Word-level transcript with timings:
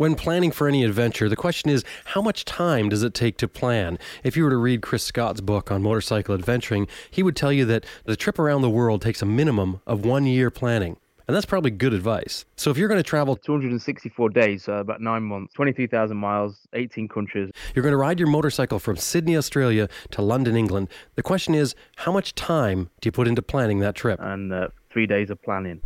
When 0.00 0.14
planning 0.14 0.50
for 0.50 0.66
any 0.66 0.82
adventure, 0.82 1.28
the 1.28 1.36
question 1.36 1.68
is 1.70 1.84
how 2.06 2.22
much 2.22 2.46
time 2.46 2.88
does 2.88 3.02
it 3.02 3.12
take 3.12 3.36
to 3.36 3.46
plan? 3.46 3.98
If 4.24 4.34
you 4.34 4.44
were 4.44 4.48
to 4.48 4.56
read 4.56 4.80
Chris 4.80 5.04
Scott's 5.04 5.42
book 5.42 5.70
on 5.70 5.82
motorcycle 5.82 6.34
adventuring, 6.34 6.88
he 7.10 7.22
would 7.22 7.36
tell 7.36 7.52
you 7.52 7.66
that 7.66 7.84
the 8.06 8.16
trip 8.16 8.38
around 8.38 8.62
the 8.62 8.70
world 8.70 9.02
takes 9.02 9.20
a 9.20 9.26
minimum 9.26 9.82
of 9.86 10.06
one 10.06 10.24
year 10.24 10.50
planning. 10.50 10.96
And 11.28 11.36
that's 11.36 11.44
probably 11.44 11.70
good 11.70 11.92
advice. 11.92 12.46
So 12.56 12.70
if 12.70 12.78
you're 12.78 12.88
going 12.88 12.98
to 12.98 13.02
travel 13.02 13.36
264 13.36 14.30
days, 14.30 14.64
so 14.64 14.78
about 14.78 15.02
nine 15.02 15.22
months, 15.24 15.52
23,000 15.52 16.16
miles, 16.16 16.66
18 16.72 17.06
countries. 17.06 17.50
You're 17.74 17.82
going 17.82 17.92
to 17.92 17.98
ride 17.98 18.18
your 18.18 18.30
motorcycle 18.30 18.78
from 18.78 18.96
Sydney, 18.96 19.36
Australia 19.36 19.86
to 20.12 20.22
London, 20.22 20.56
England. 20.56 20.88
The 21.16 21.22
question 21.22 21.54
is, 21.54 21.74
how 21.96 22.10
much 22.10 22.34
time 22.34 22.88
do 23.02 23.08
you 23.08 23.12
put 23.12 23.28
into 23.28 23.42
planning 23.42 23.80
that 23.80 23.96
trip? 23.96 24.18
And 24.18 24.50
uh, 24.50 24.68
three 24.90 25.06
days 25.06 25.28
of 25.28 25.42
planning. 25.42 25.82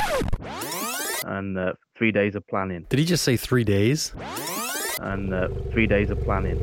And 1.27 1.59
uh, 1.59 1.73
three 1.97 2.11
days 2.11 2.35
of 2.35 2.47
planning. 2.49 2.87
Did 2.89 2.99
he 2.99 3.05
just 3.05 3.23
say 3.23 3.37
three 3.37 3.65
days? 3.65 4.13
And 5.01 5.33
uh, 5.33 5.49
three 5.73 5.87
days 5.87 6.11
of 6.11 6.21
planning. 6.25 6.59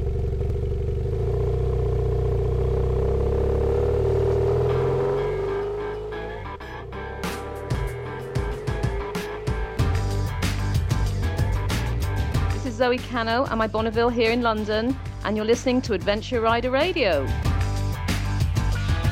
This 12.53 12.65
is 12.65 12.75
Zoe 12.75 12.97
Cano. 12.97 13.45
And 13.45 13.61
I'm 13.61 13.69
Bonneville 13.69 14.09
here 14.09 14.31
in 14.31 14.41
London, 14.41 14.97
and 15.23 15.37
you're 15.37 15.45
listening 15.45 15.81
to 15.83 15.93
Adventure 15.93 16.41
Rider 16.41 16.71
Radio. 16.71 17.25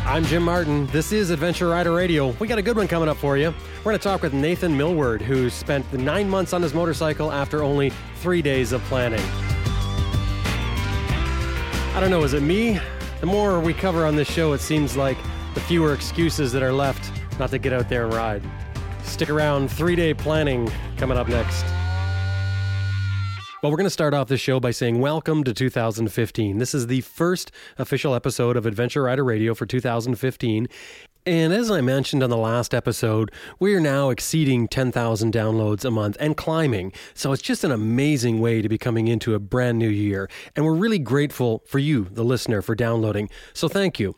I'm 0.10 0.26
Jim 0.26 0.42
Martin. 0.42 0.88
This 0.88 1.12
is 1.12 1.30
Adventure 1.30 1.68
Rider 1.68 1.94
Radio. 1.94 2.30
We 2.40 2.48
got 2.48 2.58
a 2.58 2.64
good 2.64 2.76
one 2.76 2.88
coming 2.88 3.08
up 3.08 3.18
for 3.18 3.38
you. 3.38 3.54
We're 3.78 3.92
going 3.92 4.00
to 4.00 4.04
talk 4.04 4.24
with 4.24 4.34
Nathan 4.34 4.76
Millward, 4.76 5.22
who 5.22 5.52
spent 5.52 5.94
nine 5.94 6.28
months 6.28 6.52
on 6.52 6.64
his 6.64 6.74
motorcycle 6.74 7.32
after 7.32 7.62
only 7.62 7.92
three 8.16 8.42
days 8.42 8.72
of 8.72 8.82
planning. 8.86 9.22
I 11.94 12.00
don't 12.00 12.10
know, 12.10 12.24
is 12.24 12.34
it 12.34 12.42
me? 12.42 12.80
The 13.20 13.28
more 13.28 13.60
we 13.60 13.72
cover 13.72 14.04
on 14.04 14.16
this 14.16 14.28
show, 14.28 14.54
it 14.54 14.62
seems 14.62 14.98
like 14.98 15.18
the 15.54 15.60
fewer 15.60 15.94
excuses 15.94 16.52
that 16.54 16.64
are 16.64 16.74
left 16.74 17.12
not 17.38 17.52
to 17.52 17.60
get 17.60 17.72
out 17.72 17.88
there 17.88 18.06
and 18.06 18.14
ride. 18.16 18.42
Stick 19.04 19.30
around, 19.30 19.70
three 19.70 19.96
day 19.96 20.16
planning 20.16 20.72
coming 20.98 21.20
up 21.20 21.28
next. 21.28 21.64
Well, 23.62 23.74
we're 23.74 23.78
going 23.78 23.88
to 23.88 23.90
start 23.90 24.14
off 24.14 24.30
this 24.30 24.40
show 24.40 24.62
by 24.62 24.72
saying 24.72 25.02
welcome 25.02 25.44
to 25.44 25.54
2015. 25.54 26.60
This 26.60 26.74
is 26.74 26.88
the 26.88 27.02
first 27.02 27.52
official 27.78 28.16
episode 28.16 28.56
of 28.56 28.66
Adventure 28.66 29.04
Rider 29.04 29.26
Radio 29.26 29.54
for 29.54 29.66
2015. 29.66 30.68
And 31.26 31.52
as 31.52 31.70
I 31.70 31.82
mentioned 31.82 32.24
on 32.24 32.30
the 32.30 32.38
last 32.38 32.74
episode, 32.74 33.34
we 33.60 33.76
are 33.76 33.82
now 33.82 34.12
exceeding 34.12 34.70
10,000 34.70 35.34
downloads 35.34 35.84
a 35.84 35.92
month 35.92 36.16
and 36.22 36.38
climbing. 36.38 36.94
So 37.14 37.34
it's 37.34 37.42
just 37.42 37.66
an 37.66 37.72
amazing 37.74 38.40
way 38.40 38.62
to 38.62 38.70
be 38.70 38.78
coming 38.78 39.10
into 39.10 39.36
a 39.36 39.40
brand 39.40 39.78
new 39.78 39.90
year. 39.90 40.30
And 40.56 40.64
we're 40.64 40.74
really 40.74 40.98
grateful 40.98 41.62
for 41.68 41.80
you, 41.80 42.06
the 42.06 42.24
listener, 42.24 42.62
for 42.62 42.76
downloading. 42.76 43.30
So 43.54 43.68
thank 43.68 44.00
you. 44.00 44.16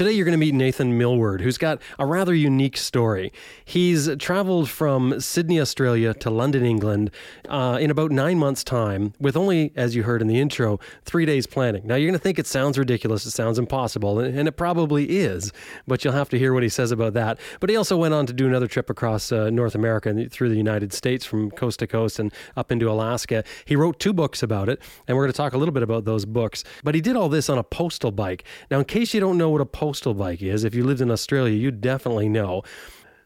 Today, 0.00 0.12
you're 0.12 0.24
going 0.24 0.32
to 0.32 0.38
meet 0.38 0.54
Nathan 0.54 0.96
Millward, 0.96 1.42
who's 1.42 1.58
got 1.58 1.78
a 1.98 2.06
rather 2.06 2.34
unique 2.34 2.78
story. 2.78 3.34
He's 3.66 4.08
traveled 4.16 4.70
from 4.70 5.20
Sydney, 5.20 5.60
Australia 5.60 6.14
to 6.14 6.30
London, 6.30 6.64
England 6.64 7.10
uh, 7.50 7.76
in 7.78 7.90
about 7.90 8.10
nine 8.10 8.38
months' 8.38 8.64
time, 8.64 9.12
with 9.20 9.36
only, 9.36 9.72
as 9.76 9.94
you 9.94 10.04
heard 10.04 10.22
in 10.22 10.26
the 10.26 10.40
intro, 10.40 10.80
three 11.04 11.26
days 11.26 11.46
planning. 11.46 11.86
Now, 11.86 11.96
you're 11.96 12.08
going 12.08 12.18
to 12.18 12.22
think 12.22 12.38
it 12.38 12.46
sounds 12.46 12.78
ridiculous, 12.78 13.26
it 13.26 13.32
sounds 13.32 13.58
impossible, 13.58 14.18
and 14.20 14.48
it 14.48 14.52
probably 14.52 15.18
is, 15.18 15.52
but 15.86 16.02
you'll 16.02 16.14
have 16.14 16.30
to 16.30 16.38
hear 16.38 16.54
what 16.54 16.62
he 16.62 16.70
says 16.70 16.92
about 16.92 17.12
that. 17.12 17.38
But 17.60 17.68
he 17.68 17.76
also 17.76 17.98
went 17.98 18.14
on 18.14 18.24
to 18.24 18.32
do 18.32 18.46
another 18.46 18.68
trip 18.68 18.88
across 18.88 19.30
uh, 19.30 19.50
North 19.50 19.74
America 19.74 20.08
and 20.08 20.32
through 20.32 20.48
the 20.48 20.56
United 20.56 20.94
States 20.94 21.26
from 21.26 21.50
coast 21.50 21.78
to 21.80 21.86
coast 21.86 22.18
and 22.18 22.32
up 22.56 22.72
into 22.72 22.90
Alaska. 22.90 23.44
He 23.66 23.76
wrote 23.76 24.00
two 24.00 24.14
books 24.14 24.42
about 24.42 24.70
it, 24.70 24.80
and 25.06 25.14
we're 25.18 25.24
going 25.24 25.32
to 25.32 25.36
talk 25.36 25.52
a 25.52 25.58
little 25.58 25.74
bit 25.74 25.82
about 25.82 26.06
those 26.06 26.24
books. 26.24 26.64
But 26.82 26.94
he 26.94 27.02
did 27.02 27.16
all 27.16 27.28
this 27.28 27.50
on 27.50 27.58
a 27.58 27.62
postal 27.62 28.10
bike. 28.10 28.44
Now, 28.70 28.78
in 28.78 28.86
case 28.86 29.12
you 29.12 29.20
don't 29.20 29.36
know 29.36 29.50
what 29.50 29.60
a 29.60 29.66
postal 29.66 29.89
postal 29.90 30.14
bike 30.14 30.40
is. 30.40 30.62
If 30.62 30.72
you 30.72 30.84
lived 30.84 31.00
in 31.00 31.10
Australia, 31.10 31.52
you'd 31.52 31.80
definitely 31.80 32.28
know. 32.28 32.62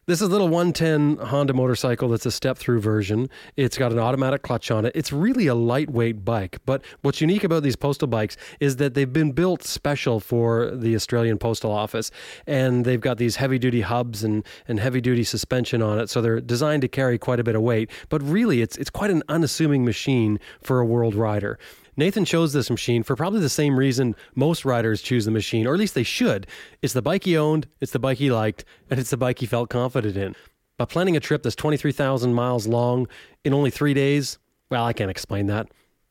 This 0.06 0.22
is 0.22 0.28
a 0.28 0.30
little 0.30 0.48
110 0.48 1.18
Honda 1.26 1.52
motorcycle 1.52 2.08
that's 2.08 2.24
a 2.24 2.30
step 2.30 2.56
through 2.56 2.80
version. 2.80 3.28
It's 3.54 3.76
got 3.76 3.92
an 3.92 3.98
automatic 3.98 4.40
clutch 4.40 4.70
on 4.70 4.86
it. 4.86 4.92
It's 4.94 5.12
really 5.12 5.46
a 5.46 5.54
lightweight 5.54 6.24
bike. 6.24 6.56
But 6.64 6.82
what's 7.02 7.20
unique 7.20 7.44
about 7.44 7.64
these 7.64 7.76
postal 7.76 8.08
bikes 8.08 8.38
is 8.60 8.76
that 8.76 8.94
they've 8.94 9.12
been 9.12 9.32
built 9.32 9.62
special 9.62 10.20
for 10.20 10.70
the 10.74 10.94
Australian 10.94 11.36
Postal 11.36 11.70
Office. 11.70 12.10
And 12.46 12.86
they've 12.86 12.98
got 12.98 13.18
these 13.18 13.36
heavy 13.36 13.58
duty 13.58 13.82
hubs 13.82 14.24
and, 14.24 14.42
and 14.66 14.80
heavy 14.80 15.02
duty 15.02 15.22
suspension 15.22 15.82
on 15.82 15.98
it. 15.98 16.08
So 16.08 16.22
they're 16.22 16.40
designed 16.40 16.80
to 16.80 16.88
carry 16.88 17.18
quite 17.18 17.40
a 17.40 17.44
bit 17.44 17.56
of 17.56 17.60
weight. 17.60 17.90
But 18.08 18.22
really, 18.22 18.62
it's, 18.62 18.78
it's 18.78 18.88
quite 18.88 19.10
an 19.10 19.22
unassuming 19.28 19.84
machine 19.84 20.40
for 20.62 20.80
a 20.80 20.86
world 20.86 21.14
rider. 21.14 21.58
Nathan 21.96 22.24
chose 22.24 22.52
this 22.52 22.70
machine 22.70 23.02
for 23.02 23.14
probably 23.14 23.40
the 23.40 23.48
same 23.48 23.78
reason 23.78 24.16
most 24.34 24.64
riders 24.64 25.00
choose 25.00 25.24
the 25.24 25.30
machine, 25.30 25.66
or 25.66 25.74
at 25.74 25.80
least 25.80 25.94
they 25.94 26.02
should. 26.02 26.46
It's 26.82 26.92
the 26.92 27.02
bike 27.02 27.24
he 27.24 27.36
owned, 27.36 27.68
it's 27.80 27.92
the 27.92 27.98
bike 27.98 28.18
he 28.18 28.32
liked, 28.32 28.64
and 28.90 28.98
it's 28.98 29.10
the 29.10 29.16
bike 29.16 29.38
he 29.38 29.46
felt 29.46 29.70
confident 29.70 30.16
in. 30.16 30.34
But 30.76 30.88
planning 30.88 31.16
a 31.16 31.20
trip 31.20 31.42
that's 31.42 31.54
23,000 31.54 32.34
miles 32.34 32.66
long 32.66 33.06
in 33.44 33.54
only 33.54 33.70
three 33.70 33.94
days, 33.94 34.38
well, 34.70 34.84
I 34.84 34.92
can't 34.92 35.10
explain 35.10 35.46
that. 35.46 35.68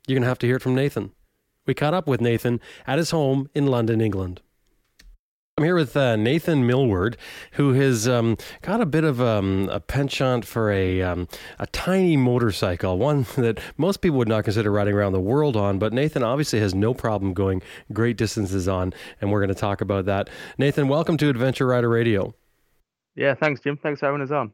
You're 0.08 0.16
going 0.16 0.24
to 0.24 0.30
have 0.30 0.40
to 0.40 0.48
hear 0.48 0.58
it 0.58 0.62
from 0.62 0.76
Nathan. 0.76 1.12
We 1.66 1.74
caught 1.74 1.94
up 1.94 2.08
with 2.08 2.22
Nathan 2.22 2.60
at 2.88 2.98
his 2.98 3.12
home 3.12 3.50
in 3.54 3.68
London, 3.68 4.00
England. 4.00 4.42
I'm 5.56 5.66
here 5.66 5.76
with 5.76 5.96
uh, 5.96 6.16
Nathan 6.16 6.66
Millward, 6.66 7.16
who 7.52 7.74
has 7.74 8.08
um, 8.08 8.38
got 8.64 8.82
a 8.82 8.88
bit 8.88 9.04
of 9.04 9.22
um, 9.22 9.70
a 9.72 9.80
penchant 9.80 10.46
for 10.46 10.72
a 10.72 11.04
um, 11.04 11.28
a 11.60 11.68
tiny 11.68 12.18
motorcycle, 12.18 12.98
one 12.98 13.28
that 13.36 13.60
most 13.78 14.02
people 14.02 14.18
would 14.18 14.28
not 14.28 14.46
consider 14.46 14.72
riding 14.72 14.96
around 14.96 15.14
the 15.14 15.20
world 15.20 15.56
on. 15.56 15.78
But 15.78 15.94
Nathan 15.94 16.24
obviously 16.24 16.60
has 16.60 16.74
no 16.74 16.96
problem 16.96 17.36
going 17.36 17.62
great 17.92 18.18
distances 18.18 18.68
on, 18.68 18.96
and 19.22 19.32
we're 19.32 19.42
going 19.42 19.54
to 19.54 19.62
talk 19.62 19.80
about 19.80 20.06
that. 20.06 20.28
Nathan, 20.58 20.88
welcome 20.88 21.18
to 21.18 21.30
Adventure 21.30 21.68
Rider 21.68 21.88
Radio. 21.88 22.34
Yeah, 23.14 23.36
thanks, 23.36 23.62
Jim. 23.62 23.78
Thanks 23.78 24.00
for 24.00 24.08
having 24.08 24.22
us 24.22 24.32
on 24.32 24.54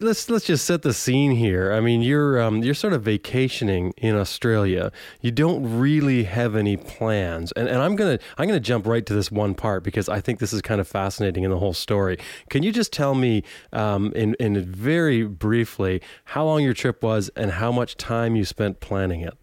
let's 0.00 0.28
let's 0.28 0.44
just 0.44 0.64
set 0.64 0.82
the 0.82 0.92
scene 0.92 1.32
here. 1.32 1.72
I 1.72 1.80
mean, 1.80 2.02
you're 2.02 2.40
um, 2.40 2.62
you're 2.62 2.74
sort 2.74 2.92
of 2.92 3.02
vacationing 3.02 3.92
in 3.96 4.14
Australia. 4.14 4.92
You 5.20 5.30
don't 5.30 5.78
really 5.78 6.24
have 6.24 6.56
any 6.56 6.76
plans, 6.76 7.52
and 7.52 7.68
and 7.68 7.80
I'm 7.80 7.96
gonna 7.96 8.18
I'm 8.38 8.46
gonna 8.46 8.60
jump 8.60 8.86
right 8.86 9.04
to 9.06 9.14
this 9.14 9.30
one 9.30 9.54
part 9.54 9.82
because 9.82 10.08
I 10.08 10.20
think 10.20 10.38
this 10.38 10.52
is 10.52 10.62
kind 10.62 10.80
of 10.80 10.88
fascinating 10.88 11.44
in 11.44 11.50
the 11.50 11.58
whole 11.58 11.74
story. 11.74 12.18
Can 12.50 12.62
you 12.62 12.72
just 12.72 12.92
tell 12.92 13.14
me 13.14 13.42
um, 13.72 14.12
in 14.14 14.34
in 14.40 14.64
very 14.64 15.24
briefly 15.24 16.02
how 16.24 16.44
long 16.44 16.62
your 16.62 16.74
trip 16.74 17.02
was 17.02 17.30
and 17.36 17.52
how 17.52 17.72
much 17.72 17.96
time 17.96 18.36
you 18.36 18.44
spent 18.44 18.80
planning 18.80 19.22
it? 19.22 19.34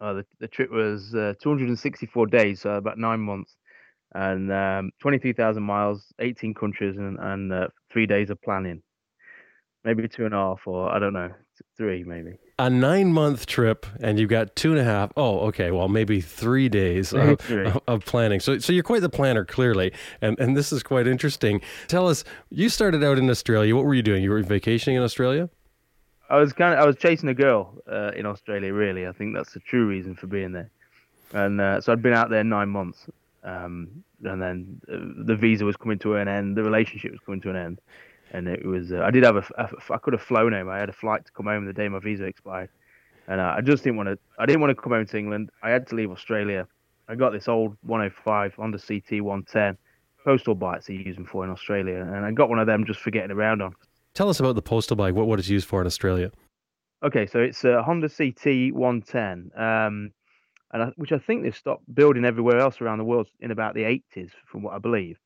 Uh, 0.00 0.14
the, 0.14 0.26
the 0.40 0.48
trip 0.48 0.70
was 0.70 1.14
uh, 1.14 1.32
264 1.40 2.26
days, 2.26 2.60
so 2.60 2.74
about 2.74 2.98
nine 2.98 3.20
months, 3.20 3.56
and 4.12 4.52
um, 4.52 4.90
23,000 5.00 5.62
miles, 5.62 6.12
18 6.18 6.52
countries, 6.52 6.98
and, 6.98 7.18
and 7.18 7.52
uh, 7.52 7.68
three 7.90 8.04
days 8.04 8.28
of 8.28 8.42
planning 8.42 8.82
maybe 9.84 10.08
two 10.08 10.24
and 10.24 10.34
a 10.34 10.36
half, 10.36 10.66
or 10.66 10.90
I 10.90 10.98
don't 10.98 11.12
know, 11.12 11.30
three 11.76 12.04
maybe. 12.04 12.38
A 12.58 12.70
nine 12.70 13.12
month 13.12 13.46
trip, 13.46 13.86
and 14.00 14.18
you've 14.18 14.30
got 14.30 14.54
two 14.56 14.70
and 14.70 14.80
a 14.80 14.84
half. 14.84 15.12
Oh, 15.16 15.40
okay. 15.48 15.70
Well, 15.70 15.88
maybe 15.88 16.20
three 16.20 16.68
days 16.68 17.12
of, 17.12 17.40
of, 17.88 18.04
planning. 18.04 18.40
So, 18.40 18.58
so 18.58 18.72
you're 18.72 18.84
quite 18.84 19.02
the 19.02 19.08
planner, 19.08 19.44
clearly, 19.44 19.92
and 20.20 20.38
and 20.38 20.56
this 20.56 20.72
is 20.72 20.82
quite 20.82 21.06
interesting. 21.06 21.60
Tell 21.88 22.08
us, 22.08 22.24
you 22.50 22.68
started 22.68 23.02
out 23.02 23.18
in 23.18 23.28
Australia. 23.28 23.74
What 23.74 23.84
were 23.84 23.94
you 23.94 24.02
doing? 24.02 24.22
You 24.22 24.30
were 24.30 24.42
vacationing 24.42 24.96
in 24.96 25.02
Australia. 25.02 25.50
I 26.30 26.38
was 26.38 26.52
kind 26.52 26.74
of 26.74 26.80
I 26.80 26.86
was 26.86 26.96
chasing 26.96 27.28
a 27.28 27.34
girl 27.34 27.74
uh, 27.90 28.12
in 28.16 28.24
Australia. 28.24 28.72
Really, 28.72 29.06
I 29.06 29.12
think 29.12 29.34
that's 29.34 29.52
the 29.52 29.60
true 29.60 29.86
reason 29.86 30.14
for 30.14 30.26
being 30.26 30.52
there. 30.52 30.70
And 31.32 31.60
uh, 31.60 31.80
so 31.80 31.92
I'd 31.92 32.02
been 32.02 32.14
out 32.14 32.30
there 32.30 32.44
nine 32.44 32.68
months, 32.68 33.06
um, 33.42 34.04
and 34.22 34.40
then 34.40 34.80
uh, 34.88 35.24
the 35.26 35.34
visa 35.34 35.64
was 35.64 35.76
coming 35.76 35.98
to 35.98 36.14
an 36.14 36.28
end. 36.28 36.56
The 36.56 36.62
relationship 36.62 37.10
was 37.10 37.20
coming 37.20 37.40
to 37.40 37.50
an 37.50 37.56
end 37.56 37.80
and 38.34 38.48
it 38.48 38.66
was 38.66 38.92
uh, 38.92 39.00
I 39.02 39.10
did 39.10 39.22
have 39.22 39.36
a, 39.36 39.44
a 39.56 39.92
I 39.92 39.98
could 39.98 40.12
have 40.12 40.22
flown 40.22 40.52
home. 40.52 40.68
I 40.68 40.78
had 40.78 40.88
a 40.88 40.92
flight 40.92 41.24
to 41.24 41.32
come 41.32 41.46
home 41.46 41.64
the 41.64 41.72
day 41.72 41.88
my 41.88 42.00
visa 42.00 42.24
expired, 42.24 42.68
and 43.28 43.40
uh, 43.40 43.54
I 43.56 43.60
just 43.60 43.84
didn't 43.84 43.96
want 43.96 44.08
to. 44.08 44.18
I 44.38 44.44
didn't 44.44 44.60
want 44.60 44.76
to 44.76 44.82
come 44.82 44.92
home 44.92 45.06
to 45.06 45.18
England. 45.18 45.50
I 45.62 45.70
had 45.70 45.86
to 45.88 45.94
leave 45.94 46.10
Australia. 46.10 46.66
I 47.08 47.14
got 47.14 47.32
this 47.32 47.48
old 47.48 47.76
105 47.82 48.54
Honda 48.54 48.78
CT 48.78 49.22
110 49.22 49.78
postal 50.24 50.54
bikes 50.54 50.86
they 50.86 50.94
use 50.94 51.16
them 51.16 51.26
for 51.26 51.44
in 51.44 51.50
Australia, 51.50 52.00
and 52.00 52.26
I 52.26 52.32
got 52.32 52.48
one 52.48 52.58
of 52.58 52.66
them 52.66 52.84
just 52.84 53.00
for 53.00 53.10
getting 53.10 53.30
around 53.30 53.62
on. 53.62 53.74
Tell 54.14 54.28
us 54.28 54.40
about 54.40 54.56
the 54.56 54.62
postal 54.62 54.96
bike. 54.96 55.14
What 55.14 55.26
what 55.26 55.38
it's 55.38 55.48
used 55.48 55.68
for 55.68 55.80
in 55.80 55.86
Australia? 55.86 56.32
Okay, 57.04 57.26
so 57.26 57.38
it's 57.38 57.64
a 57.64 57.82
Honda 57.82 58.08
CT 58.08 58.72
110, 58.74 59.50
um, 59.56 60.10
and 60.72 60.82
I, 60.82 60.86
which 60.96 61.12
I 61.12 61.18
think 61.18 61.42
they've 61.42 61.54
stopped 61.54 61.82
building 61.94 62.24
everywhere 62.24 62.58
else 62.58 62.80
around 62.80 62.98
the 62.98 63.04
world 63.04 63.28
in 63.40 63.50
about 63.50 63.74
the 63.74 63.82
80s, 63.82 64.30
from 64.46 64.62
what 64.62 64.72
I 64.72 64.78
believe. 64.78 65.18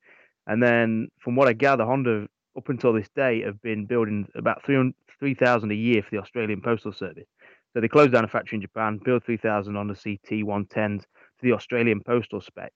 And 0.45 0.61
then, 0.61 1.07
from 1.19 1.35
what 1.35 1.47
I 1.47 1.53
gather, 1.53 1.85
Honda 1.85 2.27
up 2.57 2.69
until 2.69 2.93
this 2.93 3.09
day 3.15 3.41
have 3.41 3.61
been 3.61 3.85
building 3.85 4.27
about 4.35 4.63
3,000 4.65 5.71
a 5.71 5.75
year 5.75 6.01
for 6.01 6.09
the 6.11 6.21
Australian 6.21 6.61
Postal 6.61 6.91
Service. 6.91 7.27
So 7.73 7.81
they 7.81 7.87
closed 7.87 8.13
down 8.13 8.25
a 8.25 8.27
factory 8.27 8.55
in 8.55 8.61
Japan, 8.61 8.99
built 9.03 9.25
3,000 9.25 9.75
on 9.75 9.87
the 9.87 9.93
CT 9.93 10.43
110s 10.43 11.01
to 11.01 11.05
the 11.41 11.53
Australian 11.53 12.01
postal 12.01 12.41
spec. 12.41 12.73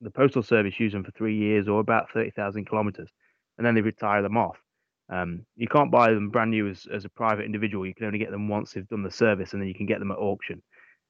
The 0.00 0.10
Postal 0.10 0.42
Service 0.42 0.78
used 0.78 0.94
them 0.94 1.02
for 1.02 1.10
three 1.10 1.36
years 1.36 1.66
or 1.66 1.80
about 1.80 2.10
30,000 2.12 2.66
kilometres, 2.66 3.10
and 3.56 3.66
then 3.66 3.74
they 3.74 3.80
retire 3.80 4.22
them 4.22 4.36
off. 4.36 4.56
Um, 5.10 5.44
you 5.56 5.66
can't 5.66 5.90
buy 5.90 6.12
them 6.12 6.30
brand 6.30 6.50
new 6.50 6.68
as, 6.68 6.86
as 6.92 7.04
a 7.04 7.08
private 7.08 7.44
individual. 7.44 7.86
You 7.86 7.94
can 7.94 8.06
only 8.06 8.18
get 8.18 8.30
them 8.30 8.48
once 8.48 8.72
they've 8.72 8.88
done 8.88 9.02
the 9.02 9.10
service, 9.10 9.52
and 9.52 9.62
then 9.62 9.68
you 9.68 9.74
can 9.74 9.86
get 9.86 9.98
them 9.98 10.12
at 10.12 10.18
auction, 10.18 10.62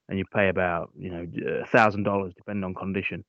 and 0.07 0.17
you 0.17 0.25
pay 0.33 0.47
about 0.47 0.89
you 0.97 1.11
know 1.11 1.27
thousand 1.67 2.03
dollars 2.03 2.33
depending 2.35 2.63
on 2.63 2.73
condition. 2.73 3.25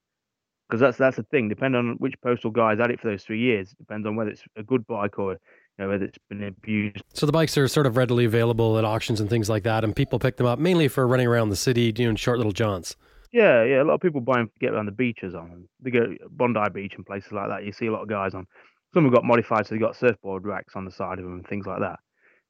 Because 0.70 0.80
that's 0.80 0.96
that's 0.96 1.16
the 1.16 1.24
thing. 1.24 1.48
Depending 1.48 1.78
on 1.78 1.96
which 1.98 2.14
postal 2.22 2.52
guy's 2.52 2.78
had 2.78 2.92
it 2.92 3.00
for 3.00 3.10
those 3.10 3.24
three 3.24 3.40
years, 3.40 3.74
depends 3.78 4.06
on 4.06 4.14
whether 4.14 4.30
it's 4.30 4.44
a 4.56 4.62
good 4.62 4.86
bike 4.86 5.18
or 5.18 5.32
you 5.32 5.38
know, 5.78 5.88
whether 5.88 6.04
it's 6.04 6.18
been 6.28 6.44
abused. 6.44 7.02
So 7.12 7.26
the 7.26 7.32
bikes 7.32 7.58
are 7.58 7.66
sort 7.66 7.86
of 7.86 7.96
readily 7.96 8.24
available 8.24 8.78
at 8.78 8.84
auctions 8.84 9.20
and 9.20 9.28
things 9.28 9.50
like 9.50 9.64
that, 9.64 9.82
and 9.82 9.96
people 9.96 10.20
pick 10.20 10.36
them 10.36 10.46
up 10.46 10.60
mainly 10.60 10.86
for 10.86 11.08
running 11.08 11.26
around 11.26 11.48
the 11.48 11.56
city, 11.56 11.90
doing 11.90 12.14
short 12.14 12.38
little 12.38 12.52
jaunts. 12.52 12.94
Yeah, 13.32 13.64
yeah. 13.64 13.82
A 13.82 13.84
lot 13.84 13.94
of 13.94 14.00
people 14.00 14.20
buy 14.20 14.38
them 14.38 14.48
to 14.48 14.58
get 14.60 14.74
around 14.74 14.86
the 14.86 14.92
beaches 14.92 15.34
on. 15.34 15.68
They 15.80 15.90
go 15.90 16.14
Bondi 16.30 16.60
Beach 16.72 16.94
and 16.96 17.06
places 17.06 17.32
like 17.32 17.48
that. 17.48 17.64
You 17.64 17.72
see 17.72 17.86
a 17.86 17.92
lot 17.92 18.02
of 18.02 18.08
guys 18.08 18.34
on. 18.34 18.46
Some 18.94 19.04
have 19.04 19.12
got 19.12 19.24
modified, 19.24 19.66
so 19.66 19.74
they 19.74 19.80
got 19.80 19.96
surfboard 19.96 20.44
racks 20.44 20.74
on 20.76 20.84
the 20.84 20.90
side 20.90 21.18
of 21.18 21.24
them 21.24 21.34
and 21.34 21.46
things 21.46 21.66
like 21.66 21.80
that. 21.80 21.98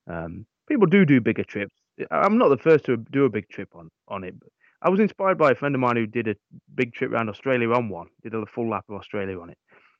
Um, 0.06 0.46
people 0.69 0.87
do 0.87 1.05
do 1.05 1.20
bigger 1.20 1.44
trips. 1.44 1.75
I'm 2.11 2.38
not 2.38 2.49
the 2.49 2.56
first 2.56 2.84
to 2.87 2.96
do 2.96 3.25
a 3.25 3.31
big 3.31 3.49
trip 3.49 3.69
on 3.75 3.90
on 4.08 4.25
it. 4.25 4.38
But 4.38 4.49
I 4.82 4.88
was 4.88 5.00
inspired 5.00 5.38
by 5.38 5.50
a 5.50 5.55
friend 5.55 5.75
of 5.75 5.81
mine 5.81 5.97
who 5.97 6.06
did 6.06 6.29
a 6.29 6.35
big 6.75 6.94
trip 6.94 7.11
around 7.12 7.29
Australia 7.29 7.71
on 7.73 7.88
one. 7.88 8.09
Did 8.23 8.35
a 8.35 8.47
full 8.47 8.71
lap 8.71 8.85
of 8.88 8.97
Australia 8.97 9.38
on 9.41 9.50
it, 9.50 9.59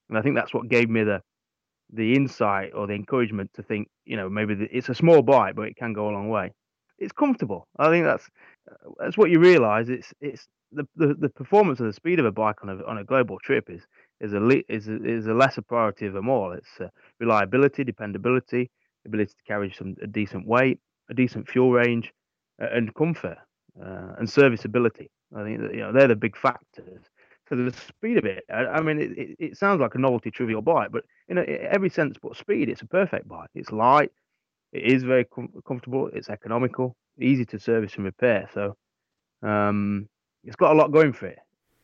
and 0.09 0.17
I 0.17 0.23
think 0.23 0.37
that's 0.37 0.55
what 0.55 0.69
gave 0.69 0.88
me 0.88 1.05
the 1.05 1.23
the 1.93 2.15
insight 2.15 2.73
or 2.75 2.87
the 2.87 2.94
encouragement 2.94 3.50
to 3.55 3.62
think, 3.62 3.88
you 4.05 4.17
know, 4.17 4.29
maybe 4.29 4.55
the, 4.55 4.69
it's 4.71 4.88
a 4.88 4.94
small 4.94 5.23
bike, 5.23 5.56
but 5.56 5.67
it 5.67 5.77
can 5.77 5.93
go 5.93 6.09
a 6.09 6.12
long 6.12 6.29
way. 6.29 6.53
It's 6.99 7.12
comfortable. 7.12 7.67
I 7.79 7.91
think 7.91 8.05
that's 8.05 8.29
that's 8.99 9.19
what 9.19 9.31
you 9.31 9.41
realise. 9.41 9.88
It's 9.88 10.12
it's 10.21 10.47
the, 10.73 10.87
the, 10.97 11.15
the 11.19 11.29
performance 11.29 11.81
of 11.81 11.87
the 11.87 11.93
speed 11.93 12.21
of 12.21 12.27
a 12.27 12.32
bike 12.32 12.62
on 12.62 12.69
a 12.71 12.85
on 12.87 12.99
a 12.99 13.05
global 13.05 13.38
trip 13.38 13.69
is 13.69 13.82
is 14.21 14.32
a 14.32 14.73
is 14.73 14.88
a, 14.88 15.05
is 15.05 15.27
a 15.27 15.35
lesser 15.35 15.62
priority 15.62 16.06
of 16.06 16.15
them 16.15 16.29
all. 16.29 16.53
It's 16.53 16.81
uh, 16.81 16.88
reliability, 17.19 17.85
dependability, 17.85 18.71
ability 19.06 19.32
to 19.32 19.44
carry 19.47 19.73
some 19.77 19.97
a 20.03 20.06
decent 20.06 20.47
weight, 20.47 20.79
a 21.11 21.15
decent 21.15 21.49
fuel 21.49 21.73
range, 21.73 22.12
uh, 22.62 22.69
and 22.73 22.94
comfort 22.94 23.38
uh, 23.82 24.14
and 24.19 24.28
serviceability. 24.28 25.11
I 25.37 25.44
think 25.44 25.61
that, 25.61 25.75
you 25.75 25.81
know 25.81 25.93
they're 25.93 26.08
the 26.08 26.17
big 26.17 26.37
factors. 26.37 27.02
So 27.49 27.56
the 27.56 27.72
speed 27.72 28.17
of 28.17 28.25
it, 28.25 28.44
I, 28.49 28.67
I 28.67 28.81
mean, 28.81 29.00
it, 29.00 29.19
it, 29.19 29.37
it, 29.38 29.56
sounds 29.56 29.81
like 29.81 29.96
a 29.96 29.99
novelty 29.99 30.31
trivial 30.31 30.62
bike, 30.62 30.90
but 30.93 31.05
in 31.28 31.38
a, 31.38 31.43
every 31.43 31.90
sense 31.90 32.17
but 32.22 32.37
speed, 32.37 32.69
it's 32.69 32.82
a 32.82 32.87
perfect 32.87 33.26
bike. 33.26 33.50
It's 33.56 33.72
light, 33.72 34.12
it 34.72 34.84
is 34.84 35.02
very 35.02 35.25
com- 35.25 35.52
comfortable, 35.67 36.11
it's 36.12 36.28
economical, 36.31 36.96
easy 37.20 37.44
to 37.46 37.58
service 37.58 37.96
and 37.96 38.05
repair. 38.05 38.49
So 38.55 38.76
um, 39.43 40.08
it's 40.44 40.56
got 40.56 40.72
a 40.72 40.78
lot 40.78 40.93
going 40.93 41.12
for 41.12 41.26
it. 41.26 41.38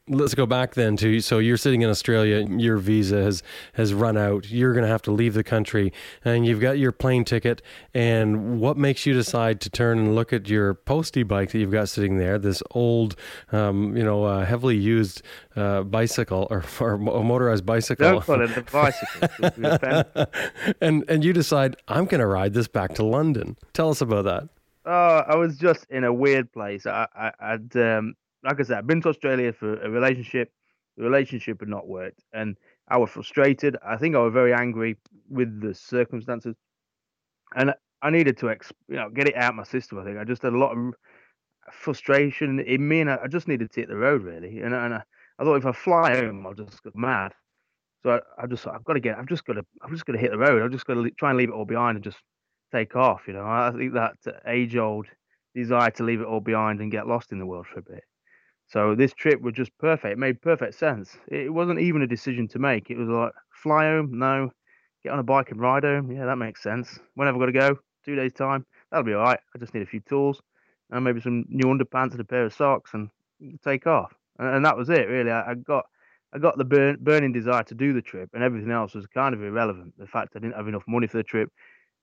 Let's 0.08 0.34
go 0.34 0.46
back 0.46 0.74
then 0.74 0.96
to 0.98 1.20
so 1.20 1.38
you're 1.38 1.56
sitting 1.56 1.82
in 1.82 1.90
Australia, 1.90 2.46
your 2.48 2.76
visa 2.76 3.22
has 3.22 3.42
has 3.72 3.92
run 3.92 4.16
out. 4.16 4.48
You're 4.48 4.72
going 4.72 4.84
to 4.84 4.88
have 4.88 5.02
to 5.02 5.10
leave 5.10 5.34
the 5.34 5.42
country, 5.42 5.92
and 6.24 6.46
you've 6.46 6.60
got 6.60 6.78
your 6.78 6.92
plane 6.92 7.24
ticket. 7.24 7.60
And 7.92 8.60
what 8.60 8.76
makes 8.76 9.04
you 9.04 9.14
decide 9.14 9.60
to 9.62 9.70
turn 9.70 9.98
and 9.98 10.14
look 10.14 10.32
at 10.32 10.48
your 10.48 10.74
postie 10.74 11.24
bike 11.24 11.50
that 11.50 11.58
you've 11.58 11.72
got 11.72 11.88
sitting 11.88 12.18
there? 12.18 12.38
This 12.38 12.62
old, 12.70 13.16
um, 13.50 13.96
you 13.96 14.04
know, 14.04 14.22
uh, 14.24 14.44
heavily 14.44 14.76
used 14.76 15.22
uh, 15.56 15.82
bicycle 15.82 16.46
or, 16.50 16.64
or 16.78 16.94
a 16.94 17.24
motorized 17.24 17.66
bicycle. 17.66 18.12
Don't 18.12 18.24
call 18.24 18.42
it 18.42 18.56
a 18.56 18.62
bicycle. 18.62 20.26
and 20.80 21.04
and 21.08 21.24
you 21.24 21.32
decide 21.32 21.76
I'm 21.88 22.04
going 22.04 22.20
to 22.20 22.26
ride 22.26 22.54
this 22.54 22.68
back 22.68 22.94
to 22.94 23.04
London. 23.04 23.56
Tell 23.72 23.90
us 23.90 24.00
about 24.00 24.24
that. 24.26 24.48
Oh, 24.84 25.24
I 25.26 25.34
was 25.34 25.58
just 25.58 25.84
in 25.90 26.04
a 26.04 26.12
weird 26.12 26.52
place. 26.52 26.86
I, 26.86 27.08
I, 27.12 27.32
I'd 27.40 27.76
um, 27.76 28.14
like 28.46 28.60
I 28.60 28.62
said, 28.62 28.78
I've 28.78 28.86
been 28.86 29.02
to 29.02 29.10
Australia 29.10 29.52
for 29.52 29.80
a 29.82 29.90
relationship. 29.90 30.50
The 30.96 31.04
relationship 31.04 31.60
had 31.60 31.68
not 31.68 31.86
worked, 31.86 32.22
and 32.32 32.56
I 32.88 32.96
was 32.96 33.10
frustrated. 33.10 33.76
I 33.86 33.96
think 33.96 34.14
I 34.14 34.20
was 34.20 34.32
very 34.32 34.54
angry 34.54 34.96
with 35.28 35.60
the 35.60 35.74
circumstances, 35.74 36.54
and 37.54 37.74
I 38.00 38.10
needed 38.10 38.38
to, 38.38 38.46
exp- 38.46 38.72
you 38.88 38.96
know, 38.96 39.10
get 39.10 39.28
it 39.28 39.36
out 39.36 39.54
my 39.54 39.64
system. 39.64 39.98
I 39.98 40.04
think 40.04 40.18
I 40.18 40.24
just 40.24 40.42
had 40.42 40.54
a 40.54 40.58
lot 40.58 40.76
of 40.76 40.94
frustration 41.72 42.60
in 42.60 42.86
me, 42.88 43.00
and 43.00 43.10
I 43.10 43.26
just 43.26 43.48
needed 43.48 43.72
to 43.72 43.80
hit 43.80 43.88
the 43.88 43.96
road 43.96 44.22
really. 44.22 44.60
And, 44.60 44.74
and 44.74 44.94
I, 44.94 45.02
I 45.38 45.44
thought 45.44 45.56
if 45.56 45.66
I 45.66 45.72
fly 45.72 46.16
home, 46.16 46.46
I'll 46.46 46.54
just 46.54 46.82
go 46.82 46.92
mad. 46.94 47.32
So 48.02 48.12
I, 48.12 48.44
I 48.44 48.46
just, 48.46 48.66
I've 48.66 48.84
got 48.84 48.94
to 48.94 49.00
get, 49.00 49.18
I've 49.18 49.26
just 49.26 49.44
got 49.44 49.54
to, 49.54 49.66
I'm 49.82 49.90
just 49.90 50.06
going 50.06 50.16
to 50.16 50.22
hit 50.22 50.30
the 50.30 50.38
road. 50.38 50.62
I've 50.62 50.70
just 50.70 50.86
got 50.86 50.94
to 50.94 51.10
try 51.10 51.30
and 51.30 51.38
leave 51.38 51.50
it 51.50 51.54
all 51.54 51.64
behind 51.64 51.96
and 51.96 52.04
just 52.04 52.18
take 52.72 52.96
off. 52.96 53.22
You 53.26 53.34
know, 53.34 53.44
I 53.44 53.72
think 53.76 53.94
that 53.94 54.16
uh, 54.26 54.32
age-old 54.46 55.06
desire 55.54 55.90
to 55.90 56.04
leave 56.04 56.20
it 56.20 56.26
all 56.26 56.40
behind 56.40 56.80
and 56.80 56.92
get 56.92 57.06
lost 57.06 57.32
in 57.32 57.38
the 57.38 57.46
world 57.46 57.66
for 57.66 57.80
a 57.80 57.82
bit. 57.82 58.04
So 58.68 58.94
this 58.94 59.12
trip 59.12 59.40
was 59.40 59.54
just 59.54 59.76
perfect. 59.78 60.12
It 60.12 60.18
made 60.18 60.42
perfect 60.42 60.74
sense. 60.74 61.16
It 61.28 61.52
wasn't 61.52 61.80
even 61.80 62.02
a 62.02 62.06
decision 62.06 62.48
to 62.48 62.58
make. 62.58 62.90
It 62.90 62.98
was 62.98 63.08
like 63.08 63.32
fly 63.62 63.84
home, 63.84 64.18
no. 64.18 64.50
Get 65.04 65.12
on 65.12 65.20
a 65.20 65.24
bike 65.24 65.50
and 65.50 65.60
ride 65.60 65.84
home. 65.84 66.10
Yeah, 66.10 66.26
that 66.26 66.36
makes 66.36 66.62
sense. 66.62 66.98
Whenever 67.14 67.36
I 67.36 67.40
got 67.40 67.46
to 67.46 67.52
go, 67.52 67.78
two 68.04 68.16
days 68.16 68.32
time, 68.32 68.66
that'll 68.90 69.04
be 69.04 69.12
all 69.12 69.22
right. 69.22 69.38
I 69.54 69.58
just 69.58 69.72
need 69.72 69.82
a 69.82 69.86
few 69.86 70.00
tools 70.00 70.40
and 70.90 71.04
maybe 71.04 71.20
some 71.20 71.44
new 71.48 71.66
underpants 71.66 72.12
and 72.12 72.20
a 72.20 72.24
pair 72.24 72.44
of 72.44 72.54
socks 72.54 72.92
and 72.94 73.08
take 73.64 73.86
off. 73.86 74.12
And, 74.38 74.56
and 74.56 74.64
that 74.64 74.76
was 74.76 74.88
it, 74.90 75.08
really. 75.08 75.30
I, 75.30 75.52
I, 75.52 75.54
got 75.54 75.84
I 76.32 76.38
got 76.38 76.58
the 76.58 76.64
burn, 76.64 76.98
burning 77.00 77.32
desire 77.32 77.62
to 77.64 77.74
do 77.74 77.92
the 77.92 78.02
trip, 78.02 78.30
and 78.34 78.42
everything 78.42 78.70
else 78.70 78.94
was 78.94 79.06
kind 79.06 79.34
of 79.34 79.42
irrelevant. 79.42 79.94
The 79.98 80.06
fact 80.06 80.32
I 80.34 80.40
didn't 80.40 80.56
have 80.56 80.68
enough 80.68 80.84
money 80.88 81.06
for 81.06 81.18
the 81.18 81.24
trip, 81.24 81.50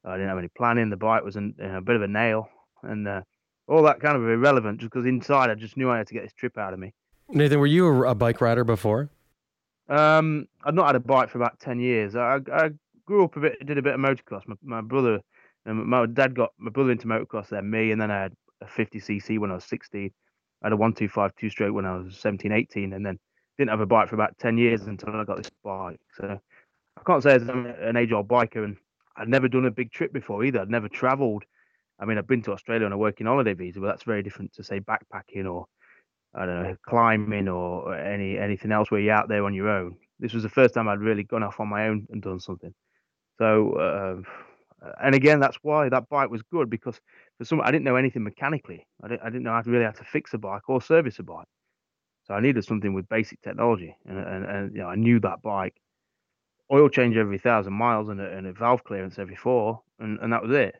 I 0.05 0.13
didn't 0.13 0.29
have 0.29 0.37
any 0.37 0.49
planning. 0.49 0.89
The 0.89 0.97
bike 0.97 1.23
was 1.23 1.35
an, 1.35 1.55
a 1.61 1.81
bit 1.81 1.95
of 1.95 2.01
a 2.01 2.07
nail, 2.07 2.49
and 2.83 3.07
uh, 3.07 3.21
all 3.67 3.83
that 3.83 3.99
kind 3.99 4.15
of 4.15 4.23
irrelevant 4.23 4.79
just 4.79 4.91
because 4.91 5.05
inside 5.05 5.49
I 5.49 5.55
just 5.55 5.77
knew 5.77 5.89
I 5.89 5.97
had 5.97 6.07
to 6.07 6.13
get 6.13 6.23
this 6.23 6.33
trip 6.33 6.57
out 6.57 6.73
of 6.73 6.79
me. 6.79 6.93
Nathan, 7.29 7.59
were 7.59 7.67
you 7.67 7.87
a, 7.87 8.11
a 8.11 8.15
bike 8.15 8.41
rider 8.41 8.63
before? 8.63 9.09
Um, 9.89 10.47
I'd 10.63 10.75
not 10.75 10.87
had 10.87 10.95
a 10.95 10.99
bike 10.99 11.29
for 11.29 11.37
about 11.37 11.59
10 11.59 11.79
years. 11.79 12.15
I, 12.15 12.39
I 12.51 12.69
grew 13.05 13.25
up 13.25 13.35
a 13.35 13.39
bit, 13.39 13.65
did 13.65 13.77
a 13.77 13.81
bit 13.81 13.95
of 13.95 13.99
motocross. 13.99 14.47
My, 14.47 14.55
my 14.61 14.81
brother 14.81 15.19
and 15.65 15.85
my 15.85 16.05
dad 16.05 16.35
got 16.35 16.51
my 16.57 16.69
brother 16.69 16.91
into 16.91 17.07
motocross, 17.07 17.49
then 17.49 17.69
me, 17.69 17.91
and 17.91 18.01
then 18.01 18.11
I 18.11 18.23
had 18.23 18.33
a 18.61 18.65
50cc 18.65 19.39
when 19.39 19.51
I 19.51 19.55
was 19.55 19.65
16. 19.65 20.11
I 20.61 20.67
had 20.67 20.73
a 20.73 20.77
125 20.77 21.35
two 21.35 21.49
stroke 21.49 21.73
when 21.73 21.85
I 21.85 21.97
was 21.97 22.17
17, 22.17 22.51
18, 22.51 22.93
and 22.93 23.05
then 23.05 23.19
didn't 23.57 23.69
have 23.69 23.81
a 23.81 23.85
bike 23.85 24.09
for 24.09 24.15
about 24.15 24.37
10 24.39 24.57
years 24.57 24.81
until 24.83 25.15
I 25.15 25.23
got 25.23 25.37
this 25.37 25.51
bike. 25.63 25.99
So 26.17 26.39
I 26.97 27.01
can't 27.05 27.23
say 27.23 27.35
I'm 27.35 27.65
an 27.65 27.97
age 27.97 28.11
old 28.11 28.27
biker, 28.27 28.63
and 28.63 28.77
I'd 29.15 29.27
never 29.29 29.47
done 29.47 29.65
a 29.65 29.71
big 29.71 29.91
trip 29.91 30.13
before 30.13 30.43
either. 30.43 30.61
I'd 30.61 30.69
never 30.69 30.89
traveled 30.89 31.43
I 31.99 32.05
mean, 32.05 32.17
I've 32.17 32.27
been 32.27 32.41
to 32.43 32.51
Australia 32.51 32.85
on 32.85 32.91
a 32.91 32.97
working 32.97 33.27
holiday 33.27 33.53
visa, 33.53 33.79
but 33.79 33.87
that's 33.87 34.03
very 34.03 34.23
different 34.23 34.53
to 34.53 34.63
say 34.63 34.79
backpacking 34.79 35.51
or 35.51 35.65
I 36.35 36.45
don't 36.45 36.63
know 36.63 36.75
climbing 36.87 37.47
or 37.47 37.95
any 37.95 38.37
anything 38.37 38.71
else 38.71 38.89
where 38.89 38.99
you're 38.99 39.13
out 39.13 39.29
there 39.29 39.45
on 39.45 39.53
your 39.53 39.69
own. 39.69 39.95
This 40.19 40.33
was 40.33 40.43
the 40.43 40.49
first 40.49 40.73
time 40.73 40.87
I'd 40.87 40.99
really 40.99 41.23
gone 41.23 41.43
off 41.43 41.59
on 41.59 41.69
my 41.69 41.87
own 41.87 42.07
and 42.09 42.21
done 42.21 42.39
something. 42.39 42.73
So, 43.37 43.73
uh, 43.73 44.87
and 45.01 45.15
again, 45.15 45.39
that's 45.39 45.57
why 45.61 45.89
that 45.89 46.09
bike 46.09 46.29
was 46.29 46.41
good 46.43 46.69
because 46.69 46.99
for 47.37 47.45
some, 47.45 47.61
I 47.61 47.71
didn't 47.71 47.85
know 47.85 47.95
anything 47.95 48.23
mechanically. 48.23 48.87
I 49.03 49.07
didn't, 49.09 49.21
I 49.21 49.25
didn't 49.25 49.43
know 49.43 49.51
how 49.53 49.61
to 49.61 49.69
really 49.69 49.85
how 49.85 49.91
to 49.91 50.03
fix 50.03 50.33
a 50.33 50.37
bike 50.37 50.69
or 50.69 50.81
service 50.81 51.19
a 51.19 51.23
bike. 51.23 51.47
So 52.25 52.33
I 52.33 52.39
needed 52.39 52.63
something 52.63 52.93
with 52.93 53.07
basic 53.09 53.41
technology, 53.41 53.95
and 54.05 54.17
and, 54.17 54.45
and 54.45 54.75
you 54.75 54.81
know, 54.81 54.87
I 54.87 54.95
knew 54.95 55.19
that 55.19 55.41
bike 55.41 55.75
oil 56.71 56.89
change 56.89 57.15
every 57.17 57.37
thousand 57.37 57.73
miles 57.73 58.09
and 58.09 58.19
a, 58.19 58.31
and 58.37 58.47
a 58.47 58.53
valve 58.53 58.83
clearance 58.83 59.19
every 59.19 59.35
four, 59.35 59.81
and, 59.99 60.19
and 60.19 60.33
that 60.33 60.41
was 60.41 60.51
it. 60.51 60.75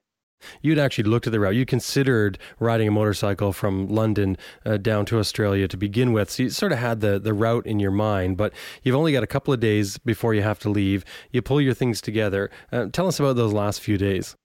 You'd 0.62 0.80
actually 0.80 1.06
looked 1.06 1.28
at 1.28 1.32
the 1.32 1.40
route. 1.40 1.56
You 1.56 1.66
considered 1.66 2.38
riding 2.60 2.88
a 2.88 2.92
motorcycle 2.92 3.54
from 3.54 3.88
London 3.88 4.38
uh, 4.66 4.78
down 4.78 5.06
to 5.08 5.20
Australia 5.20 5.68
to 5.68 5.78
begin 5.78 6.14
with. 6.14 6.30
So 6.30 6.44
you 6.44 6.50
sort 6.50 6.72
of 6.72 6.80
had 6.80 7.02
the, 7.02 7.20
the 7.20 7.34
route 7.34 7.66
in 7.66 7.80
your 7.80 7.92
mind, 7.92 8.38
but 8.38 8.54
you've 8.84 8.96
only 8.96 9.14
got 9.14 9.24
a 9.24 9.28
couple 9.28 9.54
of 9.54 9.60
days 9.60 9.98
before 9.98 10.34
you 10.34 10.42
have 10.42 10.60
to 10.60 10.70
leave. 10.70 11.06
You 11.32 11.42
pull 11.42 11.62
your 11.62 11.74
things 11.74 12.02
together. 12.02 12.50
Uh, 12.72 12.88
tell 12.92 13.08
us 13.08 13.20
about 13.20 13.36
those 13.36 13.54
last 13.54 13.82
few 13.82 13.98
days. 13.98 14.36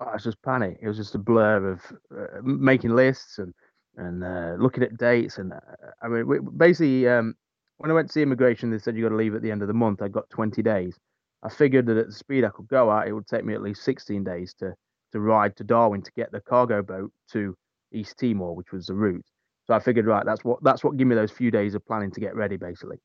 Oh, 0.00 0.10
was 0.12 0.24
just 0.24 0.42
panic. 0.42 0.78
It 0.80 0.88
was 0.88 0.96
just 0.96 1.14
a 1.14 1.18
blur 1.18 1.72
of 1.72 1.80
uh, 2.16 2.40
making 2.42 2.90
lists 2.90 3.38
and 3.38 3.52
and 3.96 4.24
uh, 4.24 4.54
looking 4.58 4.82
at 4.82 4.96
dates. 4.96 5.38
And 5.38 5.52
uh, 5.52 5.60
I 6.02 6.08
mean, 6.08 6.48
basically, 6.56 7.06
um, 7.08 7.34
when 7.78 7.90
I 7.90 7.94
went 7.94 8.08
to 8.08 8.12
see 8.12 8.22
immigration, 8.22 8.70
they 8.70 8.78
said 8.78 8.96
you 8.96 9.02
got 9.02 9.10
to 9.10 9.16
leave 9.16 9.34
at 9.34 9.42
the 9.42 9.50
end 9.50 9.62
of 9.62 9.68
the 9.68 9.74
month. 9.74 10.00
I 10.00 10.08
got 10.08 10.30
20 10.30 10.62
days. 10.62 10.96
I 11.42 11.48
figured 11.48 11.86
that 11.86 11.96
at 11.96 12.06
the 12.06 12.12
speed 12.12 12.44
I 12.44 12.50
could 12.50 12.68
go 12.68 12.92
at, 12.92 13.08
it 13.08 13.12
would 13.12 13.26
take 13.26 13.44
me 13.44 13.54
at 13.54 13.62
least 13.62 13.82
16 13.82 14.24
days 14.24 14.54
to 14.58 14.74
to 15.12 15.20
ride 15.20 15.56
to 15.56 15.64
Darwin 15.64 16.02
to 16.02 16.12
get 16.16 16.32
the 16.32 16.40
cargo 16.40 16.82
boat 16.82 17.12
to 17.32 17.56
East 17.92 18.18
Timor, 18.18 18.54
which 18.54 18.72
was 18.72 18.86
the 18.86 18.94
route. 18.94 19.24
So 19.66 19.74
I 19.74 19.78
figured, 19.78 20.06
right, 20.06 20.24
that's 20.24 20.44
what 20.44 20.62
that's 20.62 20.82
what 20.82 20.96
gave 20.96 21.06
me 21.06 21.14
those 21.14 21.30
few 21.30 21.50
days 21.50 21.74
of 21.74 21.86
planning 21.86 22.10
to 22.12 22.20
get 22.20 22.34
ready, 22.34 22.56
basically. 22.56 22.98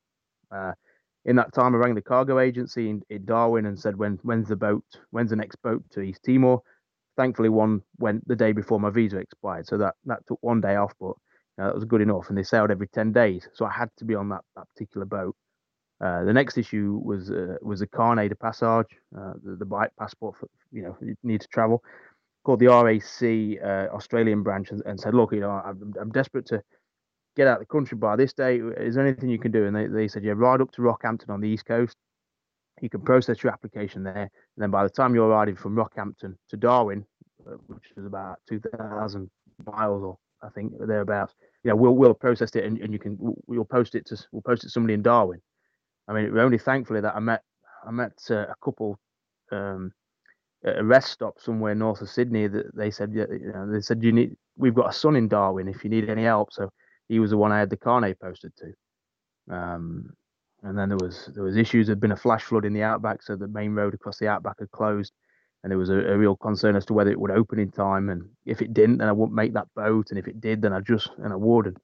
Uh, 0.50 0.72
in 1.24 1.36
that 1.36 1.52
time, 1.52 1.74
I 1.74 1.78
rang 1.78 1.94
the 1.94 2.02
cargo 2.02 2.38
agency 2.38 2.88
in, 2.88 3.02
in, 3.10 3.24
Darwin 3.24 3.66
and 3.66 3.78
said, 3.78 3.96
when 3.96 4.18
when's 4.22 4.48
the 4.48 4.56
boat? 4.56 4.84
When's 5.10 5.30
the 5.30 5.36
next 5.36 5.56
boat 5.62 5.82
to 5.92 6.00
East 6.00 6.22
Timor? 6.24 6.60
Thankfully, 7.16 7.48
one 7.48 7.82
went 7.98 8.26
the 8.28 8.36
day 8.36 8.52
before 8.52 8.78
my 8.78 8.90
visa 8.90 9.18
expired, 9.18 9.66
so 9.66 9.78
that 9.78 9.94
that 10.04 10.26
took 10.26 10.38
one 10.42 10.60
day 10.60 10.76
off, 10.76 10.92
but 11.00 11.14
uh, 11.58 11.66
that 11.66 11.74
was 11.74 11.84
good 11.84 12.00
enough. 12.00 12.28
And 12.28 12.38
they 12.38 12.42
sailed 12.42 12.70
every 12.70 12.88
ten 12.88 13.12
days, 13.12 13.48
so 13.54 13.64
I 13.64 13.72
had 13.72 13.90
to 13.98 14.04
be 14.04 14.14
on 14.14 14.28
that 14.30 14.42
that 14.54 14.66
particular 14.74 15.06
boat. 15.06 15.34
Uh, 16.00 16.24
the 16.24 16.32
next 16.32 16.58
issue 16.58 17.00
was 17.02 17.30
uh, 17.30 17.56
was 17.62 17.80
a 17.80 17.86
carnet 17.86 18.28
de 18.28 18.36
passage, 18.36 18.96
uh, 19.16 19.32
the, 19.42 19.56
the 19.56 19.64
bike 19.64 19.90
passport 19.98 20.36
for 20.38 20.48
you 20.70 20.82
know 20.82 20.96
you 21.00 21.16
need 21.22 21.40
to 21.40 21.48
travel. 21.48 21.82
Called 22.44 22.60
the 22.60 22.68
RAC 22.68 23.60
uh, 23.60 23.92
Australian 23.92 24.44
branch 24.44 24.70
and, 24.70 24.80
and, 24.86 25.00
said, 25.00 25.14
look, 25.14 25.32
you 25.32 25.40
know, 25.40 25.50
I'm, 25.50 25.92
I'm, 26.00 26.12
desperate 26.12 26.46
to 26.46 26.62
get 27.34 27.48
out 27.48 27.54
of 27.54 27.58
the 27.58 27.66
country 27.66 27.98
by 27.98 28.14
this 28.14 28.32
day. 28.32 28.58
Is 28.58 28.94
there 28.94 29.04
anything 29.04 29.30
you 29.30 29.40
can 29.40 29.50
do? 29.50 29.66
And 29.66 29.74
they, 29.74 29.88
they 29.88 30.06
said, 30.06 30.22
yeah, 30.22 30.34
ride 30.36 30.60
up 30.60 30.70
to 30.72 30.82
Rockhampton 30.82 31.28
on 31.28 31.40
the 31.40 31.48
east 31.48 31.66
coast, 31.66 31.96
you 32.80 32.88
can 32.88 33.00
process 33.00 33.42
your 33.42 33.52
application 33.52 34.02
there, 34.02 34.14
and 34.16 34.30
then 34.58 34.70
by 34.70 34.84
the 34.84 34.90
time 34.90 35.14
you're 35.14 35.28
riding 35.28 35.56
from 35.56 35.74
Rockhampton 35.74 36.36
to 36.50 36.56
Darwin, 36.56 37.04
uh, 37.46 37.56
which 37.66 37.84
is 37.96 38.06
about 38.06 38.38
2,000 38.48 39.30
miles 39.66 40.02
or 40.02 40.18
I 40.42 40.50
think 40.50 40.74
thereabouts, 40.78 41.34
you 41.64 41.70
know, 41.70 41.76
we'll 41.76 41.96
we'll 41.96 42.14
process 42.14 42.54
it 42.54 42.64
and, 42.64 42.78
and 42.78 42.92
you 42.92 42.98
can 42.98 43.16
we'll 43.18 43.64
post 43.64 43.94
it 43.94 44.06
to 44.06 44.26
we'll 44.30 44.42
post 44.42 44.62
it 44.62 44.66
to 44.66 44.70
somebody 44.70 44.94
in 44.94 45.02
Darwin. 45.02 45.40
I 46.08 46.12
mean, 46.12 46.24
it 46.24 46.32
was 46.32 46.42
only 46.42 46.58
thankfully 46.58 47.00
that 47.00 47.16
I 47.16 47.20
met 47.20 47.42
I 47.86 47.90
met 47.90 48.18
uh, 48.30 48.46
a 48.46 48.54
couple 48.62 48.98
um, 49.52 49.92
a 50.64 50.84
rest 50.84 51.12
stop 51.12 51.38
somewhere 51.38 51.74
north 51.74 52.00
of 52.00 52.10
Sydney 52.10 52.48
that 52.48 52.74
they 52.74 52.90
said 52.90 53.12
you 53.12 53.52
know 53.54 53.70
they 53.70 53.80
said 53.80 54.02
you 54.02 54.12
need 54.12 54.36
we've 54.56 54.74
got 54.74 54.90
a 54.90 54.92
son 54.92 55.16
in 55.16 55.28
Darwin 55.28 55.68
if 55.68 55.84
you 55.84 55.90
need 55.90 56.08
any 56.08 56.24
help. 56.24 56.52
So 56.52 56.70
he 57.08 57.20
was 57.20 57.30
the 57.30 57.36
one 57.36 57.52
I 57.52 57.58
had 57.58 57.70
the 57.70 57.76
carnet 57.76 58.20
posted 58.20 58.52
to. 58.56 59.54
Um, 59.54 60.10
and 60.62 60.76
then 60.76 60.88
there 60.88 60.98
was 60.98 61.30
there 61.34 61.44
was 61.44 61.56
issues. 61.56 61.86
There'd 61.86 62.00
been 62.00 62.12
a 62.12 62.16
flash 62.16 62.42
flood 62.42 62.64
in 62.64 62.72
the 62.72 62.82
outback, 62.82 63.22
so 63.22 63.36
the 63.36 63.48
main 63.48 63.72
road 63.72 63.94
across 63.94 64.18
the 64.18 64.28
outback 64.28 64.56
had 64.58 64.70
closed, 64.70 65.12
and 65.62 65.70
there 65.70 65.78
was 65.78 65.90
a, 65.90 65.98
a, 65.98 66.18
real 66.18 66.34
concern 66.36 66.74
as 66.74 66.86
to 66.86 66.94
whether 66.94 67.10
it 67.10 67.20
would 67.20 67.30
open 67.30 67.58
in 67.58 67.70
time. 67.70 68.08
And 68.08 68.24
if 68.46 68.62
it 68.62 68.72
didn't, 68.72 68.98
then 68.98 69.08
I 69.08 69.12
wouldn't 69.12 69.36
make 69.36 69.52
that 69.54 69.68
boat, 69.76 70.10
and 70.10 70.18
if 70.18 70.26
it 70.26 70.40
did, 70.40 70.62
then 70.62 70.72
I 70.72 70.80
just 70.80 71.10
and 71.18 71.32
I 71.32 71.36
would. 71.36 71.66
And 71.66 71.76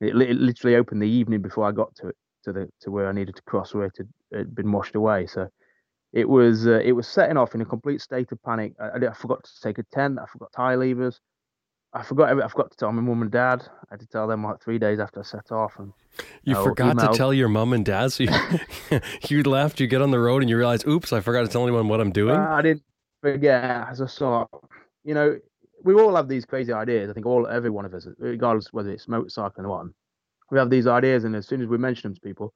it, 0.00 0.16
it 0.16 0.36
literally 0.36 0.76
opened 0.76 1.02
the 1.02 1.08
evening 1.08 1.42
before 1.42 1.68
I 1.68 1.72
got 1.72 1.94
to 1.96 2.08
it 2.08 2.16
to 2.46 2.52
the 2.52 2.68
to 2.80 2.90
where 2.90 3.08
I 3.08 3.12
needed 3.12 3.36
to 3.36 3.42
cross 3.42 3.74
where 3.74 3.86
it 3.86 3.98
had, 4.32 4.54
been 4.54 4.72
washed 4.72 4.94
away. 4.94 5.26
So 5.26 5.48
it 6.12 6.28
was 6.28 6.66
uh, 6.66 6.80
it 6.82 6.92
was 6.92 7.06
setting 7.06 7.36
off 7.36 7.54
in 7.54 7.60
a 7.60 7.64
complete 7.64 8.00
state 8.00 8.32
of 8.32 8.42
panic. 8.42 8.72
I, 8.80 9.06
I, 9.06 9.12
forgot 9.12 9.44
to 9.44 9.60
take 9.60 9.78
a 9.78 9.82
tent. 9.82 10.18
I 10.22 10.26
forgot 10.26 10.52
tie 10.52 10.76
levers. 10.76 11.20
I 11.92 12.02
forgot. 12.02 12.40
I 12.40 12.48
forgot 12.48 12.70
to 12.70 12.76
tell 12.76 12.92
my 12.92 13.02
mum 13.02 13.22
and 13.22 13.30
dad. 13.30 13.68
I 13.68 13.86
had 13.90 14.00
to 14.00 14.06
tell 14.06 14.26
them 14.26 14.44
like 14.44 14.62
three 14.62 14.78
days 14.78 15.00
after 15.00 15.20
I 15.20 15.22
set 15.24 15.50
off. 15.50 15.74
And 15.78 15.92
you 16.44 16.56
uh, 16.56 16.62
forgot 16.62 16.98
to 16.98 17.16
tell 17.16 17.34
your 17.34 17.48
mum 17.48 17.72
and 17.72 17.84
dad. 17.84 18.12
So 18.12 18.24
you, 18.24 18.30
you 19.28 19.42
left. 19.42 19.80
You 19.80 19.86
get 19.86 20.02
on 20.02 20.10
the 20.10 20.20
road 20.20 20.42
and 20.42 20.48
you 20.48 20.56
realize, 20.56 20.86
oops, 20.86 21.12
I 21.12 21.20
forgot 21.20 21.42
to 21.42 21.48
tell 21.48 21.64
anyone 21.64 21.88
what 21.88 22.00
I'm 22.00 22.12
doing. 22.12 22.36
Uh, 22.36 22.48
I 22.50 22.62
didn't 22.62 22.82
forget. 23.22 23.88
As 23.88 24.00
I 24.00 24.06
saw, 24.06 24.46
you 25.04 25.14
know, 25.14 25.38
we 25.84 25.94
all 25.94 26.14
have 26.14 26.28
these 26.28 26.44
crazy 26.44 26.72
ideas. 26.72 27.10
I 27.10 27.12
think 27.12 27.26
all 27.26 27.46
every 27.46 27.70
one 27.70 27.84
of 27.84 27.94
us, 27.94 28.06
regardless 28.18 28.72
whether 28.72 28.90
it's 28.90 29.06
motorcycling 29.06 29.64
or 29.64 29.68
what, 29.68 29.86
we 30.50 30.58
have 30.58 30.70
these 30.70 30.86
ideas, 30.86 31.24
and 31.24 31.34
as 31.34 31.46
soon 31.46 31.62
as 31.62 31.68
we 31.68 31.78
mention 31.78 32.10
them 32.10 32.14
to 32.14 32.20
people, 32.20 32.52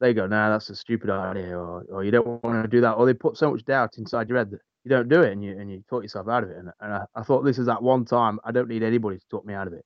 they 0.00 0.14
go, 0.14 0.26
"Nah, 0.26 0.50
that's 0.50 0.70
a 0.70 0.76
stupid 0.76 1.10
idea," 1.10 1.56
or, 1.56 1.84
or 1.90 2.04
you 2.04 2.10
don't 2.10 2.42
want 2.42 2.62
to 2.62 2.68
do 2.68 2.80
that, 2.80 2.92
or 2.92 3.06
they 3.06 3.14
put 3.14 3.36
so 3.36 3.50
much 3.50 3.64
doubt 3.64 3.98
inside 3.98 4.28
your 4.28 4.38
head 4.38 4.50
that 4.50 4.60
you 4.84 4.90
don't 4.90 5.08
do 5.08 5.22
it, 5.22 5.32
and 5.32 5.44
you 5.44 5.58
and 5.58 5.70
you 5.70 5.82
talk 5.88 6.02
yourself 6.02 6.28
out 6.28 6.42
of 6.42 6.50
it. 6.50 6.56
And, 6.56 6.70
and 6.80 6.92
I, 6.92 7.04
I 7.14 7.22
thought 7.22 7.42
this 7.42 7.58
is 7.58 7.66
that 7.66 7.82
one 7.82 8.04
time 8.04 8.38
I 8.44 8.52
don't 8.52 8.68
need 8.68 8.82
anybody 8.82 9.18
to 9.18 9.24
talk 9.30 9.44
me 9.44 9.54
out 9.54 9.66
of 9.66 9.72
it. 9.72 9.84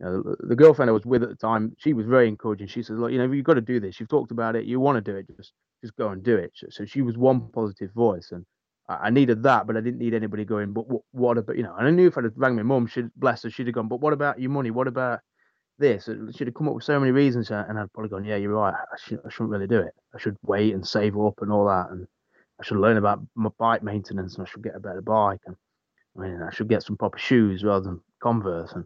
You 0.00 0.06
know, 0.06 0.22
the, 0.22 0.36
the, 0.48 0.56
girlfriend 0.56 0.88
I 0.88 0.92
was 0.92 1.04
with 1.04 1.24
at 1.24 1.28
the 1.28 1.34
time, 1.34 1.74
she 1.76 1.92
was 1.92 2.06
very 2.06 2.28
encouraging. 2.28 2.68
She 2.68 2.82
says, 2.82 2.98
"Look, 2.98 3.12
you 3.12 3.18
know, 3.18 3.30
you've 3.30 3.44
got 3.44 3.54
to 3.54 3.60
do 3.60 3.80
this. 3.80 3.98
You've 3.98 4.08
talked 4.08 4.30
about 4.30 4.56
it. 4.56 4.64
You 4.64 4.80
want 4.80 5.02
to 5.02 5.12
do 5.12 5.16
it. 5.16 5.26
Just 5.36 5.52
just 5.82 5.96
go 5.96 6.08
and 6.08 6.22
do 6.22 6.36
it." 6.36 6.52
So 6.70 6.84
she 6.84 7.02
was 7.02 7.16
one 7.16 7.48
positive 7.52 7.92
voice, 7.92 8.30
and 8.32 8.46
I, 8.88 8.94
I 8.94 9.10
needed 9.10 9.42
that, 9.42 9.66
but 9.66 9.76
I 9.76 9.80
didn't 9.80 9.98
need 9.98 10.14
anybody 10.14 10.44
going. 10.44 10.72
But 10.72 10.88
what, 10.88 11.02
what 11.12 11.38
about 11.38 11.56
you 11.56 11.64
know? 11.64 11.74
And 11.76 11.86
I 11.86 11.90
knew 11.90 12.06
if 12.06 12.16
I'd 12.16 12.24
rang 12.36 12.56
my 12.56 12.62
mum, 12.62 12.86
she'd 12.86 13.10
bless 13.16 13.42
her, 13.42 13.50
she'd 13.50 13.66
have 13.66 13.74
gone. 13.74 13.88
But 13.88 14.00
what 14.00 14.12
about 14.12 14.40
your 14.40 14.50
money? 14.50 14.70
What 14.70 14.88
about 14.88 15.20
this. 15.78 16.08
It 16.08 16.36
should 16.36 16.48
have 16.48 16.54
come 16.54 16.68
up 16.68 16.74
with 16.74 16.84
so 16.84 16.98
many 16.98 17.12
reasons, 17.12 17.50
uh, 17.50 17.64
and 17.68 17.78
I'd 17.78 17.92
probably 17.92 18.10
gone, 18.10 18.24
yeah, 18.24 18.36
you're 18.36 18.54
right. 18.54 18.74
I, 18.74 18.96
should, 18.98 19.20
shouldn't 19.30 19.50
really 19.50 19.66
do 19.66 19.80
it. 19.80 19.94
I 20.14 20.18
should 20.18 20.36
wait 20.42 20.74
and 20.74 20.86
save 20.86 21.18
up 21.18 21.40
and 21.40 21.52
all 21.52 21.66
that, 21.66 21.90
and 21.90 22.06
I 22.60 22.64
should 22.64 22.78
learn 22.78 22.96
about 22.96 23.20
my 23.34 23.50
bike 23.58 23.82
maintenance, 23.82 24.36
and 24.36 24.46
I 24.46 24.50
should 24.50 24.62
get 24.62 24.76
a 24.76 24.80
better 24.80 25.02
bike, 25.02 25.40
and 25.46 25.56
I 26.16 26.22
mean, 26.22 26.42
I 26.42 26.52
should 26.52 26.68
get 26.68 26.82
some 26.82 26.96
proper 26.96 27.18
shoes 27.18 27.62
rather 27.64 27.84
than 27.84 28.00
Converse 28.20 28.72
and 28.72 28.84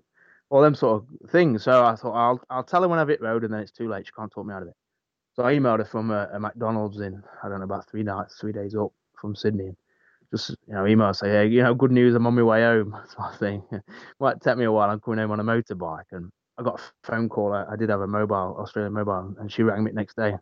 all 0.50 0.60
them 0.60 0.74
sort 0.74 1.02
of 1.02 1.30
things. 1.30 1.64
So 1.64 1.84
I 1.84 1.96
thought 1.96 2.12
I'll 2.12 2.40
I'll 2.50 2.62
tell 2.62 2.82
her 2.82 2.88
when 2.88 2.98
I've 2.98 3.08
hit 3.08 3.22
road, 3.22 3.44
and 3.44 3.52
then 3.52 3.60
it's 3.60 3.72
too 3.72 3.88
late. 3.88 4.06
She 4.06 4.12
can't 4.12 4.30
talk 4.30 4.44
me 4.46 4.54
out 4.54 4.62
of 4.62 4.68
it. 4.68 4.74
So 5.34 5.44
I 5.44 5.54
emailed 5.54 5.78
her 5.78 5.86
from 5.86 6.10
a, 6.10 6.28
a 6.32 6.38
McDonald's 6.38 7.00
in 7.00 7.22
I 7.42 7.48
don't 7.48 7.58
know 7.58 7.64
about 7.64 7.88
three 7.88 8.02
nights, 8.02 8.36
three 8.38 8.52
days 8.52 8.74
up 8.74 8.92
from 9.18 9.34
Sydney. 9.34 9.68
And 9.68 9.76
just 10.30 10.50
you 10.66 10.74
know, 10.74 10.86
email 10.86 11.14
say, 11.14 11.30
hey, 11.30 11.46
you 11.46 11.62
know, 11.62 11.74
good 11.74 11.90
news, 11.90 12.14
I'm 12.14 12.26
on 12.26 12.34
my 12.34 12.42
way 12.42 12.60
home, 12.60 12.94
sort 13.16 13.32
of 13.32 13.38
thing. 13.38 13.62
Might 14.20 14.42
take 14.42 14.58
me 14.58 14.64
a 14.64 14.72
while. 14.72 14.90
I'm 14.90 15.00
coming 15.00 15.20
home 15.20 15.30
on 15.30 15.40
a 15.40 15.44
motorbike, 15.44 16.12
and 16.12 16.30
I 16.58 16.62
got 16.62 16.80
a 16.80 16.82
phone 17.06 17.28
call. 17.28 17.52
I, 17.52 17.64
I 17.72 17.76
did 17.76 17.88
have 17.90 18.00
a 18.00 18.06
mobile, 18.06 18.56
Australian 18.58 18.92
mobile, 18.92 19.34
and 19.38 19.50
she 19.50 19.62
rang 19.62 19.84
me 19.84 19.92
next 19.92 20.16
day. 20.16 20.34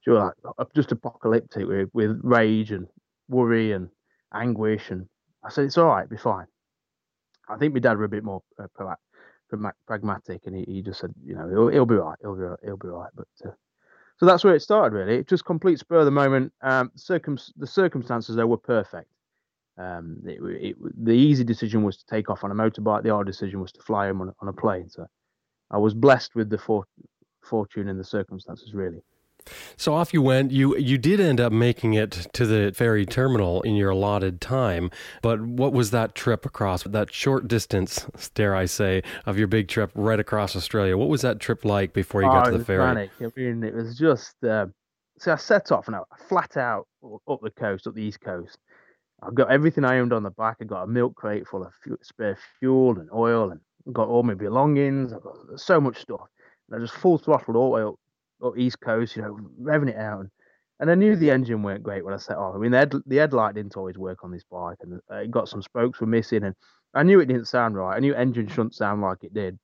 She 0.00 0.10
was 0.10 0.32
like 0.58 0.68
just 0.74 0.92
apocalyptic 0.92 1.66
with, 1.66 1.88
with 1.94 2.20
rage 2.22 2.72
and 2.72 2.86
worry 3.28 3.72
and 3.72 3.88
anguish. 4.34 4.90
And 4.90 5.06
I 5.44 5.50
said, 5.50 5.64
it's 5.64 5.78
all 5.78 5.86
right, 5.86 6.08
be 6.08 6.16
fine. 6.16 6.46
I 7.48 7.56
think 7.56 7.74
my 7.74 7.80
dad 7.80 7.98
were 7.98 8.04
a 8.04 8.08
bit 8.08 8.24
more 8.24 8.42
uh, 8.62 8.94
pragmatic, 9.86 10.42
and 10.46 10.56
he, 10.56 10.64
he 10.66 10.82
just 10.82 11.00
said, 11.00 11.14
you 11.24 11.34
know, 11.34 11.48
he'll, 11.48 11.68
he'll 11.68 11.86
be 11.86 11.94
right, 11.94 12.18
he'll 12.20 12.36
be 12.36 12.42
right, 12.42 12.58
he'll 12.62 12.76
be 12.76 12.88
right. 12.88 13.10
But 13.14 13.28
uh, 13.46 13.52
so 14.18 14.26
that's 14.26 14.44
where 14.44 14.54
it 14.54 14.62
started, 14.62 14.94
really. 14.96 15.16
It 15.16 15.28
just 15.28 15.44
complete 15.44 15.78
spur 15.78 15.98
of 15.98 16.04
the 16.04 16.10
moment. 16.10 16.52
Um, 16.62 16.92
circum- 16.96 17.38
the 17.56 17.66
circumstances 17.66 18.36
though 18.36 18.46
were 18.46 18.56
perfect. 18.56 19.08
Um, 19.76 20.18
it, 20.24 20.38
it, 20.42 20.76
the 21.04 21.12
easy 21.12 21.44
decision 21.44 21.82
was 21.82 21.96
to 21.96 22.06
take 22.06 22.30
off 22.30 22.44
on 22.44 22.50
a 22.50 22.54
motorbike. 22.54 23.02
The 23.02 23.10
hard 23.10 23.26
decision 23.26 23.60
was 23.60 23.72
to 23.72 23.82
fly 23.82 24.06
home 24.06 24.20
on, 24.20 24.32
on 24.40 24.48
a 24.48 24.52
plane. 24.52 24.88
So 24.88 25.06
I 25.70 25.78
was 25.78 25.94
blessed 25.94 26.34
with 26.34 26.50
the 26.50 26.58
for, 26.58 26.84
fortune 27.42 27.88
and 27.88 27.98
the 27.98 28.04
circumstances, 28.04 28.74
really. 28.74 29.02
So 29.76 29.94
off 29.94 30.14
you 30.14 30.22
went. 30.22 30.52
You 30.52 30.76
you 30.76 30.96
did 30.98 31.20
end 31.20 31.40
up 31.40 31.52
making 31.52 31.94
it 31.94 32.10
to 32.32 32.46
the 32.46 32.72
ferry 32.74 33.04
terminal 33.04 33.60
in 33.62 33.74
your 33.74 33.90
allotted 33.90 34.40
time. 34.40 34.90
But 35.22 35.42
what 35.42 35.72
was 35.72 35.90
that 35.90 36.14
trip 36.14 36.46
across 36.46 36.82
that 36.84 37.12
short 37.12 37.46
distance, 37.48 38.06
dare 38.34 38.54
I 38.54 38.64
say, 38.64 39.02
of 39.26 39.38
your 39.38 39.46
big 39.46 39.68
trip 39.68 39.90
right 39.94 40.18
across 40.18 40.56
Australia? 40.56 40.96
What 40.96 41.08
was 41.08 41.22
that 41.22 41.40
trip 41.40 41.64
like 41.64 41.92
before 41.92 42.22
you 42.22 42.28
oh, 42.28 42.32
got 42.32 42.44
to 42.46 42.58
the 42.58 42.64
ferry? 42.64 42.86
Manic. 42.86 43.10
I 43.20 43.28
mean, 43.36 43.62
it 43.62 43.74
was 43.74 43.98
just. 43.98 44.42
Uh, 44.42 44.66
so 45.18 45.32
I 45.32 45.36
set 45.36 45.70
off 45.70 45.86
and 45.86 45.96
I 45.96 46.00
flat 46.28 46.56
out 46.56 46.86
up 47.28 47.40
the 47.42 47.50
coast, 47.50 47.86
up 47.86 47.94
the 47.94 48.02
east 48.02 48.20
coast. 48.20 48.58
I 49.22 49.30
got 49.32 49.50
everything 49.50 49.84
I 49.84 49.98
owned 49.98 50.12
on 50.12 50.22
the 50.22 50.30
back. 50.30 50.56
I 50.60 50.64
got 50.64 50.82
a 50.82 50.86
milk 50.86 51.14
crate 51.14 51.46
full 51.46 51.64
of 51.64 51.72
spare 52.02 52.36
fuel 52.58 52.98
and 52.98 53.08
oil 53.12 53.50
and 53.50 53.60
got 53.92 54.08
all 54.08 54.22
my 54.22 54.34
belongings. 54.34 55.12
I've 55.12 55.22
got 55.22 55.36
so 55.56 55.80
much 55.80 56.00
stuff. 56.00 56.28
And 56.68 56.80
I 56.80 56.84
just 56.84 56.98
full 56.98 57.18
throttled 57.18 57.56
all 57.56 57.70
the 57.70 57.76
way 57.76 57.82
up, 57.82 57.94
up 58.44 58.58
East 58.58 58.80
Coast, 58.80 59.16
you 59.16 59.22
know, 59.22 59.38
revving 59.60 59.90
it 59.90 59.96
out. 59.96 60.20
And, 60.20 60.30
and 60.80 60.90
I 60.90 60.94
knew 60.94 61.14
the 61.16 61.30
engine 61.30 61.62
weren't 61.62 61.82
great 61.82 62.04
when 62.04 62.14
I 62.14 62.18
set 62.18 62.36
off. 62.36 62.54
I 62.54 62.58
mean, 62.58 62.72
the, 62.72 62.78
head, 62.78 62.92
the 63.06 63.16
headlight 63.16 63.54
didn't 63.54 63.76
always 63.76 63.96
work 63.96 64.24
on 64.24 64.32
this 64.32 64.44
bike, 64.50 64.78
and 64.80 65.00
uh, 65.10 65.16
it 65.16 65.30
got 65.30 65.48
some 65.48 65.62
spokes 65.62 66.00
were 66.00 66.06
missing, 66.06 66.44
and 66.44 66.54
I 66.94 67.02
knew 67.02 67.20
it 67.20 67.26
didn't 67.26 67.46
sound 67.46 67.76
right. 67.76 67.96
I 67.96 68.00
knew 68.00 68.14
engine 68.14 68.48
shouldn't 68.48 68.74
sound 68.74 69.02
like 69.02 69.22
it 69.22 69.34
did. 69.34 69.58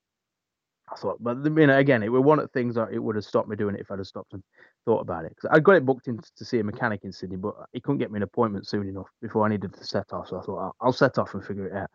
I 0.92 0.96
thought, 0.96 1.22
but 1.22 1.36
you 1.44 1.66
know, 1.66 1.78
again, 1.78 2.02
it 2.02 2.08
was 2.08 2.22
one 2.22 2.38
of 2.40 2.44
the 2.44 2.52
things 2.58 2.74
that 2.74 2.92
it 2.92 2.98
would 2.98 3.14
have 3.14 3.24
stopped 3.24 3.48
me 3.48 3.54
doing 3.54 3.76
it 3.76 3.80
if 3.80 3.90
I'd 3.90 3.98
have 3.98 4.06
stopped 4.06 4.32
and 4.32 4.42
thought 4.84 5.00
about 5.00 5.24
it. 5.24 5.32
Because 5.36 5.50
I 5.56 5.60
got 5.60 5.76
it 5.76 5.86
booked 5.86 6.08
in 6.08 6.18
to 6.36 6.44
see 6.44 6.58
a 6.58 6.64
mechanic 6.64 7.04
in 7.04 7.12
Sydney, 7.12 7.36
but 7.36 7.54
he 7.72 7.80
couldn't 7.80 7.98
get 7.98 8.10
me 8.10 8.16
an 8.16 8.24
appointment 8.24 8.66
soon 8.66 8.88
enough 8.88 9.06
before 9.22 9.46
I 9.46 9.50
needed 9.50 9.72
to 9.74 9.84
set 9.84 10.12
off. 10.12 10.28
So 10.28 10.40
I 10.40 10.42
thought, 10.42 10.74
I'll 10.80 10.92
set 10.92 11.18
off 11.18 11.34
and 11.34 11.44
figure 11.44 11.66
it 11.66 11.76
out. 11.76 11.90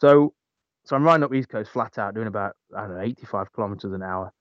So 0.00 0.32
so 0.84 0.96
I'm 0.96 1.04
riding 1.04 1.24
up 1.24 1.34
East 1.34 1.48
Coast 1.48 1.70
flat 1.70 1.98
out, 1.98 2.14
doing 2.14 2.26
about 2.26 2.54
I 2.76 2.82
don't 2.82 2.96
know 2.96 3.02
85 3.02 3.52
kilometers 3.52 3.92
an 3.92 4.02
hour, 4.02 4.32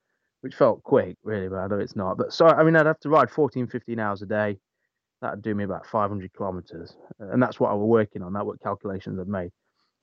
which 0.42 0.56
felt 0.56 0.84
quick, 0.84 1.18
really, 1.24 1.48
but 1.48 1.58
I 1.58 1.68
know 1.68 1.80
it's 1.80 1.96
not. 1.96 2.18
But 2.18 2.34
so 2.34 2.48
I 2.48 2.64
mean, 2.64 2.76
I'd 2.76 2.86
have 2.86 3.00
to 3.02 3.10
ride 3.10 3.30
14, 3.30 3.68
15 3.68 4.00
hours 4.00 4.22
a 4.22 4.26
day. 4.26 4.58
That'd 5.22 5.42
do 5.42 5.54
me 5.54 5.66
about 5.66 5.86
500 5.86 6.34
kilometers, 6.34 6.96
and 7.20 7.44
that's 7.44 7.60
what 7.60 7.72
I 7.72 7.74
was 7.74 7.88
working 7.88 8.22
on. 8.22 8.34
That 8.34 8.46
what 8.46 8.62
calculations 8.62 9.20
I'd 9.20 9.28
made. 9.28 9.52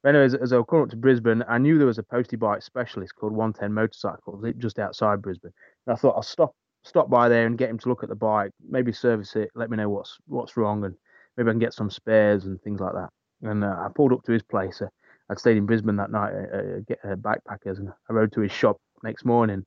But 0.03 0.11
anyways, 0.11 0.35
as 0.35 0.53
I 0.53 0.59
was 0.59 0.67
coming 0.69 0.85
up 0.85 0.91
to 0.91 0.97
Brisbane, 0.97 1.43
I 1.49 1.59
knew 1.59 1.79
there 1.79 1.87
was 1.87 1.99
a 1.99 2.03
postie 2.03 2.37
bike 2.37 2.63
specialist 2.63 3.15
called 3.17 3.33
110 3.33 3.73
Motorcycles 3.73 4.45
just 4.59 4.79
outside 4.79 5.23
Brisbane. 5.23 5.53
And 5.87 5.95
I 5.95 5.97
thought 5.97 6.15
I'll 6.15 6.23
stop 6.23 6.55
stop 6.85 7.11
by 7.11 7.29
there 7.29 7.47
and 7.47 7.59
get 7.59 7.71
him 7.71 7.79
to 7.79 7.89
look 7.89 8.05
at 8.05 8.09
the 8.09 8.15
bike, 8.15 8.53
maybe 8.69 8.93
service 8.93 9.35
it, 9.35 9.51
let 9.55 9.71
me 9.71 9.77
know 9.77 9.89
what's 9.89 10.19
what's 10.27 10.57
wrong, 10.57 10.85
and 10.85 10.95
maybe 11.37 11.49
I 11.49 11.53
can 11.53 11.59
get 11.59 11.75
some 11.75 11.91
spares 11.91 12.45
and 12.45 12.61
things 12.63 12.81
like 12.81 12.93
that. 12.93 13.09
And 13.43 13.65
uh, 13.65 13.77
I 13.79 13.89
pulled 13.95 14.13
up 14.13 14.23
to 14.25 14.33
his 14.33 14.43
place. 14.43 14.81
Uh, 14.81 14.87
I'd 15.29 15.39
stayed 15.39 15.57
in 15.57 15.67
Brisbane 15.67 15.97
that 15.97 16.11
night, 16.11 16.33
uh, 16.33 16.81
get 16.87 17.01
uh, 17.05 17.17
backpackers, 17.17 17.79
and 17.79 17.91
I 18.09 18.13
rode 18.13 18.33
to 18.33 18.43
his 18.43 18.53
shop 18.53 18.81
next 19.03 19.25
morning. 19.25 19.65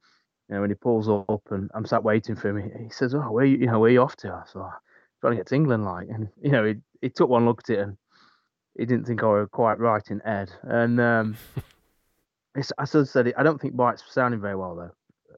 You 0.48 0.56
know, 0.56 0.62
when 0.62 0.70
he 0.70 0.76
pulls 0.76 1.10
up 1.10 1.42
and 1.52 1.70
I'm 1.74 1.86
sat 1.86 2.04
waiting 2.04 2.36
for 2.36 2.50
him, 2.50 2.72
he, 2.84 2.90
says, 2.90 3.14
"Oh, 3.14 3.32
where 3.32 3.46
you, 3.46 3.58
you 3.58 3.66
know, 3.68 3.80
where 3.80 3.92
you 3.92 4.02
off 4.02 4.16
to?" 4.18 4.28
So 4.28 4.32
I 4.32 4.44
said, 4.46 4.60
oh, 4.62 4.74
"Trying 5.22 5.34
to 5.34 5.38
get 5.38 5.48
to 5.48 5.56
England, 5.56 5.86
like." 5.86 6.08
And 6.10 6.30
you 6.42 6.52
know, 6.52 6.66
he, 6.66 6.76
he 7.02 7.10
took 7.10 7.30
one 7.30 7.46
look 7.46 7.62
at 7.64 7.70
it 7.70 7.80
and 7.80 7.98
he 8.78 8.86
didn't 8.86 9.06
think 9.06 9.22
I 9.22 9.28
was 9.28 9.48
quite 9.52 9.80
right 9.80 10.04
in 10.10 10.26
Ed. 10.26 10.52
And 10.64 11.00
um, 11.00 11.38
I 12.78 12.86
sort 12.86 13.04
of 13.04 13.10
said, 13.10 13.34
"I 13.38 13.44
don't 13.44 13.60
think 13.60 13.76
bike's 13.76 14.04
sounding 14.10 14.42
very 14.42 14.56
well 14.56 14.76
though." 14.76 14.92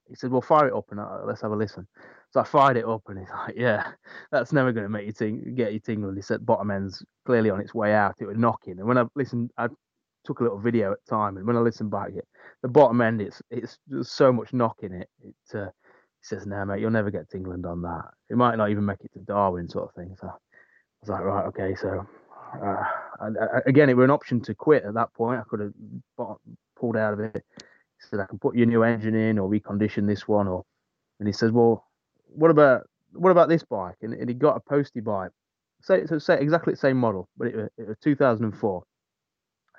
He 0.08 0.16
said, 0.16 0.32
"Well, 0.32 0.42
fire 0.42 0.68
it 0.68 0.74
up 0.74 0.86
and 0.92 1.00
uh, 1.00 1.22
let's 1.26 1.42
have 1.42 1.52
a 1.52 1.56
listen." 1.56 1.88
So 2.30 2.40
I 2.40 2.44
fired 2.44 2.78
it 2.78 2.86
up, 2.86 3.02
and 3.08 3.20
he's 3.20 3.30
like, 3.30 3.56
"Yeah, 3.58 3.92
that's 4.32 4.54
never 4.54 4.72
going 4.72 4.86
to 4.86 4.90
make 4.90 5.06
you 5.06 5.12
ting- 5.12 5.56
get 5.56 5.74
you 5.74 5.80
tingling." 5.80 6.16
He 6.16 6.22
said, 6.22 6.46
"Bottom 6.46 6.72
end's 6.72 7.04
clearly 7.26 7.50
on 7.50 7.60
its 7.60 7.74
way 7.74 7.94
out. 7.94 8.16
It 8.20 8.28
was 8.28 8.38
knocking." 8.38 8.80
And 8.80 8.88
when 8.88 8.98
I 8.98 9.06
listened, 9.16 9.52
I 9.58 9.68
took 10.26 10.40
a 10.40 10.44
little 10.44 10.60
video 10.60 10.92
at 10.92 11.06
time, 11.08 11.38
and 11.38 11.46
when 11.46 11.56
I 11.56 11.60
listen 11.60 11.90
back, 11.90 12.10
it 12.16 12.28
the 12.62 12.68
bottom 12.68 13.02
end, 13.02 13.22
it's 13.22 13.42
it's 13.50 13.80
so 14.04 14.32
much 14.32 14.54
knock 14.54 14.78
in 14.84 14.94
it. 14.94 15.10
It 15.24 15.58
uh, 15.58 15.70
says, 16.22 16.46
"No, 16.46 16.64
mate, 16.66 16.80
you'll 16.80 16.92
never 16.92 17.12
get 17.12 17.30
to 17.30 17.38
England 17.38 17.66
on 17.66 17.82
that. 17.82 18.12
It 18.30 18.38
might 18.38 18.56
not 18.56 18.70
even 18.70 18.86
make 18.86 19.02
it 19.02 19.12
to 19.14 19.20
Darwin, 19.20 19.68
sort 19.68 19.90
of 19.90 19.96
thing." 19.96 20.16
So 20.20 20.28
I 20.28 20.34
was 21.02 21.10
like, 21.10 21.22
"Right, 21.22 21.46
okay." 21.48 21.76
So 21.76 22.06
uh, 22.64 22.84
I, 23.20 23.26
I, 23.26 23.60
again, 23.66 23.90
it 23.90 23.98
was 23.98 24.06
an 24.06 24.12
option 24.12 24.42
to 24.42 24.54
quit 24.56 24.84
at 24.84 24.94
that 24.94 25.14
point. 25.14 25.40
I 25.40 25.44
could 25.50 25.60
have 25.60 26.38
pulled 26.78 26.98
out 26.98 27.14
of 27.14 27.20
it. 27.20 27.44
He 27.58 28.08
said, 28.10 28.20
"I 28.20 28.26
can 28.26 28.40
put 28.40 28.56
your 28.56 28.68
new 28.68 28.84
engine 28.84 29.16
in, 29.16 29.40
or 29.40 29.50
recondition 29.50 30.08
this 30.08 30.28
one," 30.28 30.48
or 30.48 30.64
and 31.20 31.28
he 31.28 31.34
says, 31.34 31.52
"Well, 31.52 31.88
what 32.28 32.52
about 32.52 32.88
what 33.14 33.32
about 33.32 33.50
this 33.50 33.64
bike? 33.64 33.98
And, 34.02 34.14
and 34.14 34.30
he 34.30 34.36
got 34.36 34.58
a 34.58 34.60
postie 34.60 35.02
bike, 35.02 35.32
say, 35.82 36.06
so 36.06 36.20
say 36.20 36.40
exactly 36.40 36.74
the 36.74 36.80
same 36.80 36.98
model, 36.98 37.28
but 37.38 37.48
it, 37.48 37.74
it 37.78 37.88
was 37.88 37.98
2004, 38.04 38.84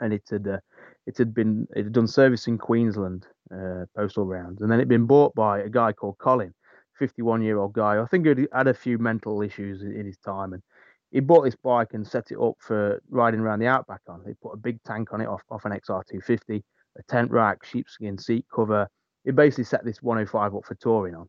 and 0.03 0.13
it 0.13 0.23
had 0.31 0.47
uh, 0.47 0.59
it 1.07 1.17
had 1.17 1.35
been 1.35 1.67
it 1.75 1.85
had 1.85 1.93
done 1.93 2.07
service 2.07 2.47
in 2.47 2.59
Queensland 2.59 3.27
uh, 3.55 3.87
postal 3.97 4.27
rounds, 4.27 4.61
and 4.61 4.71
then 4.71 4.79
it'd 4.79 4.89
been 4.89 5.07
bought 5.07 5.35
by 5.35 5.61
a 5.61 5.69
guy 5.69 5.93
called 5.93 6.19
Colin, 6.19 6.53
51 6.99 7.43
year 7.43 7.59
old 7.59 7.73
guy. 7.73 8.01
I 8.01 8.07
think 8.07 8.27
he 8.27 8.47
had 8.53 8.69
a 8.69 8.75
few 8.75 8.99
mental 8.99 9.43
issues 9.43 9.83
in 9.83 10.05
his 10.05 10.19
time, 10.19 10.53
and 10.53 10.63
he 11.11 11.21
bought 11.21 11.45
this 11.45 11.57
bike 11.57 11.95
and 11.95 12.07
set 12.07 12.31
it 12.31 12.39
up 12.39 12.55
for 12.59 13.01
riding 13.09 13.41
around 13.41 13.61
the 13.61 13.67
outback 13.67 14.01
on. 14.09 14.23
He 14.27 14.35
put 14.43 14.53
a 14.53 14.59
big 14.59 14.83
tank 14.85 15.13
on 15.13 15.21
it 15.21 15.29
off, 15.29 15.43
off 15.51 15.65
an 15.65 15.73
XR250, 15.73 16.63
a 16.99 17.03
tent 17.09 17.31
rack, 17.31 17.65
sheepskin 17.65 18.19
seat 18.19 18.47
cover. 18.55 18.89
He 19.25 19.31
basically 19.31 19.65
set 19.65 19.85
this 19.85 20.03
105 20.03 20.55
up 20.55 20.65
for 20.65 20.75
touring 20.75 21.15
on 21.15 21.29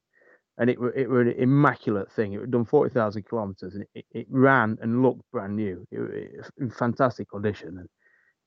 and 0.58 0.70
it 0.70 0.78
it 0.96 1.10
was 1.10 1.28
an 1.28 1.34
immaculate 1.38 2.12
thing. 2.12 2.34
It 2.34 2.42
had 2.42 2.52
done 2.52 2.66
forty 2.66 2.94
thousand 2.94 3.24
kilometers, 3.24 3.76
and 3.76 3.86
it, 3.96 4.06
it 4.12 4.28
ran 4.30 4.78
and 4.82 5.02
looked 5.02 5.22
brand 5.32 5.56
new. 5.56 5.86
It, 5.92 6.00
it, 6.00 6.46
in 6.60 6.70
fantastic 6.70 7.30
condition. 7.30 7.78
And 7.80 7.90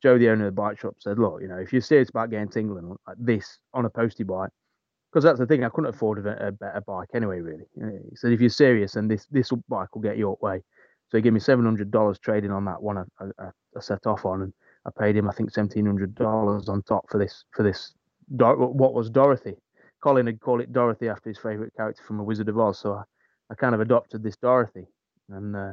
Joe, 0.07 0.19
the 0.19 0.29
owner 0.29 0.47
of 0.47 0.55
the 0.55 0.61
bike 0.61 0.79
shop, 0.79 0.95
said, 1.01 1.19
"Look, 1.19 1.43
you 1.43 1.49
know, 1.49 1.59
if 1.59 1.73
you're 1.73 1.83
serious 1.83 2.11
about 2.11 2.31
getting 2.31 2.49
to 2.51 2.61
England 2.61 2.97
like 3.09 3.17
this 3.19 3.59
on 3.75 3.87
a 3.87 3.91
postie 3.91 4.23
bike, 4.23 4.51
because 5.11 5.25
that's 5.25 5.41
the 5.41 5.47
thing, 5.47 5.65
I 5.65 5.69
couldn't 5.69 5.93
afford 5.93 6.25
a, 6.25 6.47
a, 6.47 6.53
better 6.53 6.81
bike 6.87 7.09
anyway. 7.13 7.41
Really, 7.41 7.65
he 7.75 8.15
said, 8.15 8.31
if 8.31 8.41
you're 8.41 8.49
serious, 8.51 8.93
then 8.93 9.09
this 9.09 9.27
this 9.33 9.51
bike 9.69 9.95
will 9.97 10.03
get 10.03 10.17
you 10.17 10.31
up 10.31 10.41
way. 10.41 10.63
So 11.09 11.19
he 11.19 11.23
gave 11.23 11.33
me 11.33 11.41
seven 11.41 11.65
hundred 11.65 11.91
dollars 11.91 12.21
trading 12.21 12.53
on 12.53 12.65
that 12.67 12.81
one 12.81 12.99
I, 12.99 13.03
I, 13.21 13.51
I, 13.77 13.81
set 13.81 14.07
off 14.07 14.25
on, 14.25 14.43
and 14.43 14.53
I 14.87 14.91
paid 14.97 15.17
him 15.17 15.29
I 15.29 15.33
think 15.33 15.51
seventeen 15.51 15.87
hundred 15.87 16.15
dollars 16.15 16.69
on 16.69 16.83
top 16.83 17.11
for 17.11 17.19
this 17.19 17.45
for 17.53 17.65
this 17.65 17.93
what 18.29 18.95
was 18.95 19.11
Dorothy 19.11 19.57
Colin 20.07 20.27
had 20.27 20.41
called 20.41 20.61
it 20.61 20.73
Dorothy 20.73 21.09
after 21.09 21.31
his 21.31 21.39
favourite 21.39 21.75
character 21.75 22.05
from 22.05 22.21
A 22.21 22.23
Wizard 22.23 22.49
of 22.49 22.59
Oz. 22.61 22.79
So 22.79 22.95
I, 22.95 23.03
I 23.51 23.55
kind 23.57 23.75
of 23.75 23.81
adopted 23.81 24.23
this 24.23 24.37
Dorothy, 24.37 24.87
and 25.31 25.57
uh, 25.57 25.73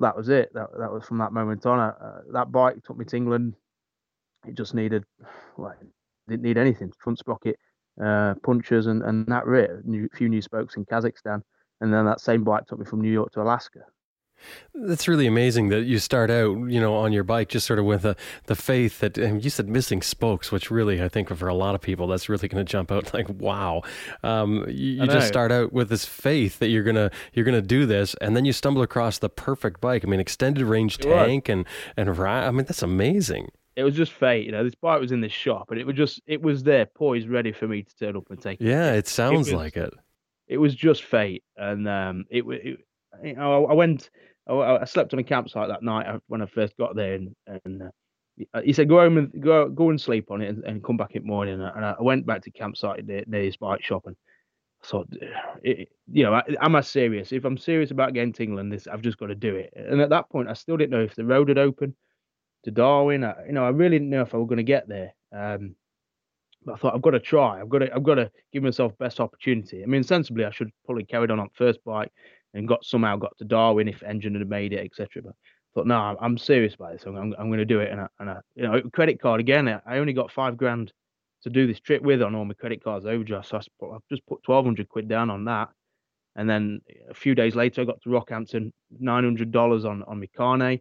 that 0.00 0.16
was 0.16 0.28
it. 0.28 0.52
That 0.54 0.68
that 0.78 0.92
was 0.92 1.04
from 1.04 1.18
that 1.18 1.32
moment 1.32 1.66
on. 1.66 1.78
Uh, 1.78 2.20
that 2.32 2.50
bike 2.52 2.82
took 2.84 2.96
me 2.96 3.04
to 3.06 3.16
England. 3.16 3.54
It 4.46 4.54
just 4.54 4.74
needed, 4.74 5.04
like, 5.56 5.78
didn't 6.28 6.42
need 6.42 6.58
anything. 6.58 6.92
Front 6.98 7.18
sprocket, 7.18 7.58
uh, 8.02 8.34
punchers, 8.42 8.86
and 8.86 9.02
and 9.02 9.26
that 9.26 9.46
rear. 9.46 9.82
Few 10.14 10.28
new 10.28 10.42
spokes 10.42 10.76
in 10.76 10.84
Kazakhstan, 10.84 11.42
and 11.80 11.92
then 11.92 12.04
that 12.06 12.20
same 12.20 12.44
bike 12.44 12.66
took 12.66 12.78
me 12.78 12.84
from 12.84 13.00
New 13.00 13.12
York 13.12 13.32
to 13.32 13.42
Alaska. 13.42 13.80
That's 14.74 15.06
really 15.06 15.26
amazing 15.26 15.68
that 15.68 15.84
you 15.84 15.98
start 15.98 16.30
out, 16.30 16.70
you 16.70 16.80
know, 16.80 16.94
on 16.94 17.12
your 17.12 17.24
bike 17.24 17.48
just 17.48 17.66
sort 17.66 17.78
of 17.78 17.84
with 17.84 18.04
a, 18.04 18.16
the 18.46 18.56
faith 18.56 19.00
that 19.00 19.16
you 19.16 19.50
said 19.50 19.68
missing 19.68 20.02
spokes, 20.02 20.50
which 20.50 20.70
really 20.70 21.02
I 21.02 21.08
think 21.08 21.34
for 21.34 21.48
a 21.48 21.54
lot 21.54 21.74
of 21.74 21.80
people 21.80 22.06
that's 22.06 22.28
really 22.28 22.48
going 22.48 22.64
to 22.64 22.70
jump 22.70 22.90
out 22.90 23.14
like 23.14 23.28
wow. 23.28 23.82
Um, 24.22 24.64
you, 24.68 25.02
you 25.02 25.06
just 25.06 25.28
start 25.28 25.52
out 25.52 25.72
with 25.72 25.88
this 25.88 26.04
faith 26.04 26.58
that 26.58 26.68
you're 26.68 26.82
gonna 26.82 27.10
you're 27.32 27.44
gonna 27.44 27.62
do 27.62 27.86
this, 27.86 28.14
and 28.20 28.36
then 28.36 28.44
you 28.44 28.52
stumble 28.52 28.82
across 28.82 29.18
the 29.18 29.28
perfect 29.28 29.80
bike. 29.80 30.04
I 30.04 30.08
mean, 30.08 30.20
extended 30.20 30.64
range 30.64 30.98
tank 30.98 31.48
and 31.48 31.66
and 31.96 32.16
ride. 32.16 32.46
I 32.46 32.50
mean 32.50 32.66
that's 32.66 32.82
amazing. 32.82 33.50
It 33.76 33.82
was 33.82 33.94
just 33.94 34.12
fate, 34.12 34.46
you 34.46 34.52
know. 34.52 34.62
This 34.62 34.76
bike 34.76 35.00
was 35.00 35.10
in 35.10 35.20
the 35.20 35.28
shop, 35.28 35.70
and 35.70 35.80
it 35.80 35.86
was 35.86 35.96
just 35.96 36.20
it 36.26 36.40
was 36.40 36.62
there, 36.62 36.86
poised, 36.86 37.28
ready 37.28 37.52
for 37.52 37.66
me 37.66 37.82
to 37.82 37.96
turn 37.96 38.16
up 38.16 38.30
and 38.30 38.40
take 38.40 38.60
it. 38.60 38.66
Yeah, 38.66 38.92
it 38.92 39.08
sounds 39.08 39.48
it 39.48 39.52
was, 39.52 39.52
like 39.52 39.76
it. 39.76 39.92
It 40.46 40.58
was 40.58 40.74
just 40.74 41.02
fate, 41.02 41.42
and 41.56 41.88
um, 41.88 42.24
it, 42.30 42.44
it 42.46 42.78
you 43.22 43.34
know, 43.34 43.66
I 43.66 43.72
went 43.74 44.10
I, 44.48 44.82
I 44.82 44.84
slept 44.84 45.12
on 45.12 45.18
a 45.18 45.24
campsite 45.24 45.68
that 45.68 45.82
night 45.82 46.06
uh, 46.06 46.18
when 46.26 46.42
I 46.42 46.46
first 46.46 46.76
got 46.76 46.94
there, 46.94 47.14
and, 47.14 47.34
and 47.64 47.82
uh, 47.82 48.60
he 48.62 48.72
said, 48.72 48.88
"Go 48.88 48.98
home 48.98 49.18
and 49.18 49.42
go 49.42 49.68
go 49.68 49.90
and 49.90 50.00
sleep 50.00 50.30
on 50.30 50.40
it, 50.42 50.48
and, 50.48 50.64
and 50.64 50.84
come 50.84 50.96
back 50.96 51.12
in 51.12 51.22
the 51.22 51.28
morning." 51.28 51.60
And 51.60 51.84
I 51.84 51.96
went 52.00 52.26
back 52.26 52.42
to 52.42 52.50
campsite 52.50 53.04
near, 53.06 53.24
near 53.26 53.42
his 53.42 53.56
bike 53.56 53.82
shop, 53.82 54.06
and 54.06 54.16
I 54.82 54.86
thought, 54.86 55.08
it, 55.62 55.88
you 56.12 56.24
know, 56.24 56.34
I, 56.34 56.42
am 56.60 56.76
I 56.76 56.82
serious? 56.82 57.32
If 57.32 57.44
I'm 57.44 57.56
serious 57.56 57.90
about 57.90 58.12
getting 58.12 58.32
to 58.34 58.42
England, 58.42 58.72
this 58.72 58.86
I've 58.86 59.02
just 59.02 59.18
got 59.18 59.26
to 59.26 59.34
do 59.34 59.56
it. 59.56 59.72
And 59.74 60.00
at 60.00 60.10
that 60.10 60.28
point, 60.28 60.48
I 60.48 60.54
still 60.54 60.76
didn't 60.76 60.90
know 60.90 61.04
if 61.04 61.14
the 61.14 61.24
road 61.24 61.48
had 61.48 61.58
opened 61.58 61.94
to 62.64 62.70
Darwin. 62.70 63.24
I, 63.24 63.34
you 63.46 63.52
know, 63.52 63.64
I 63.64 63.70
really 63.70 63.98
didn't 63.98 64.10
know 64.10 64.22
if 64.22 64.34
I 64.34 64.38
was 64.38 64.48
going 64.48 64.58
to 64.58 64.62
get 64.62 64.88
there. 64.88 65.14
Um, 65.32 65.74
but 66.64 66.74
I 66.74 66.76
thought 66.76 66.94
I've 66.94 67.02
got 67.02 67.10
to 67.10 67.20
try. 67.20 67.60
I've 67.60 67.68
got 67.68 67.78
to. 67.80 67.94
I've 67.94 68.02
got 68.02 68.14
to 68.16 68.30
give 68.52 68.62
myself 68.62 68.96
best 68.98 69.20
opportunity. 69.20 69.82
I 69.82 69.86
mean, 69.86 70.02
sensibly, 70.02 70.44
I 70.44 70.50
should 70.50 70.70
probably 70.84 71.04
carried 71.04 71.30
on 71.30 71.40
on 71.40 71.50
first 71.54 71.84
bike, 71.84 72.10
and 72.54 72.68
got 72.68 72.84
somehow 72.84 73.16
got 73.16 73.36
to 73.38 73.44
Darwin 73.44 73.88
if 73.88 74.02
engine 74.02 74.34
had 74.34 74.48
made 74.48 74.72
it, 74.72 74.84
etc. 74.84 75.22
But 75.22 75.34
thought, 75.74 75.86
no, 75.86 76.16
I'm 76.20 76.38
serious 76.38 76.74
about 76.74 76.92
this. 76.92 77.02
I'm, 77.04 77.16
I'm, 77.16 77.34
I'm 77.38 77.48
going 77.48 77.58
to 77.58 77.64
do 77.64 77.80
it. 77.80 77.90
And 77.90 78.00
I, 78.00 78.06
and 78.20 78.30
I, 78.30 78.36
you 78.54 78.62
know, 78.62 78.80
credit 78.92 79.20
card 79.20 79.40
again. 79.40 79.68
I 79.68 79.98
only 79.98 80.12
got 80.12 80.30
five 80.30 80.56
grand 80.56 80.92
to 81.42 81.50
do 81.50 81.66
this 81.66 81.80
trip 81.80 82.02
with 82.02 82.22
on 82.22 82.34
all 82.34 82.44
my 82.44 82.54
credit 82.54 82.82
cards 82.82 83.04
overdraft. 83.04 83.48
So 83.48 83.56
I 83.56 83.92
have 83.92 84.02
just 84.08 84.26
put 84.26 84.46
1200 84.46 84.88
quid 84.88 85.08
down 85.08 85.30
on 85.30 85.44
that. 85.46 85.68
And 86.36 86.48
then 86.48 86.80
a 87.10 87.14
few 87.14 87.34
days 87.34 87.54
later, 87.54 87.82
I 87.82 87.84
got 87.84 88.00
to 88.02 88.08
Rockhampton, 88.08 88.72
$900 89.02 89.84
on, 89.84 90.02
on 90.04 90.20
my 90.20 90.28
carnet. 90.36 90.80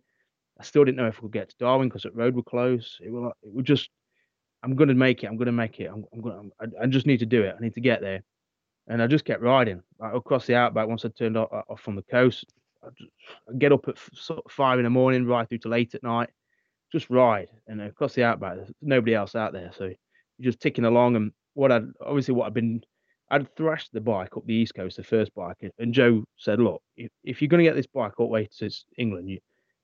I 0.59 0.63
still 0.63 0.85
didn't 0.85 0.97
know 0.97 1.07
if 1.07 1.17
we 1.17 1.27
could 1.27 1.33
get 1.33 1.49
to 1.49 1.55
Darwin 1.59 1.89
because 1.89 2.03
the 2.03 2.11
road 2.11 2.35
were 2.35 2.43
closed. 2.43 2.97
It 3.01 3.11
was, 3.11 3.33
it 3.41 3.63
just, 3.63 3.89
I'm 4.63 4.75
going 4.75 4.89
to 4.89 4.95
make 4.95 5.23
it. 5.23 5.27
I'm 5.27 5.37
going 5.37 5.47
to 5.47 5.51
make 5.51 5.79
it. 5.79 5.89
I'm, 5.91 6.05
I'm 6.13 6.21
going 6.21 6.51
I, 6.61 6.83
I 6.83 6.85
just 6.85 7.07
need 7.07 7.19
to 7.19 7.25
do 7.25 7.41
it. 7.41 7.55
I 7.57 7.61
need 7.61 7.73
to 7.73 7.81
get 7.81 8.01
there 8.01 8.21
and 8.87 9.01
I 9.01 9.07
just 9.07 9.25
kept 9.25 9.41
riding 9.41 9.81
like, 9.99 10.13
across 10.13 10.45
the 10.45 10.55
outback. 10.55 10.87
Once 10.87 11.05
I 11.05 11.09
turned 11.09 11.37
off, 11.37 11.49
off 11.69 11.81
from 11.81 11.95
the 11.95 12.03
coast, 12.03 12.45
I'd 12.83 13.59
get 13.59 13.71
up 13.71 13.87
at 13.87 13.97
sort 14.13 14.41
of 14.45 14.51
five 14.51 14.79
in 14.79 14.83
the 14.83 14.89
morning, 14.89 15.25
ride 15.25 15.49
through 15.49 15.59
to 15.59 15.69
late 15.69 15.95
at 15.95 16.03
night, 16.03 16.29
just 16.91 17.09
ride. 17.09 17.47
And 17.67 17.81
across 17.81 18.13
the 18.13 18.23
outback, 18.23 18.55
there's 18.55 18.71
nobody 18.81 19.15
else 19.15 19.35
out 19.35 19.53
there, 19.53 19.71
so 19.75 19.85
you're 19.85 20.51
just 20.51 20.59
ticking 20.59 20.85
along. 20.85 21.15
And 21.15 21.31
what 21.53 21.71
I'd 21.71 21.87
obviously 22.05 22.33
what 22.33 22.47
I'd 22.47 22.53
been, 22.53 22.83
I'd 23.31 23.55
thrashed 23.55 23.93
the 23.93 24.01
bike 24.01 24.35
up 24.35 24.45
the 24.45 24.53
east 24.53 24.75
coast, 24.75 24.97
the 24.97 25.03
first 25.03 25.33
bike, 25.33 25.57
and 25.79 25.93
Joe 25.93 26.25
said, 26.37 26.59
"Look, 26.59 26.81
if, 26.97 27.11
if 27.23 27.41
you're 27.41 27.49
going 27.49 27.63
to 27.63 27.69
get 27.69 27.75
this 27.75 27.87
bike 27.87 28.19
all 28.19 28.27
the 28.27 28.33
way 28.33 28.49
to 28.59 28.69
England, 28.97 29.29
you 29.29 29.39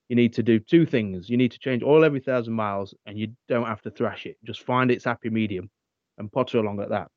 you 0.08 0.16
need 0.16 0.34
to 0.34 0.42
do 0.42 0.58
two 0.58 0.84
things. 0.84 1.30
You 1.30 1.36
need 1.36 1.52
to 1.52 1.58
change 1.58 1.82
oil 1.82 2.04
every 2.04 2.20
thousand 2.20 2.54
miles, 2.54 2.94
and 3.06 3.18
you 3.18 3.28
don't 3.48 3.66
have 3.66 3.80
to 3.82 3.90
thrash 3.90 4.26
it. 4.26 4.36
Just 4.44 4.62
find 4.62 4.90
its 4.90 5.04
happy 5.04 5.30
medium, 5.30 5.70
and 6.18 6.30
potter 6.30 6.58
along 6.58 6.80
at 6.80 6.90
that." 6.90 7.08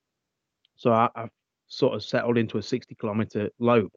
So 0.76 0.92
I, 0.92 1.10
I 1.16 1.28
sort 1.74 1.96
of 1.96 2.04
settled 2.04 2.38
into 2.38 2.58
a 2.58 2.64
60 2.64 2.96
kilometer 2.96 3.50
lope 3.60 3.94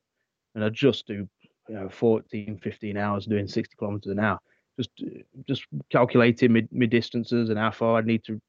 and 0.56 0.64
I 0.64 0.70
just 0.70 1.06
do 1.06 1.28
you 1.68 1.74
know 1.74 1.88
14 1.88 2.58
15 2.58 2.96
hours 2.96 3.26
doing 3.26 3.46
60 3.46 3.76
kilometers 3.76 4.10
an 4.10 4.18
hour. 4.18 4.40
Just 4.76 4.90
just 5.46 5.66
calculating 5.90 6.52
mid, 6.52 6.68
mid 6.72 6.90
distances 6.90 7.50
and 7.50 7.58
how 7.58 7.70
far 7.70 7.98
I 7.98 8.00
need 8.00 8.24
to 8.24 8.40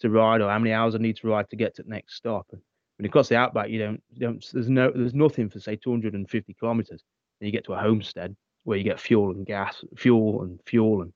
to 0.00 0.10
ride 0.10 0.40
or 0.40 0.50
how 0.50 0.58
many 0.58 0.72
hours 0.72 0.94
I 0.94 0.98
need 0.98 1.16
to 1.18 1.28
ride 1.28 1.48
to 1.50 1.56
get 1.56 1.76
to 1.76 1.82
the 1.82 1.88
next 1.88 2.16
stop. 2.16 2.46
And 2.52 2.60
when 2.96 3.04
you 3.04 3.10
cross 3.10 3.28
the 3.28 3.36
outback 3.36 3.68
you 3.68 3.78
don't 3.78 4.02
you 4.12 4.20
don't 4.20 4.44
there's 4.52 4.70
no 4.70 4.90
there's 4.90 5.14
nothing 5.14 5.48
for 5.48 5.60
say 5.60 5.76
250 5.76 6.54
kilometers. 6.54 7.02
And 7.40 7.46
you 7.46 7.52
get 7.52 7.64
to 7.66 7.74
a 7.74 7.80
homestead 7.80 8.34
where 8.64 8.78
you 8.78 8.84
get 8.84 8.98
fuel 8.98 9.30
and 9.30 9.46
gas 9.46 9.84
fuel 9.96 10.42
and 10.42 10.58
fuel 10.66 11.02
and 11.02 11.12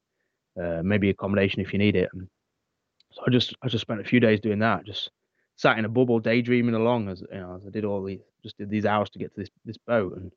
uh, 0.62 0.83
maybe 0.83 1.09
accommodation 1.09 1.62
if 1.62 1.72
you 1.72 1.79
need 1.79 1.96
it. 1.96 2.11
And 2.12 2.29
so 3.12 3.22
I 3.26 3.31
just 3.31 3.55
I 3.62 3.68
just 3.68 3.83
spent 3.83 4.00
a 4.00 4.05
few 4.05 4.20
days 4.20 4.40
doing 4.40 4.59
that 4.59 4.85
just 4.85 5.11
sat 5.61 5.79
in 5.79 5.85
a 5.85 5.88
bubble 5.88 6.18
daydreaming 6.18 6.75
along 6.75 7.09
as 7.09 7.20
you 7.20 7.38
know 7.38 7.57
as 7.57 7.66
I 7.66 7.70
did 7.70 7.85
all 7.85 8.03
these 8.03 8.20
just 8.42 8.57
did 8.57 8.70
these 8.70 8.87
hours 8.87 9.11
to 9.11 9.18
get 9.18 9.35
to 9.35 9.40
this 9.40 9.51
this 9.64 9.77
boat 9.77 10.16
and 10.16 10.33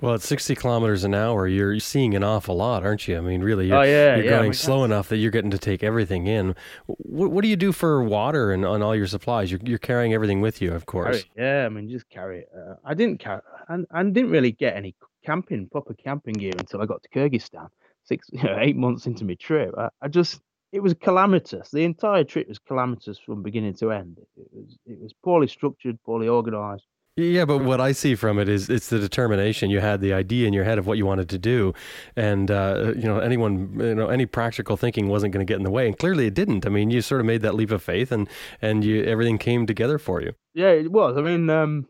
well, 0.00 0.14
at 0.14 0.22
60 0.22 0.54
kilometers 0.54 1.02
an 1.02 1.12
hour, 1.12 1.48
you're 1.48 1.80
seeing 1.80 2.14
an 2.14 2.22
awful 2.22 2.54
lot, 2.54 2.84
aren't 2.84 3.08
you? 3.08 3.18
I 3.18 3.20
mean, 3.20 3.40
really, 3.40 3.66
you're, 3.66 3.78
oh, 3.78 3.82
yeah, 3.82 4.14
you're 4.14 4.26
yeah, 4.26 4.30
going 4.30 4.52
slow 4.52 4.84
enough 4.84 5.08
that 5.08 5.16
you're 5.16 5.32
getting 5.32 5.50
to 5.50 5.58
take 5.58 5.82
everything 5.82 6.28
in. 6.28 6.54
What, 6.86 7.32
what 7.32 7.42
do 7.42 7.48
you 7.48 7.56
do 7.56 7.72
for 7.72 8.00
water 8.04 8.52
and 8.52 8.64
on 8.64 8.80
all 8.80 8.94
your 8.94 9.08
supplies? 9.08 9.50
You're, 9.50 9.58
you're 9.64 9.78
carrying 9.78 10.14
everything 10.14 10.40
with 10.40 10.62
you, 10.62 10.72
of 10.72 10.86
course. 10.86 11.24
Yeah, 11.36 11.66
I 11.66 11.68
mean, 11.68 11.88
just 11.88 12.08
carry 12.10 12.42
it. 12.42 12.48
Uh, 12.56 12.74
I 12.84 12.94
didn't 12.94 13.18
carry, 13.18 13.40
I, 13.68 13.78
I 13.90 14.04
didn't 14.04 14.30
really 14.30 14.52
get 14.52 14.76
any 14.76 14.94
camping, 15.26 15.68
proper 15.68 15.94
camping 15.94 16.34
gear 16.34 16.52
until 16.56 16.80
I 16.80 16.86
got 16.86 17.02
to 17.02 17.08
Kyrgyzstan, 17.08 17.66
six, 18.04 18.28
you 18.32 18.40
know, 18.44 18.56
eight 18.60 18.76
months 18.76 19.06
into 19.06 19.24
my 19.24 19.34
trip. 19.34 19.74
I, 19.76 19.88
I 20.00 20.06
just, 20.06 20.40
it 20.72 20.80
was 20.80 20.94
calamitous. 20.94 21.70
The 21.70 21.84
entire 21.84 22.24
trip 22.24 22.48
was 22.48 22.58
calamitous 22.58 23.18
from 23.18 23.42
beginning 23.42 23.74
to 23.74 23.92
end. 23.92 24.18
It 24.36 24.48
was 24.52 24.78
it 24.86 25.00
was 25.00 25.12
poorly 25.24 25.48
structured, 25.48 25.98
poorly 26.04 26.28
organized. 26.28 26.84
Yeah, 27.16 27.46
but 27.46 27.64
what 27.64 27.80
I 27.80 27.90
see 27.92 28.14
from 28.14 28.38
it 28.38 28.48
is 28.48 28.70
it's 28.70 28.90
the 28.90 29.00
determination. 29.00 29.70
You 29.70 29.80
had 29.80 30.00
the 30.00 30.12
idea 30.12 30.46
in 30.46 30.52
your 30.52 30.62
head 30.62 30.78
of 30.78 30.86
what 30.86 30.98
you 30.98 31.04
wanted 31.04 31.28
to 31.30 31.38
do, 31.38 31.74
and 32.14 32.48
uh, 32.48 32.92
you 32.94 33.02
know 33.02 33.18
anyone, 33.18 33.76
you 33.80 33.94
know, 33.94 34.08
any 34.08 34.24
practical 34.24 34.76
thinking 34.76 35.08
wasn't 35.08 35.32
going 35.32 35.44
to 35.44 35.50
get 35.50 35.56
in 35.56 35.64
the 35.64 35.70
way, 35.70 35.86
and 35.86 35.98
clearly 35.98 36.26
it 36.26 36.34
didn't. 36.34 36.64
I 36.64 36.68
mean, 36.68 36.90
you 36.90 37.00
sort 37.00 37.20
of 37.20 37.26
made 37.26 37.42
that 37.42 37.56
leap 37.56 37.72
of 37.72 37.82
faith, 37.82 38.12
and 38.12 38.28
and 38.62 38.84
you 38.84 39.02
everything 39.02 39.36
came 39.36 39.66
together 39.66 39.98
for 39.98 40.22
you. 40.22 40.32
Yeah, 40.54 40.70
it 40.70 40.92
was. 40.92 41.16
I 41.16 41.22
mean, 41.22 41.50
um, 41.50 41.88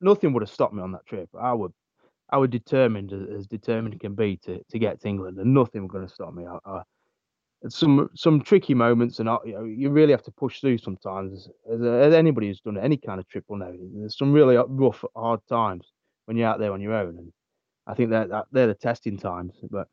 nothing 0.00 0.32
would 0.32 0.42
have 0.42 0.50
stopped 0.50 0.74
me 0.74 0.82
on 0.82 0.90
that 0.92 1.06
trip. 1.06 1.28
I 1.40 1.52
would, 1.52 1.72
I 2.30 2.38
was 2.38 2.50
determined 2.50 3.12
as, 3.12 3.22
as 3.38 3.46
determined 3.46 4.00
can 4.00 4.16
be 4.16 4.36
to 4.46 4.60
to 4.68 4.78
get 4.80 5.00
to 5.02 5.08
England, 5.08 5.38
and 5.38 5.54
nothing 5.54 5.82
was 5.82 5.92
going 5.92 6.08
to 6.08 6.12
stop 6.12 6.34
me. 6.34 6.44
I, 6.44 6.58
I, 6.68 6.82
some 7.68 8.10
some 8.14 8.40
tricky 8.40 8.74
moments, 8.74 9.18
and 9.18 9.28
uh, 9.28 9.38
you 9.44 9.52
know 9.52 9.64
you 9.64 9.90
really 9.90 10.12
have 10.12 10.22
to 10.24 10.30
push 10.30 10.60
through 10.60 10.78
sometimes. 10.78 11.48
As, 11.72 11.80
as 11.82 12.14
anybody 12.14 12.48
who's 12.48 12.60
done 12.60 12.78
any 12.78 12.96
kind 12.96 13.20
of 13.20 13.28
trip 13.28 13.44
will 13.48 13.58
know, 13.58 13.76
there's 13.94 14.16
some 14.16 14.32
really 14.32 14.56
rough, 14.68 15.04
hard 15.14 15.40
times 15.48 15.92
when 16.26 16.36
you're 16.36 16.48
out 16.48 16.58
there 16.58 16.72
on 16.72 16.80
your 16.80 16.94
own, 16.94 17.18
and 17.18 17.32
I 17.86 17.94
think 17.94 18.10
that, 18.10 18.28
that 18.30 18.46
they're 18.52 18.66
the 18.66 18.74
testing 18.74 19.18
times. 19.18 19.54
But 19.70 19.88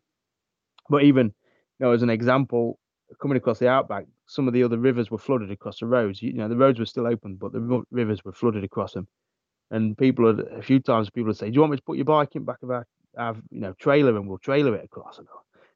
but 0.90 1.04
even 1.04 1.28
you 1.80 1.86
know, 1.86 1.92
as 1.92 2.04
an 2.04 2.10
example, 2.10 2.80
coming 3.22 3.38
across 3.38 3.60
the 3.60 3.70
outback, 3.70 4.06
some 4.28 4.48
of 4.48 4.54
the 4.54 4.64
other 4.64 4.78
rivers 4.78 5.12
were 5.12 5.18
flooded 5.18 5.52
across 5.52 5.80
the 5.80 5.86
roads. 5.86 6.22
You 6.22 6.34
know, 6.34 6.48
the 6.48 6.58
roads 6.58 6.80
were 6.80 6.86
still 6.86 7.08
open, 7.08 7.36
but 7.36 7.52
the 7.52 7.84
rivers 7.92 8.24
were 8.24 8.34
flooded 8.34 8.64
across 8.64 8.94
them. 8.94 9.08
And 9.72 9.98
people 9.98 10.28
had 10.28 10.46
a 10.48 10.62
few 10.62 10.80
times 10.80 11.10
people 11.10 11.28
would 11.28 11.38
say, 11.38 11.50
"Do 11.50 11.56
you 11.56 11.62
want 11.62 11.72
me 11.72 11.78
to 11.78 11.84
put 11.84 11.98
your 11.98 12.06
bike 12.06 12.36
in 12.36 12.44
back 12.44 12.62
of 12.64 12.72
our, 12.72 12.86
our 13.18 13.36
you 13.50 13.60
know 13.60 13.74
trailer 13.74 14.16
and 14.16 14.28
we'll 14.28 14.38
trailer 14.38 14.76
it 14.76 14.86
across?" 14.86 15.18
And 15.18 15.28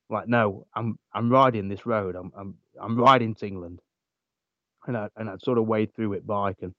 like, 0.09 0.27
"No, 0.27 0.65
I'm 0.75 0.97
I'm 1.13 1.29
riding 1.29 1.67
this 1.67 1.85
road. 1.85 2.15
I'm 2.15 2.31
I'm 2.37 2.55
I'm 2.81 2.97
riding 2.97 3.35
to 3.35 3.47
England." 3.47 3.81
And 4.87 4.97
I 4.97 5.09
and 5.15 5.29
I'd 5.29 5.41
sort 5.41 5.57
of 5.57 5.67
wade 5.67 5.93
through 5.95 6.13
it 6.13 6.25
bike 6.25 6.57
and 6.61 6.73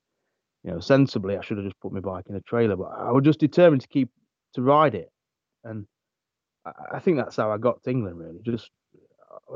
you 0.65 0.71
know 0.71 0.81
sensibly 0.81 1.37
I 1.37 1.43
should 1.43 1.59
have 1.59 1.67
just 1.67 1.81
put 1.81 1.93
my 1.93 2.01
bike 2.01 2.25
in 2.29 2.37
a 2.37 2.41
trailer, 2.41 2.77
but 2.77 2.91
I 2.97 3.13
was 3.13 3.25
just 3.25 3.41
determined 3.41 3.83
to 3.83 3.89
keep 3.89 4.11
to 4.55 4.63
ride 4.63 4.95
it, 4.95 5.11
and 5.65 5.87
I, 6.65 6.73
I 6.95 6.99
think 7.01 7.19
that's 7.19 7.37
how 7.37 7.51
I 7.51 7.59
got 7.59 7.83
to 7.85 7.91
England. 7.91 8.19
Really, 8.19 8.41
just 8.45 8.71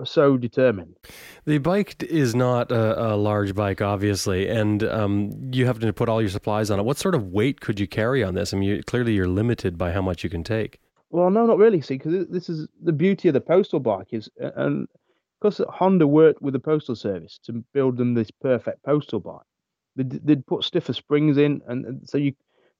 so 0.04 0.36
determined. 0.36 0.96
The 1.44 1.58
bike 1.58 2.02
is 2.02 2.34
not 2.34 2.70
a, 2.70 3.14
a 3.14 3.16
large 3.16 3.54
bike, 3.54 3.80
obviously, 3.80 4.48
and 4.48 4.82
um, 4.84 5.50
you 5.52 5.66
have 5.66 5.78
to 5.80 5.92
put 5.92 6.08
all 6.08 6.20
your 6.20 6.30
supplies 6.30 6.70
on 6.70 6.78
it. 6.78 6.84
What 6.84 6.98
sort 6.98 7.14
of 7.14 7.28
weight 7.28 7.60
could 7.60 7.78
you 7.78 7.86
carry 7.86 8.22
on 8.22 8.34
this? 8.34 8.52
I 8.52 8.58
mean, 8.58 8.68
you, 8.68 8.82
clearly 8.82 9.14
you're 9.14 9.28
limited 9.28 9.78
by 9.78 9.92
how 9.92 10.02
much 10.02 10.24
you 10.24 10.30
can 10.30 10.44
take. 10.44 10.80
Well, 11.12 11.30
no, 11.30 11.44
not 11.44 11.58
really. 11.58 11.82
See, 11.82 11.98
because 11.98 12.26
this 12.28 12.48
is 12.48 12.66
the 12.82 12.92
beauty 12.92 13.28
of 13.28 13.34
the 13.34 13.40
postal 13.40 13.80
bike 13.80 14.08
is, 14.12 14.30
and 14.38 14.88
because 15.38 15.60
Honda 15.68 16.06
worked 16.06 16.40
with 16.40 16.54
the 16.54 16.58
postal 16.58 16.96
service 16.96 17.38
to 17.44 17.62
build 17.74 17.98
them 17.98 18.14
this 18.14 18.30
perfect 18.30 18.82
postal 18.82 19.20
bike. 19.20 19.42
They'd, 19.94 20.26
they'd 20.26 20.46
put 20.46 20.64
stiffer 20.64 20.94
springs 20.94 21.36
in, 21.36 21.60
and, 21.68 21.84
and 21.84 22.08
so 22.08 22.16
you, 22.16 22.32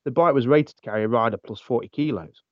the 0.07 0.11
bike 0.11 0.33
was 0.33 0.47
rated 0.47 0.77
to 0.77 0.83
carry 0.83 1.05
a 1.05 1.09
rider 1.09 1.37
plus 1.37 1.61
forty 1.61 1.89
kilos. 1.89 2.43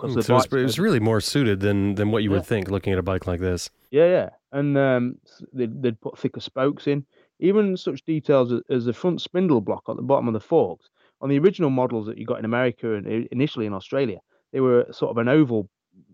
Mm, 0.00 0.22
so 0.22 0.36
it's, 0.36 0.46
it's, 0.52 0.78
really 0.78 1.00
more 1.00 1.20
suited 1.20 1.60
than 1.60 1.94
than 1.96 2.10
what 2.10 2.22
you 2.22 2.30
yeah. 2.30 2.36
would 2.36 2.46
think 2.46 2.70
looking 2.70 2.94
at 2.94 2.98
a 2.98 3.02
bike 3.02 3.26
like 3.26 3.40
this. 3.40 3.68
Yeah, 3.90 4.06
yeah, 4.06 4.30
and 4.52 4.78
um, 4.78 5.18
they'd, 5.52 5.82
they'd 5.82 6.00
put 6.00 6.18
thicker 6.18 6.40
spokes 6.40 6.86
in, 6.86 7.04
even 7.40 7.76
such 7.76 8.06
details 8.06 8.52
as, 8.52 8.60
as 8.70 8.84
the 8.86 8.94
front 8.94 9.20
spindle 9.20 9.60
block 9.60 9.82
at 9.88 9.96
the 9.96 10.02
bottom 10.02 10.28
of 10.28 10.34
the 10.34 10.40
forks. 10.40 10.88
On 11.20 11.28
the 11.28 11.38
original 11.38 11.68
models 11.68 12.06
that 12.06 12.16
you 12.16 12.24
got 12.24 12.38
in 12.38 12.44
America 12.46 12.94
and 12.94 13.28
initially 13.32 13.66
in 13.66 13.74
Australia, 13.74 14.20
they 14.52 14.60
were 14.60 14.86
sort 14.90 15.10
of 15.10 15.18
an 15.18 15.28
oval 15.28 15.68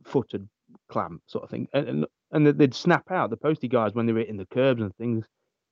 footed 0.05 0.49
clamp 0.89 1.23
sort 1.27 1.45
of 1.45 1.51
thing, 1.51 1.69
and, 1.73 2.07
and 2.33 2.47
they'd 2.47 2.75
snap 2.75 3.11
out. 3.11 3.31
The 3.31 3.37
postie 3.37 3.69
guys 3.69 3.95
when 3.95 4.07
they 4.07 4.13
were 4.13 4.21
hitting 4.21 4.37
the 4.37 4.47
curbs 4.47 4.83
and 4.83 4.95
things, 4.97 5.25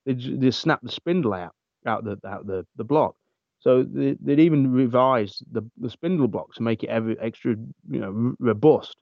they'd 0.07 0.19
just 0.19 0.61
snap 0.61 0.81
the 0.83 0.91
spindle 0.91 1.35
out 1.35 1.55
out 1.87 2.05
the 2.05 2.19
out 2.27 2.47
the 2.47 2.67
the 2.77 2.85
block. 2.85 3.15
So 3.63 3.85
they, 3.85 4.17
would 4.21 4.41
even 4.41 4.73
revise 4.73 5.41
the, 5.53 5.63
the 5.79 5.89
spindle 5.89 6.27
block 6.27 6.53
to 6.55 6.65
make 6.65 6.83
it 6.83 6.89
every 6.89 7.17
extra, 7.21 7.55
you 7.89 8.01
know, 8.01 8.35
robust. 8.41 8.97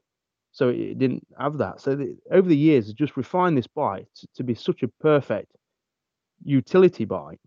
So 0.52 0.68
it 0.68 0.98
didn't 0.98 1.26
have 1.38 1.56
that. 1.58 1.80
So 1.80 1.98
over 2.30 2.46
the 2.46 2.56
years, 2.56 2.92
just 2.92 3.16
refined 3.16 3.56
this 3.56 3.66
bike 3.66 4.06
to, 4.16 4.26
to, 4.34 4.44
be 4.44 4.54
such 4.54 4.82
a 4.82 4.88
perfect 5.00 5.50
utility 6.44 7.06
bike 7.06 7.40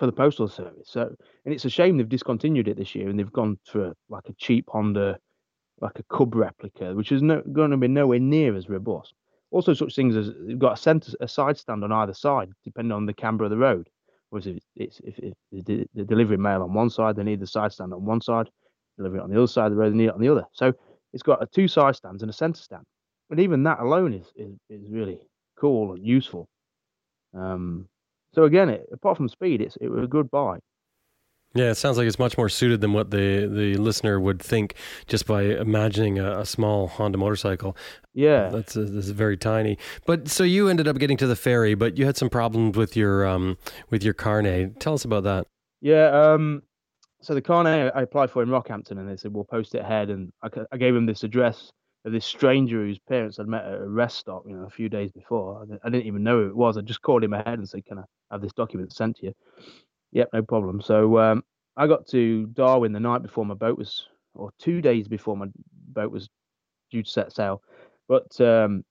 for 0.00 0.06
the 0.06 0.12
postal 0.12 0.48
service. 0.48 0.88
So, 0.88 1.14
and 1.44 1.54
it's 1.54 1.66
a 1.66 1.70
shame 1.70 1.98
they've 1.98 2.08
discontinued 2.08 2.68
it 2.68 2.78
this 2.78 2.94
year 2.94 3.10
and 3.10 3.18
they've 3.18 3.30
gone 3.30 3.58
for 3.66 3.92
like 4.08 4.26
a 4.30 4.32
cheap 4.32 4.64
Honda, 4.70 5.18
like 5.82 5.98
a 5.98 6.02
Cub 6.04 6.34
replica, 6.34 6.94
which 6.94 7.12
is 7.12 7.22
no, 7.22 7.42
going 7.52 7.70
to 7.70 7.76
be 7.76 7.86
nowhere 7.86 8.18
near 8.18 8.56
as 8.56 8.70
robust. 8.70 9.12
Also, 9.50 9.74
such 9.74 9.94
things 9.94 10.16
as 10.16 10.30
they've 10.46 10.58
got 10.58 10.78
a 10.78 10.80
center, 10.80 11.12
a 11.20 11.28
side 11.28 11.58
stand 11.58 11.84
on 11.84 11.92
either 11.92 12.14
side, 12.14 12.48
depending 12.64 12.92
on 12.92 13.04
the 13.04 13.12
camber 13.12 13.44
of 13.44 13.50
the 13.50 13.58
road. 13.58 13.90
Whereas 14.30 14.46
if 14.46 14.56
it's 14.74 15.00
if, 15.04 15.18
if 15.18 15.34
the, 15.66 15.86
the 15.94 16.04
delivery 16.04 16.38
mail 16.38 16.62
on 16.62 16.72
one 16.72 16.88
side, 16.88 17.16
they 17.16 17.22
need 17.22 17.40
the 17.40 17.46
side 17.46 17.70
stand 17.70 17.92
on 17.92 18.02
one 18.02 18.22
side, 18.22 18.48
deliver 18.96 19.18
it 19.18 19.22
on 19.22 19.30
the 19.30 19.36
other 19.36 19.46
side 19.46 19.66
of 19.66 19.72
the 19.72 19.76
road, 19.76 19.92
they 19.92 19.98
need 19.98 20.06
it 20.06 20.14
on 20.14 20.22
the 20.22 20.30
other. 20.30 20.46
So 20.52 20.72
it's 21.12 21.22
got 21.22 21.42
a 21.42 21.46
two 21.46 21.68
side 21.68 21.96
stands 21.96 22.22
and 22.22 22.30
a 22.30 22.32
center 22.34 22.62
stand. 22.62 22.84
And 23.28 23.38
even 23.38 23.64
that 23.64 23.80
alone 23.80 24.14
is 24.14 24.32
is, 24.34 24.54
is 24.70 24.90
really 24.90 25.18
cool 25.58 25.92
and 25.92 26.06
useful. 26.06 26.48
Um, 27.34 27.86
so 28.34 28.44
again, 28.44 28.68
it, 28.68 28.86
apart 28.92 29.16
from 29.16 29.28
speed, 29.28 29.60
it's 29.60 29.76
it 29.80 29.88
was 29.88 30.04
a 30.04 30.08
good 30.08 30.30
buy. 30.30 30.58
Yeah, 31.52 31.70
it 31.70 31.74
sounds 31.74 31.98
like 31.98 32.06
it's 32.06 32.18
much 32.18 32.38
more 32.38 32.48
suited 32.48 32.80
than 32.80 32.92
what 32.92 33.10
the, 33.10 33.48
the 33.52 33.74
listener 33.74 34.20
would 34.20 34.40
think 34.40 34.74
just 35.08 35.26
by 35.26 35.42
imagining 35.42 36.20
a, 36.20 36.40
a 36.40 36.46
small 36.46 36.86
Honda 36.86 37.18
motorcycle. 37.18 37.76
Yeah, 38.14 38.50
that's 38.50 38.76
a, 38.76 38.84
this 38.84 39.06
is 39.06 39.10
very 39.10 39.36
tiny. 39.36 39.76
But 40.06 40.28
so 40.28 40.44
you 40.44 40.68
ended 40.68 40.86
up 40.86 40.98
getting 40.98 41.16
to 41.16 41.26
the 41.26 41.34
ferry, 41.34 41.74
but 41.74 41.98
you 41.98 42.06
had 42.06 42.16
some 42.16 42.30
problems 42.30 42.76
with 42.76 42.96
your 42.96 43.26
um 43.26 43.58
with 43.90 44.04
your 44.04 44.14
carnet. 44.14 44.78
Tell 44.78 44.94
us 44.94 45.04
about 45.04 45.24
that. 45.24 45.46
Yeah, 45.80 46.06
um, 46.06 46.62
so 47.20 47.34
the 47.34 47.42
carnet 47.42 47.92
I 47.96 48.02
applied 48.02 48.30
for 48.30 48.42
in 48.44 48.48
Rockhampton, 48.48 48.92
and 48.92 49.08
they 49.08 49.16
said 49.16 49.34
we'll 49.34 49.44
post 49.44 49.74
it 49.74 49.80
ahead, 49.80 50.08
and 50.08 50.32
I, 50.42 50.48
I 50.70 50.76
gave 50.76 50.94
them 50.94 51.06
this 51.06 51.24
address 51.24 51.72
of 52.04 52.12
this 52.12 52.24
stranger 52.24 52.78
whose 52.78 52.98
parents 52.98 53.38
I'd 53.38 53.46
met 53.46 53.64
at 53.64 53.80
a 53.80 53.88
rest 53.88 54.18
stop, 54.18 54.44
you 54.46 54.56
know, 54.56 54.64
a 54.64 54.70
few 54.70 54.88
days 54.88 55.12
before. 55.12 55.66
I 55.84 55.90
didn't 55.90 56.06
even 56.06 56.22
know 56.22 56.42
who 56.42 56.48
it 56.48 56.56
was. 56.56 56.78
I 56.78 56.80
just 56.80 57.02
called 57.02 57.22
him 57.22 57.34
ahead 57.34 57.58
and 57.58 57.68
said, 57.68 57.84
"Can 57.84 57.98
I 57.98 58.04
have 58.30 58.40
this 58.40 58.52
document 58.52 58.92
sent 58.92 59.16
to 59.16 59.26
you?" 59.26 59.34
Yep, 60.12 60.30
no 60.32 60.42
problem. 60.42 60.80
So 60.80 61.18
um, 61.18 61.44
I 61.76 61.86
got 61.86 62.06
to 62.08 62.46
Darwin 62.46 62.92
the 62.92 63.00
night 63.00 63.22
before 63.22 63.44
my 63.44 63.54
boat 63.54 63.78
was, 63.78 64.06
or 64.34 64.50
two 64.58 64.80
days 64.80 65.08
before 65.08 65.36
my 65.36 65.46
boat 65.88 66.10
was 66.10 66.28
due 66.90 67.02
to 67.02 67.10
set 67.10 67.32
sail. 67.32 67.62
But 68.08 68.40
um, 68.40 68.84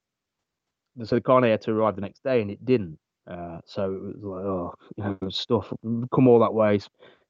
so 1.04 1.16
the 1.16 1.22
carnet 1.22 1.52
had 1.52 1.62
to 1.62 1.72
arrive 1.72 1.96
the 1.96 2.02
next 2.02 2.24
day, 2.24 2.42
and 2.42 2.52
it 2.52 2.64
didn't. 2.64 3.00
Uh, 3.30 3.60
so 3.66 3.94
it 3.94 4.02
was 4.02 4.24
like, 4.24 4.44
oh, 4.44 4.74
you 4.98 5.04
know, 5.04 5.30
stuff 5.30 5.72
come 6.14 6.28
all 6.28 6.40
that 6.40 6.54
way. 6.54 6.80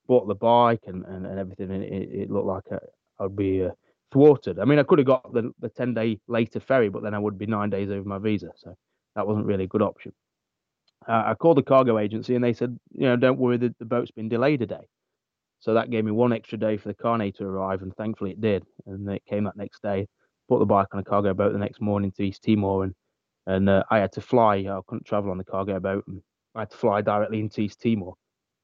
Bought 0.08 0.28
the 0.28 0.36
bike 0.36 0.82
and, 0.88 1.06
and, 1.06 1.26
and 1.26 1.40
everything, 1.40 1.72
and 1.72 1.84
it, 1.84 2.10
it 2.12 2.32
looked 2.32 2.48
like 2.48 2.64
I, 3.20 3.24
would 3.24 3.36
be 3.36 3.64
uh, 3.64 3.70
thwarted. 4.12 4.60
I 4.60 4.66
mean, 4.66 4.80
I 4.80 4.84
could 4.84 5.00
have 5.00 5.08
got 5.08 5.34
the, 5.34 5.52
the 5.60 5.70
10 5.70 5.94
day 5.94 6.20
later 6.28 6.60
ferry, 6.60 6.90
but 6.90 7.04
then 7.04 7.14
I 7.14 7.20
would 7.20 7.38
be 7.38 7.46
nine 7.46 7.70
days 7.70 7.90
over 7.90 8.08
my 8.08 8.18
visa. 8.18 8.52
So 8.56 8.76
that 9.16 9.28
wasn't 9.28 9.46
really 9.46 9.66
a 9.66 9.68
good 9.68 9.82
option 9.82 10.14
uh, 11.08 11.24
I 11.28 11.34
called 11.34 11.58
the 11.58 11.64
cargo 11.64 11.98
agency 11.98 12.36
and 12.36 12.44
they 12.44 12.54
said, 12.54 12.78
you 12.94 13.08
know, 13.08 13.16
don't 13.16 13.40
worry, 13.40 13.58
the, 13.58 13.74
the 13.80 13.86
boat's 13.86 14.12
been 14.12 14.30
delayed 14.30 14.62
a 14.62 14.66
day. 14.66 14.88
So 15.60 15.74
that 15.74 15.90
gave 15.90 16.06
me 16.06 16.12
one 16.12 16.34
extra 16.34 16.58
day 16.58 16.78
for 16.78 16.88
the 16.88 16.94
carnet 16.94 17.36
to 17.38 17.44
arrive, 17.44 17.82
and 17.82 17.94
thankfully 17.98 18.32
it 18.32 18.40
did. 18.40 18.66
And 18.86 19.10
it 19.10 19.24
came 19.26 19.44
that 19.44 19.58
next 19.58 19.84
day. 19.84 20.08
Put 20.48 20.60
the 20.60 20.66
bike 20.66 20.88
on 20.94 21.00
a 21.00 21.04
cargo 21.04 21.34
boat 21.34 21.52
the 21.52 21.60
next 21.60 21.82
morning 21.82 22.14
to 22.14 22.24
East 22.24 22.44
Timor, 22.44 22.86
and 22.86 22.94
and 23.46 23.70
uh, 23.70 23.84
I 23.90 23.98
had 23.98 24.14
to 24.14 24.22
fly. 24.22 24.56
I 24.56 24.80
couldn't 24.88 25.06
travel 25.06 25.32
on 25.32 25.38
the 25.38 25.44
cargo 25.44 25.78
boat, 25.82 26.06
and 26.08 26.22
I 26.56 26.62
had 26.62 26.72
to 26.72 26.78
fly 26.78 27.02
directly 27.02 27.42
into 27.42 27.60
East 27.60 27.82
Timor. 27.82 28.14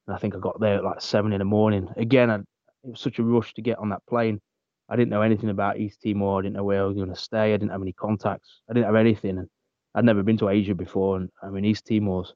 And 0.08 0.16
I 0.16 0.20
think 0.20 0.36
I 0.36 0.40
got 0.40 0.58
there 0.62 0.78
at 0.78 0.86
like 0.86 1.02
seven 1.02 1.34
in 1.34 1.40
the 1.40 1.46
morning. 1.46 1.90
Again, 1.98 2.32
I, 2.32 2.36
it 2.36 2.92
was 2.92 3.02
such 3.02 3.20
a 3.20 3.24
rush 3.24 3.54
to 3.56 3.62
get 3.62 3.78
on 3.78 3.90
that 3.90 4.06
plane. 4.08 4.40
I 4.90 4.96
didn't 4.96 5.10
know 5.10 5.22
anything 5.22 5.50
about 5.50 5.80
East 5.80 6.02
Timor. 6.04 6.40
I 6.40 6.44
didn't 6.44 6.56
know 6.56 6.64
where 6.64 6.82
I 6.82 6.86
was 6.86 6.96
going 6.96 7.10
to 7.10 7.16
stay. 7.16 7.54
I 7.54 7.58
didn't 7.58 7.72
have 7.72 7.82
any 7.82 7.94
contacts. 7.94 8.62
I 8.70 8.74
didn't 8.74 8.86
have 8.86 8.96
anything. 8.96 9.40
And 9.40 9.50
I'd 9.96 10.06
never 10.06 10.24
been 10.24 10.38
to 10.38 10.50
Asia 10.50 10.76
before, 10.76 11.18
and 11.18 11.30
I 11.42 11.50
mean 11.50 11.66
East 11.66 11.86
Timor's, 11.86 12.34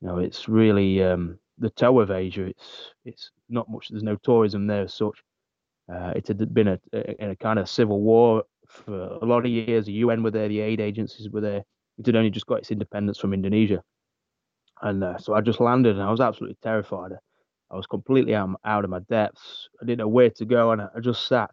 you 0.00 0.08
know, 0.08 0.18
it's 0.18 0.48
really 0.48 1.02
um, 1.02 1.38
the 1.58 1.70
toe 1.70 2.00
of 2.00 2.10
Asia. 2.10 2.46
It's 2.46 2.92
it's 3.04 3.30
not 3.48 3.70
much. 3.70 3.88
There's 3.88 4.02
no 4.02 4.16
tourism 4.16 4.66
there 4.66 4.82
as 4.82 4.94
such. 4.94 5.22
Uh, 5.92 6.12
it 6.16 6.26
had 6.26 6.52
been 6.52 6.68
a, 6.68 6.80
a, 6.92 7.30
a, 7.30 7.36
kind 7.36 7.60
of 7.60 7.68
civil 7.68 8.00
war 8.00 8.42
for 8.66 8.94
a 8.94 9.24
lot 9.24 9.44
of 9.44 9.52
years. 9.52 9.86
The 9.86 9.92
UN 9.92 10.22
were 10.22 10.32
there, 10.32 10.48
the 10.48 10.58
aid 10.58 10.80
agencies 10.80 11.30
were 11.30 11.40
there. 11.40 11.62
It 11.98 12.06
had 12.06 12.16
only 12.16 12.30
just 12.30 12.46
got 12.46 12.58
its 12.58 12.72
independence 12.72 13.18
from 13.18 13.32
Indonesia, 13.32 13.82
and 14.82 15.04
uh, 15.04 15.18
so 15.18 15.34
I 15.34 15.42
just 15.42 15.60
landed, 15.60 15.96
and 15.96 16.02
I 16.02 16.10
was 16.10 16.20
absolutely 16.20 16.58
terrified. 16.62 17.12
I 17.70 17.76
was 17.76 17.86
completely 17.86 18.34
out, 18.34 18.58
out 18.64 18.84
of 18.84 18.90
my 18.90 19.00
depths. 19.00 19.68
I 19.82 19.84
didn't 19.84 19.98
know 19.98 20.08
where 20.08 20.30
to 20.30 20.44
go, 20.44 20.72
and 20.72 20.82
I, 20.82 20.88
I 20.96 21.00
just 21.00 21.26
sat. 21.26 21.50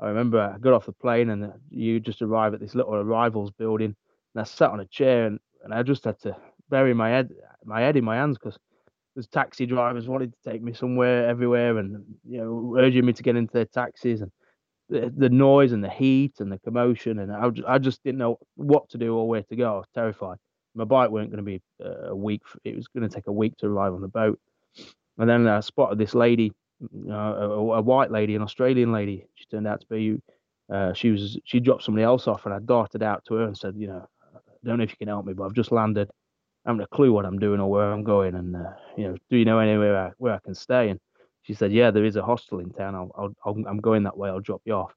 I 0.00 0.08
remember 0.08 0.40
I 0.40 0.58
got 0.58 0.72
off 0.72 0.86
the 0.86 0.92
plane, 0.92 1.30
and 1.30 1.44
uh, 1.44 1.48
you 1.70 2.00
just 2.00 2.22
arrive 2.22 2.54
at 2.54 2.60
this 2.60 2.74
little 2.74 2.94
arrivals 2.94 3.50
building 3.50 3.94
and 4.34 4.40
I 4.40 4.44
sat 4.44 4.70
on 4.70 4.80
a 4.80 4.86
chair 4.86 5.26
and, 5.26 5.38
and 5.64 5.74
I 5.74 5.82
just 5.82 6.04
had 6.04 6.18
to 6.20 6.36
bury 6.68 6.94
my 6.94 7.08
head 7.08 7.30
my 7.64 7.80
head 7.80 7.96
in 7.96 8.04
my 8.04 8.16
hands 8.16 8.38
because 8.38 8.58
there's 9.14 9.26
taxi 9.26 9.66
drivers 9.66 10.08
wanting 10.08 10.30
to 10.30 10.50
take 10.50 10.62
me 10.62 10.72
somewhere 10.72 11.28
everywhere 11.28 11.78
and 11.78 12.04
you 12.24 12.38
know 12.38 12.76
urging 12.78 13.04
me 13.04 13.12
to 13.12 13.22
get 13.22 13.36
into 13.36 13.52
their 13.52 13.66
taxis 13.66 14.20
and 14.20 14.30
the, 14.88 15.12
the 15.16 15.28
noise 15.28 15.72
and 15.72 15.84
the 15.84 15.90
heat 15.90 16.34
and 16.40 16.50
the 16.50 16.58
commotion 16.58 17.18
and 17.18 17.32
I, 17.32 17.50
I 17.74 17.78
just 17.78 18.02
didn't 18.02 18.18
know 18.18 18.38
what 18.56 18.88
to 18.90 18.98
do 18.98 19.16
or 19.16 19.28
where 19.28 19.42
to 19.42 19.56
go. 19.56 19.74
I 19.74 19.76
was 19.78 19.86
terrified. 19.94 20.38
My 20.74 20.84
bike 20.84 21.10
weren't 21.10 21.30
going 21.30 21.44
to 21.44 21.50
be 21.50 21.60
uh, 21.84 22.10
a 22.10 22.16
week. 22.16 22.42
It 22.64 22.76
was 22.76 22.86
going 22.88 23.08
to 23.08 23.14
take 23.14 23.26
a 23.26 23.32
week 23.32 23.56
to 23.58 23.66
arrive 23.66 23.92
on 23.92 24.00
the 24.00 24.08
boat. 24.08 24.38
And 25.18 25.28
then 25.28 25.46
I 25.46 25.60
spotted 25.60 25.98
this 25.98 26.14
lady, 26.14 26.52
a, 27.08 27.14
a, 27.14 27.80
white 27.80 28.10
lady, 28.10 28.36
an 28.36 28.42
Australian 28.42 28.92
lady. 28.92 29.26
She 29.34 29.46
turned 29.46 29.66
out 29.66 29.80
to 29.80 29.86
be. 29.86 30.20
Uh, 30.72 30.92
she 30.92 31.10
was. 31.10 31.38
She 31.44 31.60
dropped 31.60 31.82
somebody 31.82 32.04
else 32.04 32.26
off, 32.26 32.46
and 32.46 32.54
I 32.54 32.58
darted 32.60 33.02
out 33.02 33.24
to 33.26 33.34
her 33.34 33.44
and 33.44 33.56
said, 33.56 33.74
"You 33.76 33.88
know, 33.88 34.08
I 34.62 34.68
don't 34.68 34.78
know 34.78 34.84
if 34.84 34.90
you 34.90 34.96
can 34.96 35.08
help 35.08 35.26
me, 35.26 35.32
but 35.32 35.44
I've 35.44 35.54
just 35.54 35.72
landed. 35.72 36.10
I 36.64 36.70
haven't 36.70 36.82
a 36.82 36.86
clue 36.88 37.12
what 37.12 37.24
I'm 37.24 37.38
doing 37.38 37.60
or 37.60 37.70
where 37.70 37.90
I'm 37.90 38.04
going. 38.04 38.34
And, 38.34 38.54
uh, 38.54 38.72
you 38.96 39.08
know, 39.08 39.16
do 39.30 39.36
you 39.38 39.44
know 39.46 39.58
anywhere 39.58 39.96
I, 39.96 40.10
where 40.18 40.34
I 40.34 40.38
can 40.44 40.54
stay? 40.54 40.90
And 40.90 41.00
she 41.42 41.54
said, 41.54 41.72
yeah, 41.72 41.90
there 41.90 42.04
is 42.04 42.16
a 42.16 42.22
hostel 42.22 42.60
in 42.60 42.70
town. 42.70 42.94
I'll, 42.94 43.34
I'll, 43.44 43.56
i 43.66 43.70
am 43.70 43.80
going 43.80 44.02
that 44.02 44.16
way. 44.16 44.28
I'll 44.28 44.40
drop 44.40 44.60
you 44.66 44.74
off. 44.74 44.94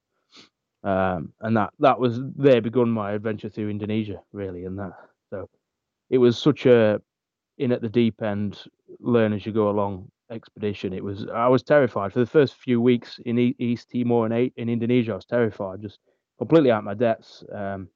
Um, 0.83 1.31
and 1.39 1.55
that, 1.55 1.71
that 1.79 1.99
was 1.99 2.19
there 2.35 2.61
begun 2.61 2.89
my 2.89 3.13
adventure 3.13 3.47
through 3.47 3.69
Indonesia, 3.69 4.21
really. 4.33 4.65
And 4.65 4.77
that, 4.77 4.91
so 5.29 5.49
it 6.09 6.17
was 6.17 6.37
such 6.37 6.65
a 6.65 7.01
in 7.57 7.71
at 7.71 7.81
the 7.81 7.89
deep 7.89 8.21
end, 8.21 8.61
learn 8.99 9.31
as 9.31 9.45
you 9.45 9.53
go 9.53 9.69
along 9.69 10.09
expedition. 10.33 10.93
It 10.93 11.03
was, 11.03 11.25
I 11.33 11.47
was 11.47 11.63
terrified 11.63 12.11
for 12.13 12.19
the 12.19 12.25
first 12.25 12.55
few 12.55 12.81
weeks 12.81 13.19
in 13.25 13.37
East 13.39 13.89
Timor 13.91 14.25
and 14.25 14.51
in 14.55 14.69
Indonesia. 14.69 15.13
I 15.13 15.15
was 15.15 15.25
terrified, 15.25 15.81
just 15.81 15.99
completely 16.37 16.71
out 16.71 16.83
my 16.83 16.93
depths. 16.93 17.43
Um, 17.53 17.89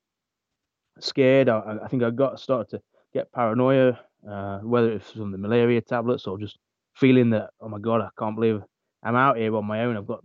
scared. 1.00 1.50
I, 1.50 1.78
I 1.84 1.88
think 1.88 2.04
I 2.04 2.10
got 2.10 2.40
started 2.40 2.70
to 2.78 2.82
get 3.14 3.32
paranoia, 3.32 4.00
uh, 4.30 4.60
whether 4.60 4.92
it's 4.92 5.12
from 5.12 5.32
the 5.32 5.38
malaria 5.38 5.82
tablets 5.82 6.28
or 6.28 6.38
just 6.38 6.58
feeling 6.96 7.30
that 7.32 7.50
oh 7.62 7.70
my 7.70 7.80
god, 7.80 8.02
I 8.02 8.10
can't 8.18 8.36
believe 8.36 8.62
I'm 9.04 9.16
out 9.16 9.38
here 9.38 9.56
on 9.56 9.66
my 9.66 9.84
own. 9.84 9.98
I've 9.98 10.08
got 10.08 10.24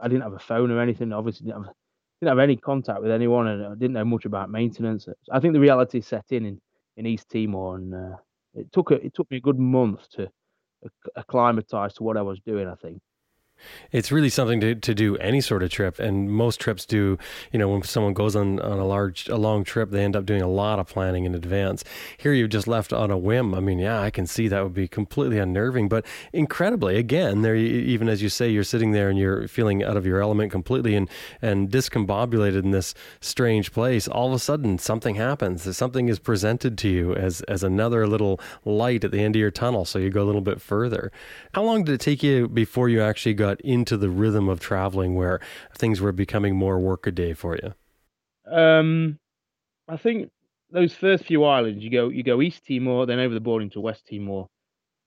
I 0.00 0.08
didn't 0.08 0.22
have 0.22 0.34
a 0.34 0.38
phone 0.38 0.70
or 0.70 0.80
anything. 0.80 1.12
Obviously, 1.12 1.46
didn't 1.46 1.64
have 1.64 1.74
didn't 2.20 2.36
have 2.36 2.38
any 2.38 2.56
contact 2.56 3.02
with 3.02 3.10
anyone, 3.10 3.48
and 3.48 3.66
I 3.66 3.70
didn't 3.70 3.94
know 3.94 4.04
much 4.04 4.24
about 4.24 4.50
maintenance. 4.50 5.08
I 5.32 5.40
think 5.40 5.54
the 5.54 5.60
reality 5.60 6.00
set 6.00 6.26
in 6.30 6.44
in, 6.44 6.60
in 6.96 7.06
East 7.06 7.30
Timor, 7.30 7.76
and 7.76 7.94
uh, 7.94 8.16
it 8.54 8.70
took 8.72 8.90
a, 8.90 8.94
it 8.94 9.14
took 9.14 9.30
me 9.30 9.38
a 9.38 9.40
good 9.40 9.58
month 9.58 10.08
to 10.10 10.30
acclimatize 11.16 11.94
to 11.94 12.02
what 12.02 12.16
I 12.16 12.22
was 12.22 12.40
doing. 12.40 12.68
I 12.68 12.74
think. 12.76 13.00
It's 13.92 14.12
really 14.12 14.28
something 14.28 14.60
to, 14.60 14.74
to 14.74 14.94
do 14.94 15.16
any 15.18 15.40
sort 15.40 15.62
of 15.62 15.70
trip, 15.70 15.98
and 15.98 16.30
most 16.30 16.60
trips 16.60 16.86
do. 16.86 17.18
You 17.52 17.58
know, 17.58 17.68
when 17.68 17.82
someone 17.82 18.14
goes 18.14 18.36
on, 18.36 18.60
on 18.60 18.78
a 18.78 18.86
large, 18.86 19.28
a 19.28 19.36
long 19.36 19.64
trip, 19.64 19.90
they 19.90 20.04
end 20.04 20.16
up 20.16 20.26
doing 20.26 20.42
a 20.42 20.48
lot 20.48 20.78
of 20.78 20.86
planning 20.86 21.24
in 21.24 21.34
advance. 21.34 21.84
Here, 22.18 22.32
you've 22.32 22.50
just 22.50 22.68
left 22.68 22.92
on 22.92 23.10
a 23.10 23.18
whim. 23.18 23.54
I 23.54 23.60
mean, 23.60 23.78
yeah, 23.78 24.00
I 24.00 24.10
can 24.10 24.26
see 24.26 24.48
that 24.48 24.62
would 24.62 24.74
be 24.74 24.88
completely 24.88 25.38
unnerving, 25.38 25.88
but 25.88 26.04
incredibly, 26.32 26.96
again, 26.96 27.42
there, 27.42 27.56
even 27.56 28.08
as 28.08 28.22
you 28.22 28.28
say, 28.28 28.48
you're 28.48 28.64
sitting 28.64 28.92
there 28.92 29.08
and 29.08 29.18
you're 29.18 29.48
feeling 29.48 29.82
out 29.82 29.96
of 29.96 30.06
your 30.06 30.20
element 30.20 30.52
completely 30.52 30.94
and 30.94 31.08
and 31.42 31.70
discombobulated 31.70 32.62
in 32.62 32.70
this 32.70 32.94
strange 33.20 33.72
place. 33.72 34.08
All 34.08 34.28
of 34.28 34.34
a 34.34 34.38
sudden, 34.38 34.78
something 34.78 35.16
happens. 35.16 35.76
Something 35.76 36.08
is 36.08 36.18
presented 36.18 36.78
to 36.78 36.88
you 36.88 37.14
as 37.14 37.42
as 37.42 37.62
another 37.62 38.06
little 38.06 38.40
light 38.64 39.04
at 39.04 39.10
the 39.10 39.20
end 39.20 39.36
of 39.36 39.40
your 39.40 39.50
tunnel. 39.50 39.84
So 39.84 39.98
you 39.98 40.10
go 40.10 40.22
a 40.22 40.24
little 40.24 40.40
bit 40.40 40.60
further. 40.60 41.10
How 41.54 41.62
long 41.62 41.84
did 41.84 41.94
it 41.94 42.00
take 42.00 42.22
you 42.22 42.48
before 42.48 42.88
you 42.88 43.02
actually 43.02 43.34
got 43.34 43.49
got 43.50 43.60
into 43.62 43.96
the 43.96 44.08
rhythm 44.08 44.48
of 44.48 44.60
traveling 44.60 45.14
where 45.14 45.40
things 45.76 46.00
were 46.00 46.12
becoming 46.12 46.56
more 46.56 46.78
workaday 46.78 47.34
for 47.34 47.56
you? 47.56 47.74
Um, 48.52 49.18
I 49.88 49.96
think 49.96 50.30
those 50.70 50.94
first 50.94 51.24
few 51.24 51.44
islands, 51.44 51.82
you 51.82 51.90
go 51.90 52.08
you 52.08 52.22
go 52.22 52.40
East 52.40 52.66
Timor, 52.66 53.06
then 53.06 53.18
over 53.18 53.34
the 53.34 53.40
border 53.40 53.64
into 53.64 53.80
West 53.80 54.06
Timor, 54.08 54.48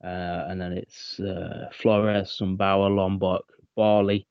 uh, 0.04 0.48
and 0.50 0.60
then 0.60 0.74
it's 0.74 1.20
uh, 1.20 1.70
Flores, 1.82 2.38
Sumbawa, 2.40 2.94
Lombok, 2.94 3.46
Bali. 3.76 4.28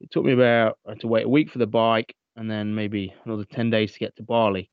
It 0.00 0.10
took 0.10 0.24
me 0.24 0.32
about 0.32 0.78
I 0.86 0.90
had 0.90 1.00
to 1.00 1.08
wait 1.08 1.26
a 1.26 1.28
week 1.28 1.50
for 1.50 1.58
the 1.58 1.66
bike, 1.66 2.14
and 2.36 2.50
then 2.50 2.74
maybe 2.74 3.12
another 3.24 3.44
ten 3.44 3.70
days 3.70 3.92
to 3.92 3.98
get 3.98 4.16
to 4.16 4.22
Bali. 4.22 4.70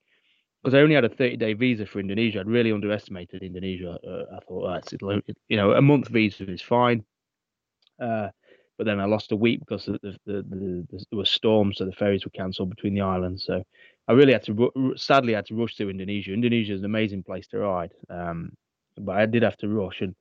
Because 0.63 0.73
I 0.73 0.81
only 0.81 0.95
had 0.95 1.05
a 1.05 1.09
30 1.09 1.37
day 1.37 1.53
visa 1.53 1.85
for 1.85 1.99
Indonesia, 1.99 2.39
I'd 2.39 2.47
really 2.47 2.71
underestimated 2.71 3.43
Indonesia. 3.43 3.97
Uh, 4.05 4.35
I 4.35 4.39
thought, 4.39 4.91
right, 5.01 5.23
you 5.47 5.55
know, 5.55 5.71
a 5.71 5.81
month 5.81 6.09
visa 6.09 6.49
is 6.49 6.61
fine. 6.61 7.05
Uh, 8.01 8.29
but 8.77 8.85
then 8.85 8.99
I 8.99 9.05
lost 9.05 9.31
a 9.31 9.35
week 9.35 9.59
because 9.59 9.85
the, 9.85 9.99
the, 10.03 10.17
the, 10.25 10.43
the 10.49 11.05
there 11.09 11.17
were 11.17 11.25
storms, 11.25 11.77
so 11.77 11.85
the 11.85 11.91
ferries 11.91 12.25
were 12.25 12.31
cancelled 12.31 12.69
between 12.69 12.93
the 12.93 13.01
islands. 13.01 13.45
So 13.45 13.63
I 14.07 14.13
really 14.13 14.33
had 14.33 14.43
to, 14.43 14.93
sadly, 14.95 15.33
I 15.33 15.39
had 15.39 15.47
to 15.47 15.55
rush 15.55 15.75
to 15.75 15.89
Indonesia. 15.89 16.33
Indonesia 16.33 16.73
is 16.73 16.81
an 16.81 16.85
amazing 16.85 17.23
place 17.23 17.47
to 17.47 17.59
ride, 17.59 17.93
um, 18.09 18.51
but 18.97 19.17
I 19.17 19.25
did 19.25 19.43
have 19.43 19.57
to 19.57 19.67
rush. 19.67 20.01
And 20.01 20.15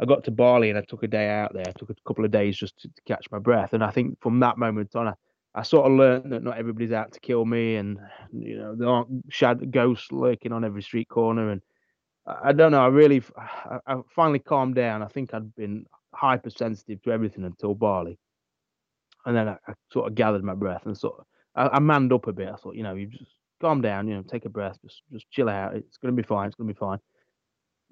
I 0.00 0.04
got 0.04 0.24
to 0.24 0.30
Bali 0.30 0.70
and 0.70 0.78
I 0.78 0.82
took 0.82 1.02
a 1.02 1.08
day 1.08 1.28
out 1.30 1.54
there. 1.54 1.64
I 1.66 1.72
took 1.72 1.90
a 1.90 1.94
couple 2.06 2.24
of 2.24 2.30
days 2.30 2.56
just 2.56 2.76
to, 2.80 2.88
to 2.88 3.02
catch 3.06 3.26
my 3.30 3.38
breath. 3.38 3.72
And 3.72 3.82
I 3.82 3.90
think 3.90 4.20
from 4.20 4.40
that 4.40 4.58
moment 4.58 4.94
on, 4.96 5.08
I, 5.08 5.14
I 5.54 5.62
sort 5.62 5.86
of 5.86 5.96
learned 5.96 6.32
that 6.32 6.42
not 6.42 6.58
everybody's 6.58 6.92
out 6.92 7.12
to 7.12 7.20
kill 7.20 7.44
me, 7.44 7.76
and 7.76 7.98
you 8.32 8.58
know 8.58 8.74
there 8.74 8.88
aren't 8.88 9.24
shad- 9.30 9.70
ghosts 9.70 10.10
lurking 10.10 10.52
on 10.52 10.64
every 10.64 10.82
street 10.82 11.08
corner. 11.08 11.50
And 11.50 11.62
I, 12.26 12.48
I 12.48 12.52
don't 12.52 12.72
know. 12.72 12.82
I 12.82 12.88
really, 12.88 13.22
I, 13.36 13.78
I 13.86 14.00
finally 14.14 14.40
calmed 14.40 14.74
down. 14.74 15.02
I 15.02 15.06
think 15.06 15.32
I'd 15.32 15.54
been 15.54 15.86
hypersensitive 16.14 17.02
to 17.02 17.10
everything 17.10 17.44
until 17.44 17.74
Bali. 17.74 18.18
And 19.26 19.36
then 19.36 19.48
I, 19.48 19.56
I, 19.66 19.72
sort 19.92 20.08
of 20.08 20.14
gathered 20.14 20.44
my 20.44 20.54
breath 20.54 20.86
and 20.86 20.96
sort 20.96 21.18
of 21.18 21.26
I, 21.54 21.76
I, 21.76 21.78
manned 21.78 22.12
up 22.12 22.26
a 22.26 22.32
bit. 22.32 22.48
I 22.48 22.56
thought, 22.56 22.76
you 22.76 22.82
know, 22.82 22.94
you 22.94 23.06
just 23.06 23.30
calm 23.60 23.80
down, 23.80 24.08
you 24.08 24.14
know, 24.14 24.22
take 24.22 24.44
a 24.44 24.50
breath, 24.50 24.78
just 24.82 25.02
just 25.12 25.30
chill 25.30 25.48
out. 25.48 25.74
It's 25.74 25.96
gonna 25.96 26.12
be 26.12 26.22
fine. 26.22 26.48
It's 26.48 26.56
gonna 26.56 26.72
be 26.72 26.78
fine. 26.78 26.98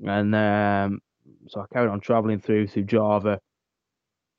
And 0.04 0.34
um, 0.34 1.00
so 1.48 1.60
I 1.60 1.64
carried 1.72 1.90
on 1.90 2.00
traveling 2.00 2.40
through 2.40 2.68
through 2.68 2.84
Java. 2.84 3.38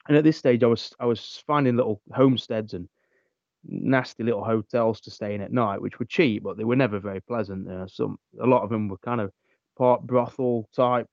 And 0.08 0.18
at 0.18 0.24
this 0.24 0.38
stage, 0.38 0.64
I 0.64 0.68
was 0.68 0.94
I 1.00 1.06
was 1.06 1.44
finding 1.48 1.78
little 1.78 2.02
homesteads 2.14 2.74
and 2.74 2.88
nasty 3.66 4.24
little 4.24 4.44
hotels 4.44 5.00
to 5.02 5.12
stay 5.12 5.34
in 5.36 5.42
at 5.42 5.54
night, 5.54 5.82
which 5.82 6.00
were 6.00 6.06
cheap, 6.06 6.44
but 6.44 6.58
they 6.58 6.66
were 6.66 6.76
never 6.76 7.00
very 7.00 7.22
pleasant. 7.22 7.70
Uh, 7.70 7.88
some 7.88 8.18
a 8.42 8.46
lot 8.46 8.64
of 8.64 8.70
them 8.70 8.88
were 8.88 8.98
kind 8.98 9.22
of 9.22 9.32
part 9.78 10.02
brothel 10.04 10.70
type 10.76 11.08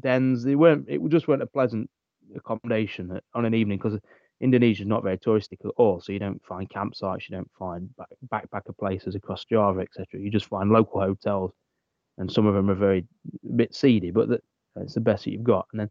dens. 0.00 0.42
They 0.42 0.54
weren't. 0.54 0.86
It 0.88 1.00
just 1.08 1.28
weren't 1.28 1.42
a 1.42 1.46
pleasant 1.46 1.90
accommodation 2.34 3.18
on 3.34 3.44
an 3.44 3.54
evening 3.54 3.78
because 3.78 3.98
Indonesia 4.40 4.82
is 4.82 4.88
not 4.88 5.02
very 5.02 5.18
touristic 5.18 5.64
at 5.64 5.72
all. 5.76 6.00
So 6.00 6.12
you 6.12 6.18
don't 6.18 6.42
find 6.44 6.68
campsites, 6.68 7.28
you 7.28 7.36
don't 7.36 7.50
find 7.58 7.88
backpacker 8.32 8.76
places 8.78 9.14
across 9.14 9.44
Java, 9.44 9.80
etc. 9.80 10.06
You 10.20 10.30
just 10.30 10.46
find 10.46 10.70
local 10.70 11.00
hotels, 11.00 11.52
and 12.18 12.30
some 12.30 12.46
of 12.46 12.54
them 12.54 12.70
are 12.70 12.74
very 12.74 13.06
a 13.44 13.52
bit 13.54 13.74
seedy, 13.74 14.10
but 14.10 14.28
the, 14.28 14.40
it's 14.76 14.94
the 14.94 15.00
best 15.00 15.24
that 15.24 15.32
you've 15.32 15.42
got. 15.42 15.66
And 15.72 15.80
then 15.80 15.90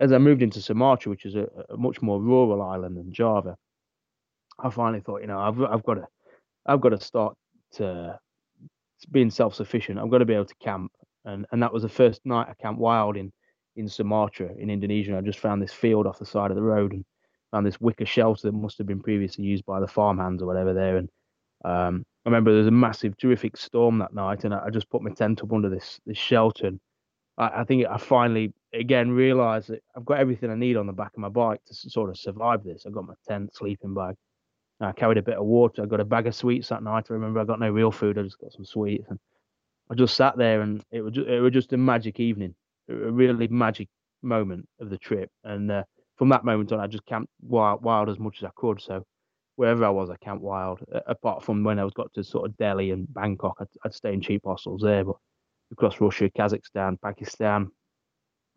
as 0.00 0.12
I 0.12 0.18
moved 0.18 0.42
into 0.42 0.62
Sumatra, 0.62 1.10
which 1.10 1.26
is 1.26 1.34
a, 1.34 1.46
a 1.68 1.76
much 1.76 2.00
more 2.00 2.20
rural 2.20 2.62
island 2.62 2.96
than 2.96 3.12
Java, 3.12 3.56
I 4.58 4.70
finally 4.70 5.00
thought, 5.00 5.20
you 5.20 5.26
know, 5.26 5.38
I've 5.38 5.60
I've 5.62 5.84
got 5.84 5.94
to 5.94 6.06
I've 6.66 6.80
got 6.80 6.90
to 6.90 7.00
start 7.00 7.36
to 7.74 8.18
being 9.10 9.30
self 9.30 9.54
sufficient. 9.54 9.98
I've 9.98 10.10
got 10.10 10.18
to 10.18 10.24
be 10.24 10.34
able 10.34 10.46
to 10.46 10.54
camp 10.62 10.92
and 11.24 11.46
and 11.52 11.62
that 11.62 11.72
was 11.72 11.82
the 11.82 11.88
first 11.88 12.20
night 12.24 12.48
I 12.48 12.54
camped 12.60 12.80
wild 12.80 13.16
in 13.16 13.32
in 13.76 13.88
Sumatra 13.88 14.50
in 14.58 14.70
Indonesia. 14.70 15.16
I 15.16 15.20
just 15.20 15.38
found 15.38 15.62
this 15.62 15.72
field 15.72 16.06
off 16.06 16.18
the 16.18 16.26
side 16.26 16.50
of 16.50 16.56
the 16.56 16.62
road 16.62 16.92
and 16.92 17.04
found 17.50 17.66
this 17.66 17.80
wicker 17.80 18.06
shelter 18.06 18.48
that 18.48 18.52
must 18.52 18.78
have 18.78 18.86
been 18.86 19.02
previously 19.02 19.44
used 19.44 19.64
by 19.64 19.80
the 19.80 19.86
farmhands 19.86 20.42
or 20.42 20.46
whatever 20.46 20.72
there. 20.72 20.96
And 20.98 21.08
um, 21.64 22.04
I 22.24 22.28
remember 22.28 22.50
there 22.50 22.58
was 22.58 22.66
a 22.68 22.72
massive, 22.72 23.16
terrific 23.16 23.56
storm 23.56 23.98
that 23.98 24.14
night, 24.14 24.44
and 24.44 24.54
I, 24.54 24.66
I 24.66 24.70
just 24.70 24.90
put 24.90 25.02
my 25.02 25.10
tent 25.10 25.42
up 25.42 25.52
under 25.52 25.68
this 25.68 26.00
this 26.06 26.18
shelter. 26.18 26.66
And 26.66 26.80
I, 27.38 27.60
I 27.60 27.64
think 27.64 27.86
I 27.86 27.96
finally 27.96 28.52
again 28.74 29.10
realised 29.10 29.68
that 29.68 29.82
I've 29.96 30.04
got 30.04 30.18
everything 30.18 30.50
I 30.50 30.54
need 30.54 30.76
on 30.76 30.86
the 30.86 30.92
back 30.92 31.12
of 31.14 31.18
my 31.18 31.28
bike 31.28 31.60
to 31.66 31.74
sort 31.74 32.10
of 32.10 32.18
survive 32.18 32.64
this. 32.64 32.84
I've 32.86 32.94
got 32.94 33.06
my 33.06 33.14
tent, 33.26 33.54
sleeping 33.54 33.94
bag. 33.94 34.16
I 34.80 34.90
carried 34.90 35.18
a 35.18 35.22
bit 35.22 35.36
of 35.36 35.46
water. 35.46 35.82
I 35.82 35.86
got 35.86 36.00
a 36.00 36.04
bag 36.04 36.26
of 36.26 36.34
sweets 36.34 36.68
that 36.70 36.82
night. 36.82 37.06
I 37.08 37.12
remember 37.12 37.38
I 37.38 37.44
got 37.44 37.60
no 37.60 37.70
real 37.70 37.92
food. 37.92 38.18
I 38.18 38.22
just 38.22 38.40
got 38.40 38.52
some 38.52 38.64
sweets 38.64 39.04
and 39.08 39.18
I 39.90 39.94
just 39.94 40.16
sat 40.16 40.36
there 40.36 40.62
and 40.62 40.82
it 40.90 41.02
was 41.02 41.14
just, 41.14 41.28
it 41.28 41.40
was 41.40 41.52
just 41.52 41.72
a 41.72 41.76
magic 41.76 42.20
evening, 42.20 42.54
a 42.88 42.94
really 42.94 43.48
magic 43.48 43.88
moment 44.22 44.66
of 44.80 44.90
the 44.90 44.98
trip. 44.98 45.30
And 45.44 45.70
uh, 45.70 45.84
from 46.16 46.28
that 46.30 46.44
moment 46.44 46.72
on, 46.72 46.80
I 46.80 46.86
just 46.86 47.06
camped 47.06 47.30
wild, 47.42 47.82
wild 47.82 48.08
as 48.08 48.18
much 48.18 48.38
as 48.38 48.44
I 48.44 48.50
could. 48.56 48.80
So 48.80 49.04
wherever 49.56 49.84
I 49.84 49.90
was, 49.90 50.08
I 50.10 50.16
camped 50.24 50.42
wild. 50.42 50.80
Apart 51.06 51.44
from 51.44 51.64
when 51.64 51.78
I 51.78 51.84
was 51.84 51.92
got 51.92 52.12
to 52.14 52.24
sort 52.24 52.48
of 52.48 52.56
Delhi 52.56 52.90
and 52.90 53.12
Bangkok, 53.12 53.56
I'd, 53.60 53.66
I'd 53.84 53.94
stay 53.94 54.12
in 54.12 54.20
cheap 54.20 54.42
hostels 54.44 54.82
there. 54.82 55.04
But 55.04 55.16
across 55.72 56.00
Russia, 56.00 56.30
Kazakhstan, 56.30 57.00
Pakistan, 57.02 57.70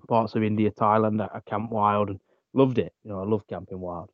parts 0.07 0.35
of 0.35 0.43
India, 0.43 0.71
Thailand, 0.71 1.21
I 1.21 1.39
camped 1.49 1.71
wild 1.71 2.09
and 2.09 2.19
loved 2.53 2.77
it. 2.77 2.93
You 3.03 3.11
know, 3.11 3.21
I 3.21 3.25
love 3.25 3.43
camping 3.47 3.79
wild. 3.79 4.09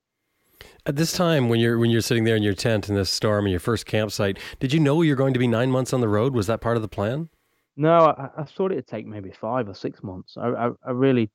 At 0.85 0.95
this 0.95 1.13
time, 1.13 1.49
when 1.49 1.59
you're 1.59 1.77
when 1.77 1.89
you're 1.89 2.01
sitting 2.01 2.23
there 2.23 2.35
in 2.35 2.43
your 2.43 2.53
tent 2.53 2.89
in 2.89 2.95
this 2.95 3.09
storm 3.09 3.45
in 3.45 3.51
your 3.51 3.59
first 3.59 3.85
campsite, 3.85 4.39
did 4.59 4.73
you 4.73 4.79
know 4.79 5.01
you're 5.01 5.15
going 5.15 5.33
to 5.33 5.39
be 5.39 5.47
nine 5.47 5.71
months 5.71 5.93
on 5.93 6.01
the 6.01 6.07
road? 6.07 6.33
Was 6.33 6.47
that 6.47 6.61
part 6.61 6.75
of 6.75 6.81
the 6.81 6.87
plan? 6.87 7.29
No, 7.77 8.07
I, 8.07 8.29
I 8.37 8.43
thought 8.43 8.71
it'd 8.71 8.87
take 8.87 9.05
maybe 9.05 9.31
five 9.31 9.69
or 9.69 9.73
six 9.73 10.03
months. 10.03 10.37
I 10.37 10.49
I, 10.49 10.69
I 10.85 10.91
really 10.91 11.29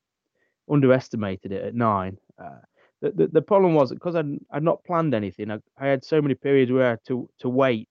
underestimated 0.70 1.52
it 1.52 1.64
at 1.64 1.74
nine. 1.74 2.18
Uh, 2.42 2.60
the, 3.02 3.10
the, 3.12 3.26
the 3.28 3.42
problem 3.42 3.74
was 3.74 3.92
because 3.92 4.16
I'd 4.16 4.38
I'd 4.50 4.62
not 4.62 4.84
planned 4.84 5.14
anything. 5.14 5.50
I, 5.50 5.58
I 5.78 5.86
had 5.86 6.04
so 6.04 6.20
many 6.20 6.34
periods 6.34 6.72
where 6.72 6.86
I 6.86 6.90
had 6.90 7.04
to 7.08 7.28
to 7.40 7.48
wait 7.48 7.88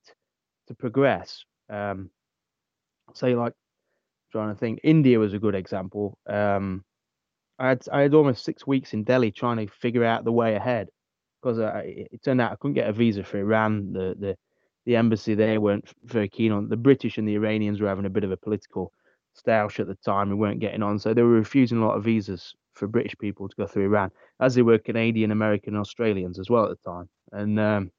to 0.68 0.74
progress. 0.74 1.44
Um, 1.70 2.10
say 3.14 3.36
like 3.36 3.54
trying 4.32 4.54
to 4.54 4.60
think, 4.60 4.80
India 4.84 5.20
was 5.20 5.34
a 5.34 5.40
good 5.40 5.56
example. 5.56 6.18
Um, 6.28 6.84
I 7.58 7.70
had 7.70 7.84
I 7.92 8.02
had 8.02 8.14
almost 8.14 8.44
six 8.44 8.68
weeks 8.68 8.94
in 8.94 9.04
Delhi 9.04 9.32
trying 9.32 9.58
to 9.58 9.72
figure 9.74 10.04
out 10.04 10.26
the 10.26 10.32
way 10.32 10.56
ahead 10.56 10.90
because 11.46 11.60
uh, 11.60 11.82
it 11.84 12.24
turned 12.24 12.42
out 12.42 12.52
I 12.52 12.56
couldn't 12.56 12.74
get 12.74 12.90
a 12.90 12.94
visa 12.94 13.24
for 13.24 13.38
Iran. 13.38 13.94
The 13.94 14.16
the 14.20 14.38
the 14.86 14.96
embassy 14.96 15.36
there 15.36 15.62
weren't 15.62 15.88
very 16.04 16.30
keen 16.30 16.52
on 16.52 16.70
the 16.70 16.78
British 16.78 17.18
and 17.18 17.28
the 17.28 17.36
Iranians 17.36 17.82
were 17.82 17.88
having 17.88 18.06
a 18.06 18.10
bit 18.10 18.24
of 18.24 18.32
a 18.32 18.38
political 18.38 18.92
stoush 19.36 19.80
at 19.80 19.88
the 19.88 19.96
time. 19.96 20.30
We 20.30 20.36
weren't 20.36 20.60
getting 20.60 20.84
on, 20.84 20.98
so 20.98 21.14
they 21.14 21.22
were 21.22 21.30
refusing 21.30 21.80
a 21.80 21.86
lot 21.86 21.98
of 21.98 22.04
visas 22.04 22.54
for 22.74 22.88
British 22.88 23.16
people 23.20 23.48
to 23.48 23.56
go 23.56 23.68
through 23.68 23.86
Iran, 23.86 24.12
as 24.40 24.56
they 24.56 24.62
were 24.64 24.78
Canadian, 24.78 25.32
American, 25.32 25.76
Australians 25.76 26.40
as 26.40 26.50
well 26.50 26.66
at 26.66 26.70
the 26.70 26.92
time. 26.92 27.10
And 27.32 27.60
um, 27.60 27.92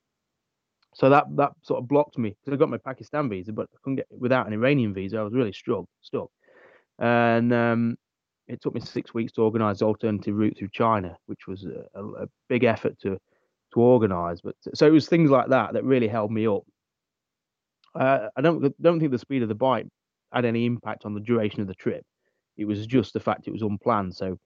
so 0.94 1.08
that 1.10 1.24
that 1.36 1.52
sort 1.62 1.78
of 1.78 1.88
blocked 1.88 2.18
me 2.18 2.36
because 2.44 2.56
I 2.56 2.58
got 2.58 2.70
my 2.70 2.78
Pakistan 2.78 3.28
visa, 3.28 3.52
but 3.52 3.68
I 3.72 3.78
couldn't 3.82 3.96
get 3.96 4.06
without 4.10 4.46
an 4.48 4.54
Iranian 4.54 4.92
visa. 4.92 5.18
I 5.18 5.22
was 5.22 5.34
really 5.34 5.52
struck, 5.52 5.84
stuck. 6.00 6.30
And 6.98 7.52
um, 7.52 7.96
it 8.48 8.60
took 8.60 8.74
me 8.74 8.80
six 8.80 9.14
weeks 9.14 9.32
to 9.32 9.42
organise 9.42 9.82
alternative 9.82 10.34
route 10.34 10.56
through 10.58 10.70
China, 10.72 11.16
which 11.26 11.46
was 11.46 11.64
a, 11.64 11.84
a, 11.98 12.24
a 12.24 12.26
big 12.48 12.64
effort 12.64 12.98
to 13.00 13.18
to 13.76 13.82
organise. 13.82 14.40
But 14.40 14.56
so 14.74 14.86
it 14.86 14.90
was 14.90 15.08
things 15.08 15.30
like 15.30 15.48
that 15.48 15.74
that 15.74 15.84
really 15.84 16.08
held 16.08 16.32
me 16.32 16.46
up. 16.46 16.62
Uh, 17.94 18.28
I 18.36 18.40
don't 18.40 18.74
don't 18.82 18.98
think 18.98 19.12
the 19.12 19.18
speed 19.18 19.42
of 19.42 19.48
the 19.48 19.54
bike 19.54 19.86
had 20.32 20.44
any 20.44 20.66
impact 20.66 21.04
on 21.04 21.14
the 21.14 21.20
duration 21.20 21.60
of 21.60 21.68
the 21.68 21.74
trip. 21.74 22.02
It 22.56 22.64
was 22.64 22.86
just 22.86 23.12
the 23.12 23.20
fact 23.20 23.46
it 23.46 23.52
was 23.52 23.62
unplanned. 23.62 24.14
So 24.16 24.38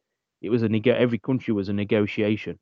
it 0.42 0.50
was 0.50 0.62
a 0.62 0.68
neg- 0.68 0.88
every 0.88 1.18
country 1.18 1.54
was 1.54 1.68
a 1.68 1.72
negotiation. 1.72 2.58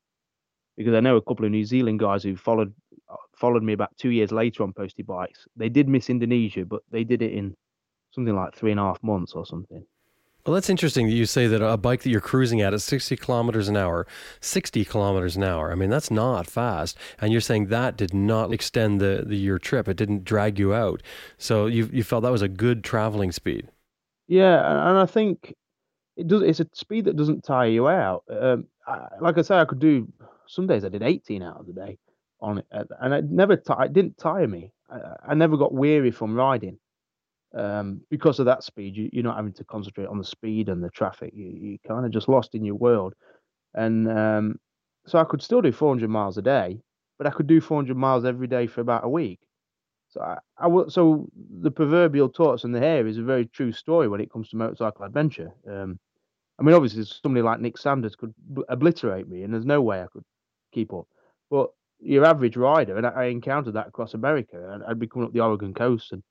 Because 0.76 0.94
I 0.94 1.00
know 1.00 1.16
a 1.16 1.22
couple 1.22 1.44
of 1.44 1.50
New 1.50 1.64
Zealand 1.64 1.98
guys 1.98 2.22
who 2.22 2.36
followed 2.36 2.72
uh, 3.10 3.16
followed 3.36 3.62
me 3.62 3.72
about 3.72 3.96
two 3.98 4.10
years 4.10 4.30
later 4.30 4.62
on 4.62 4.72
postie 4.72 5.02
bikes. 5.02 5.46
They 5.56 5.68
did 5.68 5.88
miss 5.88 6.10
Indonesia, 6.10 6.64
but 6.64 6.82
they 6.90 7.02
did 7.02 7.22
it 7.22 7.32
in 7.32 7.54
something 8.12 8.36
like 8.36 8.54
three 8.54 8.70
and 8.70 8.80
a 8.80 8.84
half 8.84 9.02
months 9.02 9.32
or 9.32 9.44
something. 9.44 9.84
Well, 10.48 10.54
that's 10.54 10.70
interesting 10.70 11.08
that 11.08 11.12
you 11.12 11.26
say 11.26 11.46
that 11.46 11.60
a 11.60 11.76
bike 11.76 12.04
that 12.04 12.08
you're 12.08 12.22
cruising 12.22 12.62
at 12.62 12.72
at 12.72 12.80
60 12.80 13.14
kilometers 13.18 13.68
an 13.68 13.76
hour, 13.76 14.06
60 14.40 14.82
kilometers 14.86 15.36
an 15.36 15.42
hour. 15.42 15.70
I 15.70 15.74
mean, 15.74 15.90
that's 15.90 16.10
not 16.10 16.46
fast. 16.46 16.96
And 17.20 17.32
you're 17.32 17.42
saying 17.42 17.66
that 17.66 17.98
did 17.98 18.14
not 18.14 18.50
extend 18.50 18.98
the, 18.98 19.24
the 19.26 19.36
your 19.36 19.58
trip. 19.58 19.88
It 19.88 19.98
didn't 19.98 20.24
drag 20.24 20.58
you 20.58 20.72
out. 20.72 21.02
So 21.36 21.66
you 21.66 21.90
you 21.92 22.02
felt 22.02 22.22
that 22.22 22.32
was 22.32 22.40
a 22.40 22.48
good 22.48 22.82
traveling 22.82 23.30
speed. 23.30 23.68
Yeah, 24.26 24.88
and 24.88 24.98
I 24.98 25.04
think 25.04 25.54
it 26.16 26.26
does. 26.26 26.40
It's 26.40 26.60
a 26.60 26.66
speed 26.72 27.04
that 27.04 27.16
doesn't 27.16 27.44
tire 27.44 27.68
you 27.68 27.86
out. 27.86 28.24
Um, 28.30 28.68
I, 28.86 29.06
like 29.20 29.36
I 29.36 29.42
say, 29.42 29.58
I 29.58 29.66
could 29.66 29.80
do 29.80 30.10
some 30.46 30.66
days. 30.66 30.82
I 30.82 30.88
did 30.88 31.02
18 31.02 31.42
hours 31.42 31.68
a 31.68 31.74
day 31.74 31.98
on 32.40 32.56
it, 32.56 32.66
and 32.70 33.12
it 33.12 33.26
never. 33.26 33.54
T- 33.54 33.74
it 33.80 33.92
didn't 33.92 34.16
tire 34.16 34.48
me. 34.48 34.72
I, 34.88 35.32
I 35.32 35.34
never 35.34 35.58
got 35.58 35.74
weary 35.74 36.10
from 36.10 36.34
riding 36.34 36.78
um, 37.54 38.00
because 38.10 38.38
of 38.38 38.46
that 38.46 38.62
speed, 38.62 38.96
you, 38.96 39.08
you're 39.12 39.24
not 39.24 39.36
having 39.36 39.52
to 39.54 39.64
concentrate 39.64 40.06
on 40.06 40.18
the 40.18 40.24
speed 40.24 40.68
and 40.68 40.82
the 40.82 40.90
traffic. 40.90 41.32
You, 41.34 41.46
you 41.46 41.78
kind 41.86 42.04
of 42.04 42.12
just 42.12 42.28
lost 42.28 42.54
in 42.54 42.64
your 42.64 42.74
world. 42.74 43.14
And 43.74 44.08
um, 44.10 44.56
so 45.06 45.18
I 45.18 45.24
could 45.24 45.42
still 45.42 45.62
do 45.62 45.72
400 45.72 46.08
miles 46.08 46.38
a 46.38 46.42
day, 46.42 46.80
but 47.16 47.26
I 47.26 47.30
could 47.30 47.46
do 47.46 47.60
400 47.60 47.96
miles 47.96 48.24
every 48.24 48.46
day 48.46 48.66
for 48.66 48.80
about 48.80 49.04
a 49.04 49.08
week. 49.08 49.40
So 50.10 50.20
I, 50.20 50.38
I 50.58 50.68
so 50.88 51.28
the 51.60 51.70
proverbial 51.70 52.30
tortoise 52.30 52.64
and 52.64 52.74
the 52.74 52.80
hare 52.80 53.06
is 53.06 53.18
a 53.18 53.22
very 53.22 53.46
true 53.46 53.72
story 53.72 54.08
when 54.08 54.20
it 54.20 54.32
comes 54.32 54.48
to 54.50 54.56
motorcycle 54.56 55.04
adventure. 55.04 55.52
Um, 55.68 55.98
I 56.58 56.62
mean, 56.62 56.74
obviously, 56.74 57.04
somebody 57.04 57.42
like 57.42 57.60
Nick 57.60 57.78
Sanders 57.78 58.16
could 58.16 58.34
obliterate 58.68 59.28
me, 59.28 59.42
and 59.42 59.52
there's 59.52 59.66
no 59.66 59.80
way 59.80 60.02
I 60.02 60.06
could 60.12 60.24
keep 60.72 60.92
up. 60.92 61.06
But 61.50 61.70
your 62.00 62.24
average 62.24 62.56
rider, 62.56 62.96
and 62.96 63.06
I, 63.06 63.10
I 63.10 63.24
encountered 63.26 63.74
that 63.74 63.88
across 63.88 64.14
America, 64.14 64.72
and 64.72 64.82
I'd 64.84 64.98
be 64.98 65.06
coming 65.06 65.26
up 65.26 65.32
the 65.32 65.40
Oregon 65.40 65.74
coast, 65.74 66.12
and 66.12 66.22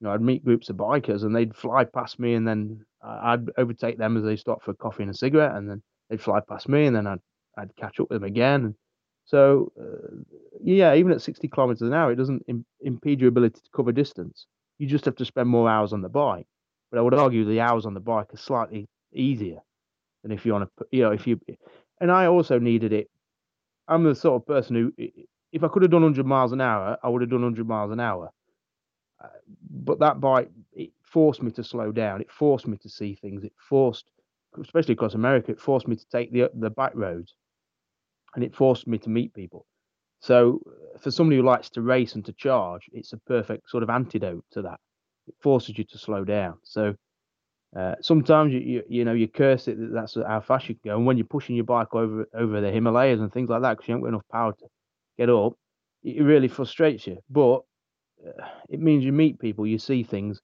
you 0.00 0.06
know, 0.06 0.12
I'd 0.12 0.20
meet 0.20 0.44
groups 0.44 0.68
of 0.68 0.76
bikers 0.76 1.22
and 1.22 1.34
they'd 1.34 1.56
fly 1.56 1.84
past 1.84 2.18
me, 2.18 2.34
and 2.34 2.46
then 2.46 2.84
I'd 3.02 3.48
overtake 3.56 3.98
them 3.98 4.16
as 4.16 4.24
they 4.24 4.36
stopped 4.36 4.64
for 4.64 4.74
coffee 4.74 5.02
and 5.02 5.10
a 5.10 5.14
cigarette, 5.14 5.54
and 5.54 5.68
then 5.68 5.82
they'd 6.10 6.20
fly 6.20 6.40
past 6.40 6.68
me, 6.68 6.86
and 6.86 6.94
then 6.94 7.06
I'd 7.06 7.20
I'd 7.56 7.74
catch 7.76 8.00
up 8.00 8.10
with 8.10 8.20
them 8.20 8.28
again. 8.28 8.74
So 9.24 9.72
uh, 9.80 10.22
yeah, 10.62 10.94
even 10.94 11.12
at 11.12 11.22
60 11.22 11.48
kilometers 11.48 11.82
an 11.82 11.94
hour, 11.94 12.12
it 12.12 12.16
doesn't 12.16 12.44
Im- 12.48 12.66
impede 12.80 13.20
your 13.20 13.28
ability 13.28 13.60
to 13.60 13.70
cover 13.74 13.92
distance. 13.92 14.46
You 14.78 14.86
just 14.86 15.06
have 15.06 15.16
to 15.16 15.24
spend 15.24 15.48
more 15.48 15.68
hours 15.68 15.92
on 15.92 16.02
the 16.02 16.08
bike. 16.08 16.46
But 16.90 16.98
I 16.98 17.02
would 17.02 17.14
argue 17.14 17.44
the 17.44 17.60
hours 17.60 17.86
on 17.86 17.94
the 17.94 18.00
bike 18.00 18.32
are 18.32 18.38
slightly 18.38 18.86
easier 19.12 19.58
than 20.22 20.30
if 20.30 20.46
you 20.46 20.52
want 20.52 20.70
to, 20.78 20.86
you 20.92 21.02
know, 21.02 21.12
if 21.12 21.26
you. 21.26 21.40
And 22.00 22.12
I 22.12 22.26
also 22.26 22.58
needed 22.58 22.92
it. 22.92 23.10
I'm 23.88 24.04
the 24.04 24.14
sort 24.14 24.42
of 24.42 24.46
person 24.46 24.76
who, 24.76 24.92
if 25.52 25.64
I 25.64 25.68
could 25.68 25.82
have 25.82 25.90
done 25.90 26.02
100 26.02 26.26
miles 26.26 26.52
an 26.52 26.60
hour, 26.60 26.98
I 27.02 27.08
would 27.08 27.22
have 27.22 27.30
done 27.30 27.42
100 27.42 27.66
miles 27.66 27.90
an 27.90 28.00
hour 28.00 28.30
but 29.70 29.98
that 30.00 30.20
bike 30.20 30.50
it 30.72 30.90
forced 31.02 31.42
me 31.42 31.50
to 31.52 31.64
slow 31.64 31.92
down. 31.92 32.20
It 32.20 32.30
forced 32.30 32.66
me 32.66 32.76
to 32.78 32.88
see 32.88 33.14
things. 33.14 33.44
It 33.44 33.52
forced, 33.56 34.10
especially 34.60 34.94
across 34.94 35.14
America, 35.14 35.52
it 35.52 35.60
forced 35.60 35.88
me 35.88 35.96
to 35.96 36.08
take 36.08 36.32
the 36.32 36.50
the 36.54 36.70
back 36.70 36.92
roads, 36.94 37.34
and 38.34 38.44
it 38.44 38.54
forced 38.54 38.86
me 38.86 38.98
to 38.98 39.10
meet 39.10 39.34
people. 39.34 39.66
So 40.20 40.60
for 41.00 41.10
somebody 41.10 41.36
who 41.36 41.42
likes 41.42 41.70
to 41.70 41.82
race 41.82 42.14
and 42.14 42.24
to 42.24 42.32
charge, 42.32 42.88
it's 42.92 43.12
a 43.12 43.18
perfect 43.18 43.70
sort 43.70 43.82
of 43.82 43.90
antidote 43.90 44.44
to 44.52 44.62
that. 44.62 44.80
It 45.28 45.34
forces 45.40 45.76
you 45.76 45.84
to 45.84 45.98
slow 45.98 46.24
down. 46.24 46.54
So 46.62 46.94
uh, 47.76 47.94
sometimes 48.00 48.52
you, 48.52 48.60
you, 48.60 48.82
you 48.88 49.04
know 49.04 49.12
you 49.12 49.28
curse 49.28 49.68
it 49.68 49.78
that 49.78 49.92
that's 49.92 50.14
how 50.14 50.40
fast 50.40 50.68
you 50.68 50.74
can 50.74 50.90
go, 50.90 50.96
and 50.96 51.06
when 51.06 51.16
you're 51.16 51.26
pushing 51.26 51.56
your 51.56 51.64
bike 51.64 51.94
over 51.94 52.26
over 52.34 52.60
the 52.60 52.70
Himalayas 52.70 53.20
and 53.20 53.32
things 53.32 53.50
like 53.50 53.62
that 53.62 53.76
because 53.76 53.88
you 53.88 53.92
haven't 53.92 54.04
got 54.04 54.08
enough 54.08 54.28
power 54.30 54.52
to 54.52 54.66
get 55.18 55.28
up, 55.28 55.54
it 56.02 56.22
really 56.22 56.48
frustrates 56.48 57.06
you. 57.06 57.18
But 57.28 57.62
it 58.68 58.80
means 58.80 59.04
you 59.04 59.12
meet 59.12 59.38
people, 59.38 59.66
you 59.66 59.78
see 59.78 60.02
things, 60.02 60.40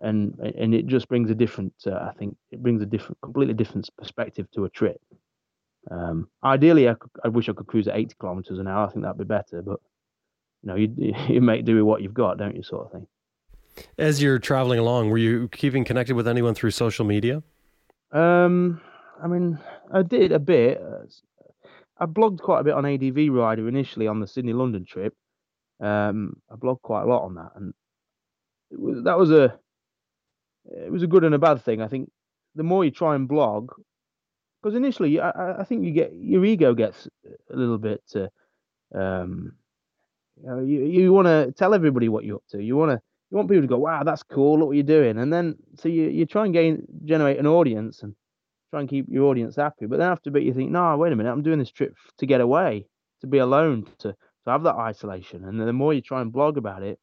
and 0.00 0.38
and 0.38 0.74
it 0.74 0.86
just 0.86 1.08
brings 1.08 1.30
a 1.30 1.34
different. 1.34 1.74
Uh, 1.86 1.94
I 1.94 2.12
think 2.18 2.36
it 2.50 2.62
brings 2.62 2.82
a 2.82 2.86
different, 2.86 3.18
completely 3.22 3.54
different 3.54 3.88
perspective 3.98 4.50
to 4.52 4.64
a 4.64 4.70
trip. 4.70 5.00
Um, 5.90 6.28
ideally, 6.44 6.88
I, 6.88 6.94
could, 6.94 7.10
I 7.24 7.28
wish 7.28 7.48
I 7.48 7.52
could 7.52 7.66
cruise 7.66 7.88
at 7.88 7.96
80 7.96 8.14
kilometers 8.20 8.58
an 8.60 8.68
hour. 8.68 8.86
I 8.86 8.90
think 8.90 9.04
that'd 9.04 9.18
be 9.18 9.24
better, 9.24 9.62
but 9.62 9.80
you 10.62 10.68
know, 10.68 10.76
you 10.76 11.14
you 11.28 11.40
make 11.40 11.64
do 11.64 11.76
with 11.76 11.84
what 11.84 12.02
you've 12.02 12.14
got, 12.14 12.38
don't 12.38 12.56
you, 12.56 12.62
sort 12.62 12.86
of 12.86 12.92
thing. 12.92 13.06
As 13.98 14.22
you're 14.22 14.38
traveling 14.38 14.78
along, 14.78 15.10
were 15.10 15.18
you 15.18 15.48
keeping 15.48 15.84
connected 15.84 16.14
with 16.14 16.28
anyone 16.28 16.54
through 16.54 16.72
social 16.72 17.06
media? 17.06 17.42
Um, 18.12 18.80
I 19.22 19.26
mean, 19.26 19.58
I 19.92 20.02
did 20.02 20.32
a 20.32 20.38
bit. 20.38 20.82
I 21.98 22.06
blogged 22.06 22.40
quite 22.40 22.60
a 22.60 22.64
bit 22.64 22.74
on 22.74 22.84
ADV 22.84 23.32
Rider 23.32 23.68
initially 23.68 24.06
on 24.06 24.20
the 24.20 24.26
Sydney 24.26 24.52
London 24.52 24.84
trip, 24.84 25.14
um, 25.82 26.36
I 26.50 26.54
blogged 26.54 26.82
quite 26.82 27.02
a 27.02 27.06
lot 27.06 27.24
on 27.24 27.34
that, 27.34 27.52
and 27.56 27.74
was, 28.70 29.02
that 29.04 29.18
was 29.18 29.30
a 29.30 29.58
it 30.64 30.90
was 30.90 31.02
a 31.02 31.08
good 31.08 31.24
and 31.24 31.34
a 31.34 31.38
bad 31.38 31.62
thing. 31.62 31.82
I 31.82 31.88
think 31.88 32.10
the 32.54 32.62
more 32.62 32.84
you 32.84 32.90
try 32.90 33.14
and 33.14 33.28
blog, 33.28 33.72
because 34.62 34.76
initially 34.76 35.20
I, 35.20 35.60
I 35.60 35.64
think 35.64 35.84
you 35.84 35.90
get 35.90 36.12
your 36.14 36.44
ego 36.44 36.74
gets 36.74 37.08
a 37.52 37.56
little 37.56 37.78
bit. 37.78 38.02
Uh, 38.14 38.28
um, 38.96 39.52
you 40.40 40.48
know, 40.48 40.60
you, 40.60 40.84
you 40.84 41.12
want 41.12 41.26
to 41.26 41.52
tell 41.52 41.74
everybody 41.74 42.08
what 42.08 42.24
you're 42.24 42.36
up 42.36 42.44
to. 42.50 42.62
You 42.62 42.76
want 42.76 42.92
to 42.92 43.00
you 43.30 43.36
want 43.36 43.48
people 43.48 43.62
to 43.62 43.68
go, 43.68 43.78
wow, 43.78 44.02
that's 44.02 44.22
cool. 44.22 44.58
Look 44.58 44.68
what 44.68 44.76
you're 44.76 44.84
doing, 44.84 45.18
and 45.18 45.32
then 45.32 45.56
so 45.76 45.88
you 45.88 46.08
you 46.08 46.26
try 46.26 46.44
and 46.44 46.54
gain 46.54 46.86
generate 47.04 47.38
an 47.38 47.46
audience 47.46 48.02
and 48.02 48.14
try 48.70 48.80
and 48.80 48.88
keep 48.88 49.06
your 49.08 49.24
audience 49.24 49.56
happy. 49.56 49.86
But 49.86 49.98
then 49.98 50.08
after 50.08 50.30
a 50.30 50.32
bit, 50.32 50.44
you 50.44 50.54
think, 50.54 50.70
no, 50.70 50.96
wait 50.96 51.12
a 51.12 51.16
minute, 51.16 51.32
I'm 51.32 51.42
doing 51.42 51.58
this 51.58 51.70
trip 51.70 51.94
to 52.18 52.26
get 52.26 52.40
away, 52.40 52.86
to 53.20 53.26
be 53.26 53.38
alone, 53.38 53.86
to 53.98 54.14
to 54.44 54.50
have 54.50 54.62
that 54.64 54.76
isolation. 54.76 55.44
And 55.44 55.60
the 55.60 55.72
more 55.72 55.94
you 55.94 56.00
try 56.00 56.20
and 56.20 56.32
blog 56.32 56.56
about 56.56 56.82
it, 56.82 56.98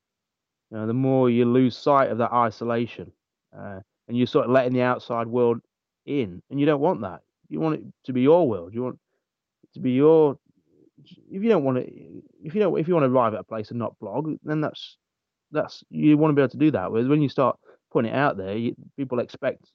you 0.71 0.78
know, 0.78 0.88
the 0.88 0.93
more 0.93 1.30
you 1.30 1.45
lose 1.45 1.75
sight 1.75 2.12
of 2.12 2.17
that 2.19 2.32
isolation, 2.32 3.12
uh, 3.58 3.80
and 4.08 4.17
you're 4.17 4.28
sort 4.28 4.45
of 4.45 4.52
letting 4.52 4.73
the 4.73 4.82
outside 4.82 5.28
world 5.28 5.62
in, 6.06 6.41
and 6.49 6.60
you 6.60 6.65
don't 6.65 6.82
want 6.82 7.02
that. 7.02 7.21
You 7.47 7.60
want 7.60 7.75
it 7.75 7.84
to 8.06 8.13
be 8.13 8.21
your 8.21 8.47
world. 8.47 8.73
You 8.73 8.84
want 8.84 8.99
it 9.63 9.73
to 9.73 9.80
be 9.80 9.91
your. 9.91 10.38
If 11.32 11.41
you 11.43 11.49
don't 11.49 11.63
want 11.63 11.78
to, 11.78 11.91
if 12.43 12.54
you 12.54 12.62
don't, 12.62 12.78
if 12.78 12.88
you 12.88 12.93
want 12.93 13.06
to 13.06 13.10
arrive 13.10 13.34
at 13.34 13.39
a 13.39 13.43
place 13.43 13.69
and 13.69 13.80
not 13.80 13.97
blog, 13.99 14.36
then 14.43 14.62
that's 14.62 14.97
that's 15.52 15.84
you 15.89 16.17
want 16.17 16.32
to 16.32 16.36
be 16.36 16.41
able 16.41 16.52
to 16.52 16.58
do 16.58 16.71
that. 16.71 16.91
Whereas 16.91 17.08
when 17.08 17.21
you 17.21 17.30
start 17.30 17.58
putting 17.91 18.12
it 18.12 18.15
out 18.15 18.38
there, 18.38 18.56
you, 18.56 18.75
people 18.97 19.19
expect 19.19 19.65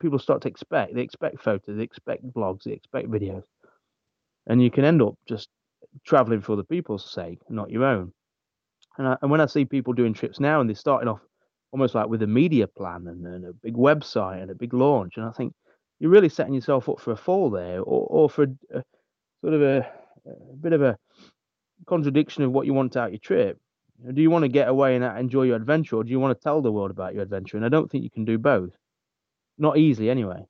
people 0.00 0.18
start 0.18 0.42
to 0.42 0.48
expect 0.48 0.94
they 0.94 1.02
expect 1.02 1.40
photos, 1.40 1.76
they 1.76 1.82
expect 1.82 2.26
blogs, 2.34 2.64
they 2.64 2.72
expect 2.72 3.10
videos, 3.10 3.44
and 4.46 4.62
you 4.62 4.70
can 4.70 4.84
end 4.84 5.00
up 5.00 5.14
just 5.26 5.48
traveling 6.04 6.40
for 6.40 6.56
the 6.56 6.64
people's 6.64 7.10
sake, 7.10 7.38
not 7.48 7.70
your 7.70 7.84
own. 7.84 8.12
And, 8.98 9.08
I, 9.08 9.16
and 9.22 9.30
when 9.30 9.40
I 9.40 9.46
see 9.46 9.64
people 9.64 9.92
doing 9.92 10.14
trips 10.14 10.40
now 10.40 10.60
and 10.60 10.68
they're 10.68 10.76
starting 10.76 11.08
off 11.08 11.20
almost 11.72 11.94
like 11.94 12.08
with 12.08 12.22
a 12.22 12.26
media 12.26 12.66
plan 12.66 13.06
and, 13.06 13.26
and 13.26 13.46
a 13.46 13.52
big 13.52 13.74
website 13.74 14.42
and 14.42 14.50
a 14.50 14.54
big 14.54 14.74
launch, 14.74 15.16
and 15.16 15.26
I 15.26 15.30
think 15.30 15.54
you're 15.98 16.10
really 16.10 16.28
setting 16.28 16.54
yourself 16.54 16.88
up 16.88 17.00
for 17.00 17.12
a 17.12 17.16
fall 17.16 17.48
there, 17.50 17.80
or, 17.80 18.06
or 18.08 18.28
for 18.28 18.42
a, 18.42 18.78
a, 18.78 18.84
sort 19.40 19.54
of 19.54 19.62
a, 19.62 19.78
a, 20.26 20.56
bit 20.60 20.72
of 20.72 20.82
a 20.82 20.98
contradiction 21.86 22.42
of 22.42 22.52
what 22.52 22.66
you 22.66 22.74
want 22.74 22.96
out 22.96 23.12
your 23.12 23.18
trip. 23.18 23.58
Do 24.12 24.20
you 24.20 24.30
want 24.30 24.42
to 24.42 24.48
get 24.48 24.68
away 24.68 24.96
and 24.96 25.04
enjoy 25.04 25.44
your 25.44 25.56
adventure, 25.56 25.96
or 25.96 26.04
do 26.04 26.10
you 26.10 26.18
want 26.18 26.36
to 26.36 26.42
tell 26.42 26.60
the 26.60 26.72
world 26.72 26.90
about 26.90 27.14
your 27.14 27.22
adventure? 27.22 27.56
And 27.56 27.64
I 27.64 27.68
don't 27.68 27.88
think 27.88 28.02
you 28.02 28.10
can 28.10 28.24
do 28.24 28.36
both. 28.36 28.72
Not 29.58 29.78
easily, 29.78 30.10
anyway. 30.10 30.44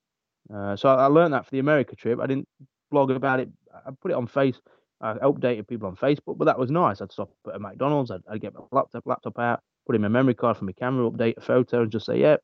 Uh, 0.52 0.74
so 0.74 0.88
I, 0.88 1.05
I 1.05 1.07
learned 1.07 1.35
that 1.35 1.44
for 1.44 1.50
the 1.50 1.59
America 1.59 1.94
trip. 1.96 2.18
I 2.18 2.26
didn't 2.26 2.48
blog 2.90 3.11
about 3.11 3.40
it. 3.40 3.50
I 3.74 3.90
put 4.00 4.11
it 4.11 4.14
on 4.14 4.26
face 4.26 4.59
I 5.02 5.14
updated 5.14 5.66
people 5.66 5.88
on 5.88 5.96
Facebook, 5.96 6.38
but 6.38 6.44
that 6.44 6.58
was 6.58 6.70
nice. 6.70 7.00
I'd 7.00 7.10
stop 7.10 7.30
at 7.48 7.56
a 7.56 7.58
McDonald's, 7.58 8.10
I'd, 8.10 8.22
I'd, 8.30 8.40
get 8.40 8.54
my 8.54 8.60
laptop 8.70 9.02
laptop 9.04 9.38
out, 9.38 9.60
put 9.84 9.96
in 9.96 10.02
my 10.02 10.08
memory 10.08 10.34
card 10.34 10.56
from 10.56 10.66
my 10.66 10.72
camera, 10.72 11.10
update 11.10 11.36
a 11.36 11.40
photo, 11.40 11.82
and 11.82 11.90
just 11.90 12.06
say, 12.06 12.20
"Yeah, 12.20 12.36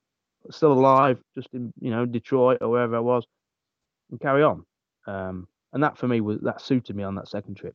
still 0.50 0.72
alive, 0.72 1.20
just 1.36 1.48
in 1.52 1.72
you 1.80 1.90
know 1.90 2.04
Detroit 2.04 2.58
or 2.60 2.68
wherever 2.68 2.96
I 2.96 3.00
was," 3.00 3.24
and 4.10 4.20
carry 4.20 4.42
on. 4.42 4.64
Um, 5.06 5.46
and 5.72 5.82
that 5.82 5.96
for 5.96 6.08
me 6.08 6.20
was 6.20 6.40
that 6.40 6.60
suited 6.60 6.96
me 6.96 7.04
on 7.04 7.14
that 7.14 7.28
second 7.28 7.56
trip. 7.56 7.74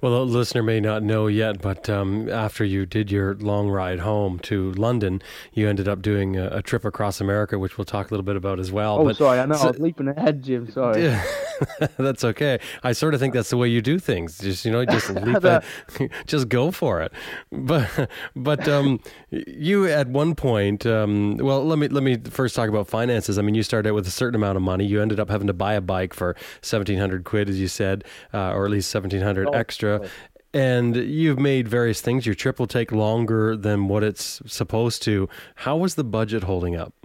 Well, 0.00 0.26
the 0.26 0.32
listener 0.32 0.62
may 0.64 0.80
not 0.80 1.04
know 1.04 1.28
yet, 1.28 1.62
but 1.62 1.88
um, 1.88 2.28
after 2.28 2.64
you 2.64 2.84
did 2.84 3.12
your 3.12 3.36
long 3.36 3.68
ride 3.68 4.00
home 4.00 4.40
to 4.40 4.72
London, 4.72 5.22
you 5.52 5.68
ended 5.68 5.86
up 5.86 6.02
doing 6.02 6.36
a, 6.36 6.48
a, 6.48 6.62
trip 6.62 6.84
across 6.84 7.20
America, 7.20 7.60
which 7.60 7.78
we'll 7.78 7.84
talk 7.84 8.10
a 8.10 8.10
little 8.10 8.24
bit 8.24 8.34
about 8.34 8.58
as 8.58 8.72
well. 8.72 8.98
Oh, 8.98 9.04
but, 9.04 9.16
sorry, 9.16 9.38
I 9.38 9.46
know 9.46 9.54
so, 9.54 9.68
I 9.68 9.70
was 9.70 9.78
leaping 9.78 10.08
ahead, 10.08 10.42
Jim. 10.42 10.68
Sorry. 10.70 11.16
that's 11.96 12.24
okay. 12.24 12.58
I 12.82 12.92
sort 12.92 13.14
of 13.14 13.20
think 13.20 13.34
that's 13.34 13.50
the 13.50 13.56
way 13.56 13.68
you 13.68 13.80
do 13.80 13.98
things. 13.98 14.38
Just 14.38 14.64
you 14.64 14.72
know, 14.72 14.84
just 14.84 15.08
leap, 15.10 15.42
ahead, 15.42 15.64
just 16.26 16.48
go 16.48 16.70
for 16.70 17.00
it. 17.02 17.12
But 17.50 18.10
but 18.34 18.68
um, 18.68 19.00
you 19.30 19.86
at 19.86 20.08
one 20.08 20.34
point, 20.34 20.86
um, 20.86 21.36
well, 21.36 21.64
let 21.64 21.78
me 21.78 21.88
let 21.88 22.02
me 22.02 22.18
first 22.30 22.54
talk 22.54 22.68
about 22.68 22.88
finances. 22.88 23.38
I 23.38 23.42
mean, 23.42 23.54
you 23.54 23.62
started 23.62 23.90
out 23.90 23.94
with 23.94 24.06
a 24.06 24.12
certain 24.12 24.34
amount 24.34 24.56
of 24.56 24.62
money. 24.62 24.84
You 24.84 25.02
ended 25.02 25.20
up 25.20 25.30
having 25.30 25.46
to 25.46 25.52
buy 25.52 25.74
a 25.74 25.80
bike 25.80 26.14
for 26.14 26.36
seventeen 26.60 26.98
hundred 26.98 27.24
quid, 27.24 27.48
as 27.48 27.60
you 27.60 27.68
said, 27.68 28.04
uh, 28.32 28.52
or 28.52 28.64
at 28.64 28.70
least 28.70 28.90
seventeen 28.90 29.22
hundred 29.22 29.48
oh, 29.48 29.52
extra. 29.52 30.00
Oh. 30.02 30.08
And 30.54 30.96
you've 30.96 31.38
made 31.38 31.68
various 31.68 32.00
things. 32.00 32.24
Your 32.24 32.34
trip 32.34 32.58
will 32.58 32.66
take 32.66 32.90
longer 32.90 33.54
than 33.54 33.86
what 33.86 34.02
it's 34.02 34.40
supposed 34.46 35.02
to. 35.02 35.28
How 35.56 35.76
was 35.76 35.94
the 35.94 36.04
budget 36.04 36.44
holding 36.44 36.74
up? 36.74 36.97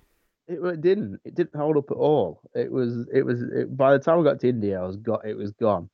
It, 0.48 0.60
it 0.64 0.82
didn't. 0.82 1.20
It 1.24 1.36
didn't 1.36 1.56
hold 1.56 1.78
up 1.78 1.92
at 1.92 1.98
all. 1.98 2.42
It 2.54 2.72
was. 2.72 3.08
It 3.14 3.24
was. 3.24 3.42
It, 3.42 3.76
by 3.78 3.94
the 3.94 4.04
time 4.04 4.20
I 4.20 4.24
got 4.24 4.40
to 4.42 4.50
India, 4.50 4.82
I 4.82 4.86
was 4.86 4.98
got. 4.98 5.26
It 5.26 5.38
was 5.38 5.52
gone. 5.52 5.90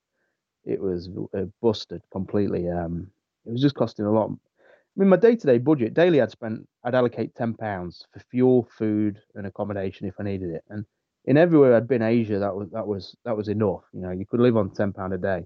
It 0.65 0.81
was 0.81 1.09
uh, 1.37 1.45
busted 1.61 2.01
completely. 2.11 2.69
Um, 2.69 3.07
it 3.45 3.51
was 3.51 3.61
just 3.61 3.75
costing 3.75 4.05
a 4.05 4.11
lot. 4.11 4.29
I 4.29 4.99
mean, 4.99 5.09
my 5.09 5.17
day-to-day 5.17 5.59
budget 5.59 5.93
daily, 5.93 6.19
I'd 6.19 6.31
spend, 6.31 6.67
I'd 6.83 6.95
allocate 6.95 7.35
ten 7.35 7.53
pounds 7.53 8.05
for 8.11 8.19
fuel, 8.31 8.67
food, 8.77 9.19
and 9.35 9.47
accommodation 9.47 10.07
if 10.07 10.15
I 10.19 10.23
needed 10.23 10.49
it. 10.49 10.63
And 10.69 10.83
in 11.25 11.37
everywhere 11.37 11.75
I'd 11.75 11.87
been, 11.87 12.01
Asia, 12.01 12.39
that 12.39 12.55
was 12.55 12.69
that 12.71 12.85
was 12.85 13.15
that 13.25 13.37
was 13.37 13.47
enough. 13.47 13.83
You 13.93 14.01
know, 14.01 14.11
you 14.11 14.25
could 14.25 14.41
live 14.41 14.57
on 14.57 14.71
ten 14.71 14.91
pound 14.91 15.13
a 15.13 15.17
day 15.17 15.45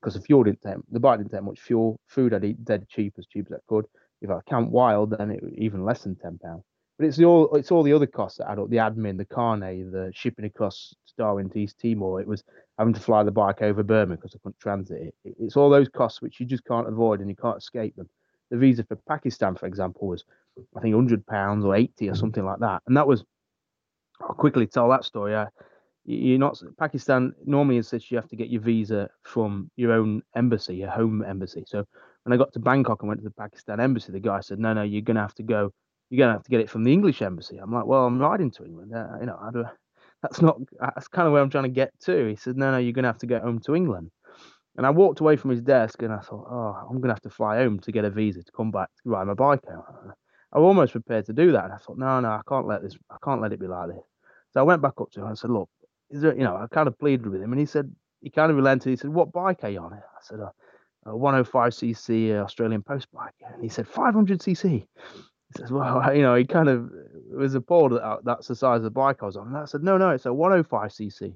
because 0.00 0.14
the 0.14 0.20
fuel 0.20 0.44
didn't 0.44 0.62
take 0.62 0.76
the 0.90 1.00
bike 1.00 1.18
didn't 1.18 1.32
take 1.32 1.42
much 1.42 1.60
fuel. 1.60 2.00
Food 2.06 2.32
I'd 2.32 2.44
eat 2.44 2.64
dead 2.64 2.88
cheap 2.88 3.14
as 3.18 3.26
cheap 3.26 3.46
as 3.50 3.56
I 3.56 3.60
could. 3.66 3.86
If 4.22 4.30
I 4.30 4.40
count 4.48 4.70
wild, 4.70 5.10
then 5.10 5.32
it 5.32 5.42
even 5.58 5.84
less 5.84 6.04
than 6.04 6.16
ten 6.16 6.38
pounds. 6.38 6.62
But 6.98 7.06
it's 7.06 7.20
all 7.20 7.54
it's 7.54 7.70
all 7.70 7.82
the 7.82 7.92
other 7.92 8.06
costs 8.06 8.38
that 8.38 8.50
add 8.50 8.58
up: 8.58 8.70
the 8.70 8.76
admin, 8.76 9.18
the 9.18 9.24
carnet, 9.24 9.92
the 9.92 10.10
shipping 10.14 10.46
across 10.46 10.94
Darwin 11.18 11.50
to 11.50 11.58
East 11.58 11.78
Timor. 11.80 12.20
It 12.20 12.26
was 12.26 12.42
having 12.78 12.94
to 12.94 13.00
fly 13.00 13.22
the 13.22 13.30
bike 13.30 13.62
over 13.62 13.82
Burma 13.82 14.16
because 14.16 14.34
I 14.34 14.38
couldn't 14.38 14.60
transit 14.60 15.14
it. 15.24 15.34
It's 15.38 15.56
all 15.56 15.70
those 15.70 15.88
costs 15.88 16.22
which 16.22 16.40
you 16.40 16.46
just 16.46 16.64
can't 16.64 16.88
avoid 16.88 17.20
and 17.20 17.28
you 17.28 17.36
can't 17.36 17.58
escape 17.58 17.96
them. 17.96 18.08
The 18.50 18.56
visa 18.56 18.84
for 18.84 18.96
Pakistan, 19.08 19.56
for 19.56 19.66
example, 19.66 20.08
was 20.08 20.24
I 20.76 20.80
think 20.80 20.94
hundred 20.94 21.26
pounds 21.26 21.64
or 21.64 21.74
eighty 21.74 22.08
or 22.08 22.14
something 22.14 22.44
like 22.44 22.60
that, 22.60 22.82
and 22.86 22.96
that 22.96 23.06
was. 23.06 23.24
I'll 24.22 24.28
quickly 24.28 24.66
tell 24.66 24.88
that 24.88 25.04
story. 25.04 25.36
I, 25.36 25.46
you're 26.06 26.38
not 26.38 26.62
Pakistan 26.78 27.34
normally 27.44 27.76
insists 27.76 28.10
you 28.10 28.16
have 28.16 28.28
to 28.28 28.36
get 28.36 28.48
your 28.48 28.62
visa 28.62 29.10
from 29.24 29.70
your 29.76 29.92
own 29.92 30.22
embassy, 30.34 30.76
your 30.76 30.88
home 30.88 31.22
embassy. 31.22 31.64
So 31.66 31.84
when 32.22 32.32
I 32.32 32.36
got 32.36 32.52
to 32.54 32.60
Bangkok 32.60 33.02
and 33.02 33.08
went 33.08 33.20
to 33.20 33.24
the 33.24 33.34
Pakistan 33.34 33.80
embassy, 33.80 34.12
the 34.12 34.20
guy 34.20 34.40
said, 34.40 34.58
"No, 34.58 34.72
no, 34.72 34.82
you're 34.82 35.02
gonna 35.02 35.20
have 35.20 35.34
to 35.34 35.42
go. 35.42 35.72
You're 36.10 36.24
gonna 36.24 36.34
have 36.34 36.44
to 36.44 36.50
get 36.50 36.60
it 36.60 36.70
from 36.70 36.84
the 36.84 36.92
English 36.92 37.22
embassy." 37.22 37.58
I'm 37.58 37.72
like, 37.72 37.86
"Well, 37.86 38.04
I'm 38.06 38.18
riding 38.18 38.50
to 38.52 38.64
England. 38.64 38.94
Uh, 38.94 39.16
you 39.20 39.26
know, 39.26 39.38
I 39.40 39.50
do, 39.50 39.64
that's 40.22 40.40
not. 40.42 40.58
That's 40.80 41.08
kind 41.08 41.26
of 41.26 41.32
where 41.32 41.42
I'm 41.42 41.50
trying 41.50 41.64
to 41.64 41.70
get 41.70 41.98
to." 42.00 42.28
He 42.28 42.36
said, 42.36 42.56
"No, 42.56 42.70
no, 42.70 42.78
you're 42.78 42.92
gonna 42.92 43.08
have 43.08 43.18
to 43.18 43.26
get 43.26 43.42
home 43.42 43.58
to 43.60 43.74
England." 43.74 44.10
And 44.76 44.86
I 44.86 44.90
walked 44.90 45.20
away 45.20 45.36
from 45.36 45.50
his 45.50 45.62
desk 45.62 46.02
and 46.02 46.12
I 46.12 46.18
thought, 46.20 46.46
"Oh, 46.50 46.86
I'm 46.90 47.00
gonna 47.00 47.14
have 47.14 47.22
to 47.22 47.30
fly 47.30 47.58
home 47.58 47.78
to 47.80 47.92
get 47.92 48.04
a 48.04 48.10
visa 48.10 48.42
to 48.42 48.52
come 48.52 48.70
back 48.70 48.90
to 49.02 49.10
ride 49.10 49.26
my 49.26 49.34
bike 49.34 49.64
out." 49.70 49.84
I 50.52 50.58
was 50.58 50.66
almost 50.66 50.92
prepared 50.92 51.26
to 51.26 51.32
do 51.32 51.52
that, 51.52 51.64
and 51.64 51.72
I 51.72 51.76
thought, 51.78 51.98
"No, 51.98 52.20
no, 52.20 52.28
I 52.30 52.42
can't 52.48 52.66
let 52.66 52.82
this. 52.82 52.96
I 53.10 53.16
can't 53.24 53.40
let 53.40 53.52
it 53.52 53.60
be 53.60 53.66
like 53.66 53.88
this." 53.88 54.04
So 54.52 54.60
I 54.60 54.62
went 54.64 54.82
back 54.82 55.00
up 55.00 55.10
to 55.12 55.20
him 55.20 55.26
and 55.26 55.32
I 55.32 55.34
said, 55.34 55.50
"Look, 55.50 55.68
is 56.10 56.22
there, 56.22 56.34
you 56.36 56.44
know, 56.44 56.56
I 56.56 56.66
kind 56.68 56.88
of 56.88 56.98
pleaded 56.98 57.26
with 57.26 57.42
him, 57.42 57.52
and 57.52 57.60
he 57.60 57.66
said 57.66 57.94
he 58.20 58.30
kind 58.30 58.50
of 58.50 58.56
relented. 58.56 58.90
He 58.90 58.96
said, 58.96 59.10
"What 59.10 59.32
bike 59.32 59.64
are 59.64 59.70
you 59.70 59.80
on?" 59.80 59.94
I 59.94 60.00
said, 60.22 60.40
"A, 60.40 60.52
a 61.06 61.12
105cc 61.12 62.32
Australian 62.36 62.82
post 62.82 63.10
bike," 63.12 63.34
and 63.46 63.62
he 63.62 63.68
said, 63.68 63.86
"500cc." 63.86 64.86
Says, 65.56 65.70
"Well, 65.70 66.02
you 66.14 66.22
know," 66.22 66.34
he 66.34 66.44
kind 66.44 66.68
of 66.68 66.90
was 67.30 67.54
appalled 67.54 67.92
that 67.92 68.20
that's 68.24 68.48
the 68.48 68.56
size 68.56 68.78
of 68.78 68.84
the 68.84 68.90
bike 68.90 69.22
I 69.22 69.26
was 69.26 69.36
on. 69.36 69.48
And 69.48 69.56
I 69.56 69.64
said, 69.64 69.82
"No, 69.82 69.98
no, 69.98 70.10
it's 70.10 70.26
a 70.26 70.30
105cc," 70.30 71.34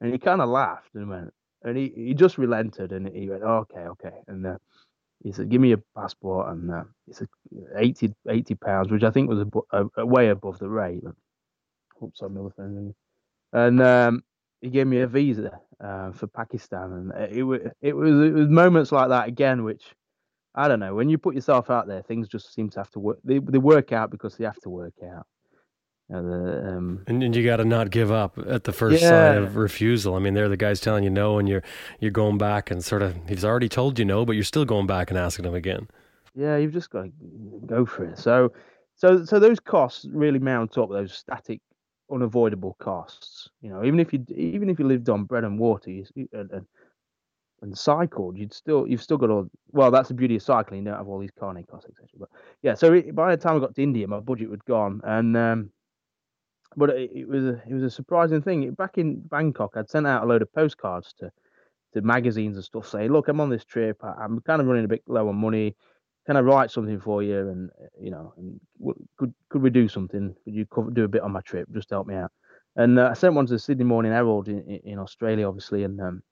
and 0.00 0.12
he 0.12 0.18
kind 0.18 0.40
of 0.40 0.48
laughed 0.48 0.94
and 0.94 1.08
went, 1.08 1.32
and 1.62 1.76
he, 1.76 1.92
he 1.94 2.14
just 2.14 2.38
relented, 2.38 2.92
and 2.92 3.08
he 3.08 3.28
went, 3.28 3.42
oh, 3.44 3.66
"Okay, 3.70 3.80
okay," 3.80 4.16
and. 4.26 4.46
Uh, 4.46 4.58
he 5.24 5.32
said, 5.32 5.48
"Give 5.48 5.60
me 5.60 5.70
your 5.70 5.82
passport," 5.96 6.50
and 6.50 6.70
uh, 6.70 6.84
he 7.06 7.12
said, 7.12 7.26
80, 7.74 8.14
80 8.28 8.54
pounds, 8.54 8.90
which 8.90 9.02
I 9.02 9.10
think 9.10 9.28
was 9.28 9.40
a, 9.40 9.76
a, 9.76 9.86
a 9.96 10.06
way 10.06 10.28
above 10.28 10.60
the 10.60 10.68
rate. 10.68 11.02
Oops, 12.02 12.20
I'm 12.22 12.50
phone 12.56 12.94
and 13.52 13.82
um, 13.82 14.22
he 14.60 14.70
gave 14.70 14.86
me 14.86 15.00
a 15.00 15.06
visa 15.06 15.60
uh, 15.82 16.12
for 16.12 16.26
Pakistan, 16.26 16.92
and 16.92 17.32
it, 17.32 17.72
it 17.80 17.92
was 17.92 18.20
it 18.20 18.32
was 18.32 18.48
moments 18.48 18.92
like 18.92 19.08
that 19.08 19.28
again, 19.28 19.64
which 19.64 19.94
I 20.58 20.66
don't 20.66 20.80
know. 20.80 20.92
When 20.92 21.08
you 21.08 21.18
put 21.18 21.36
yourself 21.36 21.70
out 21.70 21.86
there, 21.86 22.02
things 22.02 22.26
just 22.26 22.52
seem 22.52 22.68
to 22.70 22.80
have 22.80 22.90
to 22.90 22.98
work. 22.98 23.18
They 23.22 23.38
they 23.38 23.58
work 23.58 23.92
out 23.92 24.10
because 24.10 24.36
they 24.36 24.44
have 24.44 24.60
to 24.62 24.68
work 24.68 24.94
out. 25.04 25.26
Uh, 26.12 26.22
the, 26.22 26.68
um, 26.76 27.04
and, 27.06 27.22
and, 27.22 27.36
you 27.36 27.44
got 27.44 27.58
to 27.58 27.64
not 27.66 27.90
give 27.90 28.10
up 28.10 28.38
at 28.48 28.64
the 28.64 28.72
first 28.72 29.02
yeah. 29.02 29.08
sign 29.08 29.36
of 29.36 29.56
refusal. 29.56 30.14
I 30.14 30.18
mean, 30.18 30.32
they're 30.32 30.48
the 30.48 30.56
guys 30.56 30.80
telling 30.80 31.04
you 31.04 31.10
no, 31.10 31.38
and 31.38 31.48
you're 31.48 31.62
you're 32.00 32.10
going 32.10 32.38
back 32.38 32.72
and 32.72 32.82
sort 32.82 33.02
of 33.02 33.14
he's 33.28 33.44
already 33.44 33.68
told 33.68 34.00
you 34.00 34.04
no, 34.04 34.24
but 34.24 34.32
you're 34.32 34.42
still 34.42 34.64
going 34.64 34.86
back 34.86 35.10
and 35.10 35.18
asking 35.18 35.44
him 35.44 35.54
again. 35.54 35.86
Yeah, 36.34 36.56
you've 36.56 36.72
just 36.72 36.90
got 36.90 37.02
to 37.02 37.12
go 37.66 37.86
for 37.86 38.04
it. 38.04 38.18
So, 38.18 38.52
so 38.96 39.24
so 39.24 39.38
those 39.38 39.60
costs 39.60 40.06
really 40.10 40.40
mount 40.40 40.76
up. 40.76 40.90
Those 40.90 41.12
static 41.12 41.60
unavoidable 42.10 42.74
costs. 42.80 43.48
You 43.60 43.70
know, 43.70 43.84
even 43.84 44.00
if 44.00 44.12
you 44.12 44.24
even 44.34 44.70
if 44.70 44.80
you 44.80 44.86
lived 44.86 45.08
on 45.08 45.22
bread 45.24 45.44
and 45.44 45.58
water 45.58 45.90
you, 45.90 46.04
and, 46.32 46.50
and, 46.50 46.66
and 47.62 47.76
cycled, 47.76 48.36
you'd 48.36 48.52
still 48.52 48.86
you've 48.86 49.02
still 49.02 49.16
got 49.16 49.30
all. 49.30 49.48
Well, 49.72 49.90
that's 49.90 50.08
the 50.08 50.14
beauty 50.14 50.36
of 50.36 50.42
cycling. 50.42 50.80
You 50.80 50.86
don't 50.86 50.98
have 50.98 51.08
all 51.08 51.18
these 51.18 51.32
carnet 51.38 51.66
costs, 51.68 51.88
etc. 51.88 52.08
But 52.18 52.28
yeah, 52.62 52.74
so 52.74 52.92
it, 52.92 53.14
by 53.14 53.34
the 53.34 53.42
time 53.42 53.56
I 53.56 53.60
got 53.60 53.74
to 53.74 53.82
India, 53.82 54.06
my 54.06 54.20
budget 54.20 54.50
was 54.50 54.60
gone, 54.66 55.00
and 55.04 55.36
um, 55.36 55.70
but 56.76 56.90
it, 56.90 57.10
it 57.14 57.28
was 57.28 57.44
a, 57.44 57.62
it 57.68 57.74
was 57.74 57.82
a 57.82 57.90
surprising 57.90 58.42
thing. 58.42 58.70
Back 58.72 58.98
in 58.98 59.20
Bangkok, 59.20 59.72
I'd 59.76 59.90
sent 59.90 60.06
out 60.06 60.24
a 60.24 60.26
load 60.26 60.42
of 60.42 60.52
postcards 60.52 61.14
to 61.20 61.30
to 61.94 62.02
magazines 62.02 62.56
and 62.56 62.64
stuff, 62.64 62.88
saying, 62.88 63.10
"Look, 63.10 63.28
I'm 63.28 63.40
on 63.40 63.50
this 63.50 63.64
trip. 63.64 64.02
I'm 64.02 64.40
kind 64.40 64.60
of 64.60 64.66
running 64.66 64.84
a 64.84 64.88
bit 64.88 65.02
low 65.06 65.28
on 65.28 65.36
money 65.36 65.74
can 66.28 66.36
I 66.36 66.40
write 66.40 66.70
something 66.70 67.00
for 67.00 67.22
you? 67.22 67.48
And 67.48 67.70
you 67.98 68.10
know, 68.10 68.34
and 68.36 68.60
could 69.16 69.32
could 69.48 69.62
we 69.62 69.70
do 69.70 69.88
something? 69.88 70.36
Could 70.44 70.54
you 70.54 70.66
cover, 70.66 70.90
do 70.90 71.04
a 71.04 71.08
bit 71.08 71.22
on 71.22 71.32
my 71.32 71.40
trip? 71.40 71.66
Just 71.72 71.88
help 71.88 72.06
me 72.06 72.16
out. 72.16 72.30
And 72.76 72.98
uh, 72.98 73.08
I 73.10 73.14
sent 73.14 73.32
one 73.32 73.46
to 73.46 73.54
the 73.54 73.58
Sydney 73.58 73.84
Morning 73.84 74.12
Herald 74.12 74.46
in, 74.46 74.62
in 74.84 74.98
Australia, 74.98 75.48
obviously, 75.48 75.84
and 75.84 75.98
um, 76.02 76.22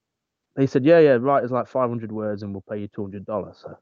they 0.56 0.66
said, 0.66 0.84
yeah, 0.84 0.98
yeah, 0.98 1.18
write 1.20 1.44
us 1.44 1.50
like 1.50 1.68
500 1.68 2.10
words 2.10 2.42
and 2.42 2.52
we'll 2.52 2.64
pay 2.68 2.78
you 2.80 2.88
200 2.88 3.24
dollars. 3.26 3.58
So, 3.62 3.76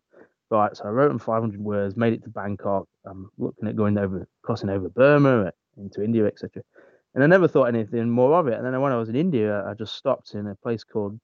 right, 0.51 0.77
so 0.77 0.85
I 0.85 0.89
wrote 0.89 1.09
them 1.09 1.19
500 1.19 1.61
words, 1.61 1.97
made 1.97 2.13
it 2.13 2.23
to 2.25 2.31
Bangkok. 2.31 2.87
I'm 3.07 3.31
looking 3.39 3.69
at 3.69 3.77
going 3.77 3.97
over, 3.97 4.27
crossing 4.43 4.71
over 4.71 4.89
Burma 4.89 5.47
uh, 5.47 5.51
into 5.77 6.03
India, 6.03 6.27
etc. 6.27 6.63
And 7.15 7.23
I 7.23 7.27
never 7.29 7.47
thought 7.47 7.67
anything 7.67 8.11
more 8.11 8.39
of 8.39 8.49
it. 8.49 8.55
And 8.55 8.67
then 8.67 8.81
when 8.81 8.93
I 8.93 8.97
was 8.97 9.09
in 9.09 9.17
India, 9.17 9.65
I 9.65 9.75
just 9.75 9.95
stopped 9.95 10.35
in 10.35 10.49
a 10.49 10.57
place 10.57 10.83
called 10.83 11.19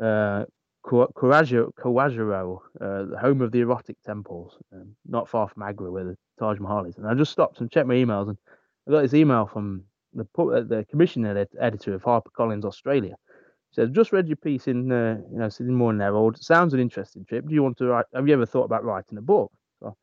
uh, 0.00 0.44
Khajuraho, 0.86 2.58
uh, 2.80 3.04
the 3.04 3.18
home 3.20 3.40
of 3.40 3.52
the 3.52 3.60
erotic 3.60 3.96
temples, 4.04 4.56
um, 4.72 4.94
not 5.06 5.28
far 5.28 5.48
from 5.48 5.62
Agra, 5.62 5.90
where 5.90 6.04
the 6.04 6.16
Taj 6.38 6.58
Mahal 6.58 6.86
is. 6.86 6.96
And 6.96 7.06
I 7.06 7.14
just 7.14 7.32
stopped 7.32 7.60
and 7.60 7.70
checked 7.70 7.86
my 7.86 7.94
emails, 7.94 8.28
and 8.28 8.38
I 8.86 8.92
got 8.92 9.02
this 9.02 9.14
email 9.14 9.46
from 9.46 9.84
the 10.14 10.26
uh, 10.38 10.60
the 10.62 10.84
commission 10.90 11.24
editor 11.26 11.94
of 11.94 12.02
HarperCollins 12.02 12.64
Australia. 12.64 13.14
Says, 13.72 13.88
"Just 13.90 14.12
read 14.12 14.28
your 14.28 14.36
piece 14.36 14.68
in 14.68 14.92
uh, 14.92 15.18
you 15.30 15.38
know 15.38 15.48
Sydney 15.48 15.72
Morning 15.72 16.00
Herald. 16.00 16.42
Sounds 16.42 16.74
an 16.74 16.80
interesting 16.80 17.24
trip. 17.24 17.46
Do 17.46 17.54
you 17.54 17.62
want 17.62 17.78
to 17.78 17.86
write? 17.86 18.06
Have 18.14 18.28
you 18.28 18.34
ever 18.34 18.46
thought 18.46 18.64
about 18.64 18.84
writing 18.84 19.18
a 19.18 19.22
book?" 19.22 19.50
So, 19.80 19.96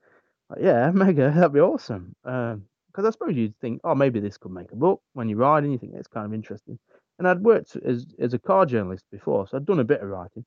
like, 0.50 0.60
yeah, 0.62 0.92
mega, 0.94 1.32
that'd 1.32 1.54
be 1.54 1.60
awesome. 1.60 2.16
Because 2.24 2.56
um, 2.56 3.06
I 3.06 3.10
suppose 3.12 3.36
you'd 3.36 3.58
think, 3.60 3.82
oh, 3.84 3.94
maybe 3.96 4.20
this 4.20 4.38
could 4.38 4.52
make 4.52 4.72
a 4.72 4.76
book 4.76 5.02
when 5.14 5.30
you 5.30 5.38
ride, 5.38 5.64
and 5.64 5.72
you 5.72 5.78
think 5.78 5.94
it's 5.96 6.08
kind 6.08 6.26
of 6.26 6.34
interesting. 6.34 6.80
And 7.20 7.28
I'd 7.28 7.42
worked 7.42 7.76
as 7.86 8.08
as 8.20 8.34
a 8.34 8.40
car 8.40 8.66
journalist 8.66 9.06
before, 9.12 9.48
so 9.48 9.58
I'd 9.58 9.66
done 9.66 9.80
a 9.80 9.84
bit 9.84 10.02
of 10.02 10.10
writing. 10.10 10.46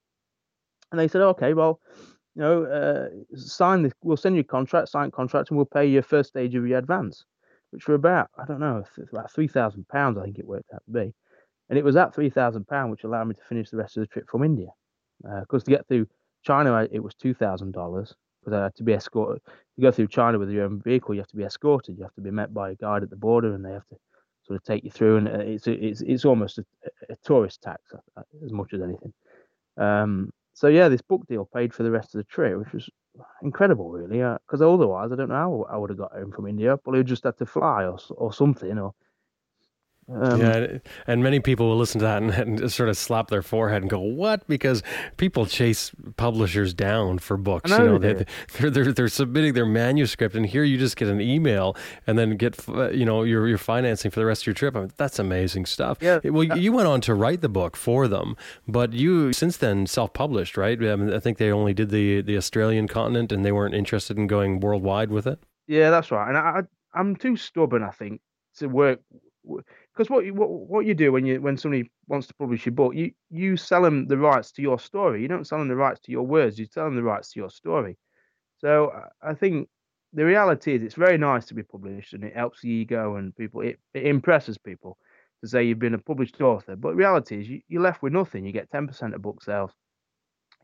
And 0.91 0.99
they 0.99 1.09
said, 1.09 1.23
okay, 1.23 1.55
well, 1.55 1.81
you 2.35 2.43
know, 2.43 2.64
uh, 2.64 3.37
sign 3.37 3.83
this. 3.83 3.93
We'll 4.03 4.16
send 4.16 4.37
you 4.37 4.41
a 4.41 4.45
contract, 4.45 4.89
sign 4.89 5.09
a 5.09 5.11
contract, 5.11 5.51
and 5.51 5.57
we'll 5.57 5.66
pay 5.66 5.87
you 5.87 6.01
a 6.01 6.03
first 6.03 6.31
stage 6.31 6.55
of 6.55 6.66
your 6.66 6.79
advance, 6.79 7.25
which 7.70 7.87
were 7.87 7.95
about 7.95 8.31
I 8.37 8.45
don't 8.47 8.61
know, 8.61 8.83
about 9.12 9.31
three 9.31 9.49
thousand 9.49 9.87
pounds. 9.89 10.18
I 10.18 10.25
think 10.25 10.39
it 10.39 10.47
worked 10.47 10.73
out 10.75 10.83
to 10.87 10.93
be, 10.93 11.14
and 11.73 11.79
it 11.79 11.85
was 11.85 11.95
that 11.95 12.14
three 12.14 12.29
thousand 12.29 12.68
pound 12.68 12.91
which 12.91 13.05
allowed 13.05 13.29
me 13.29 13.35
to 13.35 13.45
finish 13.49 13.70
the 13.70 13.79
rest 13.79 13.97
of 13.97 14.03
the 14.03 14.07
trip 14.07 14.29
from 14.29 14.45
India. 14.45 14.68
Because 15.23 15.62
uh, 15.62 15.64
to 15.64 15.70
get 15.70 15.89
through 15.89 16.07
China, 16.43 16.87
it 16.93 17.03
was 17.03 17.14
two 17.14 17.33
thousand 17.33 17.73
dollars. 17.73 18.14
Because 18.45 18.59
I 18.59 18.64
had 18.64 18.75
to 18.75 18.83
be 18.83 18.93
escorted. 18.93 19.41
To 19.77 19.81
go 19.81 19.91
through 19.91 20.09
China 20.09 20.39
with 20.39 20.51
your 20.51 20.64
own 20.64 20.83
vehicle, 20.83 21.14
you 21.14 21.20
have 21.20 21.29
to 21.29 21.37
be 21.37 21.45
escorted. 21.45 21.97
You 21.97 22.03
have 22.03 22.14
to 22.16 22.20
be 22.20 22.31
met 22.31 22.53
by 22.53 22.73
a 22.73 22.75
guide 22.75 23.03
at 23.03 23.09
the 23.09 23.16
border, 23.16 23.55
and 23.55 23.64
they 23.64 23.70
have 23.70 23.87
to 23.87 23.97
sort 24.43 24.59
of 24.59 24.64
take 24.64 24.85
you 24.85 24.91
through. 24.91 25.16
And 25.18 25.29
uh, 25.29 25.39
it's 25.39 25.66
it's 25.66 26.03
it's 26.03 26.25
almost 26.27 26.59
a, 26.59 26.64
a 27.09 27.16
tourist 27.25 27.62
tax 27.62 27.81
uh, 27.95 28.23
as 28.45 28.53
much 28.53 28.75
as 28.75 28.83
anything. 28.83 29.14
Um, 29.79 30.31
so 30.53 30.66
yeah, 30.66 30.89
this 30.91 31.01
book 31.01 31.27
deal 31.29 31.49
paid 31.55 31.73
for 31.73 31.85
the 31.85 31.91
rest 31.91 32.14
of 32.14 32.18
the 32.18 32.25
trip, 32.25 32.59
which 32.59 32.73
was 32.73 32.91
incredible, 33.43 33.91
really. 33.91 34.18
Because 34.18 34.61
uh, 34.61 34.70
otherwise, 34.70 35.12
I 35.12 35.16
don't 35.16 35.29
know 35.29 35.35
how 35.37 35.66
I 35.70 35.77
would 35.79 35.91
have 35.91 35.99
got 35.99 36.12
home 36.12 36.33
from 36.33 36.49
India. 36.49 36.77
Probably 36.77 37.05
just 37.05 37.25
had 37.25 37.39
to 37.39 37.47
fly 37.47 37.85
or 37.85 37.99
or 38.11 38.33
something, 38.33 38.77
or 38.77 38.93
um, 40.14 40.40
yeah, 40.40 40.78
and 41.06 41.22
many 41.22 41.40
people 41.40 41.68
will 41.68 41.76
listen 41.76 41.98
to 42.00 42.04
that 42.04 42.22
and, 42.22 42.32
and, 42.32 42.72
sort 42.72 42.88
of 42.88 42.96
slap 42.96 43.28
their 43.28 43.42
forehead 43.42 43.82
and 43.82 43.90
go, 43.90 44.00
"What?" 44.00 44.46
Because 44.46 44.82
people 45.16 45.46
chase 45.46 45.92
publishers 46.16 46.74
down 46.74 47.18
for 47.18 47.36
books. 47.36 47.70
You 47.70 47.78
know, 47.78 47.98
they, 47.98 48.24
are 48.60 48.70
they're 48.70 48.92
they're 48.92 49.08
submitting 49.08 49.54
their 49.54 49.66
manuscript, 49.66 50.34
and 50.34 50.44
here 50.44 50.64
you 50.64 50.78
just 50.78 50.96
get 50.96 51.08
an 51.08 51.20
email 51.20 51.76
and 52.06 52.18
then 52.18 52.36
get 52.36 52.68
uh, 52.68 52.90
you 52.90 53.04
know 53.04 53.22
your 53.22 53.48
your 53.48 53.58
financing 53.58 54.10
for 54.10 54.20
the 54.20 54.26
rest 54.26 54.42
of 54.42 54.46
your 54.46 54.54
trip. 54.54 54.76
I 54.76 54.80
mean, 54.80 54.92
that's 54.96 55.18
amazing 55.18 55.66
stuff. 55.66 55.98
Yeah. 56.00 56.20
Well, 56.24 56.50
uh, 56.50 56.56
you 56.56 56.72
went 56.72 56.88
on 56.88 57.00
to 57.02 57.14
write 57.14 57.40
the 57.40 57.48
book 57.48 57.76
for 57.76 58.08
them, 58.08 58.36
but 58.68 58.92
you 58.92 59.32
since 59.32 59.56
then 59.56 59.86
self-published, 59.86 60.56
right? 60.56 60.78
I, 60.82 60.96
mean, 60.96 61.12
I 61.12 61.20
think 61.20 61.38
they 61.38 61.50
only 61.50 61.74
did 61.74 61.90
the 61.90 62.22
the 62.22 62.36
Australian 62.36 62.88
continent, 62.88 63.32
and 63.32 63.44
they 63.44 63.52
weren't 63.52 63.74
interested 63.74 64.18
in 64.18 64.26
going 64.26 64.60
worldwide 64.60 65.10
with 65.10 65.26
it. 65.26 65.38
Yeah, 65.66 65.90
that's 65.90 66.10
right. 66.10 66.28
And 66.28 66.36
I, 66.36 66.62
I'm 66.94 67.16
too 67.16 67.36
stubborn, 67.36 67.82
I 67.82 67.90
think, 67.90 68.20
to 68.56 68.66
work 68.66 69.00
because 69.95 70.09
what 70.09 70.24
you 70.24 70.34
what, 70.34 70.49
what 70.51 70.86
you 70.86 70.95
do 70.95 71.12
when 71.12 71.26
you 71.26 71.40
when 71.40 71.57
somebody 71.57 71.90
wants 72.07 72.26
to 72.28 72.34
publish 72.34 72.64
your 72.64 72.74
book, 72.74 72.95
you 72.95 73.12
you 73.30 73.57
sell 73.57 73.82
them 73.82 74.07
the 74.07 74.16
rights 74.16 74.53
to 74.53 74.62
your 74.62 74.78
story. 74.78 75.22
You 75.22 75.28
don't 75.28 75.47
sell 75.47 75.59
them 75.59 75.68
the 75.68 75.76
rights 75.76 76.01
to 76.01 76.12
your 76.12 76.26
words. 76.26 76.59
You 76.59 76.66
sell 76.66 76.84
them 76.84 76.97
the 76.97 77.03
rights 77.03 77.32
to 77.32 77.40
your 77.40 77.51
story. 77.51 77.99
So 78.59 78.93
I 79.22 79.34
think 79.34 79.68
the 80.12 80.24
reality 80.24 80.74
is 80.74 80.82
it's 80.82 80.95
very 80.95 81.18
nice 81.18 81.47
to 81.47 81.55
be 81.55 81.62
published 81.62 82.12
and 82.14 82.24
it 82.24 82.34
helps 82.36 82.61
the 82.61 82.68
ego 82.68 83.16
and 83.16 83.34
people. 83.34 83.61
It, 83.62 83.78
it 83.93 84.07
impresses 84.07 84.59
people 84.59 84.99
to 85.43 85.49
say 85.49 85.64
you've 85.64 85.78
been 85.78 85.95
a 85.95 85.99
published 85.99 86.40
author. 86.40 86.76
But 86.76 86.95
reality 86.95 87.40
is 87.40 87.49
you, 87.49 87.61
you're 87.68 87.82
left 87.82 88.03
with 88.03 88.12
nothing. 88.12 88.45
You 88.47 88.53
get 88.53 88.70
ten 88.70 88.86
percent 88.86 89.14
of 89.14 89.22
book 89.22 89.43
sales. 89.43 89.72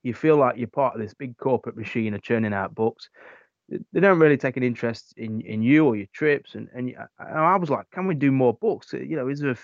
You 0.02 0.14
feel 0.14 0.36
like 0.36 0.56
you're 0.56 0.68
part 0.68 0.94
of 0.94 1.00
this 1.00 1.14
big 1.14 1.36
corporate 1.36 1.76
machine 1.76 2.14
of 2.14 2.22
churning 2.22 2.54
out 2.54 2.74
books. 2.74 3.10
They 3.68 4.00
don't 4.00 4.18
really 4.18 4.36
take 4.36 4.56
an 4.56 4.62
interest 4.62 5.14
in 5.16 5.40
in 5.42 5.62
you 5.62 5.84
or 5.84 5.96
your 5.96 6.06
trips. 6.12 6.54
And 6.54 6.68
and 6.74 6.94
I, 7.18 7.54
I 7.54 7.56
was 7.56 7.70
like, 7.70 7.90
can 7.90 8.06
we 8.06 8.14
do 8.14 8.32
more 8.32 8.54
books? 8.54 8.92
You 8.92 9.16
know, 9.16 9.28
is 9.28 9.40
there 9.40 9.50
a, 9.50 9.58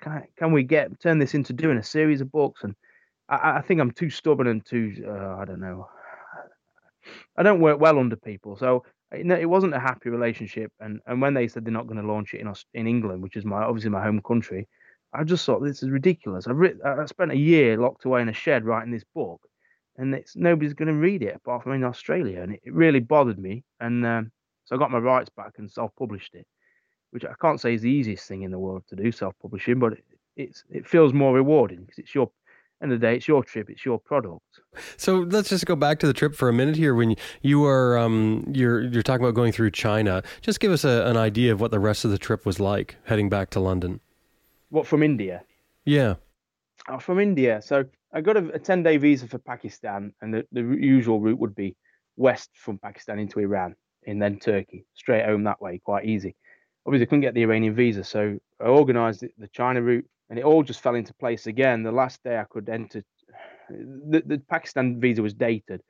can 0.00 0.12
I, 0.12 0.28
can 0.36 0.52
we 0.52 0.62
get 0.62 1.00
turn 1.00 1.18
this 1.18 1.34
into 1.34 1.52
doing 1.52 1.78
a 1.78 1.82
series 1.82 2.20
of 2.20 2.30
books? 2.30 2.64
And 2.64 2.74
I, 3.28 3.58
I 3.58 3.60
think 3.60 3.80
I'm 3.80 3.90
too 3.90 4.10
stubborn 4.10 4.46
and 4.46 4.64
too 4.64 5.04
uh, 5.06 5.36
I 5.36 5.44
don't 5.44 5.60
know. 5.60 5.88
I 7.36 7.42
don't 7.42 7.60
work 7.60 7.80
well 7.80 7.98
under 7.98 8.16
people, 8.16 8.56
so 8.56 8.84
it 9.10 9.48
wasn't 9.48 9.74
a 9.74 9.80
happy 9.80 10.10
relationship. 10.10 10.70
And 10.80 11.00
and 11.06 11.22
when 11.22 11.34
they 11.34 11.48
said 11.48 11.64
they're 11.64 11.72
not 11.72 11.86
going 11.86 12.00
to 12.00 12.06
launch 12.06 12.34
it 12.34 12.40
in 12.40 12.52
in 12.74 12.86
England, 12.86 13.22
which 13.22 13.36
is 13.36 13.44
my 13.44 13.62
obviously 13.62 13.90
my 13.90 14.02
home 14.02 14.20
country, 14.20 14.68
I 15.14 15.24
just 15.24 15.46
thought 15.46 15.62
this 15.62 15.82
is 15.82 15.88
ridiculous. 15.88 16.46
I've 16.46 16.56
written, 16.56 16.82
I 16.84 17.06
spent 17.06 17.32
a 17.32 17.36
year 17.36 17.78
locked 17.78 18.04
away 18.04 18.20
in 18.20 18.28
a 18.28 18.34
shed 18.34 18.64
writing 18.64 18.92
this 18.92 19.04
book, 19.14 19.40
and 19.98 20.14
it's 20.14 20.36
nobody's 20.36 20.74
going 20.74 20.88
to 20.88 20.94
read 20.94 21.22
it 21.22 21.36
apart 21.36 21.62
from 21.62 21.72
in 21.72 21.84
Australia, 21.84 22.40
and 22.40 22.54
it, 22.54 22.60
it 22.64 22.72
really 22.72 23.00
bothered 23.00 23.38
me. 23.38 23.64
And 23.80 24.06
um, 24.06 24.32
so 24.64 24.74
I 24.74 24.78
got 24.78 24.90
my 24.90 24.98
rights 24.98 25.30
back 25.36 25.54
and 25.58 25.70
self-published 25.70 26.34
it, 26.34 26.46
which 27.10 27.24
I 27.24 27.34
can't 27.40 27.60
say 27.60 27.74
is 27.74 27.82
the 27.82 27.90
easiest 27.90 28.26
thing 28.26 28.42
in 28.42 28.50
the 28.50 28.58
world 28.58 28.84
to 28.88 28.96
do, 28.96 29.12
self-publishing, 29.12 29.78
but 29.78 29.92
it, 29.94 30.04
it's 30.36 30.64
it 30.70 30.86
feels 30.86 31.12
more 31.12 31.34
rewarding 31.34 31.80
because 31.80 31.98
it's 31.98 32.14
your 32.14 32.30
end 32.80 32.92
of 32.92 33.00
the 33.00 33.06
day, 33.06 33.16
it's 33.16 33.26
your 33.26 33.42
trip, 33.42 33.68
it's 33.68 33.84
your 33.84 33.98
product. 33.98 34.60
So 34.96 35.26
let's 35.30 35.48
just 35.48 35.66
go 35.66 35.74
back 35.74 35.98
to 35.98 36.06
the 36.06 36.12
trip 36.12 36.34
for 36.34 36.48
a 36.48 36.52
minute 36.52 36.76
here. 36.76 36.94
When 36.94 37.16
you 37.42 37.64
are 37.64 37.98
um, 37.98 38.44
you're 38.54 38.82
you're 38.82 39.02
talking 39.02 39.24
about 39.24 39.34
going 39.34 39.52
through 39.52 39.72
China, 39.72 40.22
just 40.42 40.60
give 40.60 40.70
us 40.70 40.84
a, 40.84 41.04
an 41.06 41.16
idea 41.16 41.52
of 41.52 41.60
what 41.60 41.72
the 41.72 41.80
rest 41.80 42.04
of 42.04 42.12
the 42.12 42.18
trip 42.18 42.46
was 42.46 42.60
like 42.60 42.96
heading 43.04 43.28
back 43.28 43.50
to 43.50 43.60
London. 43.60 44.00
What 44.70 44.86
from 44.86 45.02
India? 45.02 45.42
Yeah. 45.84 46.14
Oh, 46.88 46.98
from 46.98 47.18
India. 47.18 47.60
So 47.62 47.86
I 48.12 48.20
got 48.20 48.36
a, 48.36 48.52
a 48.54 48.58
ten 48.58 48.82
day 48.82 48.96
visa 48.96 49.28
for 49.28 49.38
Pakistan, 49.38 50.12
and 50.20 50.32
the, 50.32 50.46
the 50.52 50.60
usual 50.60 51.20
route 51.20 51.38
would 51.38 51.54
be 51.54 51.76
west 52.16 52.50
from 52.54 52.78
Pakistan 52.78 53.18
into 53.18 53.40
Iran, 53.40 53.74
and 54.06 54.20
then 54.20 54.38
Turkey, 54.38 54.86
straight 54.94 55.24
home 55.24 55.44
that 55.44 55.60
way, 55.60 55.80
quite 55.84 56.04
easy. 56.04 56.34
Obviously, 56.86 57.06
I 57.06 57.06
couldn't 57.06 57.22
get 57.22 57.34
the 57.34 57.42
Iranian 57.42 57.74
visa, 57.74 58.02
so 58.04 58.38
I 58.60 58.64
organised 58.64 59.20
the 59.20 59.48
China 59.48 59.82
route, 59.82 60.06
and 60.30 60.38
it 60.38 60.44
all 60.44 60.62
just 60.62 60.80
fell 60.80 60.94
into 60.94 61.12
place 61.14 61.46
again. 61.46 61.82
The 61.82 61.92
last 61.92 62.22
day 62.24 62.38
I 62.38 62.44
could 62.44 62.68
enter, 62.68 63.02
the, 63.70 64.22
the 64.24 64.38
Pakistan 64.48 65.00
visa 65.00 65.22
was 65.22 65.34
dated, 65.34 65.82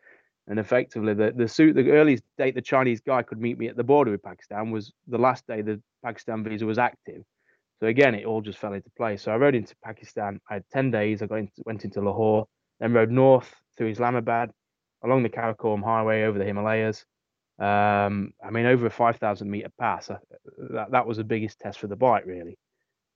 and 0.48 0.58
effectively 0.58 1.14
the 1.14 1.32
the 1.36 1.46
suit 1.46 1.74
the 1.74 1.90
earliest 1.90 2.24
date 2.36 2.54
the 2.54 2.62
Chinese 2.62 3.00
guy 3.00 3.22
could 3.22 3.40
meet 3.40 3.58
me 3.58 3.68
at 3.68 3.76
the 3.76 3.84
border 3.84 4.10
with 4.10 4.22
Pakistan 4.22 4.70
was 4.70 4.92
the 5.06 5.18
last 5.18 5.46
day 5.46 5.62
the 5.62 5.80
Pakistan 6.04 6.42
visa 6.42 6.66
was 6.66 6.78
active. 6.78 7.22
So 7.80 7.86
again, 7.86 8.14
it 8.14 8.26
all 8.26 8.40
just 8.40 8.58
fell 8.58 8.72
into 8.72 8.90
place. 8.96 9.22
So 9.22 9.32
I 9.32 9.36
rode 9.36 9.54
into 9.54 9.74
Pakistan. 9.84 10.40
I 10.50 10.54
had 10.54 10.64
ten 10.72 10.90
days. 10.90 11.22
I 11.22 11.26
got 11.26 11.36
into, 11.36 11.62
went 11.64 11.84
into 11.84 12.00
Lahore, 12.00 12.46
then 12.80 12.92
rode 12.92 13.10
north 13.10 13.54
through 13.76 13.88
Islamabad, 13.88 14.50
along 15.04 15.22
the 15.22 15.28
Karakoram 15.28 15.82
Highway 15.84 16.22
over 16.22 16.38
the 16.38 16.44
Himalayas. 16.44 17.04
Um, 17.58 18.32
I 18.44 18.50
mean, 18.50 18.66
over 18.66 18.86
a 18.86 18.90
five 18.90 19.16
thousand 19.16 19.50
meter 19.50 19.70
pass. 19.78 20.10
Uh, 20.10 20.18
that 20.70 20.90
that 20.92 21.06
was 21.06 21.16
the 21.18 21.24
biggest 21.24 21.58
test 21.60 21.78
for 21.78 21.86
the 21.86 21.96
bike, 21.96 22.24
really. 22.26 22.58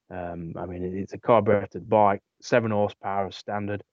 Um, 0.09 0.53
I 0.57 0.65
mean, 0.65 0.83
it's 0.83 1.13
a 1.13 1.17
carbureted 1.17 1.89
bike, 1.89 2.21
seven 2.41 2.71
horsepower 2.71 3.31
standard, 3.31 3.83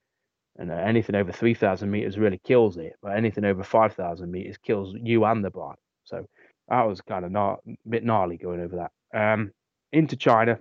and 0.58 0.70
uh, 0.70 0.74
anything 0.74 1.14
over 1.14 1.32
3,000 1.32 1.90
meters 1.90 2.18
really 2.18 2.40
kills 2.44 2.76
it. 2.76 2.94
But 3.02 3.16
anything 3.16 3.44
over 3.44 3.62
5,000 3.62 4.30
meters 4.30 4.58
kills 4.58 4.94
you 5.00 5.24
and 5.24 5.44
the 5.44 5.50
bike. 5.50 5.78
So 6.04 6.26
that 6.68 6.82
was 6.82 7.00
kind 7.00 7.24
of 7.24 7.34
a 7.34 7.56
bit 7.88 8.04
gnarly 8.04 8.36
going 8.36 8.60
over 8.60 8.76
that. 8.76 8.92
Um, 9.18 9.52
into 9.92 10.16
China, 10.16 10.58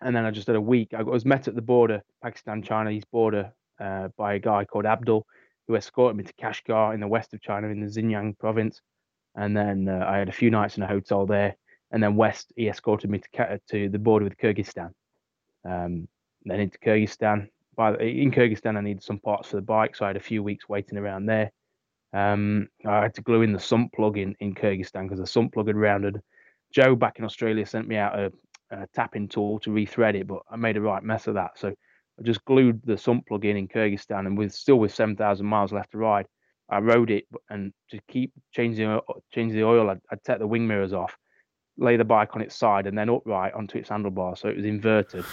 and 0.00 0.14
then 0.14 0.24
I 0.24 0.30
just 0.30 0.46
had 0.46 0.56
a 0.56 0.60
week. 0.60 0.94
I 0.94 1.02
was 1.02 1.24
met 1.24 1.48
at 1.48 1.54
the 1.54 1.62
border, 1.62 2.02
Pakistan 2.22 2.62
Chinese 2.62 3.04
border, 3.04 3.52
uh, 3.80 4.08
by 4.16 4.34
a 4.34 4.38
guy 4.38 4.64
called 4.64 4.86
Abdul, 4.86 5.26
who 5.66 5.76
escorted 5.76 6.16
me 6.16 6.24
to 6.24 6.32
Kashgar 6.34 6.94
in 6.94 7.00
the 7.00 7.08
west 7.08 7.34
of 7.34 7.40
China 7.40 7.68
in 7.68 7.80
the 7.80 7.86
Xinjiang 7.86 8.38
province. 8.38 8.80
And 9.34 9.56
then 9.56 9.88
uh, 9.88 10.04
I 10.08 10.18
had 10.18 10.28
a 10.28 10.32
few 10.32 10.50
nights 10.50 10.76
in 10.76 10.82
a 10.82 10.86
hotel 10.86 11.26
there 11.26 11.56
and 11.90 12.02
then 12.02 12.16
west 12.16 12.52
he 12.56 12.68
escorted 12.68 13.10
me 13.10 13.18
to 13.18 13.60
to 13.70 13.88
the 13.88 13.98
border 13.98 14.24
with 14.24 14.36
Kyrgyzstan. 14.36 14.92
Um, 15.64 16.08
then 16.44 16.60
into 16.60 16.78
Kyrgyzstan. 16.78 17.48
By 17.76 17.96
in 17.96 18.30
Kyrgyzstan, 18.30 18.76
I 18.76 18.80
needed 18.80 19.02
some 19.02 19.20
parts 19.20 19.48
for 19.48 19.56
the 19.56 19.62
bike, 19.62 19.96
so 19.96 20.04
I 20.04 20.08
had 20.08 20.16
a 20.16 20.20
few 20.20 20.42
weeks 20.42 20.68
waiting 20.68 20.98
around 20.98 21.26
there. 21.26 21.50
Um, 22.12 22.68
I 22.86 23.02
had 23.02 23.14
to 23.14 23.22
glue 23.22 23.42
in 23.42 23.52
the 23.52 23.60
sump 23.60 23.92
plug 23.92 24.18
in 24.18 24.34
in 24.40 24.54
Kyrgyzstan 24.54 25.04
because 25.04 25.20
the 25.20 25.26
sump 25.26 25.52
plug 25.52 25.68
had 25.68 25.76
rounded. 25.76 26.20
Joe 26.72 26.94
back 26.94 27.18
in 27.18 27.24
Australia 27.24 27.66
sent 27.66 27.88
me 27.88 27.96
out 27.96 28.18
a, 28.18 28.32
a 28.70 28.86
tapping 28.94 29.28
tool 29.28 29.58
to 29.60 29.70
rethread 29.70 30.14
it, 30.14 30.26
but 30.26 30.42
I 30.50 30.56
made 30.56 30.76
a 30.76 30.80
right 30.80 31.02
mess 31.02 31.26
of 31.26 31.34
that. 31.34 31.58
So 31.58 31.68
I 31.68 32.22
just 32.22 32.44
glued 32.44 32.80
the 32.84 32.98
sump 32.98 33.26
plug 33.26 33.44
in 33.44 33.56
in 33.56 33.68
Kyrgyzstan, 33.68 34.26
and 34.26 34.36
with 34.36 34.52
still 34.52 34.78
with 34.78 34.94
seven 34.94 35.16
thousand 35.16 35.46
miles 35.46 35.72
left 35.72 35.92
to 35.92 35.98
ride, 35.98 36.26
I 36.68 36.78
rode 36.78 37.10
it 37.10 37.24
and 37.50 37.72
to 37.90 38.00
keep 38.08 38.32
changing 38.52 39.00
changing 39.32 39.58
the 39.58 39.64
oil, 39.64 39.90
I'd, 39.90 40.00
I'd 40.10 40.24
take 40.24 40.38
the 40.38 40.46
wing 40.46 40.66
mirrors 40.66 40.92
off 40.92 41.16
lay 41.78 41.96
the 41.96 42.04
bike 42.04 42.34
on 42.34 42.42
its 42.42 42.56
side 42.56 42.86
and 42.86 42.98
then 42.98 43.08
upright 43.08 43.54
onto 43.54 43.78
its 43.78 43.88
handlebar 43.88 44.36
so 44.36 44.48
it 44.48 44.56
was 44.56 44.64
inverted 44.64 45.24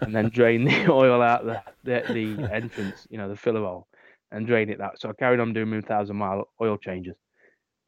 and 0.00 0.14
then 0.14 0.28
drain 0.34 0.64
the 0.64 0.86
oil 0.92 1.22
out 1.22 1.44
the, 1.46 1.62
the, 1.84 2.02
the 2.12 2.52
entrance 2.52 3.06
you 3.10 3.16
know 3.16 3.28
the 3.28 3.36
filler 3.36 3.60
hole 3.60 3.86
and 4.32 4.46
drain 4.46 4.68
it 4.68 4.78
that 4.78 4.98
so 4.98 5.08
i 5.08 5.12
carried 5.12 5.40
on 5.40 5.52
doing 5.52 5.80
thousand 5.82 6.16
mile 6.16 6.48
oil 6.60 6.76
changes 6.76 7.14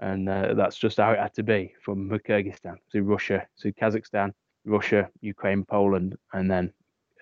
and 0.00 0.28
uh, 0.28 0.54
that's 0.54 0.76
just 0.76 0.98
how 0.98 1.12
it 1.12 1.18
had 1.18 1.34
to 1.34 1.42
be 1.42 1.72
from 1.82 2.08
kyrgyzstan 2.10 2.76
to 2.90 3.02
russia 3.02 3.46
to 3.58 3.72
kazakhstan 3.72 4.32
russia 4.64 5.08
ukraine 5.20 5.64
poland 5.64 6.16
and 6.32 6.50
then 6.50 6.72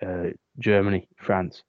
uh, 0.05 0.29
germany 0.59 1.07
france 1.17 1.63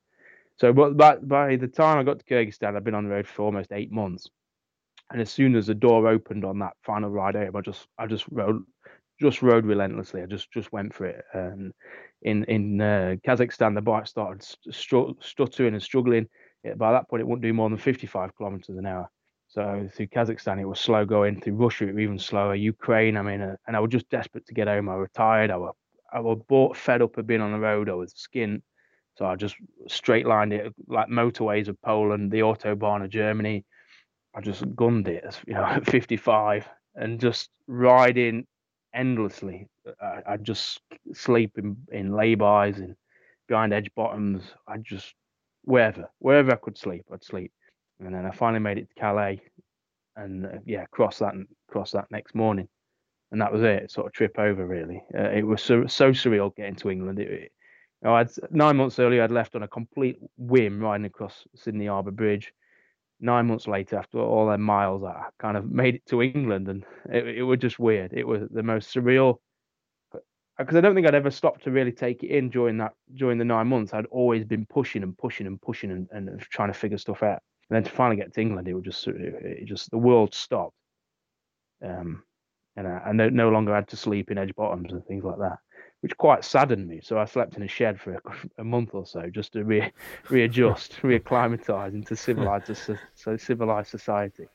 so 0.57 0.73
but 0.73 0.97
by, 0.97 1.17
by 1.17 1.57
the 1.57 1.69
time 1.69 1.99
i 1.99 2.03
got 2.03 2.19
to 2.19 2.25
kyrgyzstan 2.25 2.77
i'd 2.77 2.85
been 2.85 2.95
on 2.95 3.05
the 3.05 3.11
road 3.11 3.27
for 3.27 3.43
almost 3.43 3.73
eight 3.73 3.93
months 3.93 4.29
and 5.11 5.21
as 5.21 5.31
soon 5.31 5.55
as 5.55 5.67
the 5.67 5.75
door 5.75 6.09
opened 6.09 6.45
on 6.45 6.59
that 6.59 6.75
final 6.83 7.11
ride 7.11 7.37
home, 7.37 7.55
I 7.55 7.61
just 7.61 7.87
I 7.99 8.07
just 8.07 8.25
rode 8.31 8.63
just 9.21 9.41
rode 9.41 9.65
relentlessly. 9.65 10.23
I 10.23 10.27
just 10.27 10.51
just 10.51 10.73
went 10.73 10.95
for 10.95 11.07
it. 11.07 11.25
And 11.33 11.73
in 12.23 12.45
in 12.45 12.81
uh, 12.81 13.17
Kazakhstan, 13.27 13.75
the 13.75 13.83
bike 13.83 14.07
started 14.07 14.45
stru- 14.73 15.23
stuttering 15.23 15.75
and 15.75 15.83
struggling. 15.83 16.29
By 16.77 16.93
that 16.93 17.09
point, 17.09 17.21
it 17.21 17.27
wouldn't 17.27 17.45
do 17.45 17.53
more 17.53 17.69
than 17.69 17.79
55 17.79 18.37
kilometers 18.37 18.77
an 18.77 18.87
hour. 18.87 19.09
So 19.57 19.89
through 19.91 20.09
Kazakhstan, 20.09 20.61
it 20.61 20.67
was 20.67 20.79
slow 20.79 21.07
going. 21.07 21.41
Through 21.41 21.55
Russia, 21.55 21.89
it 21.89 21.95
was 21.95 22.03
even 22.03 22.19
slower. 22.19 22.55
Ukraine, 22.55 23.17
I 23.17 23.23
mean, 23.23 23.41
uh, 23.41 23.57
and 23.67 23.75
I 23.75 23.81
was 23.81 23.91
just 23.91 24.11
desperate 24.11 24.47
to 24.49 24.55
get 24.55 24.69
home. 24.69 24.91
I 24.91 24.97
was 24.97 25.09
tired. 25.15 25.51
I 25.51 25.57
was 25.57 25.75
I 26.13 26.21
was 26.21 26.39
bored, 26.47 26.77
fed 26.77 27.01
up 27.01 27.17
of 27.17 27.27
being 27.27 27.41
on 27.41 27.53
the 27.53 27.59
road. 27.59 27.89
I 27.89 27.95
was 27.95 28.13
skint. 28.13 28.61
So 29.17 29.25
I 29.25 29.35
just 29.35 29.57
straight 29.89 30.27
lined 30.27 30.53
it 30.53 30.75
like 30.89 31.09
motorways 31.09 31.69
of 31.69 31.81
Poland, 31.81 32.31
the 32.31 32.41
autobahn 32.41 33.03
of 33.03 33.09
Germany. 33.09 33.65
I 34.35 34.43
just 34.43 34.63
gunned 34.77 35.09
it, 35.09 35.25
you 35.47 35.55
know, 35.55 35.65
at 35.65 35.87
55 35.87 36.69
and 36.95 37.19
just 37.19 37.49
riding 37.67 38.47
endlessly. 38.95 39.69
I, 40.03 40.35
I'd 40.35 40.45
just 40.45 40.83
sleep 41.15 41.53
in, 41.57 41.79
in 41.91 42.11
laybys 42.11 42.77
and 42.77 42.95
behind 43.49 43.73
edge 43.73 43.91
bottoms. 43.97 44.43
I 44.69 44.77
just 44.77 45.15
wherever, 45.63 46.11
wherever 46.19 46.53
I 46.53 46.57
could 46.57 46.77
sleep, 46.77 47.07
I'd 47.11 47.25
sleep. 47.25 47.53
And 48.01 48.15
then 48.15 48.27
I 48.27 48.31
finally 48.31 48.61
made 48.61 48.79
it 48.79 48.89
to 48.89 49.01
Calais, 49.01 49.41
and 50.17 50.47
uh, 50.47 50.59
yeah, 50.65 50.85
cross 50.91 51.19
that 51.21 51.35
cross 51.69 51.93
that 51.93 52.11
next 52.11 52.35
morning, 52.35 52.69
and 53.33 53.41
that 53.41 53.53
was 53.53 53.63
it. 53.63 53.91
Sort 53.91 54.07
of 54.07 54.13
trip 54.13 54.39
over 54.39 54.67
really. 54.67 55.03
Uh, 55.17 55.31
it 55.31 55.47
was 55.47 55.63
so, 55.63 55.87
so 55.87 56.11
surreal 56.11 56.55
getting 56.55 56.77
to 56.77 56.91
England. 56.91 57.19
It, 57.19 57.29
it, 57.31 57.53
you 58.03 58.09
know, 58.09 58.15
I'd 58.15 58.29
nine 58.51 58.77
months 58.77 58.99
earlier, 58.99 59.23
I'd 59.23 59.31
left 59.31 59.55
on 59.57 59.63
a 59.63 59.69
complete 59.69 60.19
whim 60.37 60.81
riding 60.81 61.07
across 61.07 61.47
Sydney 61.55 61.87
Harbour 61.87 62.11
Bridge 62.11 62.53
nine 63.21 63.47
months 63.47 63.67
later, 63.67 63.97
after 63.97 64.19
all 64.19 64.47
their 64.47 64.59
miles, 64.59 65.03
I 65.03 65.29
kind 65.39 65.57
of 65.57 65.71
made 65.71 65.97
it 65.97 66.07
to 66.07 66.23
England, 66.23 66.69
and 66.69 66.85
it, 67.11 67.27
it 67.39 67.43
was 67.43 67.59
just 67.59 67.79
weird. 67.79 68.13
It 68.13 68.27
was 68.27 68.43
the 68.51 68.63
most 68.63 68.95
surreal 68.95 69.37
because 70.59 70.77
I 70.77 70.81
don't 70.81 70.95
think 70.95 71.07
I'd 71.07 71.15
ever 71.15 71.31
stopped 71.31 71.65
to 71.65 71.71
really 71.71 71.93
take 71.93 72.23
it 72.23 72.31
in 72.31 72.49
during 72.49 72.79
that 72.79 72.93
during 73.15 73.39
the 73.39 73.45
nine 73.45 73.67
months. 73.67 73.93
I'd 73.93 74.07
always 74.07 74.45
been 74.45 74.67
pushing 74.67 75.03
and 75.03 75.17
pushing 75.17 75.47
and 75.47 75.61
pushing 75.61 75.91
and, 75.91 76.09
and 76.11 76.41
trying 76.41 76.73
to 76.73 76.79
figure 76.79 76.99
stuff 76.99 77.23
out. 77.23 77.41
And 77.69 77.77
then 77.77 77.85
to 77.85 77.91
finally 77.91 78.17
get 78.17 78.33
to 78.35 78.41
England, 78.41 78.69
it 78.69 78.75
was 78.75 78.85
just 78.85 79.07
it 79.09 79.67
just 79.67 79.91
the 79.91 79.99
world 79.99 80.35
stopped. 80.35 80.77
Um, 81.85 82.23
and 82.77 82.87
I, 82.87 82.99
I 83.07 83.13
no, 83.13 83.29
no 83.29 83.49
longer 83.49 83.75
had 83.75 83.89
to 83.89 83.97
sleep 83.97 84.31
in 84.31 84.39
edge 84.39 84.55
bottoms 84.55 84.93
and 84.93 85.05
things 85.07 85.25
like 85.25 85.39
that 85.39 85.59
which 86.01 86.17
quite 86.19 86.45
saddened 86.45 86.87
me. 86.87 87.01
So 87.03 87.19
I 87.19 87.25
slept 87.25 87.57
in 87.57 87.63
a 87.63 87.69
shed 87.69 88.01
for 88.01 88.15
a, 88.15 88.21
a 88.59 88.65
month 88.65 88.91
or 88.93 89.07
so 89.07 89.29
just 89.29 89.53
to 89.55 89.65
re, 89.65 89.93
readjust, 90.31 90.93
reacclimatize 91.03 91.95
into 91.95 92.17
civilized, 92.17 92.71
so 93.15 93.37
civilized 93.37 93.89
society. 93.89 94.47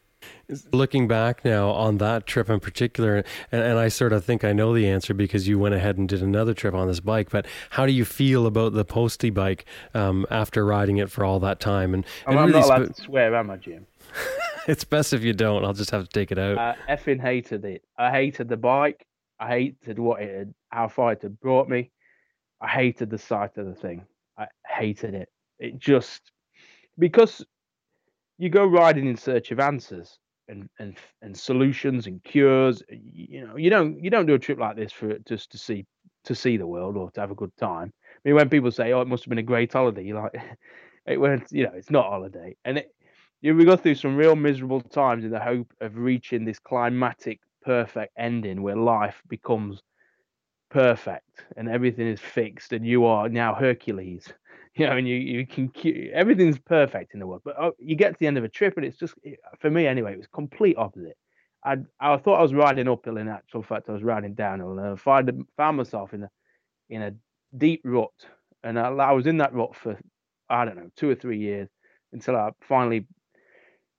Looking 0.72 1.07
back 1.07 1.45
now 1.45 1.69
on 1.69 1.97
that 1.99 2.28
trip 2.28 2.49
in 2.49 2.59
particular, 2.59 3.24
and, 3.51 3.63
and, 3.63 3.80
I 3.80 3.88
sort 3.88 4.13
of 4.13 4.24
think 4.26 4.43
I 4.43 4.53
know 4.53 4.74
the 4.74 4.88
answer 4.88 5.13
because 5.13 5.47
you 5.47 5.57
went 5.57 5.76
ahead 5.76 5.97
and 5.97 6.07
did 6.07 6.22
another 6.22 6.53
trip 6.53 6.74
on 6.74 6.88
this 6.88 6.99
bike. 6.99 7.30
But 7.30 7.45
how 7.72 7.86
do 7.86 7.91
you 7.91 8.05
feel 8.05 8.45
about 8.45 8.74
the 8.74 8.86
postie 8.86 9.30
bike 9.30 9.65
um, 9.93 10.26
after 10.30 10.65
riding 10.65 10.97
it 10.97 11.09
for 11.09 11.24
all 11.24 11.39
that 11.39 11.59
time? 11.59 11.93
And, 11.93 12.05
and 12.28 12.38
I'm 12.38 12.47
really 12.47 12.59
not 12.59 12.65
allowed 12.65 12.88
sp- 12.91 12.95
to 12.95 13.01
swear, 13.03 13.36
am 13.36 13.49
I, 13.49 13.57
Jim? 13.57 13.88
it's 14.67 14.84
best 14.84 15.13
if 15.13 15.24
you 15.24 15.34
don't. 15.34 15.63
I'll 15.63 15.74
just 15.74 15.91
have 15.91 16.03
to 16.03 16.09
take 16.09 16.32
it 16.32 16.38
out. 16.38 16.57
I 16.57 16.76
effing 16.89 17.22
hated 17.22 17.65
it. 17.65 17.84
I 17.97 18.11
hated 18.11 18.49
the 18.49 18.57
bike. 18.57 19.05
I 19.39 19.47
hated 19.47 19.97
what 19.97 20.22
it 20.22 20.38
had, 20.38 20.53
how 20.69 20.88
far 20.88 21.13
it 21.13 21.22
had 21.22 21.39
brought 21.39 21.67
me. 21.67 21.91
I 22.61 22.67
hated 22.67 23.09
the 23.09 23.17
sight 23.17 23.57
of 23.57 23.65
the 23.65 23.74
thing. 23.74 24.05
I 24.38 24.47
hated 24.67 25.15
it. 25.15 25.30
It 25.59 25.80
just 25.80 26.32
because 26.97 27.43
you 28.42 28.50
go 28.50 28.66
riding 28.66 29.06
in 29.06 29.16
search 29.16 29.52
of 29.52 29.60
answers, 29.60 30.18
and 30.48 30.68
and 30.80 30.98
and 31.22 31.38
solutions 31.38 32.08
and 32.08 32.24
cures. 32.24 32.82
You 32.89 33.46
know, 33.46 33.56
you 33.56 33.70
don't 33.70 34.04
you 34.04 34.10
don't 34.10 34.26
do 34.26 34.34
a 34.34 34.39
trip 34.39 34.58
like 34.58 34.76
this 34.76 34.92
for 34.92 35.16
just 35.20 35.52
to 35.52 35.60
see 35.60 35.86
to 36.24 36.34
see 36.34 36.58
the 36.58 36.66
world 36.66 36.98
or 36.98 37.12
to 37.12 37.22
have 37.22 37.30
a 37.30 37.36
good 37.36 37.56
time. 37.58 37.94
I 37.94 38.20
mean, 38.26 38.36
when 38.36 38.50
people 38.50 38.72
say, 38.72 38.94
"Oh, 38.94 39.02
it 39.02 39.08
must 39.08 39.24
have 39.26 39.30
been 39.30 39.38
a 39.38 39.44
great 39.44 39.72
holiday," 39.72 40.04
you're 40.04 40.20
like, 40.20 40.36
it 41.06 41.18
went, 41.18 41.52
you 41.52 41.66
know, 41.66 41.74
it's 41.76 41.92
not 41.92 42.08
a 42.08 42.10
holiday, 42.10 42.56
and 42.66 42.80
it, 42.80 42.92
you 43.42 43.56
we 43.56 43.64
go 43.64 43.76
through 43.76 43.96
some 43.96 44.16
real 44.16 44.36
miserable 44.36 44.82
times 44.82 45.24
in 45.24 45.30
the 45.30 45.39
hope 45.39 45.72
of 45.80 45.98
reaching 45.98 46.44
this 46.44 46.58
climatic 46.58 47.39
perfect 47.62 48.12
ending 48.18 48.64
where 48.64 48.76
life 48.76 49.22
becomes 49.30 49.84
perfect 50.72 51.46
and 51.58 51.70
everything 51.70 52.08
is 52.08 52.20
fixed 52.20 52.74
and 52.74 52.88
you 52.88 53.06
are 53.06 53.30
now 53.30 53.54
Hercules 53.54 54.34
you 54.76 54.86
know, 54.86 54.95
and 54.97 55.07
you 55.07 55.15
you 55.15 55.45
can 55.45 55.72
everything's 56.13 56.59
perfect 56.59 57.13
in 57.13 57.19
the 57.19 57.28
world. 57.28 57.41
But 57.43 57.55
oh, 57.59 57.74
you 57.80 57.95
get 57.95 58.13
to 58.13 58.19
the 58.19 58.28
end 58.28 58.38
of 58.38 58.43
a 58.43 58.49
trip, 58.49 58.76
and 58.78 58.86
it's 58.86 58.97
just 58.97 59.15
eh, 59.26 59.36
for 59.59 59.69
me 59.69 59.88
anyway. 59.88 60.13
It 60.13 60.17
was 60.17 60.28
complete 60.28 60.78
opposite. 60.78 61.17
I 61.63 61.78
I 61.99 62.17
thought 62.17 62.39
I 62.39 62.43
was 62.43 62.53
riding 62.53 62.88
uphill. 62.88 63.17
In 63.17 63.28
actual 63.28 63.63
fact, 63.63 63.89
I 63.89 63.93
was 63.93 64.03
riding 64.03 64.34
downhill, 64.34 64.78
and 64.78 64.93
I 64.93 64.95
found 64.95 65.32
found 65.57 65.78
myself 65.78 66.13
in 66.13 66.24
a 66.24 66.30
in 66.89 67.01
a 67.01 67.11
deep 67.57 67.82
rut, 67.84 68.09
and 68.63 68.80
I, 68.80 68.88
I 68.89 69.11
was 69.11 69.28
in 69.28 69.38
that 69.38 69.53
rut 69.53 69.76
for 69.76 69.99
I 70.49 70.65
don't 70.65 70.78
know 70.78 70.89
two 70.95 71.09
or 71.09 71.15
three 71.15 71.39
years 71.39 71.69
until 72.13 72.36
I 72.36 72.51
finally 72.61 73.07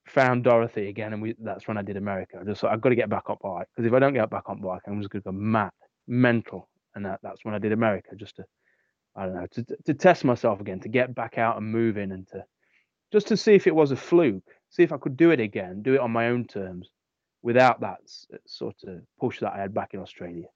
found 0.06 0.44
Dorothy 0.44 0.88
again, 0.88 1.12
and 1.12 1.22
we 1.22 1.34
that's 1.38 1.68
when 1.68 1.76
I 1.76 1.82
did 1.82 1.96
America. 1.96 2.38
I 2.40 2.44
just 2.44 2.60
thought 2.60 2.72
I've 2.72 2.80
got 2.80 2.90
to 2.90 2.96
get 2.96 3.10
back 3.10 3.28
on 3.28 3.36
bike 3.42 3.66
because 3.74 3.86
if 3.86 3.94
I 3.94 3.98
don't 3.98 4.14
get 4.14 4.30
back 4.30 4.48
on 4.48 4.60
bike, 4.60 4.82
I'm 4.86 5.00
just 5.00 5.10
going 5.10 5.22
to 5.22 5.30
go 5.30 5.32
mad, 5.32 5.70
mental, 6.06 6.68
and 6.94 7.04
that, 7.06 7.20
that's 7.22 7.44
when 7.44 7.54
I 7.54 7.58
did 7.58 7.72
America 7.72 8.16
just 8.16 8.36
to 8.36 8.44
I 9.14 9.26
don't 9.26 9.34
know, 9.34 9.46
to 9.52 9.64
to 9.84 9.94
test 9.94 10.24
myself 10.24 10.60
again, 10.60 10.80
to 10.80 10.88
get 10.88 11.14
back 11.14 11.38
out 11.38 11.56
and 11.58 11.70
moving, 11.70 12.12
and 12.12 12.26
to 12.28 12.44
just 13.12 13.28
to 13.28 13.36
see 13.36 13.54
if 13.54 13.66
it 13.66 13.74
was 13.74 13.90
a 13.90 13.96
fluke, 13.96 14.42
see 14.70 14.82
if 14.82 14.92
I 14.92 14.96
could 14.96 15.16
do 15.16 15.30
it 15.30 15.40
again, 15.40 15.82
do 15.82 15.94
it 15.94 16.00
on 16.00 16.10
my 16.10 16.28
own 16.28 16.44
terms, 16.46 16.88
without 17.42 17.80
that 17.80 17.98
sort 18.46 18.76
of 18.86 19.02
push 19.20 19.40
that 19.40 19.52
I 19.52 19.58
had 19.58 19.74
back 19.74 19.94
in 19.94 20.00
Australia. 20.00 20.46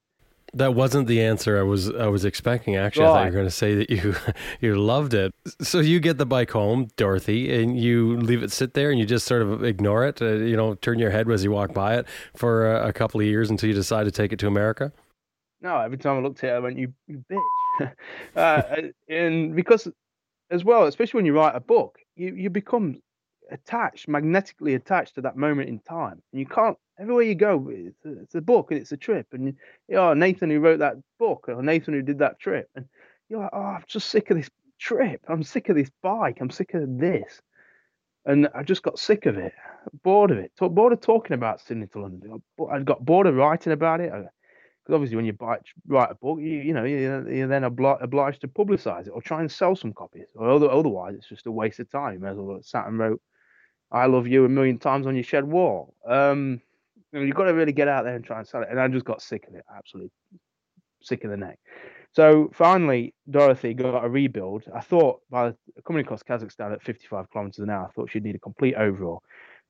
That 0.53 0.75
wasn't 0.75 1.07
the 1.07 1.21
answer 1.21 1.59
I 1.59 1.63
was 1.63 1.89
I 1.89 2.07
was 2.07 2.23
expecting. 2.23 2.77
Actually, 2.77 3.05
right. 3.05 3.11
I 3.11 3.13
thought 3.15 3.25
you 3.25 3.31
were 3.31 3.31
going 3.31 3.45
to 3.45 3.51
say 3.51 3.75
that 3.75 3.89
you 3.89 4.15
you 4.61 4.75
loved 4.75 5.13
it. 5.13 5.33
So 5.61 5.79
you 5.79 5.99
get 5.99 6.17
the 6.17 6.25
bike 6.25 6.51
home, 6.51 6.87
Dorothy, 6.95 7.61
and 7.61 7.77
you 7.77 8.17
leave 8.17 8.41
it 8.41 8.51
sit 8.51 8.73
there, 8.73 8.89
and 8.89 8.97
you 8.97 9.05
just 9.05 9.27
sort 9.27 9.41
of 9.41 9.63
ignore 9.63 10.05
it. 10.07 10.21
Uh, 10.21 10.35
you 10.35 10.55
know, 10.55 10.75
turn 10.75 10.99
your 10.99 11.11
head 11.11 11.29
as 11.29 11.43
you 11.43 11.51
walk 11.51 11.73
by 11.73 11.97
it 11.97 12.07
for 12.35 12.73
a, 12.73 12.87
a 12.87 12.93
couple 12.93 13.19
of 13.19 13.27
years 13.27 13.49
until 13.49 13.67
you 13.67 13.75
decide 13.75 14.05
to 14.05 14.11
take 14.11 14.31
it 14.31 14.39
to 14.39 14.47
America. 14.47 14.93
No, 15.61 15.79
every 15.79 15.97
time 15.97 16.17
I 16.17 16.21
looked 16.21 16.43
at 16.43 16.51
it, 16.51 16.53
I 16.53 16.59
went, 16.59 16.77
"You, 16.77 16.93
you 17.07 17.23
bitch," 17.29 17.93
uh, 18.35 18.63
and 19.09 19.55
because 19.55 19.87
as 20.51 20.63
well, 20.63 20.85
especially 20.85 21.17
when 21.17 21.25
you 21.25 21.35
write 21.35 21.55
a 21.55 21.59
book, 21.59 21.97
you 22.15 22.33
you 22.35 22.49
become 22.49 23.01
attached, 23.51 24.07
magnetically 24.07 24.75
attached 24.75 25.15
to 25.15 25.21
that 25.21 25.37
moment 25.37 25.69
in 25.69 25.79
time, 25.79 26.21
and 26.31 26.39
you 26.39 26.45
can't. 26.45 26.77
Everywhere 26.99 27.23
you 27.23 27.35
go, 27.35 27.69
it's 27.69 28.05
a, 28.05 28.21
it's 28.21 28.35
a 28.35 28.41
book 28.41 28.71
and 28.71 28.79
it's 28.79 28.91
a 28.91 28.97
trip, 28.97 29.27
and 29.31 29.45
you 29.87 29.95
know, 29.95 30.13
Nathan 30.13 30.49
who 30.49 30.59
wrote 30.59 30.79
that 30.79 30.95
book, 31.19 31.45
or 31.47 31.61
Nathan 31.61 31.93
who 31.93 32.01
did 32.01 32.19
that 32.19 32.39
trip, 32.39 32.69
and 32.75 32.85
you're 33.29 33.41
like, 33.41 33.49
"Oh, 33.53 33.59
I'm 33.59 33.83
just 33.87 34.09
sick 34.09 34.29
of 34.29 34.37
this 34.37 34.49
trip. 34.79 35.21
I'm 35.27 35.43
sick 35.43 35.69
of 35.69 35.75
this 35.75 35.91
bike. 36.03 36.37
I'm 36.41 36.49
sick 36.49 36.73
of 36.73 36.97
this." 36.97 37.41
And 38.25 38.49
I 38.53 38.61
just 38.63 38.83
got 38.83 38.99
sick 38.99 39.25
of 39.25 39.37
it, 39.37 39.53
bored 40.03 40.31
of 40.31 40.37
it, 40.37 40.51
bored 40.59 40.91
of 40.91 40.99
talking 40.99 41.33
about 41.33 41.61
Sydney 41.61 41.87
to 41.87 42.01
London. 42.01 42.41
I 42.69 42.79
got 42.79 43.05
bored 43.05 43.25
of 43.25 43.35
writing 43.35 43.71
about 43.71 44.01
it. 44.01 44.11
I 44.11 44.25
because 44.87 44.95
obviously 44.95 45.17
when 45.17 45.25
you 45.25 45.33
buy, 45.33 45.57
write 45.85 46.11
a 46.11 46.15
book, 46.15 46.39
you, 46.39 46.47
you 46.47 46.73
know 46.73 46.85
you're, 46.85 47.29
you're 47.29 47.47
then 47.47 47.63
obli- 47.63 48.01
obliged 48.01 48.39
to 48.39 48.47
publicize 48.47 49.07
it 49.07 49.09
or 49.09 49.21
try 49.21 49.41
and 49.41 49.51
sell 49.51 49.75
some 49.75 49.91
copies, 49.91 50.27
or 50.33 50.49
otherwise 50.49 51.15
it's 51.15 51.27
just 51.27 51.45
a 51.45 51.51
waste 51.51 51.79
of 51.79 51.89
time. 51.91 52.23
As 52.23 52.37
well 52.37 52.59
sat 52.61 52.87
and 52.87 52.97
wrote 52.97 53.21
"I 53.91 54.05
love 54.05 54.27
you" 54.27 54.45
a 54.45 54.49
million 54.49 54.77
times 54.77 55.05
on 55.05 55.13
your 55.13 55.25
shed 55.25 55.43
wall. 55.43 55.93
Um, 56.07 56.61
you 57.11 57.19
know, 57.19 57.25
you've 57.25 57.35
got 57.35 57.45
to 57.45 57.53
really 57.53 57.73
get 57.73 57.89
out 57.89 58.05
there 58.05 58.15
and 58.15 58.23
try 58.23 58.39
and 58.39 58.47
sell 58.47 58.61
it. 58.61 58.69
And 58.71 58.79
I 58.79 58.87
just 58.87 59.03
got 59.03 59.21
sick 59.21 59.45
of 59.49 59.55
it, 59.55 59.65
absolutely 59.75 60.11
sick 61.01 61.25
of 61.25 61.31
the 61.31 61.37
neck. 61.37 61.59
So 62.13 62.49
finally, 62.53 63.13
Dorothy 63.29 63.73
got 63.73 64.05
a 64.05 64.09
rebuild. 64.09 64.63
I 64.73 64.79
thought 64.79 65.19
by 65.29 65.53
coming 65.85 66.05
across 66.05 66.23
Kazakhstan 66.23 66.71
at 66.71 66.81
55 66.81 67.29
kilometers 67.29 67.59
an 67.59 67.69
hour, 67.69 67.87
I 67.87 67.91
thought 67.91 68.09
she'd 68.09 68.23
need 68.23 68.35
a 68.35 68.39
complete 68.39 68.75
overhaul. 68.75 69.21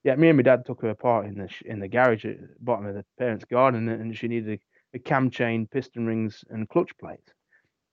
Yeah, 0.04 0.16
me 0.16 0.30
and 0.30 0.38
my 0.38 0.44
dad 0.44 0.64
took 0.64 0.84
her 0.84 0.90
apart 0.90 1.26
in 1.26 1.40
the 1.40 1.50
in 1.66 1.80
the 1.80 1.88
garage 1.88 2.24
at 2.24 2.40
the 2.40 2.50
bottom 2.60 2.86
of 2.86 2.94
the 2.94 3.04
parents' 3.18 3.46
garden, 3.46 3.90
and 3.90 4.16
she 4.16 4.28
needed 4.28 4.62
a 4.94 5.00
cam 5.00 5.30
chain, 5.30 5.68
piston 5.68 6.06
rings, 6.06 6.44
and 6.50 6.68
clutch 6.70 6.92
plates. 7.00 7.32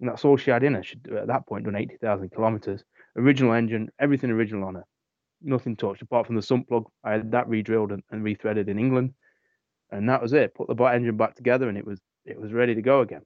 And 0.00 0.08
that's 0.08 0.24
all 0.24 0.36
she 0.36 0.50
had 0.50 0.62
in 0.62 0.74
her. 0.74 0.82
She'd 0.82 1.06
at 1.12 1.28
that 1.28 1.46
point 1.46 1.64
done 1.64 1.76
80,000 1.76 2.30
kilometers. 2.30 2.84
Original 3.16 3.52
engine, 3.52 3.90
everything 4.00 4.30
original 4.30 4.66
on 4.68 4.74
her. 4.76 4.84
Nothing 5.40 5.76
touched 5.76 6.02
apart 6.02 6.26
from 6.26 6.36
the 6.36 6.42
sump 6.42 6.68
plug. 6.68 6.84
I 7.02 7.12
had 7.12 7.30
that 7.32 7.48
re-drilled 7.48 7.92
and, 7.92 8.02
and 8.10 8.24
rethreaded 8.24 8.68
in 8.68 8.78
England, 8.78 9.14
and 9.90 10.08
that 10.08 10.22
was 10.22 10.32
it. 10.32 10.54
Put 10.54 10.68
the 10.68 10.74
bot 10.74 10.94
engine 10.94 11.16
back 11.16 11.36
together, 11.36 11.68
and 11.68 11.78
it 11.78 11.86
was 11.86 12.00
it 12.24 12.40
was 12.40 12.52
ready 12.52 12.74
to 12.74 12.82
go 12.82 13.00
again. 13.00 13.22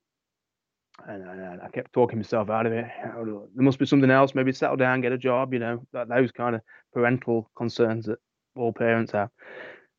And, 1.06 1.62
I 1.62 1.68
kept 1.72 1.92
talking 1.92 2.18
myself 2.18 2.50
out 2.50 2.66
of 2.66 2.72
it. 2.72 2.86
There 3.04 3.62
must 3.62 3.78
be 3.78 3.86
something 3.86 4.10
else. 4.10 4.34
Maybe 4.34 4.52
settle 4.52 4.76
down, 4.76 5.00
get 5.00 5.12
a 5.12 5.18
job. 5.18 5.52
You 5.52 5.60
know, 5.60 5.86
that 5.92 6.08
those 6.08 6.32
kind 6.32 6.56
of 6.56 6.60
parental 6.92 7.50
concerns 7.56 8.06
that 8.06 8.18
all 8.56 8.72
parents 8.72 9.12
have 9.12 9.30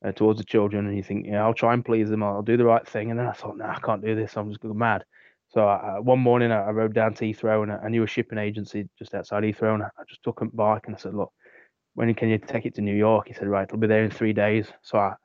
uh, 0.06 0.12
towards 0.12 0.40
the 0.40 0.46
children, 0.46 0.88
and 0.88 0.96
you 0.96 1.04
think, 1.04 1.26
yeah, 1.26 1.44
I'll 1.44 1.54
try 1.54 1.74
and 1.74 1.84
please 1.84 2.10
them, 2.10 2.24
I'll 2.24 2.42
do 2.42 2.58
the 2.58 2.66
right 2.66 2.88
thing. 2.88 3.12
And 3.12 3.20
then 3.20 3.28
I 3.28 3.34
thought, 3.34 3.58
no, 3.58 3.66
nah, 3.66 3.74
I 3.74 3.80
can't 3.80 4.04
do 4.04 4.16
this. 4.16 4.38
I'm 4.38 4.50
just 4.50 4.62
going 4.62 4.78
mad. 4.78 5.04
So 5.50 5.68
I, 5.68 6.00
one 6.00 6.20
morning 6.20 6.52
I, 6.52 6.66
I 6.66 6.70
rode 6.70 6.94
down 6.94 7.14
to 7.16 7.26
Heathrow, 7.26 7.64
and 7.64 7.72
I, 7.72 7.78
I 7.78 7.90
knew 7.90 8.04
a 8.04 8.08
shipping 8.08 8.38
agency 8.38 8.88
just 8.98 9.14
outside 9.14 9.44
Heathrow, 9.44 9.74
and 9.74 9.84
I, 9.84 9.88
I 9.98 10.04
just 10.08 10.24
took 10.24 10.42
a 10.42 10.46
bike 10.46 10.84
and 10.86 10.96
I 10.96 11.00
said, 11.00 11.14
look, 11.14 11.34
when 11.96 12.14
can 12.14 12.30
you 12.30 12.38
take 12.38 12.66
it 12.66 12.76
to 12.76 12.82
New 12.82 12.96
York? 12.96 13.28
He 13.28 13.34
said, 13.34 13.48
right, 13.48 13.64
it'll 13.64 13.78
be 13.78 13.88
there 13.88 14.04
in 14.04 14.12
three 14.12 14.34
days. 14.34 14.68
So 14.82 14.98
I, 14.98 15.16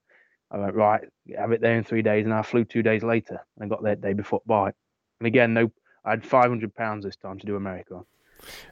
I 0.51 0.59
went, 0.59 0.75
right, 0.75 1.03
have 1.39 1.53
it 1.53 1.61
there 1.61 1.77
in 1.77 1.85
three 1.85 2.03
days. 2.03 2.25
And 2.25 2.35
I 2.35 2.43
flew 2.43 2.65
two 2.65 2.83
days 2.83 3.05
later 3.05 3.41
and 3.57 3.65
I 3.65 3.69
got 3.69 3.83
there 3.83 3.97
day 3.97 4.13
before 4.13 4.43
bike. 4.47 4.75
And 5.21 5.27
again, 5.29 5.55
no, 5.55 5.71
I 6.05 6.11
had 6.11 6.25
500 6.25 6.75
pounds 6.75 7.05
this 7.05 7.17
time 7.17 7.39
to 7.39 7.47
do 7.47 7.57
America. 7.57 8.01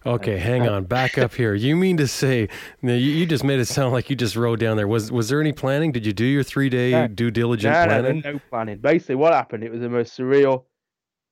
Okay, 0.04 0.38
hang 0.38 0.68
on. 0.68 0.84
Back 0.84 1.18
up 1.18 1.34
here. 1.34 1.54
You 1.54 1.76
mean 1.76 1.96
to 1.98 2.06
say 2.06 2.48
you, 2.82 2.92
you 2.92 3.26
just 3.26 3.44
made 3.44 3.60
it 3.60 3.66
sound 3.66 3.92
like 3.92 4.10
you 4.10 4.16
just 4.16 4.36
rode 4.36 4.60
down 4.60 4.76
there? 4.76 4.88
Was 4.88 5.12
was 5.12 5.28
there 5.28 5.40
any 5.40 5.52
planning? 5.52 5.92
Did 5.92 6.06
you 6.06 6.12
do 6.12 6.24
your 6.24 6.42
three 6.42 6.68
day 6.68 6.92
no, 6.92 7.08
due 7.08 7.30
diligence 7.30 7.74
no, 7.74 7.84
planning? 7.84 8.20
No, 8.20 8.32
no 8.32 8.40
planning. 8.50 8.78
Basically, 8.78 9.14
what 9.14 9.32
happened? 9.32 9.64
It 9.64 9.70
was 9.70 9.80
the 9.80 9.88
most 9.88 10.16
surreal. 10.16 10.64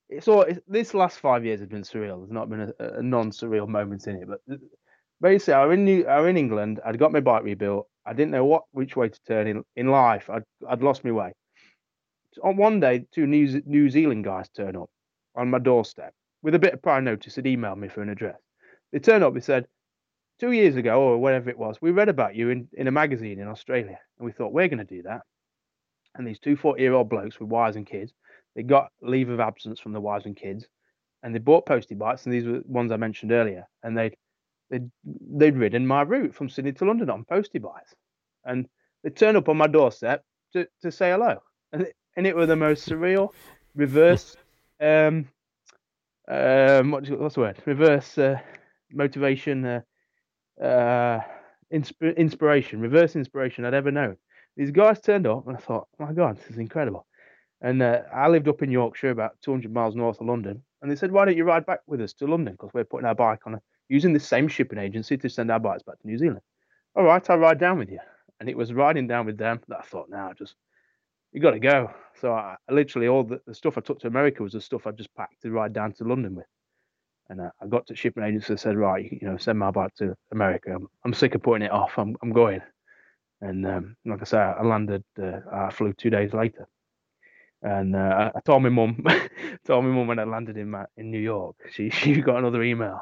It's 0.08 0.28
all 0.28 0.42
it's, 0.42 0.60
this 0.66 0.94
last 0.94 1.18
five 1.18 1.44
years 1.44 1.60
has 1.60 1.68
been 1.68 1.82
surreal. 1.82 2.20
There's 2.20 2.32
not 2.32 2.48
been 2.48 2.72
a, 2.78 2.98
a 2.98 3.02
non 3.02 3.30
surreal 3.30 3.68
moment 3.68 4.06
in 4.06 4.16
it. 4.16 4.28
But 4.28 4.58
basically, 5.20 5.54
I 5.54 5.64
was 5.66 5.74
in 5.74 5.84
New, 5.84 6.06
I 6.06 6.20
was 6.20 6.30
in 6.30 6.36
England. 6.36 6.80
I'd 6.84 6.98
got 6.98 7.12
my 7.12 7.20
bike 7.20 7.44
rebuilt. 7.44 7.86
I 8.06 8.12
didn't 8.12 8.32
know 8.32 8.44
what 8.44 8.64
which 8.72 8.96
way 8.96 9.08
to 9.08 9.20
turn 9.26 9.46
in 9.46 9.64
in 9.76 9.88
life. 9.88 10.30
I'd 10.30 10.44
I'd 10.68 10.82
lost 10.82 11.04
my 11.04 11.12
way. 11.12 11.32
On 12.42 12.56
one 12.56 12.80
day, 12.80 13.06
two 13.12 13.26
New 13.26 13.62
New 13.66 13.90
Zealand 13.90 14.24
guys 14.24 14.48
turn 14.50 14.76
up 14.76 14.90
on 15.34 15.50
my 15.50 15.58
doorstep 15.58 16.12
with 16.42 16.54
a 16.54 16.58
bit 16.58 16.74
of 16.74 16.82
prior 16.82 17.00
notice, 17.00 17.36
had 17.36 17.44
emailed 17.44 17.78
me 17.78 17.88
for 17.88 18.02
an 18.02 18.08
address. 18.08 18.38
They 18.92 18.98
turned 18.98 19.24
up, 19.24 19.34
they 19.34 19.40
said, 19.40 19.66
two 20.38 20.52
years 20.52 20.76
ago, 20.76 21.00
or 21.00 21.18
whatever 21.18 21.50
it 21.50 21.58
was, 21.58 21.80
we 21.80 21.90
read 21.90 22.08
about 22.08 22.34
you 22.34 22.50
in, 22.50 22.68
in 22.72 22.88
a 22.88 22.92
magazine 22.92 23.38
in 23.38 23.48
Australia. 23.48 23.98
And 24.18 24.26
we 24.26 24.32
thought, 24.32 24.52
we're 24.52 24.68
going 24.68 24.78
to 24.78 24.84
do 24.84 25.02
that. 25.02 25.20
And 26.14 26.26
these 26.26 26.40
two 26.40 26.56
40 26.56 26.82
year 26.82 26.94
old 26.94 27.08
blokes 27.08 27.38
with 27.38 27.48
wives 27.48 27.76
and 27.76 27.86
kids, 27.86 28.12
they 28.56 28.62
got 28.62 28.90
leave 29.00 29.28
of 29.28 29.38
absence 29.38 29.78
from 29.78 29.92
the 29.92 30.00
wives 30.00 30.26
and 30.26 30.36
kids, 30.36 30.66
and 31.22 31.34
they 31.34 31.38
bought 31.38 31.66
postie 31.66 31.94
bikes. 31.94 32.24
And 32.24 32.34
these 32.34 32.46
were 32.46 32.62
ones 32.64 32.90
I 32.90 32.96
mentioned 32.96 33.32
earlier. 33.32 33.68
And 33.82 33.96
they'd, 33.96 34.16
they'd, 34.70 34.90
they'd 35.04 35.56
ridden 35.56 35.86
my 35.86 36.02
route 36.02 36.34
from 36.34 36.48
Sydney 36.48 36.72
to 36.72 36.84
London 36.84 37.10
on 37.10 37.24
postie 37.24 37.58
bikes. 37.58 37.94
And 38.44 38.66
they 39.04 39.10
turned 39.10 39.36
up 39.36 39.48
on 39.48 39.56
my 39.56 39.66
doorstep 39.66 40.24
to, 40.54 40.66
to 40.82 40.90
say 40.90 41.10
hello. 41.10 41.38
And 41.72 41.82
it, 41.82 41.94
and 42.16 42.26
it 42.26 42.34
was 42.34 42.48
the 42.48 42.56
most 42.56 42.88
surreal 42.88 43.32
reverse 43.74 44.36
um, 44.80 45.28
um, 46.28 46.90
what, 46.90 47.08
what's 47.10 47.34
the 47.34 47.40
word? 47.40 47.56
Reverse 47.66 48.18
uh, 48.18 48.38
motivation, 48.92 49.64
uh, 49.64 49.80
uh, 50.62 51.20
insp- 51.72 52.16
inspiration, 52.16 52.80
reverse 52.80 53.16
inspiration 53.16 53.64
I'd 53.64 53.74
ever 53.74 53.90
known. 53.90 54.16
These 54.56 54.70
guys 54.70 55.00
turned 55.00 55.26
up, 55.26 55.46
and 55.46 55.56
I 55.56 55.60
thought, 55.60 55.88
oh 55.98 56.04
my 56.04 56.12
God, 56.12 56.36
this 56.36 56.50
is 56.50 56.58
incredible. 56.58 57.06
And 57.60 57.82
uh, 57.82 58.02
I 58.14 58.28
lived 58.28 58.48
up 58.48 58.62
in 58.62 58.70
Yorkshire, 58.70 59.10
about 59.10 59.36
200 59.42 59.72
miles 59.72 59.94
north 59.94 60.20
of 60.20 60.26
London. 60.26 60.62
And 60.82 60.90
they 60.90 60.96
said, 60.96 61.12
why 61.12 61.24
don't 61.24 61.36
you 61.36 61.44
ride 61.44 61.66
back 61.66 61.80
with 61.86 62.00
us 62.00 62.14
to 62.14 62.26
London? 62.26 62.54
Because 62.54 62.70
we're 62.72 62.84
putting 62.84 63.06
our 63.06 63.14
bike 63.14 63.40
on 63.46 63.54
a, 63.54 63.60
using 63.88 64.12
the 64.12 64.20
same 64.20 64.48
shipping 64.48 64.78
agency 64.78 65.16
to 65.18 65.28
send 65.28 65.50
our 65.50 65.60
bikes 65.60 65.82
back 65.82 66.00
to 66.00 66.06
New 66.06 66.16
Zealand. 66.16 66.40
All 66.96 67.04
right, 67.04 67.28
I'll 67.28 67.38
ride 67.38 67.60
down 67.60 67.78
with 67.78 67.90
you. 67.90 68.00
And 68.38 68.48
it 68.48 68.56
was 68.56 68.72
riding 68.72 69.06
down 69.06 69.26
with 69.26 69.36
them 69.36 69.60
that 69.68 69.80
I 69.80 69.82
thought, 69.82 70.08
now 70.08 70.32
just 70.32 70.54
you 71.32 71.40
got 71.40 71.52
to 71.52 71.60
go. 71.60 71.90
So 72.20 72.32
I, 72.32 72.56
I 72.68 72.72
literally 72.72 73.08
all 73.08 73.24
the, 73.24 73.40
the, 73.46 73.54
stuff 73.54 73.78
I 73.78 73.80
took 73.80 74.00
to 74.00 74.08
America 74.08 74.42
was 74.42 74.52
the 74.52 74.60
stuff 74.60 74.86
I 74.86 74.90
just 74.92 75.14
packed 75.14 75.42
to 75.42 75.50
ride 75.50 75.72
down 75.72 75.92
to 75.94 76.04
London 76.04 76.34
with. 76.34 76.46
And 77.28 77.40
uh, 77.40 77.50
I 77.62 77.66
got 77.66 77.86
to 77.86 77.96
shipping 77.96 78.24
agency 78.24 78.52
and 78.52 78.60
said, 78.60 78.76
right, 78.76 79.10
you, 79.10 79.28
know, 79.28 79.36
send 79.36 79.58
my 79.58 79.70
bike 79.70 79.94
to 79.98 80.16
America. 80.32 80.72
I'm, 80.74 80.88
I'm 81.04 81.14
sick 81.14 81.34
of 81.34 81.42
putting 81.42 81.64
it 81.64 81.70
off. 81.70 81.92
I'm, 81.96 82.16
I'm 82.22 82.32
going. 82.32 82.60
And 83.40 83.66
um, 83.66 83.96
like 84.04 84.20
I 84.20 84.24
said, 84.24 84.40
I 84.40 84.62
landed. 84.62 85.04
Uh, 85.20 85.38
I 85.50 85.70
flew 85.70 85.92
two 85.92 86.10
days 86.10 86.34
later. 86.34 86.68
And 87.62 87.94
uh, 87.94 88.32
I 88.34 88.40
told 88.40 88.62
my 88.62 88.68
mum, 88.68 89.04
told 89.66 89.84
my 89.84 89.90
mum 89.90 90.06
when 90.06 90.18
I 90.18 90.24
landed 90.24 90.56
in 90.56 90.70
my, 90.70 90.86
in 90.96 91.10
New 91.10 91.20
York. 91.20 91.56
She 91.72 91.90
she 91.90 92.20
got 92.20 92.38
another 92.38 92.62
email. 92.62 93.00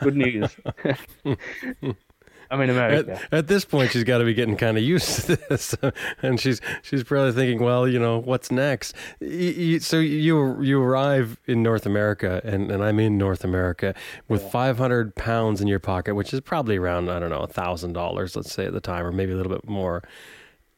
Good 0.00 0.16
news. 0.16 0.56
I'm 2.52 2.60
in 2.60 2.68
America. 2.68 3.12
At, 3.12 3.32
at 3.32 3.46
this 3.46 3.64
point, 3.64 3.92
she's 3.92 4.04
got 4.04 4.18
to 4.18 4.24
be 4.26 4.34
getting 4.34 4.58
kind 4.58 4.76
of 4.76 4.84
used 4.84 5.24
to 5.24 5.36
this, 5.36 5.74
and 6.22 6.38
she's 6.38 6.60
she's 6.82 7.02
probably 7.02 7.32
thinking, 7.32 7.64
well, 7.64 7.88
you 7.88 7.98
know, 7.98 8.18
what's 8.18 8.50
next? 8.50 8.94
You, 9.20 9.80
so 9.80 9.98
you 9.98 10.60
you 10.60 10.80
arrive 10.82 11.40
in 11.46 11.62
North 11.62 11.86
America, 11.86 12.42
and, 12.44 12.70
and 12.70 12.84
I'm 12.84 13.00
in 13.00 13.16
North 13.16 13.42
America 13.42 13.94
with 14.28 14.42
yeah. 14.42 14.50
500 14.50 15.14
pounds 15.14 15.62
in 15.62 15.66
your 15.66 15.78
pocket, 15.78 16.14
which 16.14 16.34
is 16.34 16.40
probably 16.42 16.76
around 16.76 17.08
I 17.08 17.18
don't 17.18 17.30
know 17.30 17.40
a 17.40 17.46
thousand 17.46 17.94
dollars, 17.94 18.36
let's 18.36 18.52
say 18.52 18.66
at 18.66 18.74
the 18.74 18.80
time, 18.80 19.06
or 19.06 19.12
maybe 19.12 19.32
a 19.32 19.36
little 19.36 19.52
bit 19.52 19.66
more. 19.66 20.02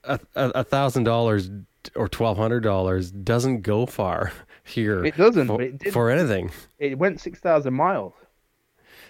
A 0.05 0.62
thousand 0.62 1.05
dollars 1.05 1.51
or 1.97 2.09
twelve 2.09 2.39
hundred 2.39 2.61
dollars 2.61 3.11
doesn't 3.11 3.62
go 3.62 3.85
far 3.85 4.33
here. 4.62 5.05
It 5.05 5.16
doesn't 5.16 5.49
for, 5.49 5.61
it 5.61 5.93
for 5.93 6.11
anything. 6.11 6.53
It 6.79 6.99
went 6.99 7.20
six 7.20 7.41
thousand 7.41 7.75
miles. 7.75 8.12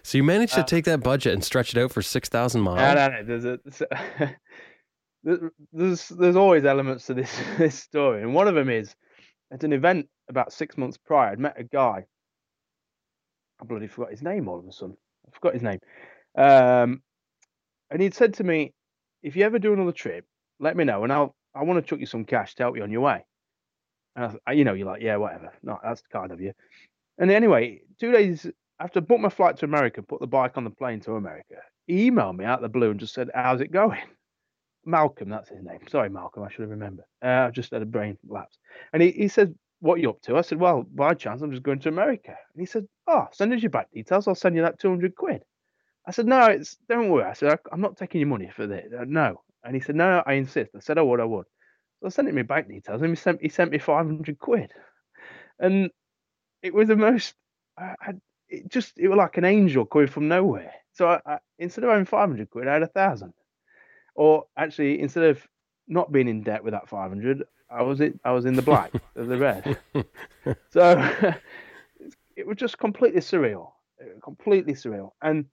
So 0.05 0.19
you 0.19 0.23
managed 0.23 0.53
to 0.53 0.61
uh, 0.61 0.65
take 0.65 0.85
that 0.85 1.03
budget 1.03 1.33
and 1.33 1.43
stretch 1.43 1.75
it 1.75 1.81
out 1.81 1.91
for 1.91 2.03
six 2.03 2.29
thousand 2.29 2.61
miles. 2.61 2.77
No, 2.79 2.95
no, 2.95 3.09
no. 3.09 3.25
There's 3.25 3.81
a, 3.81 4.37
there's 5.73 6.09
there's 6.11 6.37
always 6.37 6.67
elements 6.67 7.07
to 7.07 7.15
this 7.15 7.35
this 7.59 7.75
story, 7.75 8.23
and 8.23 8.35
one 8.35 8.47
of 8.47 8.55
them 8.55 8.69
is 8.69 8.95
at 9.51 9.65
an 9.65 9.73
event 9.73 10.09
about 10.29 10.53
six 10.53 10.77
months 10.77 10.99
prior, 10.99 11.31
I'd 11.31 11.39
met 11.39 11.59
a 11.59 11.65
guy. 11.65 12.05
I 13.61 13.65
bloody 13.65 13.87
forgot 13.87 14.11
his 14.11 14.23
name 14.23 14.47
all 14.47 14.59
of 14.59 14.67
a 14.67 14.73
sudden. 14.73 14.97
I 15.27 15.31
forgot 15.35 15.55
his 15.55 15.63
name. 15.63 15.79
Um, 16.37 17.03
and 17.91 18.03
he'd 18.03 18.15
said 18.15 18.35
to 18.35 18.45
me, 18.45 18.75
"If 19.23 19.37
you 19.37 19.45
ever 19.45 19.59
do 19.59 19.73
another 19.73 19.93
trip, 19.93 20.27
let 20.61 20.77
me 20.77 20.85
know, 20.85 21.05
and 21.05 21.13
I'll 21.13 21.35
I 21.55 21.63
want 21.63 21.83
to 21.83 21.89
chuck 21.89 22.01
you 22.01 22.07
some 22.07 22.27
cash 22.27 22.55
to 22.57 22.65
help 22.65 22.77
you 22.77 22.83
on 22.83 22.91
your 22.91 23.01
way." 23.01 23.25
And 24.17 24.39
I, 24.47 24.53
you 24.53 24.65
know, 24.65 24.75
you're 24.75 24.87
like, 24.87 25.01
"Yeah, 25.01 25.17
whatever." 25.17 25.51
No, 25.63 25.79
that's 25.83 26.03
kind 26.13 26.31
of 26.31 26.43
you. 26.43 26.53
And 27.17 27.31
anyway, 27.31 27.81
two 27.99 28.13
days 28.13 28.47
after 28.81 29.01
I 29.01 29.03
booked 29.03 29.20
my 29.20 29.29
flight 29.29 29.57
to 29.59 29.64
America, 29.64 30.03
put 30.03 30.20
the 30.20 30.27
bike 30.27 30.57
on 30.57 30.64
the 30.64 30.70
plane 30.70 31.01
to 31.01 31.14
America, 31.14 31.57
emailed 31.91 32.37
me 32.37 32.45
out 32.45 32.59
of 32.59 32.62
the 32.62 32.68
blue 32.68 32.91
and 32.91 33.01
just 33.01 33.14
said, 33.14 33.31
How's 33.35 33.61
it 33.61 33.72
going? 33.72 34.01
Malcolm, 34.85 35.31
that's 35.31 35.49
his 35.49 35.62
name. 35.62 35.81
Sorry, 35.89 36.11
Malcolm, 36.11 36.43
I 36.43 36.51
should 36.51 36.62
have 36.62 36.70
remembered. 36.70 37.07
Uh, 37.22 37.47
I've 37.47 37.53
just 37.53 37.70
had 37.70 37.83
a 37.83 37.87
brain 37.87 38.18
lapse. 38.29 38.59
And 38.93 39.03
he, 39.03 39.12
he 39.12 39.29
said, 39.29 39.55
What 39.81 39.95
are 39.95 40.03
you 40.03 40.11
up 40.11 40.20
to? 40.22 40.37
I 40.37 40.43
said, 40.43 40.61
Well, 40.61 40.85
by 40.95 41.14
chance, 41.14 41.43
I'm 41.43 41.51
just 41.51 41.62
going 41.62 41.79
to 41.81 41.89
America. 41.89 42.37
And 42.55 42.61
he 42.61 42.66
said, 42.66 42.87
Oh, 43.07 43.27
send 43.33 43.53
us 43.53 43.62
your 43.62 43.70
bank 43.70 43.89
details. 43.93 44.29
I'll 44.29 44.35
send 44.35 44.57
you 44.57 44.62
that 44.62 44.81
200 44.81 45.14
quid. 45.14 45.43
I 46.07 46.11
said, 46.11 46.27
No, 46.27 46.47
it's 46.47 46.77
don't 46.89 47.09
worry. 47.09 47.25
I 47.25 47.33
said, 47.33 47.59
I'm 47.72 47.81
not 47.81 47.97
taking 47.97 48.20
your 48.20 48.29
money 48.29 48.51
for 48.55 48.66
this. 48.66 48.93
Uh, 48.93 49.05
no. 49.07 49.43
And 49.62 49.75
he 49.75 49.81
said, 49.81 49.97
No, 49.97 50.22
I 50.27 50.35
insist. 50.35 50.72
I 50.77 50.81
said, 50.81 50.99
I 50.99 51.03
would, 51.03 51.20
I 51.20 51.25
would. 51.25 51.47
So 52.01 52.07
I 52.07 52.11
sent 52.11 52.29
him 52.29 52.35
my 52.35 52.43
bank 52.43 52.68
details 52.68 53.01
and 53.01 53.11
he 53.11 53.16
sent, 53.16 53.41
he 53.41 53.49
sent 53.49 53.70
me 53.70 53.79
500 53.79 54.39
quid. 54.39 54.70
And 55.59 55.91
it 56.62 56.75
was 56.75 56.89
the 56.89 56.97
most, 56.97 57.35
I, 57.79 57.95
I 58.01 58.12
it 58.55 58.69
just 58.69 58.99
it 58.99 59.09
was 59.09 59.17
like 59.17 59.37
an 59.37 59.45
angel 59.45 59.85
coming 59.85 60.09
from 60.09 60.29
nowhere. 60.29 60.73
So 60.93 61.09
I, 61.09 61.21
I, 61.27 61.39
instead 61.59 61.85
of 61.85 61.91
having 61.91 62.05
500 62.05 62.51
quid, 62.51 62.69
I 62.69 62.75
had 62.75 62.83
a 62.83 62.89
thousand. 62.89 63.33
Or 64.15 64.45
actually, 64.57 65.01
instead 65.01 65.25
of 65.25 65.47
not 65.89 66.13
being 66.13 66.29
in 66.29 66.43
debt 66.43 66.63
with 66.63 66.73
that 66.73 66.89
500, 66.89 67.45
I 67.71 67.83
was 67.83 68.01
it. 68.01 68.19
I 68.25 68.33
was 68.33 68.45
in 68.45 68.55
the 68.55 68.63
black 68.63 68.93
of 69.17 69.27
the 69.27 69.39
red. 69.39 69.79
so 70.71 71.13
it 72.37 72.47
was 72.47 72.57
just 72.57 72.79
completely 72.79 73.21
surreal, 73.21 73.73
uh, 74.01 74.21
completely 74.23 74.75
surreal. 74.75 75.11
And 75.23 75.47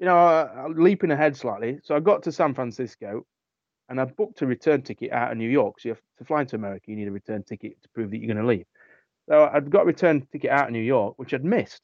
you 0.00 0.06
know, 0.06 0.16
i'm 0.16 0.74
leaping 0.74 1.12
ahead 1.12 1.36
slightly. 1.36 1.78
So 1.84 1.94
I 1.94 2.00
got 2.00 2.24
to 2.24 2.32
San 2.32 2.52
Francisco, 2.52 3.24
and 3.88 4.00
I 4.00 4.06
booked 4.06 4.42
a 4.42 4.46
return 4.46 4.82
ticket 4.82 5.12
out 5.12 5.30
of 5.30 5.38
New 5.38 5.48
York. 5.48 5.78
So 5.78 5.88
you 5.88 5.94
have 5.94 6.02
to 6.18 6.24
fly 6.24 6.40
into 6.40 6.56
America, 6.56 6.86
you 6.88 6.96
need 6.96 7.08
a 7.08 7.12
return 7.12 7.44
ticket 7.44 7.80
to 7.82 7.88
prove 7.90 8.10
that 8.10 8.18
you're 8.18 8.34
going 8.34 8.44
to 8.44 8.48
leave. 8.48 8.66
So 9.28 9.48
I'd 9.52 9.70
got 9.70 9.82
a 9.82 9.86
return 9.86 10.26
ticket 10.32 10.50
out 10.50 10.66
of 10.66 10.72
New 10.72 10.80
York, 10.80 11.14
which 11.16 11.32
I'd 11.32 11.44
missed. 11.44 11.82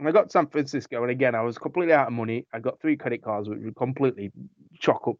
And 0.00 0.08
I 0.08 0.12
got 0.12 0.24
to 0.24 0.30
San 0.30 0.46
Francisco, 0.46 1.02
and 1.02 1.10
again, 1.10 1.34
I 1.34 1.42
was 1.42 1.58
completely 1.58 1.92
out 1.92 2.06
of 2.06 2.14
money. 2.14 2.46
I 2.54 2.58
got 2.58 2.80
three 2.80 2.96
credit 2.96 3.22
cards, 3.22 3.50
which 3.50 3.60
were 3.62 3.72
completely 3.72 4.32
chock 4.78 5.06
up 5.06 5.16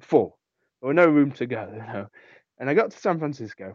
full. 0.00 0.38
There 0.82 0.88
was 0.88 0.96
no 0.96 1.06
room 1.06 1.32
to 1.32 1.46
go, 1.46 1.66
you 1.72 1.78
know. 1.78 2.08
And 2.58 2.68
I 2.68 2.74
got 2.74 2.90
to 2.90 2.98
San 2.98 3.18
Francisco, 3.18 3.74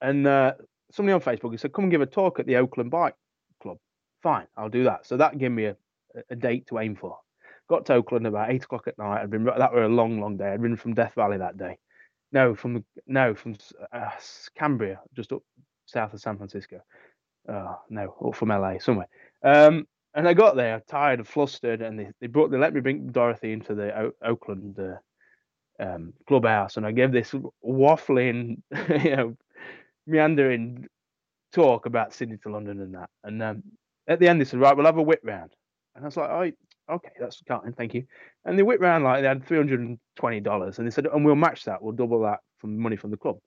and 0.00 0.26
uh, 0.26 0.54
somebody 0.90 1.12
on 1.12 1.20
Facebook 1.20 1.58
said, 1.60 1.72
"Come 1.72 1.84
and 1.84 1.92
give 1.92 2.00
a 2.00 2.06
talk 2.06 2.40
at 2.40 2.46
the 2.46 2.56
Oakland 2.56 2.90
Bike 2.90 3.14
Club." 3.62 3.78
Fine, 4.24 4.48
I'll 4.56 4.68
do 4.68 4.82
that. 4.84 5.06
So 5.06 5.16
that 5.18 5.38
gave 5.38 5.52
me 5.52 5.66
a, 5.66 5.76
a 6.30 6.34
date 6.34 6.66
to 6.68 6.80
aim 6.80 6.96
for. 6.96 7.16
Got 7.68 7.86
to 7.86 7.94
Oakland 7.94 8.26
about 8.26 8.50
eight 8.50 8.64
o'clock 8.64 8.88
at 8.88 8.98
night. 8.98 9.22
I'd 9.22 9.30
been 9.30 9.44
that 9.44 9.72
were 9.72 9.84
a 9.84 9.88
long, 9.88 10.20
long 10.20 10.36
day. 10.36 10.48
I'd 10.48 10.62
been 10.62 10.76
from 10.76 10.94
Death 10.94 11.14
Valley 11.14 11.38
that 11.38 11.56
day. 11.56 11.78
No, 12.32 12.56
from 12.56 12.84
no 13.06 13.36
from 13.36 13.56
uh, 13.92 14.10
Cambria, 14.56 14.98
just 15.14 15.32
up 15.32 15.42
south 15.86 16.12
of 16.12 16.20
San 16.20 16.38
Francisco. 16.38 16.80
Oh, 17.48 17.78
no, 17.88 18.14
up 18.26 18.34
from 18.34 18.48
LA 18.48 18.78
somewhere. 18.78 19.08
Um, 19.42 19.86
and 20.14 20.26
I 20.28 20.34
got 20.34 20.56
there 20.56 20.82
tired 20.88 21.20
and 21.20 21.28
flustered, 21.28 21.82
and 21.82 21.98
they, 21.98 22.10
they 22.20 22.26
brought 22.26 22.50
they 22.50 22.58
let 22.58 22.74
me 22.74 22.80
bring 22.80 23.08
Dorothy 23.08 23.52
into 23.52 23.74
the 23.74 23.96
o- 23.96 24.12
Oakland 24.24 24.78
uh, 24.78 24.96
um, 25.82 26.12
clubhouse, 26.26 26.76
and 26.76 26.86
I 26.86 26.92
gave 26.92 27.12
this 27.12 27.34
waffling, 27.64 28.62
you 29.04 29.16
know, 29.16 29.36
meandering 30.06 30.86
talk 31.52 31.86
about 31.86 32.14
Sydney 32.14 32.38
to 32.38 32.50
London 32.50 32.80
and 32.80 32.94
that. 32.94 33.10
And 33.24 33.42
um, 33.42 33.62
at 34.08 34.18
the 34.18 34.28
end, 34.28 34.40
they 34.40 34.44
said, 34.44 34.60
"Right, 34.60 34.76
we'll 34.76 34.86
have 34.86 34.98
a 34.98 35.02
whip 35.02 35.20
round," 35.22 35.50
and 35.94 36.04
I 36.04 36.08
was 36.08 36.16
like, 36.16 36.30
"Oh, 36.30 36.94
okay, 36.94 37.12
that's 37.20 37.42
kind, 37.46 37.76
thank 37.76 37.94
you." 37.94 38.04
And 38.44 38.58
they 38.58 38.62
whip 38.62 38.80
round 38.80 39.04
like 39.04 39.22
they 39.22 39.28
had 39.28 39.46
three 39.46 39.58
hundred 39.58 39.80
and 39.80 39.98
twenty 40.16 40.40
dollars, 40.40 40.78
and 40.78 40.86
they 40.86 40.90
said, 40.90 41.06
"And 41.06 41.24
we'll 41.24 41.36
match 41.36 41.64
that. 41.64 41.82
We'll 41.82 41.92
double 41.92 42.22
that 42.22 42.40
from 42.58 42.78
money 42.78 42.96
from 42.96 43.10
the 43.10 43.16
club." 43.16 43.38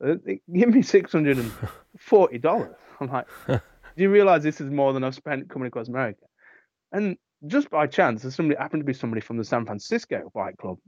They 0.00 0.40
give 0.52 0.70
me 0.70 0.82
six 0.82 1.12
hundred 1.12 1.38
and 1.38 1.52
forty 1.98 2.38
dollars. 2.38 2.76
I'm 3.00 3.10
like, 3.10 3.26
do 3.96 4.02
you 4.02 4.10
realize 4.10 4.42
this 4.42 4.60
is 4.60 4.70
more 4.70 4.92
than 4.92 5.04
I've 5.04 5.14
spent 5.14 5.48
coming 5.48 5.68
across 5.68 5.88
America? 5.88 6.24
And 6.92 7.16
just 7.46 7.70
by 7.70 7.86
chance, 7.86 8.22
there's 8.22 8.34
somebody 8.34 8.58
happened 8.58 8.82
to 8.82 8.86
be 8.86 8.92
somebody 8.92 9.20
from 9.20 9.38
the 9.38 9.44
San 9.44 9.64
Francisco 9.64 10.30
Bike 10.34 10.56
Club 10.58 10.78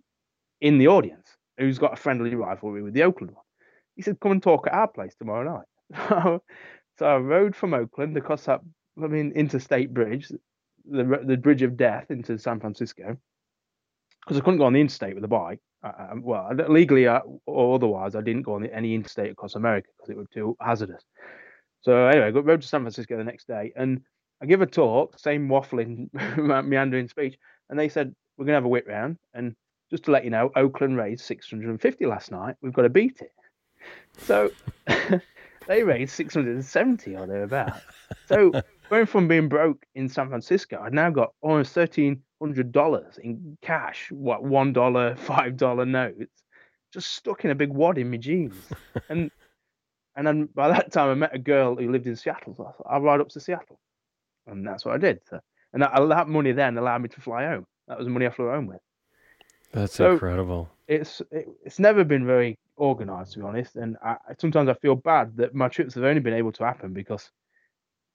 in 0.60 0.78
the 0.78 0.88
audience 0.88 1.36
who's 1.58 1.78
got 1.78 1.94
a 1.94 1.96
friendly 1.96 2.34
rivalry 2.34 2.82
with 2.82 2.94
the 2.94 3.02
Oakland 3.02 3.32
one. 3.32 3.44
He 3.96 4.02
said, 4.02 4.20
"Come 4.20 4.32
and 4.32 4.42
talk 4.42 4.66
at 4.66 4.74
our 4.74 4.88
place 4.88 5.14
tomorrow 5.16 5.64
night." 5.90 6.40
so 6.98 7.06
I 7.06 7.16
rode 7.16 7.56
from 7.56 7.74
Oakland 7.74 8.16
across 8.16 8.44
that, 8.44 8.60
I 9.02 9.06
mean, 9.06 9.32
interstate 9.32 9.92
bridge, 9.92 10.28
the 10.28 11.22
the 11.24 11.36
bridge 11.36 11.62
of 11.62 11.76
death 11.76 12.10
into 12.10 12.38
San 12.38 12.60
Francisco, 12.60 13.16
because 14.20 14.36
I 14.36 14.40
couldn't 14.40 14.58
go 14.58 14.66
on 14.66 14.74
the 14.74 14.80
interstate 14.80 15.14
with 15.14 15.24
a 15.24 15.28
bike. 15.28 15.60
Uh, 15.82 16.14
well, 16.20 16.50
legally 16.68 17.06
uh, 17.06 17.20
or 17.46 17.76
otherwise, 17.76 18.16
I 18.16 18.20
didn't 18.20 18.42
go 18.42 18.54
on 18.54 18.66
any 18.66 18.94
interstate 18.94 19.30
across 19.30 19.54
America 19.54 19.88
because 19.96 20.10
it 20.10 20.16
was 20.16 20.26
too 20.32 20.56
hazardous. 20.60 21.04
So 21.80 22.06
anyway, 22.06 22.26
I 22.26 22.30
got 22.30 22.44
rode 22.44 22.62
to 22.62 22.68
San 22.68 22.82
Francisco 22.82 23.16
the 23.16 23.24
next 23.24 23.46
day, 23.46 23.72
and 23.76 24.00
I 24.42 24.46
give 24.46 24.62
a 24.62 24.66
talk, 24.66 25.18
same 25.18 25.48
waffling, 25.48 26.08
meandering 26.64 27.08
speech, 27.08 27.36
and 27.70 27.78
they 27.78 27.88
said 27.88 28.14
we're 28.36 28.44
gonna 28.44 28.56
have 28.56 28.64
a 28.64 28.68
whip 28.68 28.86
round, 28.86 29.16
and 29.34 29.54
just 29.90 30.04
to 30.04 30.10
let 30.10 30.24
you 30.24 30.30
know, 30.30 30.50
Oakland 30.54 30.96
raised 30.96 31.24
650 31.24 32.06
last 32.06 32.30
night. 32.30 32.56
We've 32.60 32.72
got 32.72 32.82
to 32.82 32.90
beat 32.90 33.20
it. 33.22 33.32
So 34.18 34.50
they 35.66 35.82
raised 35.82 36.12
670 36.12 37.16
or 37.16 37.26
thereabouts. 37.26 37.80
So 38.26 38.52
going 38.90 39.06
from 39.06 39.28
being 39.28 39.48
broke 39.48 39.84
in 39.94 40.08
San 40.08 40.28
Francisco, 40.28 40.80
I've 40.82 40.92
now 40.92 41.10
got 41.10 41.32
almost 41.40 41.72
thirteen 41.72 42.22
hundred 42.40 42.72
dollars 42.72 43.18
in 43.22 43.56
cash. 43.62 44.10
What 44.10 44.44
one 44.44 44.72
dollar, 44.72 45.16
five 45.18 45.56
dollar 45.56 45.86
notes, 45.86 46.42
just 46.92 47.12
stuck 47.12 47.44
in 47.44 47.50
a 47.50 47.54
big 47.54 47.70
wad 47.70 47.98
in 47.98 48.10
my 48.10 48.16
jeans, 48.16 48.56
and 49.08 49.30
and 50.18 50.26
then 50.26 50.48
by 50.52 50.66
that 50.66 50.90
time, 50.90 51.10
I 51.10 51.14
met 51.14 51.32
a 51.32 51.38
girl 51.38 51.76
who 51.76 51.92
lived 51.92 52.08
in 52.08 52.16
Seattle. 52.16 52.52
So 52.52 52.64
I 52.64 52.72
thought, 52.72 52.86
I'll 52.90 53.00
ride 53.00 53.20
up 53.20 53.28
to 53.28 53.40
Seattle. 53.40 53.78
And 54.48 54.66
that's 54.66 54.84
what 54.84 54.96
I 54.96 54.98
did. 54.98 55.20
So, 55.30 55.38
and 55.72 55.80
that, 55.80 55.92
that 56.08 56.28
money 56.28 56.50
then 56.50 56.76
allowed 56.76 57.02
me 57.02 57.08
to 57.10 57.20
fly 57.20 57.44
home. 57.46 57.66
That 57.86 57.98
was 57.98 58.06
the 58.08 58.10
money 58.10 58.26
I 58.26 58.30
flew 58.30 58.48
home 58.48 58.66
with. 58.66 58.80
That's 59.70 59.94
so 59.94 60.14
incredible. 60.14 60.70
It's 60.88 61.22
it, 61.30 61.46
it's 61.64 61.78
never 61.78 62.02
been 62.02 62.26
very 62.26 62.58
organized, 62.76 63.34
to 63.34 63.38
be 63.38 63.44
honest. 63.44 63.76
And 63.76 63.96
I, 64.02 64.16
sometimes 64.40 64.68
I 64.68 64.74
feel 64.74 64.96
bad 64.96 65.36
that 65.36 65.54
my 65.54 65.68
trips 65.68 65.94
have 65.94 66.02
only 66.02 66.20
been 66.20 66.34
able 66.34 66.50
to 66.52 66.64
happen 66.64 66.92
because 66.92 67.30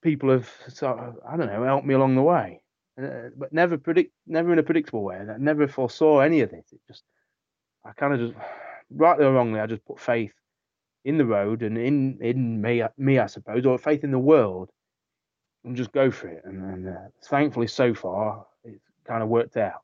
people 0.01 0.29
have 0.29 0.51
sort 0.67 0.99
of, 0.99 1.15
I 1.25 1.37
don't 1.37 1.47
know, 1.47 1.63
helped 1.63 1.87
me 1.87 1.93
along 1.93 2.15
the 2.15 2.21
way. 2.21 2.61
Uh, 3.01 3.29
but 3.37 3.53
never 3.53 3.77
predict, 3.77 4.11
never 4.27 4.51
in 4.51 4.59
a 4.59 4.63
predictable 4.63 5.03
way. 5.03 5.15
And 5.15 5.31
I 5.31 5.37
never 5.37 5.69
foresaw 5.69 6.19
any 6.19 6.41
of 6.41 6.51
this. 6.51 6.65
It 6.73 6.81
just, 6.85 7.03
I 7.85 7.93
kind 7.93 8.13
of 8.13 8.19
just, 8.19 8.45
rightly 8.89 9.23
or 9.23 9.31
wrongly, 9.31 9.61
I 9.61 9.67
just 9.67 9.85
put 9.85 10.01
faith 10.01 10.33
in 11.05 11.17
the 11.17 11.25
road 11.25 11.61
and 11.63 11.77
in 11.77 12.17
in 12.21 12.61
me, 12.61 12.83
me 12.97 13.19
I 13.19 13.27
suppose, 13.27 13.65
or 13.65 13.77
faith 13.77 14.03
in 14.03 14.11
the 14.11 14.19
world, 14.19 14.69
and 15.63 15.75
just 15.75 15.91
go 15.91 16.11
for 16.11 16.27
it. 16.27 16.41
And, 16.45 16.63
and 16.63 16.89
uh, 16.89 17.01
thankfully, 17.23 17.67
so 17.67 17.93
far, 17.93 18.45
it's 18.63 18.83
kind 19.05 19.23
of 19.23 19.29
worked 19.29 19.57
out. 19.57 19.81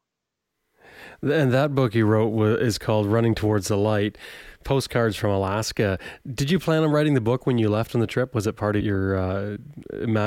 And 1.21 1.51
that 1.51 1.75
book 1.75 1.95
you 1.95 2.05
wrote 2.05 2.61
is 2.61 2.77
called 2.77 3.07
"Running 3.07 3.35
Towards 3.35 3.67
the 3.67 3.77
Light." 3.77 4.17
Postcards 4.65 5.15
from 5.15 5.31
Alaska. 5.31 5.97
Did 6.33 6.51
you 6.51 6.59
plan 6.59 6.83
on 6.83 6.91
writing 6.91 7.13
the 7.13 7.21
book 7.21 7.47
when 7.47 7.57
you 7.57 7.69
left 7.69 7.95
on 7.95 8.01
the 8.01 8.07
trip? 8.07 8.35
Was 8.35 8.45
it 8.45 8.57
part 8.57 8.75
of 8.75 8.83
your? 8.83 9.17
Uh, 9.17 9.57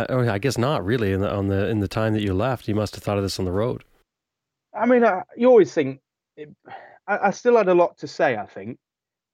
oh, 0.08 0.28
I 0.28 0.38
guess 0.38 0.56
not 0.56 0.84
really. 0.84 1.12
In 1.12 1.20
the 1.20 1.30
on 1.30 1.48
the 1.48 1.68
in 1.68 1.80
the 1.80 1.88
time 1.88 2.14
that 2.14 2.22
you 2.22 2.32
left, 2.32 2.66
you 2.66 2.74
must 2.74 2.94
have 2.94 3.04
thought 3.04 3.18
of 3.18 3.22
this 3.22 3.38
on 3.38 3.44
the 3.44 3.52
road. 3.52 3.84
I 4.74 4.86
mean, 4.86 5.04
uh, 5.04 5.22
you 5.36 5.48
always 5.48 5.72
think. 5.72 6.00
It, 6.36 6.48
I, 7.06 7.28
I, 7.28 7.30
still 7.30 7.58
had 7.58 7.68
a 7.68 7.74
lot 7.74 7.98
to 7.98 8.08
say. 8.08 8.36
I 8.36 8.46
think, 8.46 8.78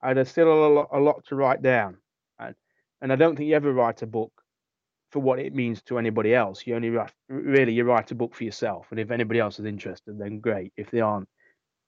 Uh, 0.03 0.07
I 0.07 0.15
had 0.15 0.29
still 0.29 0.53
a 0.53 0.69
lot, 0.69 0.89
a 0.93 0.99
lot 0.99 1.25
to 1.27 1.35
write 1.35 1.63
down, 1.63 1.99
and, 2.39 2.55
and 3.01 3.13
I 3.13 3.17
don't 3.17 3.37
think 3.37 3.49
you 3.49 3.57
ever 3.57 3.73
write 3.73 4.03
a 4.03 4.07
book 4.07 4.33
for 5.11 5.21
what 5.21 5.39
it 5.39 5.55
means 5.55 5.83
to 5.83 5.99
anybody 5.99 6.35
else. 6.35 6.67
You 6.67 6.77
only 6.77 6.91
write, 6.91 7.13
really 7.29 7.73
you 7.73 7.85
write 7.85 8.11
a 8.11 8.15
book 8.15 8.35
for 8.35 8.45
yourself, 8.45 8.87
and 8.91 9.01
if 9.01 9.11
anybody 9.11 9.41
else 9.41 9.59
is 9.59 9.65
interested, 9.67 10.19
then 10.19 10.41
great. 10.41 10.73
If 10.77 10.91
they 10.91 11.01
aren't, 11.01 11.29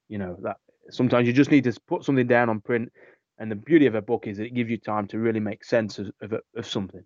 you 0.08 0.18
know 0.18 0.36
that 0.42 0.56
sometimes 0.90 1.26
you 1.26 1.32
just 1.32 1.50
need 1.50 1.64
to 1.64 1.76
put 1.86 2.04
something 2.04 2.26
down 2.26 2.48
on 2.48 2.60
print. 2.60 2.90
And 3.38 3.50
the 3.50 3.56
beauty 3.56 3.86
of 3.86 3.94
a 3.94 4.02
book 4.02 4.26
is 4.26 4.36
that 4.36 4.44
it 4.44 4.54
gives 4.54 4.70
you 4.70 4.76
time 4.76 5.06
to 5.08 5.18
really 5.18 5.40
make 5.40 5.64
sense 5.64 5.98
of 5.98 6.10
of, 6.20 6.34
of 6.56 6.66
something. 6.66 7.02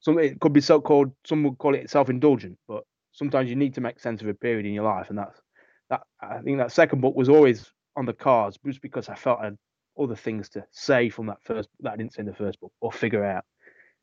Something 0.00 0.24
it 0.24 0.40
could 0.40 0.54
be 0.54 0.62
so 0.62 0.80
called. 0.80 1.12
Some 1.26 1.42
would 1.44 1.58
call 1.58 1.74
it 1.74 1.90
self-indulgent, 1.90 2.56
but 2.66 2.84
sometimes 3.12 3.50
you 3.50 3.56
need 3.56 3.74
to 3.74 3.82
make 3.82 4.00
sense 4.00 4.22
of 4.22 4.28
a 4.28 4.34
period 4.34 4.64
in 4.64 4.72
your 4.72 4.84
life, 4.84 5.10
and 5.10 5.18
that's 5.18 5.38
that. 5.90 6.00
I 6.20 6.38
think 6.38 6.58
that 6.58 6.72
second 6.72 7.02
book 7.02 7.14
was 7.14 7.28
always 7.28 7.70
on 7.94 8.06
the 8.06 8.14
cards, 8.14 8.58
just 8.64 8.80
because 8.80 9.10
I 9.10 9.14
felt 9.16 9.40
I 9.40 9.44
had 9.44 9.58
other 10.00 10.16
things 10.16 10.48
to 10.50 10.64
say 10.70 11.08
from 11.08 11.26
that 11.26 11.42
first 11.42 11.68
that 11.80 11.92
I 11.92 11.96
didn't 11.96 12.14
say 12.14 12.20
in 12.20 12.26
the 12.26 12.34
first 12.34 12.60
book 12.60 12.72
or 12.80 12.90
figure 12.90 13.24
out. 13.24 13.44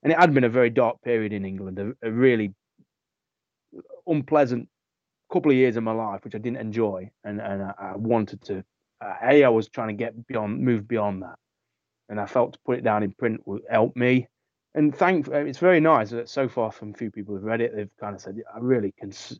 And 0.03 0.13
it 0.13 0.19
had 0.19 0.33
been 0.33 0.43
a 0.43 0.49
very 0.49 0.69
dark 0.69 1.01
period 1.01 1.33
in 1.33 1.45
England, 1.45 1.79
a, 1.79 2.07
a 2.07 2.11
really 2.11 2.53
unpleasant 4.05 4.69
couple 5.31 5.51
of 5.51 5.57
years 5.57 5.75
of 5.75 5.83
my 5.83 5.91
life, 5.91 6.23
which 6.23 6.35
I 6.35 6.37
didn't 6.37 6.59
enjoy, 6.59 7.09
and 7.23 7.41
and 7.41 7.63
I, 7.63 7.73
I 7.79 7.95
wanted 7.95 8.41
to. 8.43 8.63
Uh, 8.99 9.13
a, 9.23 9.43
I 9.43 9.49
was 9.49 9.69
trying 9.69 9.89
to 9.89 9.93
get 9.93 10.25
beyond, 10.27 10.61
move 10.61 10.87
beyond 10.87 11.21
that, 11.23 11.35
and 12.09 12.19
I 12.19 12.25
felt 12.25 12.53
to 12.53 12.59
put 12.65 12.77
it 12.77 12.83
down 12.83 13.03
in 13.03 13.11
print 13.11 13.41
would 13.45 13.63
help 13.69 13.95
me. 13.95 14.27
And 14.73 14.95
thank, 14.95 15.27
it's 15.27 15.59
very 15.59 15.79
nice 15.79 16.11
that 16.11 16.29
so 16.29 16.47
far 16.47 16.71
from 16.71 16.91
a 16.91 16.93
few 16.93 17.11
people 17.11 17.33
who've 17.33 17.43
read 17.43 17.61
it, 17.61 17.75
they've 17.75 17.89
kind 17.99 18.15
of 18.15 18.21
said, 18.21 18.37
I 18.53 18.59
really 18.59 18.93
can, 18.97 19.11
you 19.29 19.37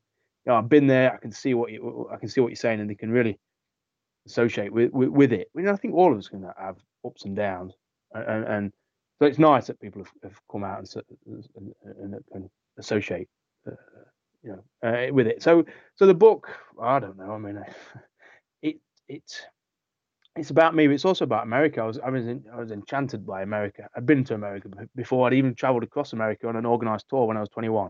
know, 0.48 0.56
I've 0.56 0.70
been 0.70 0.88
there, 0.88 1.14
I 1.14 1.18
can 1.18 1.32
see 1.32 1.54
what 1.54 1.72
you, 1.72 2.10
I 2.12 2.18
can 2.18 2.30
see 2.30 2.42
what 2.42 2.48
you're 2.48 2.56
saying, 2.56 2.80
and 2.80 2.90
they 2.90 2.96
can 2.96 3.12
really 3.12 3.40
associate 4.28 4.72
with 4.72 4.92
with, 4.92 5.10
with 5.10 5.34
it. 5.34 5.50
I 5.56 5.58
mean, 5.58 5.68
I 5.68 5.76
think 5.76 5.96
all 5.96 6.12
of 6.12 6.18
us 6.18 6.28
can 6.28 6.44
have 6.60 6.78
ups 7.06 7.26
and 7.26 7.36
downs, 7.36 7.74
and, 8.14 8.46
and 8.46 8.74
so 9.20 9.26
it's 9.26 9.40
nice 9.40 9.68
that 9.68 9.80
people 9.80 10.04
have, 10.04 10.12
have 10.24 10.42
come 10.52 10.64
out 10.64 10.80
and, 10.80 11.04
and, 11.56 11.74
and, 11.84 12.16
and 12.32 12.50
associate, 12.78 13.28
uh, 13.66 13.72
you 14.44 14.52
know, 14.52 14.88
uh, 14.88 15.14
with 15.14 15.28
it. 15.28 15.42
So 15.42 15.66
so 15.96 16.06
the 16.06 16.14
book, 16.14 16.50
I 16.82 17.00
don't 17.00 17.18
know. 17.18 17.32
I 17.32 17.38
mean, 17.38 17.64
it 18.62 18.78
it 19.08 19.42
it's 20.36 20.52
about 20.52 20.76
me, 20.76 20.88
but 20.88 20.94
it's 20.94 21.06
also 21.06 21.26
about 21.26 21.44
America. 21.44 21.82
I 21.82 21.86
was 21.86 22.00
I 22.00 22.10
was 22.10 22.28
in, 22.28 22.44
I 22.54 22.60
was 22.60 22.72
enchanted 22.72 23.26
by 23.26 23.42
America. 23.42 23.88
I'd 23.96 24.06
been 24.06 24.24
to 24.26 24.36
America 24.36 24.70
before. 24.96 25.26
I'd 25.26 25.34
even 25.34 25.56
travelled 25.56 25.84
across 25.84 26.14
America 26.14 26.48
on 26.48 26.56
an 26.56 26.66
organised 26.66 27.10
tour 27.10 27.26
when 27.26 27.38
I 27.38 27.42
was 27.42 27.50
21. 27.50 27.90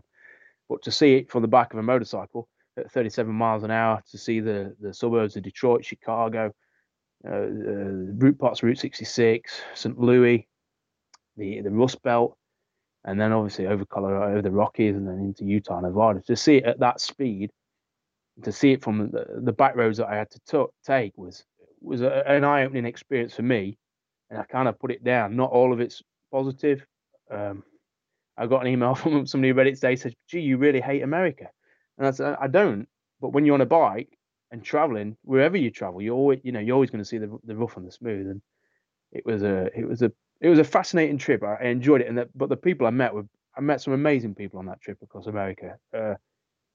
But 0.68 0.82
to 0.82 0.90
see 0.90 1.16
it 1.16 1.30
from 1.30 1.42
the 1.42 1.48
back 1.48 1.72
of 1.72 1.78
a 1.78 1.82
motorcycle 1.82 2.48
at 2.78 2.92
37 2.92 3.32
miles 3.34 3.62
an 3.64 3.70
hour, 3.70 4.02
to 4.10 4.18
see 4.18 4.40
the 4.40 4.74
the 4.80 4.92
suburbs 4.94 5.36
of 5.36 5.42
Detroit, 5.42 5.84
Chicago, 5.84 6.52
uh, 7.26 7.32
uh, 7.32 7.38
route 8.16 8.38
parts 8.38 8.62
Route 8.62 8.78
66, 8.78 9.60
St. 9.74 9.98
Louis, 9.98 10.46
the 11.36 11.60
the 11.62 11.70
Rust 11.70 12.02
Belt, 12.02 12.36
and 13.04 13.20
then 13.20 13.32
obviously 13.32 13.66
over 13.66 13.84
Colorado, 13.84 14.32
over 14.32 14.42
the 14.42 14.50
Rockies, 14.50 14.94
and 14.94 15.06
then 15.06 15.18
into 15.18 15.44
Utah, 15.44 15.78
and 15.78 15.86
Nevada. 15.86 16.20
To 16.26 16.36
see 16.36 16.56
it 16.56 16.64
at 16.64 16.80
that 16.80 17.00
speed, 17.00 17.50
to 18.42 18.52
see 18.52 18.72
it 18.72 18.82
from 18.82 19.10
the, 19.10 19.26
the 19.42 19.52
back 19.52 19.76
roads 19.76 19.98
that 19.98 20.08
I 20.08 20.16
had 20.16 20.30
to 20.30 20.40
t- 20.48 20.72
take 20.84 21.12
was 21.16 21.44
was 21.80 22.02
a, 22.02 22.26
an 22.28 22.44
eye-opening 22.44 22.86
experience 22.86 23.34
for 23.34 23.42
me, 23.42 23.78
and 24.30 24.38
I 24.38 24.44
kind 24.44 24.68
of 24.68 24.78
put 24.78 24.90
it 24.90 25.04
down. 25.04 25.36
Not 25.36 25.50
all 25.50 25.72
of 25.72 25.80
it's 25.80 26.02
positive. 26.30 26.84
Um, 27.30 27.62
I 28.36 28.46
got 28.46 28.60
an 28.62 28.68
email 28.68 28.94
from 28.96 29.26
somebody 29.26 29.50
who 29.50 29.54
read 29.54 29.66
it 29.66 29.74
today 29.74 29.96
said, 29.96 30.14
"Gee, 30.28 30.40
you 30.40 30.56
really 30.56 30.80
hate 30.80 31.02
America," 31.02 31.48
and 31.98 32.06
I 32.06 32.10
said, 32.10 32.36
"I 32.40 32.46
don't." 32.46 32.88
But 33.20 33.30
when 33.30 33.44
you're 33.44 33.54
on 33.54 33.60
a 33.60 33.66
bike 33.66 34.16
and 34.50 34.62
traveling, 34.62 35.16
wherever 35.22 35.56
you 35.56 35.70
travel, 35.70 36.00
you're 36.00 36.14
always, 36.14 36.40
you 36.44 36.52
know, 36.52 36.60
you're 36.60 36.74
always 36.74 36.90
going 36.90 37.02
to 37.02 37.08
see 37.08 37.18
the 37.18 37.36
the 37.44 37.56
rough 37.56 37.76
and 37.76 37.86
the 37.86 37.92
smooth. 37.92 38.28
And 38.28 38.42
it 39.12 39.26
was 39.26 39.42
a, 39.42 39.68
it 39.76 39.86
was 39.86 40.02
a, 40.02 40.12
it 40.40 40.48
was 40.48 40.58
a 40.58 40.64
fascinating 40.64 41.18
trip. 41.18 41.42
I 41.42 41.64
enjoyed 41.64 42.00
it, 42.00 42.08
and 42.08 42.18
the, 42.18 42.28
but 42.34 42.48
the 42.48 42.56
people 42.56 42.86
I 42.86 42.90
met 42.90 43.12
were, 43.12 43.26
I 43.56 43.60
met 43.60 43.80
some 43.80 43.92
amazing 43.92 44.34
people 44.34 44.58
on 44.58 44.66
that 44.66 44.80
trip 44.80 44.98
across 45.02 45.26
America. 45.26 45.76
Uh, 45.94 46.14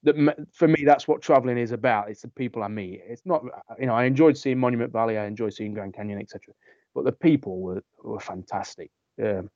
that 0.04 0.46
for 0.52 0.68
me, 0.68 0.84
that's 0.84 1.08
what 1.08 1.22
traveling 1.22 1.58
is 1.58 1.72
about. 1.72 2.10
It's 2.10 2.22
the 2.22 2.28
people 2.28 2.62
I 2.62 2.68
meet. 2.68 3.00
It's 3.06 3.22
not, 3.24 3.42
you 3.78 3.86
know, 3.86 3.94
I 3.94 4.04
enjoyed 4.04 4.36
seeing 4.36 4.58
Monument 4.58 4.92
Valley, 4.92 5.16
I 5.18 5.24
enjoyed 5.24 5.54
seeing 5.54 5.72
Grand 5.72 5.94
Canyon, 5.94 6.20
etc. 6.20 6.54
But 6.94 7.04
the 7.04 7.12
people 7.12 7.60
were 7.60 7.82
were 8.02 8.20
fantastic. 8.20 8.90
Um, 9.22 9.50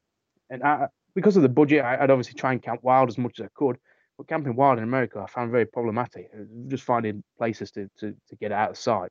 and 0.50 0.62
I, 0.62 0.86
because 1.14 1.36
of 1.36 1.42
the 1.42 1.48
budget, 1.48 1.84
I, 1.84 2.00
would 2.00 2.10
obviously 2.10 2.34
try 2.34 2.52
and 2.52 2.62
camp 2.62 2.82
wild 2.82 3.08
as 3.08 3.18
much 3.18 3.38
as 3.38 3.46
I 3.46 3.48
could. 3.54 3.76
But 4.18 4.26
camping 4.26 4.56
wild 4.56 4.78
in 4.78 4.84
America, 4.84 5.20
I 5.20 5.26
found 5.26 5.52
very 5.52 5.64
problematic. 5.64 6.28
Uh, 6.34 6.42
just 6.66 6.84
finding 6.84 7.22
places 7.38 7.70
to 7.72 7.88
to, 7.98 8.14
to 8.28 8.36
get 8.36 8.52
out 8.52 8.70
of 8.70 8.76
sight. 8.76 9.10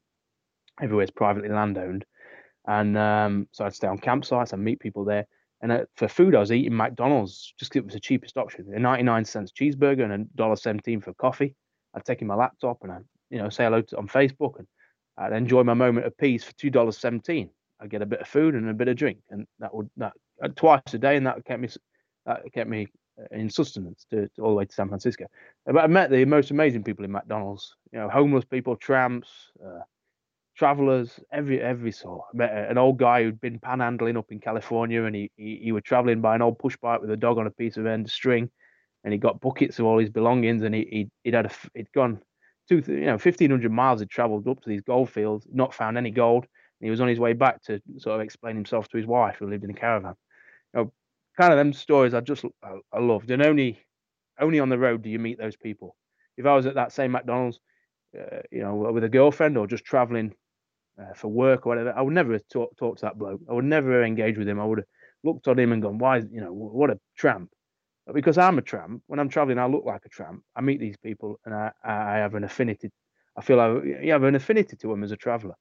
Everywhere's 0.82 1.12
privately 1.12 1.49
land 1.49 1.78
owned, 1.78 2.05
and 2.68 2.97
um, 2.97 3.47
so 3.51 3.66
I'd 3.66 3.74
stay 3.74 3.88
on 3.88 3.97
campsites 3.97 4.53
and 4.53 4.64
meet 4.64 4.80
people 4.80 5.05
there. 5.05 5.26
And 5.62 5.72
uh, 5.72 5.86
for 5.95 6.08
food, 6.08 6.36
I 6.36 6.39
was 6.39 6.51
eating 6.51 6.76
McDonald's 6.76 7.53
just 7.58 7.72
because 7.72 7.80
it 7.80 7.86
was 7.86 7.93
the 7.93 7.99
cheapest 7.99 8.38
option. 8.38 8.72
A 8.76 8.80
99 8.80 9.26
cents 9.26 9.51
cheeseburger 9.51 10.03
and 10.03 10.14
a 10.14 10.26
dollar 10.36 10.58
seventeen 10.58 11.01
for 11.01 11.14
coffee. 11.14 11.55
I'd 11.95 12.05
take 12.05 12.22
in 12.22 12.28
my 12.28 12.36
laptop 12.36 12.84
and 12.84 12.91
I'd, 12.91 13.05
you 13.30 13.39
know, 13.39 13.49
say 13.49 13.64
hello 13.64 13.82
to, 13.82 13.97
on 13.97 14.08
Facebook 14.08 14.60
and 14.60 14.68
I'd 15.18 15.34
enjoy 15.34 15.64
my 15.64 15.74
moment 15.74 16.05
of 16.05 16.16
peace 16.18 16.43
for 16.43 16.53
two 16.53 16.70
dollars 16.70 16.97
seventeen. 16.97 17.49
I'd 17.80 17.89
get 17.89 18.01
a 18.01 18.05
bit 18.05 18.22
of 18.22 18.28
food 18.28 18.55
and 18.55 18.70
a 18.70 18.74
bit 18.74 18.88
of 18.88 18.97
drink, 18.97 19.20
and 19.30 19.47
that 19.60 19.74
would 19.74 19.89
that 19.97 20.14
uh, 20.43 20.49
twice 20.49 20.82
a 20.93 20.97
day, 20.97 21.16
and 21.16 21.26
that 21.26 21.45
kept 21.45 21.62
me 21.62 21.70
that 22.26 22.41
kept 22.53 22.70
me 22.70 22.88
in 23.32 23.49
sustenance 23.49 24.05
to, 24.09 24.28
to 24.30 24.41
all 24.41 24.49
the 24.49 24.55
way 24.55 24.65
to 24.65 24.74
San 24.74 24.88
Francisco. 24.88 25.26
But 25.65 25.78
I 25.78 25.88
met 25.88 26.09
the 26.09 26.26
most 26.26 26.51
amazing 26.51 26.84
people 26.84 27.05
in 27.05 27.11
McDonald's. 27.11 27.76
You 27.91 27.99
know, 27.99 28.09
homeless 28.09 28.45
people, 28.45 28.76
tramps, 28.76 29.30
uh, 29.63 29.80
travelers, 30.55 31.20
every 31.32 31.61
every 31.61 31.91
sort. 31.91 32.26
I 32.34 32.38
met 32.38 32.72
an 32.72 32.78
old 32.78 32.97
guy 32.97 33.24
who'd 33.24 33.39
been 33.39 33.59
panhandling 33.59 34.18
up 34.18 34.32
in 34.32 34.39
California, 34.39 35.03
and 35.03 35.15
he, 35.15 35.32
he 35.36 35.59
he 35.63 35.72
was 35.72 35.84
traveling 35.84 36.22
by 36.22 36.36
an 36.36 36.41
old 36.41 36.59
push 36.59 36.78
bike 36.78 37.01
with 37.01 37.11
a 37.11 37.18
dog 37.18 37.38
on 37.38 37.47
a 37.47 37.51
piece 37.51 37.78
of 37.78 37.86
end 37.86 38.09
string, 38.09 38.49
and 39.03 39.13
he 39.13 39.20
got 39.20 39.41
buckets 39.41 39.80
of 39.80 39.86
all 39.86 39.99
his 39.99 40.09
belongings, 40.09 40.63
and 40.63 40.76
he 40.76 40.88
he 40.89 41.09
he'd 41.24 41.34
had 41.34 41.45
a 41.45 41.51
he'd 41.74 41.91
gone 41.91 42.20
two 42.68 42.84
you 42.88 43.05
know 43.05 43.18
fifteen 43.18 43.51
hundred 43.51 43.72
miles. 43.72 43.99
He'd 43.99 44.09
travelled 44.09 44.47
up 44.47 44.61
to 44.61 44.70
these 44.70 44.82
gold 44.82 45.09
fields, 45.09 45.47
not 45.51 45.74
found 45.74 45.97
any 45.97 46.11
gold, 46.11 46.43
and 46.80 46.86
he 46.86 46.91
was 46.91 47.01
on 47.01 47.07
his 47.07 47.20
way 47.20 47.34
back 47.34 47.61
to 47.63 47.80
sort 47.97 48.15
of 48.15 48.22
explain 48.22 48.55
himself 48.55 48.88
to 48.89 48.97
his 48.97 49.05
wife 49.05 49.38
who 49.39 49.49
lived 49.49 49.63
in 49.63 49.70
a 49.70 49.76
caravan. 49.76 50.15
You 50.74 50.80
know, 50.80 50.93
kind 51.38 51.53
of 51.53 51.57
them 51.57 51.73
stories 51.73 52.13
I 52.13 52.21
just 52.21 52.45
I, 52.63 52.77
I 52.93 52.99
loved, 52.99 53.31
and 53.31 53.41
only 53.43 53.79
only 54.39 54.59
on 54.59 54.69
the 54.69 54.77
road 54.79 55.01
do 55.03 55.09
you 55.09 55.19
meet 55.19 55.38
those 55.39 55.55
people. 55.55 55.95
If 56.38 56.45
I 56.45 56.55
was 56.55 56.65
at 56.65 56.75
that 56.75 56.91
same 56.91 57.11
McDonald's, 57.11 57.59
uh, 58.19 58.41
you 58.51 58.61
know, 58.61 58.75
with 58.75 59.03
a 59.05 59.09
girlfriend 59.09 59.57
or 59.57 59.67
just 59.67 59.85
traveling 59.85 60.35
uh, 61.01 61.13
for 61.13 61.29
work 61.29 61.65
or 61.65 61.69
whatever, 61.69 61.93
I 61.95 62.01
would 62.01 62.13
never 62.13 62.39
talk 62.39 62.77
to 62.79 62.95
that 63.01 63.17
bloke. 63.17 63.41
I 63.49 63.53
would 63.53 63.65
never 63.65 64.03
engage 64.03 64.38
with 64.38 64.47
him. 64.47 64.59
I 64.59 64.65
would 64.65 64.79
have 64.79 64.88
looked 65.23 65.47
at 65.47 65.59
him 65.59 65.71
and 65.71 65.81
gone, 65.81 65.97
"Why, 65.99 66.17
you 66.19 66.41
know, 66.41 66.53
what 66.53 66.89
a 66.91 66.99
tramp." 67.17 67.51
But 68.05 68.15
because 68.15 68.38
I'm 68.38 68.57
a 68.57 68.61
tramp, 68.61 69.03
when 69.07 69.19
I'm 69.19 69.29
traveling, 69.29 69.59
I 69.59 69.67
look 69.67 69.85
like 69.85 70.05
a 70.05 70.09
tramp. 70.09 70.43
I 70.55 70.61
meet 70.61 70.79
these 70.79 70.97
people, 70.97 71.39
and 71.45 71.53
I, 71.55 71.71
I 71.83 72.17
have 72.17 72.35
an 72.35 72.43
affinity. 72.43 72.91
I 73.38 73.41
feel 73.41 73.59
I 73.59 73.69
you 74.03 74.11
have 74.11 74.23
an 74.23 74.35
affinity 74.35 74.77
to 74.77 74.88
them 74.89 75.03
as 75.03 75.11
a 75.11 75.17
traveller. 75.17 75.55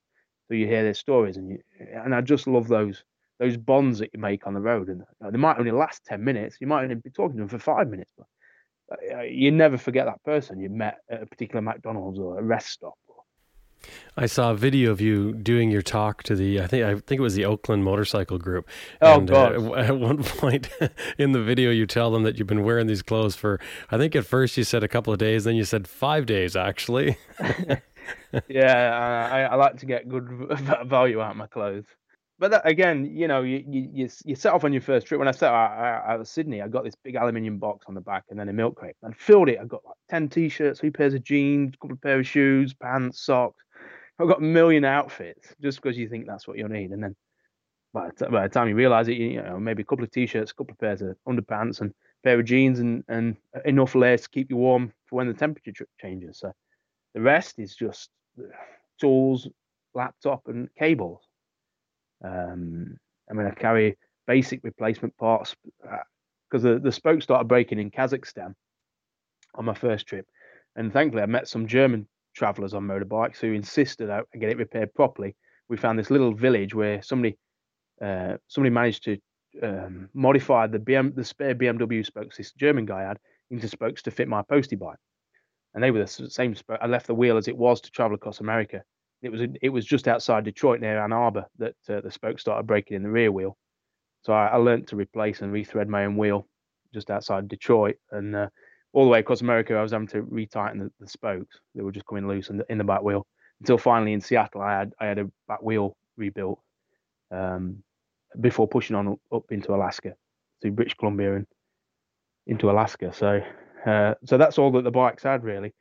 So 0.48 0.54
you 0.54 0.66
hear 0.66 0.82
their 0.84 0.94
stories, 0.94 1.36
and 1.38 1.50
you, 1.50 1.60
and 1.80 2.14
I 2.14 2.20
just 2.22 2.46
love 2.46 2.68
those 2.68 3.04
those 3.38 3.56
bonds 3.56 3.98
that 3.98 4.10
you 4.12 4.20
make 4.20 4.46
on 4.46 4.54
the 4.54 4.60
road. 4.60 4.88
And 4.88 5.04
they 5.30 5.38
might 5.38 5.58
only 5.58 5.70
last 5.70 6.04
ten 6.04 6.24
minutes. 6.24 6.56
You 6.60 6.66
might 6.66 6.84
only 6.84 6.94
be 6.96 7.10
talking 7.10 7.36
to 7.36 7.42
them 7.42 7.48
for 7.48 7.58
five 7.58 7.88
minutes, 7.88 8.12
but 8.16 8.26
uh, 9.14 9.22
you 9.22 9.50
never 9.50 9.76
forget 9.76 10.06
that 10.06 10.22
person 10.24 10.60
you 10.60 10.68
met 10.68 10.98
at 11.10 11.22
a 11.22 11.26
particular 11.26 11.60
McDonald's 11.60 12.18
or 12.18 12.38
a 12.38 12.42
rest 12.42 12.68
stop 12.68 12.94
I 14.16 14.26
saw 14.26 14.52
a 14.52 14.54
video 14.54 14.90
of 14.90 15.00
you 15.00 15.34
doing 15.34 15.70
your 15.70 15.82
talk 15.82 16.22
to 16.24 16.34
the 16.34 16.60
I 16.60 16.66
think 16.66 16.84
I 16.84 16.94
think 16.94 17.18
it 17.18 17.20
was 17.20 17.34
the 17.34 17.44
Oakland 17.44 17.84
Motorcycle 17.84 18.38
Group. 18.38 18.68
Oh 19.02 19.18
and, 19.18 19.28
God! 19.28 19.56
Uh, 19.56 19.72
at 19.76 19.98
one 19.98 20.22
point 20.22 20.68
in 21.18 21.32
the 21.32 21.42
video, 21.42 21.70
you 21.70 21.86
tell 21.86 22.10
them 22.10 22.22
that 22.22 22.38
you've 22.38 22.48
been 22.48 22.64
wearing 22.64 22.86
these 22.86 23.02
clothes 23.02 23.36
for 23.36 23.60
I 23.90 23.98
think 23.98 24.16
at 24.16 24.24
first 24.24 24.56
you 24.56 24.64
said 24.64 24.82
a 24.82 24.88
couple 24.88 25.12
of 25.12 25.18
days, 25.18 25.44
then 25.44 25.56
you 25.56 25.64
said 25.64 25.86
five 25.86 26.26
days 26.26 26.56
actually. 26.56 27.18
yeah, 28.48 29.28
I, 29.30 29.42
I, 29.42 29.54
like 29.56 29.78
to 29.78 29.86
get 29.86 30.08
good 30.08 30.26
value 30.86 31.20
out 31.20 31.32
of 31.32 31.36
my 31.36 31.46
clothes. 31.46 31.84
But 32.38 32.50
that, 32.50 32.66
again, 32.66 33.06
you 33.16 33.28
know, 33.28 33.42
you, 33.42 33.64
you 33.66 34.10
you 34.24 34.34
set 34.34 34.52
off 34.52 34.64
on 34.64 34.72
your 34.72 34.82
first 34.82 35.06
trip. 35.06 35.18
When 35.18 35.28
I 35.28 35.32
set 35.32 35.50
out, 35.50 36.04
out 36.06 36.20
of 36.20 36.28
Sydney, 36.28 36.60
I 36.60 36.68
got 36.68 36.84
this 36.84 36.94
big 37.02 37.14
aluminium 37.14 37.58
box 37.58 37.86
on 37.88 37.94
the 37.94 38.00
back 38.00 38.24
and 38.28 38.38
then 38.38 38.50
a 38.50 38.52
milk 38.52 38.76
crate. 38.76 38.96
And 39.02 39.16
filled 39.16 39.48
it. 39.48 39.58
I 39.58 39.64
got 39.64 39.84
like 39.86 39.96
ten 40.10 40.28
t-shirts, 40.28 40.80
three 40.80 40.90
pairs 40.90 41.14
of 41.14 41.24
jeans, 41.24 41.72
a 41.74 41.78
couple 41.78 41.94
of 41.94 42.02
pair 42.02 42.20
of 42.20 42.26
shoes, 42.26 42.74
pants, 42.74 43.22
socks 43.22 43.62
I've 44.18 44.28
got 44.28 44.38
a 44.38 44.42
million 44.42 44.84
outfits 44.84 45.54
just 45.60 45.80
because 45.80 45.98
you 45.98 46.08
think 46.08 46.26
that's 46.26 46.48
what 46.48 46.56
you'll 46.56 46.68
need, 46.68 46.90
and 46.90 47.02
then 47.02 47.16
by 47.92 48.10
the, 48.16 48.28
by 48.28 48.42
the 48.42 48.52
time 48.52 48.68
you 48.68 48.74
realise 48.74 49.08
it, 49.08 49.14
you 49.14 49.42
know 49.42 49.58
maybe 49.58 49.82
a 49.82 49.84
couple 49.84 50.04
of 50.04 50.10
t-shirts, 50.10 50.52
a 50.52 50.54
couple 50.54 50.72
of 50.72 50.78
pairs 50.78 51.02
of 51.02 51.16
underpants, 51.28 51.80
and 51.80 51.90
a 51.90 51.94
pair 52.24 52.38
of 52.38 52.46
jeans, 52.46 52.78
and 52.78 53.04
and 53.08 53.36
enough 53.64 53.94
layers 53.94 54.22
to 54.22 54.30
keep 54.30 54.50
you 54.50 54.56
warm 54.56 54.92
for 55.06 55.16
when 55.16 55.28
the 55.28 55.34
temperature 55.34 55.86
changes. 56.00 56.38
So 56.38 56.52
the 57.14 57.20
rest 57.20 57.58
is 57.58 57.74
just 57.74 58.10
tools, 58.98 59.48
laptop, 59.94 60.48
and 60.48 60.68
cables. 60.78 61.25
Um, 62.24 62.96
I 63.30 63.34
mean, 63.34 63.46
I 63.46 63.50
carry 63.50 63.96
basic 64.26 64.60
replacement 64.62 65.16
parts 65.16 65.54
because 66.50 66.64
uh, 66.64 66.74
the, 66.74 66.78
the 66.80 66.92
spokes 66.92 67.24
started 67.24 67.48
breaking 67.48 67.78
in 67.78 67.90
Kazakhstan 67.90 68.54
on 69.54 69.64
my 69.64 69.74
first 69.74 70.06
trip, 70.06 70.26
and 70.76 70.92
thankfully 70.92 71.22
I 71.22 71.26
met 71.26 71.48
some 71.48 71.66
German 71.66 72.06
travelers 72.34 72.74
on 72.74 72.86
motorbikes 72.86 73.38
who 73.38 73.52
insisted 73.52 74.10
I 74.10 74.22
get 74.38 74.50
it 74.50 74.58
repaired 74.58 74.94
properly. 74.94 75.34
We 75.68 75.76
found 75.76 75.98
this 75.98 76.10
little 76.10 76.34
village 76.34 76.74
where 76.74 77.02
somebody 77.02 77.36
uh, 78.00 78.36
somebody 78.46 78.72
managed 78.72 79.04
to 79.04 79.18
um, 79.62 80.08
modified 80.14 80.72
the 80.72 80.78
BM 80.78 81.14
the 81.14 81.24
spare 81.24 81.54
BMW 81.54 82.04
spokes 82.04 82.36
this 82.36 82.52
German 82.52 82.84
guy 82.84 83.02
had 83.02 83.18
into 83.50 83.68
spokes 83.68 84.02
to 84.02 84.10
fit 84.10 84.28
my 84.28 84.42
postie 84.42 84.76
bike, 84.76 84.98
and 85.74 85.82
they 85.82 85.90
were 85.90 86.04
the 86.04 86.30
same 86.30 86.54
spoke. 86.54 86.78
I 86.80 86.86
left 86.86 87.06
the 87.06 87.14
wheel 87.14 87.36
as 87.36 87.48
it 87.48 87.56
was 87.56 87.80
to 87.82 87.90
travel 87.90 88.14
across 88.14 88.40
America. 88.40 88.82
It 89.26 89.32
was 89.32 89.40
it 89.60 89.68
was 89.68 89.84
just 89.84 90.08
outside 90.08 90.44
Detroit 90.44 90.80
near 90.80 91.02
Ann 91.02 91.12
Arbor 91.12 91.46
that 91.58 91.74
uh, 91.88 92.00
the 92.00 92.10
spokes 92.10 92.42
started 92.42 92.66
breaking 92.66 92.96
in 92.96 93.02
the 93.02 93.10
rear 93.10 93.30
wheel. 93.30 93.56
So 94.22 94.32
I, 94.32 94.46
I 94.46 94.56
learned 94.56 94.88
to 94.88 94.96
replace 94.96 95.40
and 95.40 95.52
rethread 95.52 95.88
my 95.88 96.04
own 96.04 96.16
wheel 96.16 96.46
just 96.94 97.10
outside 97.10 97.48
Detroit, 97.48 97.96
and 98.10 98.34
uh, 98.34 98.48
all 98.92 99.04
the 99.04 99.10
way 99.10 99.18
across 99.18 99.42
America, 99.42 99.74
I 99.74 99.82
was 99.82 99.92
having 99.92 100.08
to 100.08 100.22
retighten 100.22 100.78
the, 100.78 100.90
the 101.00 101.08
spokes. 101.08 101.60
They 101.74 101.82
were 101.82 101.92
just 101.92 102.06
coming 102.06 102.26
loose 102.26 102.48
in 102.48 102.56
the, 102.56 102.64
in 102.70 102.78
the 102.78 102.84
back 102.84 103.02
wheel 103.02 103.26
until 103.60 103.78
finally 103.78 104.12
in 104.12 104.20
Seattle, 104.20 104.60
I 104.60 104.78
had 104.78 104.92
I 105.00 105.06
had 105.06 105.18
a 105.18 105.30
back 105.48 105.62
wheel 105.62 105.96
rebuilt 106.16 106.60
um, 107.30 107.82
before 108.40 108.68
pushing 108.68 108.96
on 108.96 109.18
up 109.32 109.44
into 109.50 109.74
Alaska 109.74 110.14
through 110.60 110.72
British 110.72 110.94
Columbia 110.94 111.36
and 111.36 111.46
into 112.46 112.70
Alaska. 112.70 113.12
So 113.12 113.40
uh, 113.86 114.14
so 114.24 114.36
that's 114.36 114.58
all 114.58 114.70
that 114.72 114.84
the 114.84 114.90
bikes 114.90 115.22
had 115.22 115.44
really. 115.44 115.74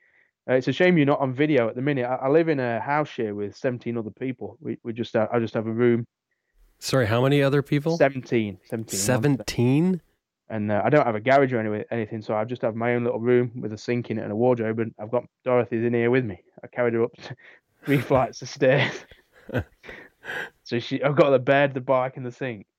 Uh, 0.48 0.54
it's 0.54 0.68
a 0.68 0.72
shame 0.72 0.98
you're 0.98 1.08
not 1.08 1.20
on 1.20 1.34
video 1.34 1.68
at 1.68 1.76
the 1.76 1.82
minute. 1.82 2.06
I, 2.06 2.16
I, 2.16 2.30
live 2.30 2.50
in 2.50 2.60
a 2.60 2.80
house 2.80 3.10
here 3.16 3.34
with 3.34 3.56
17 3.56 3.98
other 3.98 4.12
people. 4.12 4.58
We 4.62 4.78
we 4.84 4.94
just 4.94 5.16
uh, 5.16 5.28
I 5.32 5.40
just 5.40 5.56
have 5.56 5.66
a 5.66 5.72
room. 5.72 6.06
Sorry, 6.80 7.08
how 7.08 7.22
many 7.24 7.42
other 7.42 7.62
people? 7.62 7.98
17. 7.98 8.60
17. 8.70 9.00
17? 9.00 10.02
And 10.50 10.72
uh, 10.72 10.82
I 10.86 10.90
don't 10.90 11.06
have 11.06 11.16
a 11.16 11.20
garage 11.20 11.52
or 11.54 11.60
any, 11.60 11.84
anything, 11.90 12.22
so 12.22 12.36
I 12.36 12.44
just 12.44 12.62
have 12.62 12.76
my 12.76 12.94
own 12.94 13.04
little 13.04 13.20
room 13.20 13.52
with 13.60 13.74
a 13.74 13.78
sink 13.78 14.12
in 14.12 14.20
it 14.20 14.22
and 14.22 14.32
a 14.32 14.36
wardrobe. 14.36 14.80
And 14.80 14.94
I've 15.00 15.10
got 15.10 15.24
Dorothy's 15.44 15.84
in 15.84 15.94
here 15.94 16.12
with 16.12 16.26
me. 16.26 16.40
I 16.64 16.68
carried 16.68 16.94
her 16.94 17.04
up 17.04 17.12
three 17.86 17.98
flights 17.98 18.42
of 18.44 18.50
stairs. 18.50 18.94
so 20.64 20.80
she, 20.80 21.02
I've 21.02 21.16
got 21.16 21.32
the 21.32 21.40
bed, 21.40 21.74
the 21.74 21.82
bike, 21.82 22.18
and 22.18 22.26
the 22.26 22.32
sink. 22.32 22.66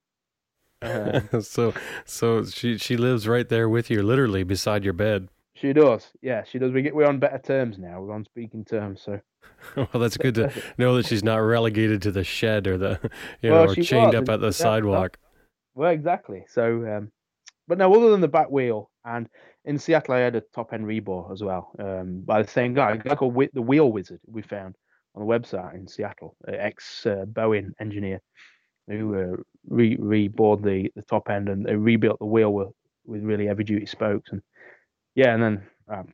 Uh, 0.83 1.41
so, 1.41 1.73
so 2.05 2.45
she 2.45 2.77
she 2.77 2.99
lives 2.99 3.27
right 3.27 3.49
there 3.49 3.67
with 3.67 3.91
you, 3.91 4.03
literally 4.03 4.43
beside 4.45 4.85
your 4.85 4.93
bed. 4.93 5.27
She 5.57 5.73
does, 5.73 6.07
yeah, 6.21 6.45
she 6.45 6.59
does. 6.59 6.73
We 6.73 6.83
get 6.83 6.95
we're 6.95 7.07
on 7.07 7.19
better 7.19 7.39
terms 7.39 7.79
now. 7.79 8.01
We're 8.01 8.15
on 8.15 8.25
speaking 8.25 8.65
terms, 8.65 9.01
so. 9.03 9.21
well, 9.77 9.89
that's 9.95 10.19
good 10.19 10.35
to 10.35 10.53
know 10.79 10.97
that 10.97 11.07
she's 11.07 11.25
not 11.25 11.39
relegated 11.39 12.03
to 12.03 12.11
the 12.11 12.25
shed 12.25 12.67
or 12.67 12.77
the, 12.77 13.01
you 13.41 13.49
know, 13.49 13.63
well, 13.63 13.71
or 13.71 13.75
chained 13.75 14.13
was. 14.13 14.17
up 14.17 14.29
at 14.29 14.41
the 14.41 14.49
yeah, 14.49 14.51
sidewalk. 14.51 15.17
Well, 15.75 15.91
exactly. 15.91 16.45
So, 16.49 16.87
um, 16.87 17.13
but 17.67 17.79
no, 17.79 17.95
other 17.95 18.11
than 18.11 18.21
the 18.21 18.29
back 18.29 18.51
wheel, 18.51 18.91
and 19.05 19.29
in 19.65 19.79
Seattle, 19.79 20.15
I 20.15 20.19
had 20.19 20.37
a 20.37 20.43
top 20.55 20.73
end 20.73 20.87
rebore 20.87 21.33
as 21.33 21.43
well 21.43 21.73
um, 21.79 22.21
by 22.21 22.43
the 22.43 22.49
same 22.49 22.75
guy, 22.75 22.93
a 22.93 22.99
guy 22.99 23.15
called 23.15 23.37
the 23.53 23.63
Wheel 23.63 23.91
Wizard. 23.91 24.21
We 24.27 24.43
found 24.43 24.77
on 25.15 25.27
the 25.27 25.33
website 25.33 25.75
in 25.75 25.89
Seattle, 25.89 26.37
ex 26.47 27.07
uh, 27.07 27.25
Boeing 27.25 27.71
engineer 27.81 28.21
who 28.89 29.15
uh, 29.15 29.37
re 29.69 29.97
rebored 29.97 30.63
the 30.63 30.91
the 30.95 31.03
top 31.03 31.29
end 31.29 31.49
and 31.49 31.65
they 31.65 31.75
rebuilt 31.75 32.19
the 32.19 32.27
wheel 32.27 32.53
with, 32.53 32.69
with 33.05 33.23
really 33.23 33.47
heavy 33.47 33.65
duty 33.65 33.87
spokes 33.87 34.31
and 34.33 34.43
yeah, 35.17 35.33
and 35.35 35.43
then 35.43 35.63
um, 35.89 36.09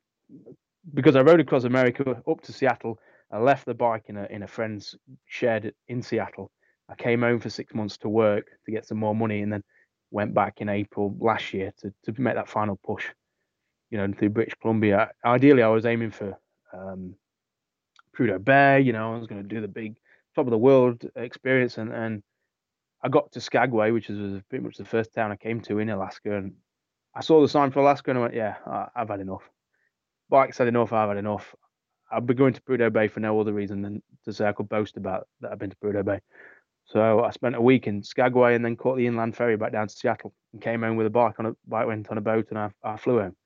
because 0.95 1.17
I 1.17 1.21
rode 1.23 1.41
across 1.41 1.65
America 1.65 2.23
up 2.27 2.41
to 2.43 2.53
Seattle, 2.53 2.99
I 3.31 3.39
left 3.39 3.67
the 3.67 3.75
bike 3.75 4.05
in 4.07 4.17
a 4.17 4.27
in 4.31 4.45
a 4.45 4.47
friend's 4.47 4.95
shed 5.27 5.75
in 5.89 6.01
Seattle. 6.01 6.51
I 6.89 6.95
came 6.95 7.21
home 7.23 7.41
for 7.41 7.51
six 7.51 7.75
months 7.75 7.99
to 7.99 8.09
work 8.09 8.47
to 8.65 8.73
get 8.73 8.87
some 8.87 8.99
more 8.99 9.15
money, 9.15 9.43
and 9.43 9.53
then 9.53 9.65
went 10.13 10.35
back 10.35 10.61
in 10.61 10.69
April 10.69 11.15
last 11.19 11.53
year 11.53 11.73
to 11.81 11.93
to 12.05 12.21
make 12.21 12.37
that 12.37 12.49
final 12.49 12.79
push. 12.85 13.07
You 13.91 13.99
know, 13.99 14.13
through 14.17 14.31
British 14.31 14.55
Columbia. 14.63 15.11
Ideally, 15.25 15.63
I 15.63 15.69
was 15.69 15.85
aiming 15.85 16.13
for 16.13 16.39
um, 16.73 17.15
Prudhoe 18.17 18.43
Bay. 18.43 18.81
You 18.81 18.93
know, 18.93 19.15
I 19.15 19.19
was 19.19 19.27
going 19.27 19.43
to 19.43 19.49
do 19.49 19.61
the 19.61 19.69
big 19.69 19.97
top 20.35 20.47
of 20.47 20.51
the 20.53 20.59
world 20.59 21.05
experience, 21.17 21.77
and 21.77 21.93
and 21.93 22.23
I 23.03 23.09
got 23.09 23.33
to 23.33 23.41
Skagway, 23.41 23.91
which 23.91 24.09
was 24.09 24.41
pretty 24.49 24.65
much 24.65 24.77
the 24.77 24.85
first 24.85 25.13
town 25.13 25.33
I 25.33 25.37
came 25.37 25.61
to 25.63 25.81
in 25.81 25.91
Alaska, 25.91 26.37
and 26.37 26.53
I 27.15 27.21
saw 27.21 27.41
the 27.41 27.49
sign 27.49 27.71
for 27.71 27.81
Alaska, 27.81 28.11
and 28.11 28.19
I 28.19 28.23
went, 28.23 28.35
yeah, 28.35 28.57
I, 28.67 28.89
have 28.97 29.09
had 29.09 29.21
enough. 29.21 29.49
Bikes 30.31 30.59
had 30.59 30.69
enough. 30.69 30.93
I've 30.93 31.09
had 31.09 31.19
enough. 31.19 31.55
I've 32.11 32.27
been 32.27 32.37
going 32.37 32.55
to 32.55 32.61
Prudhoe 32.63 32.93
Bay 32.93 33.09
for 33.09 33.21
no 33.21 33.39
other 33.41 33.53
reason 33.53 33.83
than 33.83 34.03
to 34.25 34.33
say 34.33 34.47
I 34.47 34.53
could 34.53 34.69
boast 34.69 34.97
about 34.97 35.29
that 35.41 35.53
I've 35.53 35.59
been 35.59 35.71
to 35.71 35.77
Prudhoe 35.77 36.05
Bay. 36.05 36.21
So 36.85 37.25
I 37.25 37.31
spent 37.31 37.55
a 37.55 37.61
week 37.61 37.87
in 37.87 38.03
Skagway 38.03 38.55
and 38.55 38.65
then 38.65 38.77
caught 38.77 38.97
the 38.97 39.07
inland 39.07 39.37
ferry 39.37 39.57
back 39.57 39.73
down 39.73 39.89
to 39.89 39.95
Seattle 39.95 40.35
and 40.53 40.61
came 40.61 40.83
home 40.83 40.97
with 40.97 41.07
a 41.07 41.11
bike 41.11 41.39
on 41.39 41.47
a 41.47 41.57
bike 41.67 41.87
went 41.87 42.11
on 42.11 42.19
a 42.19 42.23
boat 42.23 42.49
and 42.51 42.59
I, 42.59 42.71
I 42.83 42.97
flew 42.97 43.21
home. 43.21 43.37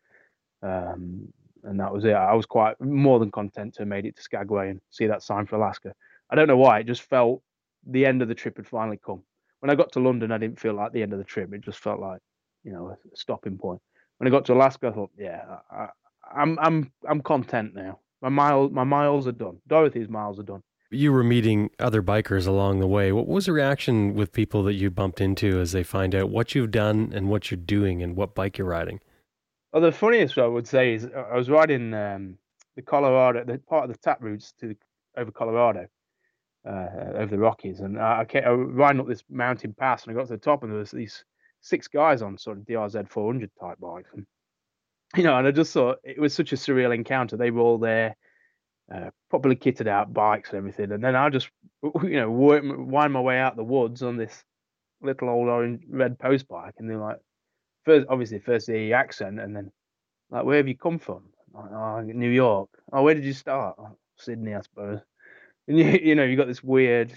Um, 0.62 1.32
and 1.62 1.78
that 1.80 1.92
was 1.92 2.04
it. 2.04 2.12
I 2.12 2.32
was 2.34 2.46
quite 2.46 2.80
more 2.80 3.18
than 3.18 3.30
content 3.30 3.74
to 3.74 3.82
have 3.82 3.88
made 3.88 4.06
it 4.06 4.16
to 4.16 4.22
Skagway 4.22 4.70
and 4.70 4.80
see 4.90 5.06
that 5.06 5.22
sign 5.22 5.46
for 5.46 5.56
Alaska. 5.56 5.92
I 6.30 6.34
don't 6.34 6.48
know 6.48 6.56
why. 6.56 6.80
It 6.80 6.86
just 6.86 7.02
felt 7.02 7.42
the 7.86 8.06
end 8.06 8.22
of 8.22 8.28
the 8.28 8.34
trip 8.34 8.56
had 8.56 8.66
finally 8.66 8.98
come. 9.04 9.22
When 9.60 9.70
I 9.70 9.74
got 9.74 9.92
to 9.92 10.00
London, 10.00 10.32
I 10.32 10.38
didn't 10.38 10.60
feel 10.60 10.74
like 10.74 10.92
the 10.92 11.02
end 11.02 11.12
of 11.12 11.18
the 11.18 11.24
trip. 11.24 11.52
It 11.52 11.60
just 11.60 11.78
felt 11.78 12.00
like, 12.00 12.20
you 12.66 12.72
know, 12.72 12.88
a 12.90 13.16
stopping 13.16 13.56
point. 13.56 13.80
When 14.18 14.26
I 14.26 14.30
got 14.30 14.44
to 14.46 14.54
Alaska, 14.54 14.88
I 14.88 14.90
thought, 14.90 15.10
yeah, 15.16 15.58
I, 15.70 15.86
I'm 16.34 16.58
I'm 16.58 16.92
I'm 17.08 17.22
content 17.22 17.74
now. 17.74 18.00
My 18.20 18.28
miles 18.28 18.72
my 18.72 18.84
miles 18.84 19.28
are 19.28 19.32
done. 19.32 19.58
Dorothy's 19.68 20.08
miles 20.08 20.38
are 20.40 20.42
done. 20.42 20.62
You 20.90 21.12
were 21.12 21.24
meeting 21.24 21.70
other 21.78 22.02
bikers 22.02 22.46
along 22.46 22.80
the 22.80 22.86
way. 22.86 23.12
What 23.12 23.26
was 23.26 23.46
the 23.46 23.52
reaction 23.52 24.14
with 24.14 24.32
people 24.32 24.62
that 24.64 24.74
you 24.74 24.90
bumped 24.90 25.20
into 25.20 25.60
as 25.60 25.72
they 25.72 25.82
find 25.82 26.14
out 26.14 26.30
what 26.30 26.54
you've 26.54 26.70
done 26.70 27.12
and 27.14 27.28
what 27.28 27.50
you're 27.50 27.58
doing 27.58 28.02
and 28.02 28.16
what 28.16 28.34
bike 28.34 28.58
you're 28.58 28.68
riding? 28.68 29.00
Well, 29.72 29.82
the 29.82 29.92
funniest 29.92 30.38
I 30.38 30.46
would 30.46 30.66
say 30.66 30.94
is 30.94 31.04
uh, 31.04 31.24
I 31.32 31.36
was 31.36 31.50
riding 31.50 31.92
um, 31.92 32.38
the 32.76 32.82
Colorado, 32.82 33.44
the 33.44 33.58
part 33.58 33.84
of 33.84 33.90
the 33.90 33.98
tap 33.98 34.18
routes 34.20 34.54
to 34.60 34.68
the, 34.68 34.76
over 35.16 35.30
Colorado, 35.32 35.86
uh, 36.66 36.86
over 37.14 37.26
the 37.30 37.38
Rockies, 37.38 37.80
and 37.80 38.00
I, 38.00 38.24
kept, 38.24 38.46
I 38.46 38.50
riding 38.50 39.00
up 39.00 39.08
this 39.08 39.24
mountain 39.28 39.74
pass, 39.74 40.04
and 40.04 40.12
I 40.12 40.14
got 40.18 40.28
to 40.28 40.34
the 40.34 40.38
top, 40.38 40.62
and 40.62 40.70
there 40.70 40.78
was 40.78 40.92
these 40.92 41.24
six 41.60 41.88
guys 41.88 42.22
on 42.22 42.38
sort 42.38 42.58
of 42.58 42.64
DRZ 42.64 43.10
400 43.10 43.50
type 43.60 43.78
bikes, 43.80 44.10
and 44.14 44.26
you 45.16 45.22
know, 45.22 45.36
and 45.36 45.46
I 45.46 45.50
just 45.50 45.72
thought 45.72 45.98
it 46.04 46.20
was 46.20 46.34
such 46.34 46.52
a 46.52 46.56
surreal 46.56 46.94
encounter. 46.94 47.36
They 47.36 47.50
were 47.50 47.60
all 47.60 47.78
there, 47.78 48.16
uh, 48.92 49.10
properly 49.30 49.56
kitted 49.56 49.86
out 49.86 50.12
bikes 50.12 50.50
and 50.50 50.58
everything, 50.58 50.92
and 50.92 51.02
then 51.02 51.16
I 51.16 51.28
just, 51.30 51.48
you 51.82 52.20
know, 52.20 52.30
wind 52.30 53.12
my 53.12 53.20
way 53.20 53.38
out 53.38 53.56
the 53.56 53.64
woods 53.64 54.02
on 54.02 54.16
this 54.16 54.44
little 55.02 55.28
old 55.28 55.48
orange 55.48 55.82
red 55.88 56.18
post 56.18 56.48
bike, 56.48 56.74
and 56.78 56.88
they're 56.90 56.98
like, 56.98 57.18
first, 57.84 58.06
obviously, 58.08 58.40
first 58.40 58.66
the 58.66 58.92
accent, 58.92 59.40
and 59.40 59.54
then 59.54 59.70
like, 60.30 60.44
where 60.44 60.56
have 60.56 60.68
you 60.68 60.76
come 60.76 60.98
from? 60.98 61.24
Like, 61.52 61.70
oh, 61.70 62.00
New 62.00 62.30
York. 62.30 62.68
Oh, 62.92 63.02
where 63.02 63.14
did 63.14 63.24
you 63.24 63.32
start? 63.32 63.76
Oh, 63.78 63.96
Sydney, 64.16 64.54
I 64.54 64.60
suppose. 64.60 65.00
And 65.68 65.76
you, 65.80 65.86
you 65.86 66.14
know, 66.14 66.22
you 66.22 66.36
got 66.36 66.46
this 66.46 66.62
weird 66.62 67.12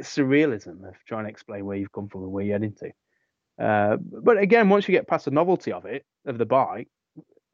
surrealism 0.00 0.86
of 0.88 0.94
trying 1.04 1.24
to 1.24 1.30
explain 1.30 1.66
where 1.66 1.76
you've 1.76 1.90
come 1.90 2.08
from 2.08 2.22
and 2.22 2.30
where 2.30 2.44
you're 2.44 2.54
heading 2.54 2.74
to. 2.74 2.92
Uh, 3.58 3.96
but 3.96 4.38
again, 4.38 4.68
once 4.68 4.86
you 4.86 4.92
get 4.92 5.08
past 5.08 5.24
the 5.24 5.30
novelty 5.30 5.72
of 5.72 5.86
it, 5.86 6.04
of 6.26 6.38
the 6.38 6.46
bike, 6.46 6.88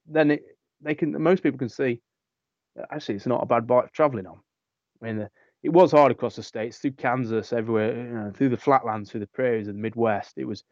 then 0.06 0.32
it, 0.32 0.42
they 0.80 0.94
can 0.94 1.20
most 1.22 1.42
people 1.42 1.58
can 1.58 1.68
see 1.68 2.00
actually 2.90 3.14
it's 3.14 3.26
not 3.26 3.42
a 3.42 3.46
bad 3.46 3.66
bike 3.66 3.92
traveling 3.92 4.26
on. 4.26 4.40
I 5.00 5.06
mean, 5.06 5.18
the, 5.18 5.30
it 5.62 5.70
was 5.70 5.92
hard 5.92 6.10
across 6.10 6.36
the 6.36 6.42
states, 6.42 6.78
through 6.78 6.92
Kansas, 6.92 7.52
everywhere, 7.52 7.96
you 7.96 8.14
know, 8.14 8.32
through 8.34 8.48
the 8.48 8.56
flatlands, 8.56 9.10
through 9.10 9.20
the 9.20 9.28
prairies 9.28 9.68
of 9.68 9.74
the 9.74 9.80
Midwest. 9.80 10.32
It 10.36 10.44
was 10.44 10.64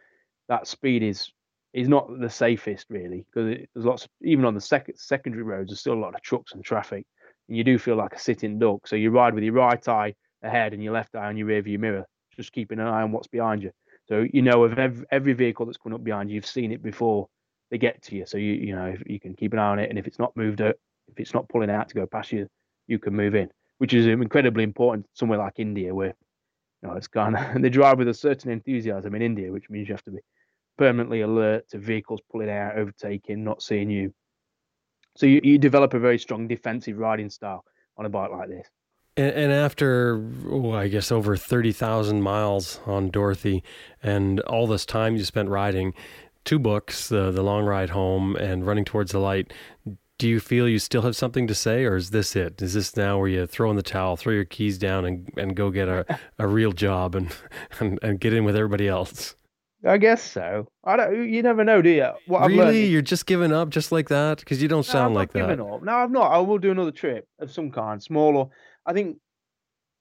that 0.48 0.66
speed 0.66 1.02
is 1.02 1.30
is 1.72 1.88
not 1.88 2.08
the 2.20 2.28
safest 2.28 2.86
really 2.90 3.24
because 3.26 3.56
there's 3.72 3.86
lots 3.86 4.04
of, 4.04 4.10
even 4.22 4.44
on 4.44 4.54
the 4.54 4.60
second 4.60 4.96
secondary 4.96 5.44
roads 5.44 5.70
there's 5.70 5.78
still 5.78 5.94
a 5.94 6.04
lot 6.04 6.14
of 6.14 6.20
trucks 6.20 6.52
and 6.52 6.64
traffic 6.64 7.06
and 7.48 7.56
you 7.56 7.62
do 7.62 7.78
feel 7.78 7.94
like 7.94 8.12
a 8.12 8.18
sitting 8.18 8.58
duck 8.58 8.86
so 8.88 8.96
you 8.96 9.10
ride 9.10 9.34
with 9.34 9.44
your 9.44 9.52
right 9.52 9.86
eye 9.88 10.12
ahead 10.42 10.74
and 10.74 10.82
your 10.82 10.92
left 10.92 11.14
eye 11.14 11.26
on 11.26 11.36
your 11.36 11.46
rear 11.46 11.62
view 11.62 11.78
mirror 11.78 12.04
just 12.36 12.52
keeping 12.52 12.80
an 12.80 12.86
eye 12.88 13.02
on 13.02 13.12
what's 13.12 13.28
behind 13.28 13.62
you 13.62 13.70
so 14.10 14.26
you 14.32 14.42
know 14.42 14.64
of 14.64 14.78
every, 14.78 15.06
every 15.10 15.32
vehicle 15.32 15.66
that's 15.66 15.78
coming 15.78 15.94
up 15.94 16.04
behind 16.04 16.30
you 16.30 16.36
you've 16.36 16.46
seen 16.46 16.72
it 16.72 16.82
before 16.82 17.28
they 17.70 17.78
get 17.78 18.02
to 18.02 18.16
you 18.16 18.26
so 18.26 18.36
you 18.36 18.52
you 18.52 18.74
know 18.74 18.94
you 19.06 19.20
can 19.20 19.34
keep 19.34 19.52
an 19.52 19.58
eye 19.58 19.68
on 19.68 19.78
it 19.78 19.90
and 19.90 19.98
if 19.98 20.06
it's 20.06 20.18
not 20.18 20.36
moved 20.36 20.60
if 20.60 20.74
it's 21.16 21.34
not 21.34 21.48
pulling 21.48 21.70
out 21.70 21.88
to 21.88 21.94
go 21.94 22.06
past 22.06 22.32
you 22.32 22.46
you 22.86 22.98
can 22.98 23.14
move 23.14 23.34
in 23.34 23.48
which 23.78 23.94
is 23.94 24.06
um, 24.06 24.22
incredibly 24.22 24.64
important 24.64 25.06
somewhere 25.14 25.38
like 25.38 25.58
india 25.58 25.94
where 25.94 26.14
you 26.82 26.88
know 26.88 26.94
it's 26.94 27.08
kind 27.08 27.36
of 27.36 27.62
they 27.62 27.70
drive 27.70 27.98
with 27.98 28.08
a 28.08 28.14
certain 28.14 28.50
enthusiasm 28.50 29.14
in 29.14 29.22
india 29.22 29.52
which 29.52 29.70
means 29.70 29.88
you 29.88 29.94
have 29.94 30.04
to 30.04 30.10
be 30.10 30.20
permanently 30.80 31.20
alert 31.20 31.68
to 31.68 31.78
vehicles 31.78 32.22
pulling 32.32 32.48
out, 32.48 32.78
overtaking, 32.78 33.44
not 33.44 33.62
seeing 33.62 33.90
you. 33.90 34.14
So 35.14 35.26
you, 35.26 35.42
you 35.44 35.58
develop 35.58 35.92
a 35.92 35.98
very 35.98 36.18
strong 36.18 36.48
defensive 36.48 36.96
riding 36.96 37.28
style 37.28 37.64
on 37.98 38.06
a 38.06 38.08
bike 38.08 38.30
like 38.30 38.48
this. 38.48 38.66
And, 39.20 39.34
and 39.34 39.52
after, 39.52 40.24
oh, 40.48 40.72
I 40.72 40.88
guess, 40.88 41.12
over 41.12 41.36
30,000 41.36 42.22
miles 42.22 42.80
on 42.86 43.10
Dorothy 43.10 43.62
and 44.02 44.40
all 44.40 44.66
this 44.66 44.86
time 44.86 45.14
you 45.14 45.24
spent 45.24 45.50
riding, 45.50 45.92
two 46.46 46.58
books, 46.58 47.10
the, 47.10 47.30
the 47.30 47.42
Long 47.42 47.66
Ride 47.66 47.90
Home 47.90 48.34
and 48.36 48.66
Running 48.66 48.86
Towards 48.86 49.12
the 49.12 49.18
Light, 49.18 49.52
do 50.16 50.26
you 50.26 50.40
feel 50.40 50.66
you 50.66 50.78
still 50.78 51.02
have 51.02 51.16
something 51.16 51.46
to 51.48 51.54
say 51.54 51.84
or 51.84 51.96
is 51.96 52.10
this 52.10 52.34
it? 52.34 52.62
Is 52.62 52.72
this 52.72 52.96
now 52.96 53.18
where 53.18 53.28
you 53.28 53.46
throw 53.46 53.68
in 53.68 53.76
the 53.76 53.82
towel, 53.82 54.16
throw 54.16 54.32
your 54.32 54.46
keys 54.46 54.78
down 54.78 55.04
and, 55.04 55.30
and 55.36 55.54
go 55.54 55.68
get 55.68 55.88
a, 55.88 56.18
a 56.38 56.46
real 56.46 56.72
job 56.72 57.14
and, 57.14 57.30
and, 57.80 57.98
and 58.02 58.20
get 58.20 58.32
in 58.32 58.44
with 58.44 58.56
everybody 58.56 58.88
else? 58.88 59.34
I 59.84 59.98
guess 59.98 60.22
so. 60.22 60.66
I 60.84 60.96
don't. 60.96 61.30
You 61.30 61.42
never 61.42 61.64
know, 61.64 61.80
do 61.80 61.88
you? 61.88 62.10
What 62.26 62.48
really, 62.48 62.86
you're 62.86 63.00
just 63.00 63.24
giving 63.24 63.50
up, 63.50 63.70
just 63.70 63.92
like 63.92 64.10
that, 64.10 64.38
because 64.38 64.60
you 64.60 64.68
don't 64.68 64.82
sound 64.82 65.14
no, 65.14 65.20
like 65.20 65.32
that. 65.32 65.58
Up. 65.58 65.82
No, 65.82 65.94
I'm 65.94 66.12
not. 66.12 66.30
I 66.30 66.38
will 66.38 66.58
do 66.58 66.70
another 66.70 66.90
trip 66.90 67.26
of 67.38 67.50
some 67.50 67.70
kind, 67.70 68.02
small 68.02 68.36
or. 68.36 68.50
I 68.86 68.92
think 68.92 69.18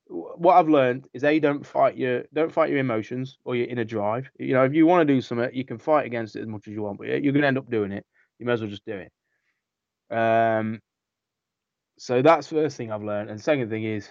what 0.10 0.56
I've 0.56 0.70
learned 0.70 1.08
is 1.14 1.24
a 1.24 1.40
don't 1.40 1.66
fight 1.66 1.96
your 1.96 2.24
don't 2.34 2.52
fight 2.52 2.70
your 2.70 2.80
emotions 2.80 3.38
or 3.46 3.56
your 3.56 3.68
inner 3.68 3.84
drive. 3.84 4.30
You 4.40 4.54
know, 4.54 4.64
if 4.64 4.74
you 4.74 4.88
want 4.88 5.08
to 5.08 5.14
do 5.14 5.22
something, 5.22 5.50
you 5.54 5.66
can 5.66 5.78
fight 5.78 6.06
against 6.06 6.36
it 6.36 6.42
as 6.42 6.48
much 6.48 6.68
as 6.68 6.74
you 6.74 6.82
want, 6.82 6.98
but 6.98 7.08
you're 7.08 7.34
going 7.34 7.42
to 7.42 7.48
end 7.48 7.58
up 7.58 7.70
doing 7.70 7.92
it. 7.92 8.06
You 8.40 8.46
may 8.46 8.54
as 8.54 8.62
well 8.62 8.70
just 8.70 8.86
do 8.86 8.98
it. 9.06 9.12
Um, 10.16 10.82
so 12.00 12.22
that's 12.22 12.48
first 12.48 12.78
thing 12.78 12.92
I've 12.92 13.04
learned, 13.04 13.30
and 13.30 13.40
second 13.40 13.70
thing 13.70 13.84
is 13.84 14.10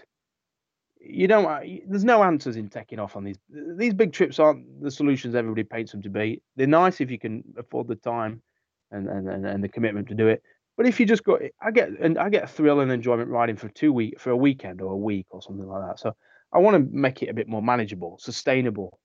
you 1.01 1.27
don't. 1.27 1.47
There's 1.89 2.05
no 2.05 2.23
answers 2.23 2.57
in 2.57 2.69
taking 2.69 3.01
off 3.01 3.17
on 3.17 3.25
these. 3.25 3.39
These 3.49 3.95
big 3.95 4.13
trips 4.13 4.39
aren't 4.39 4.83
the 4.83 4.91
solutions 4.91 5.35
everybody 5.35 5.65
paints 5.65 5.93
them 5.93 6.03
to 6.03 6.11
be. 6.11 6.43
They're 6.57 6.67
nice 6.67 7.01
if 7.01 7.11
you 7.11 7.19
can 7.19 7.43
afford 7.57 7.89
the 7.89 7.97
time 7.97 8.43
and 8.93 9.09
and, 9.09 9.29
and, 9.29 9.47
and 9.47 9.65
the 9.65 9.69
commitment 9.69 10.09
to 10.09 10.15
do 10.15 10.29
it. 10.29 10.43
But 10.79 10.87
if 10.87 11.01
you 11.01 11.07
just 11.07 11.25
go, 11.25 11.35
eh, 11.35 11.49
I 11.61 11.73
get 11.73 11.91
and 12.01 12.17
I 12.17 12.31
get 12.31 12.45
a 12.45 12.47
thrill 12.47 12.81
and 12.81 12.93
enjoyment 12.93 13.29
riding 13.29 13.57
for 13.57 13.69
two 13.69 13.93
week 13.93 14.21
for 14.21 14.31
a 14.31 14.37
weekend 14.37 14.81
or 14.81 14.93
a 14.93 14.97
week 14.97 15.27
or 15.31 15.43
something 15.43 15.67
like 15.67 15.83
that. 15.83 15.99
So 15.99 16.15
I 16.55 16.59
want 16.59 16.77
to 16.77 16.97
make 16.97 17.21
it 17.23 17.29
a 17.29 17.35
bit 17.35 17.49
more 17.49 17.61
manageable, 17.61 18.17
sustainable. 18.21 19.01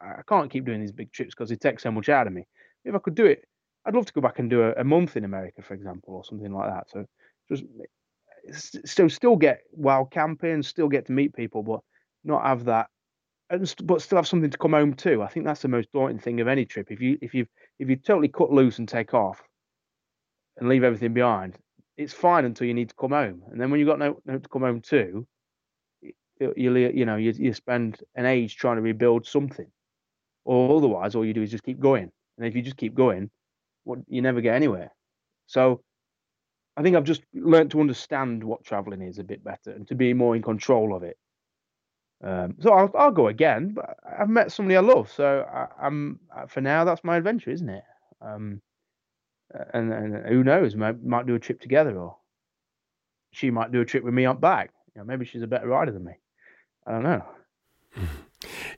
I 0.00 0.22
can't 0.28 0.50
keep 0.50 0.64
doing 0.64 0.80
these 0.80 0.92
big 0.92 1.12
trips 1.12 1.34
because 1.34 1.50
it 1.50 1.60
takes 1.60 1.82
so 1.82 1.90
much 1.90 2.08
out 2.08 2.28
of 2.28 2.32
me. 2.32 2.44
If 2.84 2.94
I 2.94 2.98
could 3.00 3.16
do 3.16 3.26
it, 3.26 3.44
I'd 3.84 3.94
love 3.94 4.06
to 4.06 4.12
go 4.12 4.20
back 4.20 4.38
and 4.38 4.48
do 4.48 4.62
a, 4.62 4.72
a 4.74 4.84
month 4.84 5.16
in 5.16 5.24
America, 5.24 5.62
for 5.62 5.74
example, 5.74 6.14
or 6.14 6.24
something 6.24 6.52
like 6.52 6.70
that. 6.70 6.90
So 6.90 7.04
just 7.48 7.64
eh, 7.64 8.52
still 8.84 9.10
still 9.10 9.36
get 9.36 9.62
wild 9.72 10.12
camping, 10.12 10.62
still 10.62 10.88
get 10.88 11.06
to 11.06 11.12
meet 11.12 11.34
people, 11.34 11.64
but 11.64 11.80
not 12.22 12.44
have 12.46 12.66
that, 12.66 12.86
and 13.50 13.74
but 13.82 14.00
still 14.00 14.16
have 14.16 14.28
something 14.28 14.50
to 14.50 14.58
come 14.58 14.74
home 14.74 14.94
to. 14.94 15.24
I 15.24 15.28
think 15.28 15.44
that's 15.44 15.62
the 15.62 15.68
most 15.68 15.90
daunting 15.92 16.20
thing 16.20 16.40
of 16.40 16.46
any 16.46 16.66
trip. 16.66 16.92
If 16.92 17.00
you 17.00 17.18
if 17.20 17.34
you 17.34 17.46
if 17.80 17.90
you 17.90 17.96
totally 17.96 18.28
cut 18.28 18.52
loose 18.52 18.78
and 18.78 18.88
take 18.88 19.12
off, 19.12 19.42
and 20.58 20.68
leave 20.68 20.84
everything 20.84 21.12
behind, 21.12 21.56
it's 21.96 22.12
fine 22.12 22.44
until 22.44 22.66
you 22.66 22.74
need 22.74 22.90
to 22.90 22.94
come 22.94 23.12
home. 23.12 23.42
And 23.50 23.60
then 23.60 23.70
when 23.70 23.80
you've 23.80 23.88
got 23.88 23.98
no, 23.98 24.20
no 24.24 24.38
to 24.38 24.48
come 24.48 24.62
home 24.62 24.80
to, 24.82 25.26
you, 26.40 26.54
you, 26.56 27.06
know, 27.06 27.16
you, 27.16 27.32
you 27.32 27.52
spend 27.52 28.00
an 28.14 28.26
age 28.26 28.56
trying 28.56 28.76
to 28.76 28.82
rebuild 28.82 29.26
something. 29.26 29.66
Or 30.44 30.76
otherwise, 30.76 31.14
all 31.14 31.24
you 31.24 31.34
do 31.34 31.42
is 31.42 31.50
just 31.50 31.64
keep 31.64 31.80
going. 31.80 32.10
And 32.36 32.46
if 32.46 32.54
you 32.54 32.62
just 32.62 32.76
keep 32.76 32.94
going, 32.94 33.30
what 33.84 33.98
you 34.08 34.20
never 34.20 34.40
get 34.40 34.54
anywhere. 34.54 34.92
So 35.46 35.80
I 36.76 36.82
think 36.82 36.96
I've 36.96 37.04
just 37.04 37.22
learned 37.34 37.70
to 37.70 37.80
understand 37.80 38.44
what 38.44 38.64
traveling 38.64 39.00
is 39.00 39.18
a 39.18 39.24
bit 39.24 39.42
better 39.42 39.70
and 39.70 39.88
to 39.88 39.94
be 39.94 40.12
more 40.12 40.36
in 40.36 40.42
control 40.42 40.94
of 40.94 41.02
it. 41.02 41.16
Um, 42.22 42.56
so 42.60 42.72
I'll, 42.72 42.90
I'll 42.96 43.10
go 43.10 43.28
again, 43.28 43.72
but 43.74 43.96
I've 44.18 44.28
met 44.28 44.52
somebody 44.52 44.76
I 44.76 44.80
love. 44.80 45.10
So 45.10 45.46
I, 45.52 45.86
am 45.86 46.20
for 46.48 46.60
now, 46.60 46.84
that's 46.84 47.04
my 47.04 47.16
adventure, 47.16 47.50
isn't 47.50 47.68
it? 47.68 47.84
Um, 48.20 48.60
and, 49.72 49.92
and 49.92 50.26
who 50.26 50.44
knows, 50.44 50.74
might, 50.74 51.02
might 51.04 51.26
do 51.26 51.34
a 51.34 51.38
trip 51.38 51.60
together, 51.60 51.96
or 51.96 52.16
she 53.30 53.50
might 53.50 53.72
do 53.72 53.80
a 53.80 53.84
trip 53.84 54.04
with 54.04 54.14
me 54.14 54.24
on 54.24 54.38
back. 54.38 54.70
You 54.94 55.00
know, 55.00 55.06
maybe 55.06 55.24
she's 55.24 55.42
a 55.42 55.46
better 55.46 55.68
rider 55.68 55.92
than 55.92 56.04
me. 56.04 56.12
I 56.86 56.92
don't 56.92 57.02
know. 57.02 57.24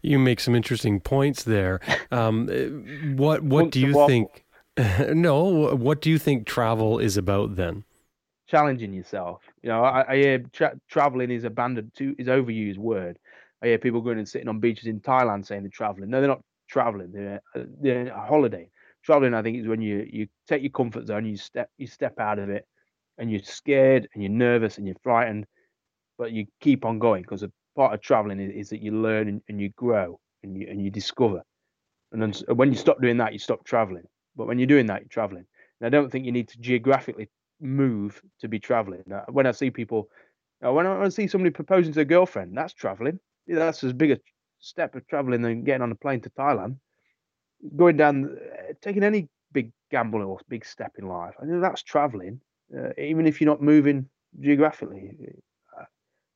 You 0.02 0.18
make 0.18 0.40
some 0.40 0.54
interesting 0.54 1.00
points 1.00 1.42
there. 1.42 1.80
Um, 2.10 2.48
eh, 2.50 2.68
what 3.16 3.42
what 3.42 3.70
do 3.70 3.80
you 3.80 4.06
think? 4.06 4.46
no, 5.14 5.76
what 5.76 6.00
do 6.00 6.08
you 6.08 6.18
think 6.18 6.46
travel 6.46 6.98
is 6.98 7.18
about 7.18 7.56
then? 7.56 7.84
Challenging 8.46 8.94
yourself. 8.94 9.42
You 9.62 9.68
know, 9.68 9.84
I, 9.84 10.10
I 10.10 10.16
hear 10.16 10.38
tra- 10.54 10.80
traveling 10.88 11.30
is 11.30 11.44
abandoned, 11.44 11.92
too, 11.94 12.14
is 12.18 12.28
overused 12.28 12.78
word. 12.78 13.18
I 13.62 13.66
hear 13.66 13.78
people 13.78 14.00
going 14.00 14.16
and 14.16 14.26
sitting 14.26 14.48
on 14.48 14.58
beaches 14.58 14.86
in 14.86 15.00
Thailand 15.00 15.44
saying 15.46 15.64
they're 15.64 15.70
traveling. 15.70 16.08
No, 16.08 16.20
they're 16.20 16.28
not 16.28 16.42
traveling. 16.66 17.12
They're 17.12 17.42
they're 17.54 18.08
a 18.08 18.26
holiday 18.26 18.70
traveling, 19.08 19.32
I 19.32 19.42
think, 19.42 19.56
is 19.56 19.66
when 19.66 19.80
you 19.80 20.06
you 20.10 20.26
take 20.46 20.62
your 20.62 20.70
comfort 20.70 21.06
zone, 21.06 21.24
you 21.24 21.38
step 21.38 21.70
you 21.78 21.86
step 21.86 22.20
out 22.20 22.38
of 22.38 22.50
it, 22.50 22.66
and 23.16 23.30
you're 23.30 23.40
scared 23.42 24.06
and 24.12 24.22
you're 24.22 24.30
nervous 24.30 24.76
and 24.76 24.86
you're 24.86 25.02
frightened, 25.02 25.46
but 26.18 26.32
you 26.32 26.44
keep 26.60 26.84
on 26.84 26.98
going 26.98 27.22
because 27.22 27.42
a 27.42 27.50
part 27.74 27.94
of 27.94 28.02
traveling 28.02 28.38
is, 28.38 28.52
is 28.52 28.68
that 28.68 28.82
you 28.82 28.92
learn 28.92 29.28
and, 29.28 29.40
and, 29.48 29.58
you 29.62 29.70
grow 29.70 30.20
and 30.42 30.54
you 30.58 30.66
and 30.68 30.84
you 30.84 30.90
discover. 30.90 31.42
And 32.12 32.20
then 32.20 32.34
when 32.54 32.70
you 32.70 32.76
stop 32.76 33.00
doing 33.00 33.16
that, 33.16 33.32
you 33.32 33.38
stop 33.38 33.64
traveling. 33.64 34.04
But 34.36 34.46
when 34.46 34.58
you're 34.58 34.66
doing 34.74 34.86
that, 34.86 35.00
you're 35.00 35.08
traveling. 35.08 35.46
And 35.80 35.86
I 35.86 35.88
don't 35.88 36.12
think 36.12 36.26
you 36.26 36.32
need 36.32 36.48
to 36.48 36.58
geographically 36.58 37.30
move 37.62 38.20
to 38.40 38.48
be 38.48 38.58
traveling. 38.60 39.04
Uh, 39.10 39.24
when 39.30 39.46
I 39.46 39.52
see 39.52 39.70
people, 39.70 40.10
uh, 40.62 40.70
when 40.70 40.86
I 40.86 41.08
see 41.08 41.28
somebody 41.28 41.50
proposing 41.50 41.94
to 41.94 42.00
a 42.00 42.04
girlfriend, 42.04 42.54
that's 42.54 42.74
traveling. 42.74 43.18
That's 43.46 43.82
as 43.84 43.94
big 43.94 44.10
a 44.10 44.18
step 44.58 44.94
of 44.96 45.06
traveling 45.06 45.40
than 45.40 45.64
getting 45.64 45.82
on 45.82 45.92
a 45.92 45.94
plane 45.94 46.20
to 46.20 46.30
Thailand 46.30 46.76
going 47.76 47.96
down, 47.96 48.36
uh, 48.36 48.72
taking 48.80 49.02
any 49.02 49.28
big 49.52 49.72
gamble 49.90 50.22
or 50.22 50.38
big 50.48 50.64
step 50.64 50.92
in 50.98 51.08
life. 51.08 51.34
I 51.40 51.46
think 51.46 51.60
that's 51.60 51.82
traveling, 51.82 52.40
uh, 52.76 52.90
even 52.98 53.26
if 53.26 53.40
you're 53.40 53.50
not 53.50 53.62
moving 53.62 54.08
geographically. 54.40 55.12
Uh, 55.78 55.84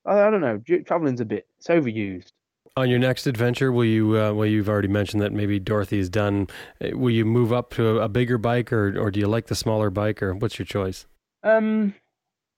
I, 0.06 0.28
I 0.28 0.30
don't 0.30 0.40
know. 0.40 0.60
Traveling's 0.84 1.20
a 1.20 1.24
bit 1.24 1.46
it's 1.58 1.68
overused. 1.68 2.32
On 2.74 2.88
your 2.88 2.98
next 2.98 3.26
adventure, 3.26 3.70
will 3.70 3.84
you? 3.84 4.18
Uh, 4.18 4.32
well, 4.32 4.46
you've 4.46 4.68
already 4.68 4.88
mentioned 4.88 5.20
that 5.22 5.32
maybe 5.32 5.58
Dorothy 5.58 5.96
Dorothy's 5.96 6.08
done. 6.08 6.46
Uh, 6.82 6.96
will 6.96 7.10
you 7.10 7.26
move 7.26 7.52
up 7.52 7.74
to 7.74 7.98
a, 7.98 8.04
a 8.04 8.08
bigger 8.08 8.38
bike, 8.38 8.72
or 8.72 8.98
or 8.98 9.10
do 9.10 9.20
you 9.20 9.26
like 9.26 9.46
the 9.46 9.54
smaller 9.54 9.90
bike, 9.90 10.22
or 10.22 10.34
what's 10.34 10.58
your 10.58 10.64
choice? 10.64 11.06
Um, 11.42 11.94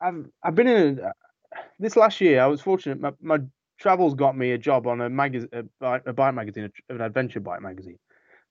I've 0.00 0.26
I've 0.44 0.54
been 0.54 0.68
in 0.68 1.00
a, 1.00 1.12
this 1.80 1.96
last 1.96 2.20
year. 2.20 2.40
I 2.40 2.46
was 2.46 2.60
fortunate. 2.60 3.00
My, 3.00 3.12
my 3.20 3.38
travels 3.78 4.14
got 4.14 4.36
me 4.36 4.52
a 4.52 4.58
job 4.58 4.86
on 4.86 5.00
a 5.00 5.10
magazine, 5.10 5.48
a, 5.80 6.00
a 6.06 6.12
bike 6.12 6.34
magazine, 6.34 6.70
an 6.88 7.00
adventure 7.00 7.40
bike 7.40 7.60
magazine. 7.60 7.98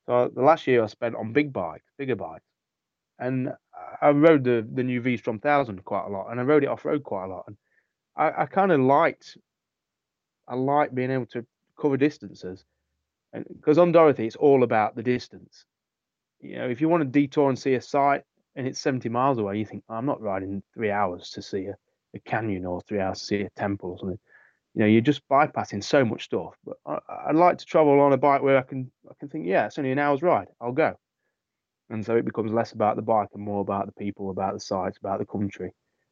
So 0.06 0.14
uh, 0.14 0.30
the 0.34 0.42
last 0.42 0.68
year 0.68 0.84
I 0.84 0.88
spent 0.88 1.16
on 1.16 1.34
big 1.34 1.54
bikes, 1.54 1.86
bigger 1.98 2.16
bikes, 2.16 2.46
and 3.20 3.54
I 4.02 4.10
rode 4.10 4.44
the 4.44 4.68
the 4.74 4.84
new 4.84 5.02
V-Strom 5.02 5.36
1000 5.38 5.84
quite 5.86 6.06
a 6.06 6.10
lot, 6.10 6.30
and 6.30 6.40
I 6.40 6.44
rode 6.44 6.64
it 6.64 6.70
off 6.70 6.86
road 6.86 7.04
quite 7.04 7.26
a 7.26 7.28
lot, 7.28 7.46
and 7.48 7.58
I, 8.16 8.44
I 8.44 8.46
kind 8.46 8.72
of 8.72 8.82
liked, 8.82 9.38
I 10.48 10.56
like 10.56 10.94
being 10.94 11.12
able 11.12 11.26
to 11.28 11.46
cover 11.80 11.98
distances, 11.98 12.66
and 13.32 13.46
because 13.48 13.78
on 13.78 13.92
Dorothy 13.92 14.28
it's 14.28 14.36
all 14.36 14.64
about 14.64 14.96
the 14.96 15.04
distance. 15.04 15.66
You 16.42 16.58
know, 16.58 16.70
if 16.70 16.82
you 16.82 16.90
want 16.90 17.02
to 17.02 17.10
detour 17.10 17.48
and 17.48 17.58
see 17.58 17.76
a 17.76 17.82
site 17.82 18.24
and 18.56 18.68
it's 18.68 18.80
70 18.82 19.08
miles 19.08 19.38
away, 19.38 19.58
you 19.58 19.66
think 19.66 19.84
oh, 19.88 19.96
I'm 19.96 20.06
not 20.06 20.22
riding 20.22 20.62
three 20.74 20.92
hours 20.92 21.30
to 21.32 21.42
see 21.42 21.68
a, 21.68 21.76
a 22.14 22.20
canyon 22.20 22.66
or 22.66 22.82
three 22.82 23.00
hours 23.00 23.20
to 23.20 23.26
see 23.26 23.42
a 23.42 23.50
temple 23.52 23.92
or 23.92 23.98
something 24.00 24.20
you 24.74 24.82
know, 24.82 24.86
you're 24.86 25.02
just 25.02 25.22
bypassing 25.30 25.84
so 25.84 26.04
much 26.04 26.26
stuff. 26.26 26.56
But 26.66 26.78
I, 26.86 27.28
would 27.28 27.40
like 27.40 27.58
to 27.60 27.66
travel 27.66 28.00
on 28.00 28.14
a 28.14 28.18
bike 28.18 28.42
where 28.42 28.58
I 28.58 28.64
can, 28.64 28.92
I 29.10 29.14
can 29.20 29.30
think, 29.30 29.46
yeah, 29.46 29.68
it's 29.68 29.78
only 29.78 29.92
an 29.92 30.00
hour's 30.00 30.22
ride. 30.22 30.48
I'll 30.60 30.72
go. 30.72 30.96
And 31.90 32.04
so 32.04 32.16
it 32.16 32.26
becomes 32.26 32.52
less 32.52 32.72
about 32.72 32.96
the 32.96 33.02
bike 33.02 33.30
and 33.34 33.44
more 33.44 33.62
about 33.62 33.86
the 33.86 33.92
people, 33.92 34.32
about 34.32 34.54
the 34.54 34.60
sites, 34.60 34.98
about 34.98 35.20
the 35.20 35.26
country. 35.26 35.72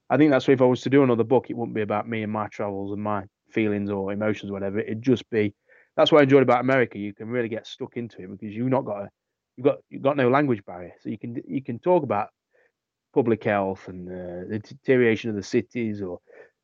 I 0.09 0.17
think 0.17 0.29
that's 0.29 0.47
if 0.49 0.61
I 0.61 0.65
was 0.65 0.81
to 0.81 0.89
do 0.89 1.03
another 1.03 1.23
book, 1.23 1.49
it 1.49 1.57
wouldn't 1.57 1.75
be 1.75 1.81
about 1.81 2.07
me 2.07 2.21
and 2.21 2.31
my 2.31 2.47
travels 2.49 2.91
and 2.91 3.01
my 3.01 3.23
feelings 3.49 3.89
or 3.89 4.11
emotions, 4.11 4.51
or 4.51 4.53
whatever. 4.53 4.79
It'd 4.79 5.01
just 5.01 5.27
be. 5.29 5.53
That's 5.95 6.11
what 6.11 6.19
I 6.19 6.23
enjoyed 6.23 6.43
about 6.43 6.61
America. 6.61 6.99
You 6.99 7.13
can 7.13 7.29
really 7.29 7.49
get 7.49 7.65
stuck 7.65 7.97
into 7.97 8.21
it 8.21 8.29
because 8.29 8.53
you've 8.55 8.69
not 8.69 8.85
got 8.85 9.03
a, 9.03 9.09
you've 9.55 9.65
got 9.65 9.77
you've 9.89 10.01
got 10.01 10.17
no 10.17 10.29
language 10.29 10.63
barrier, 10.65 10.93
so 11.01 11.09
you 11.09 11.17
can 11.17 11.41
you 11.47 11.63
can 11.63 11.79
talk 11.79 12.03
about 12.03 12.29
public 13.13 13.43
health 13.43 13.87
and 13.87 14.07
uh, 14.07 14.49
the 14.49 14.59
deterioration 14.59 15.29
of 15.29 15.35
the 15.35 15.43
cities 15.43 16.01
or 16.01 16.19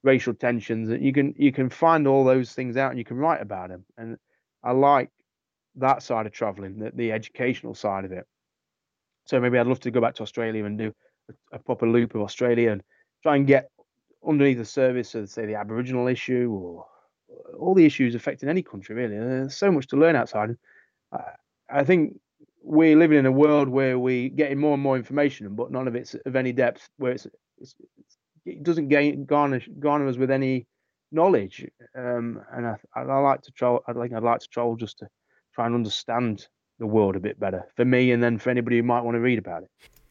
racial 0.08 0.34
tensions. 0.34 0.90
You 0.90 1.14
can 1.14 1.34
you 1.38 1.52
can 1.52 1.70
find 1.70 2.08
all 2.08 2.24
those 2.24 2.54
things 2.54 2.78
out 2.78 2.92
and 2.92 2.98
you 2.98 3.06
can 3.06 3.18
write 3.18 3.42
about 3.42 3.70
them. 3.70 3.86
And 3.98 4.18
I 4.64 4.72
like 4.72 5.10
that 5.76 6.02
side 6.02 6.26
of 6.26 6.32
traveling, 6.32 6.80
the, 6.80 6.92
the 6.96 7.12
educational 7.12 7.76
side 7.76 8.06
of 8.06 8.12
it. 8.12 8.26
So 9.26 9.40
maybe 9.40 9.60
I'd 9.60 9.68
love 9.68 9.82
to 9.82 9.92
go 9.92 10.02
back 10.02 10.16
to 10.16 10.24
Australia 10.24 10.64
and 10.66 10.78
do 10.78 10.94
a, 11.30 11.58
a 11.58 11.60
proper 11.60 11.88
loop 11.88 12.16
of 12.16 12.22
Australia 12.22 12.72
and 12.72 12.82
try 13.22 13.36
and 13.36 13.46
get 13.46 13.70
underneath 14.26 14.58
the 14.58 14.66
surface 14.66 15.14
of 15.16 15.30
say 15.30 15.46
the 15.46 15.56
Aboriginal 15.56 16.08
issue 16.08 16.50
or 16.52 16.86
uh, 17.30 17.58
all 17.58 17.76
the 17.76 17.86
issues 17.86 18.16
affecting 18.16 18.50
any 18.50 18.64
country 18.64 18.96
really. 18.96 19.18
There's 19.18 19.58
so 19.58 19.72
much 19.72 19.88
to 19.88 19.98
learn 19.98 20.16
outside. 20.16 20.56
I, 21.12 21.20
I 21.70 21.84
think 21.84 22.20
we're 22.64 22.98
living 22.98 23.20
in 23.20 23.26
a 23.26 23.32
world 23.32 23.68
where 23.70 23.98
we're 24.00 24.30
getting 24.30 24.60
more 24.60 24.74
and 24.74 24.84
more 24.84 24.98
information, 24.98 25.56
but 25.56 25.72
none 25.72 25.88
of 25.88 25.96
it's 25.96 26.16
of 26.26 26.36
any 26.36 26.52
depth. 26.52 26.90
Where 26.98 27.14
it's, 27.14 27.26
it's, 27.60 27.76
it's 28.00 28.17
it 28.48 28.64
doesn't 28.64 28.88
gain, 28.88 29.26
garner 29.26 29.62
garner 29.80 30.08
us 30.08 30.18
with 30.18 30.32
any 30.32 30.66
knowledge. 31.12 31.66
Um, 31.96 32.42
and 32.52 32.68
I, 32.68 32.76
I, 32.96 33.20
like 33.20 33.42
to 33.44 33.52
travel. 33.52 33.84
I 33.88 33.94
think 33.94 34.14
I'd 34.14 34.24
like 34.24 34.40
to 34.40 34.48
travel 34.48 34.76
just 34.76 35.00
to 35.00 35.08
try 35.54 35.66
and 35.66 35.76
understand 35.76 36.48
the 36.80 36.88
world 36.88 37.16
a 37.16 37.20
bit 37.20 37.40
better 37.40 37.64
for 37.76 37.86
me, 37.86 38.12
and 38.12 38.22
then 38.22 38.38
for 38.38 38.50
anybody 38.50 38.78
who 38.78 38.84
might 38.84 39.02
want 39.02 39.16
to 39.16 39.22
read 39.22 39.40
about 39.40 39.64
it. 39.64 39.70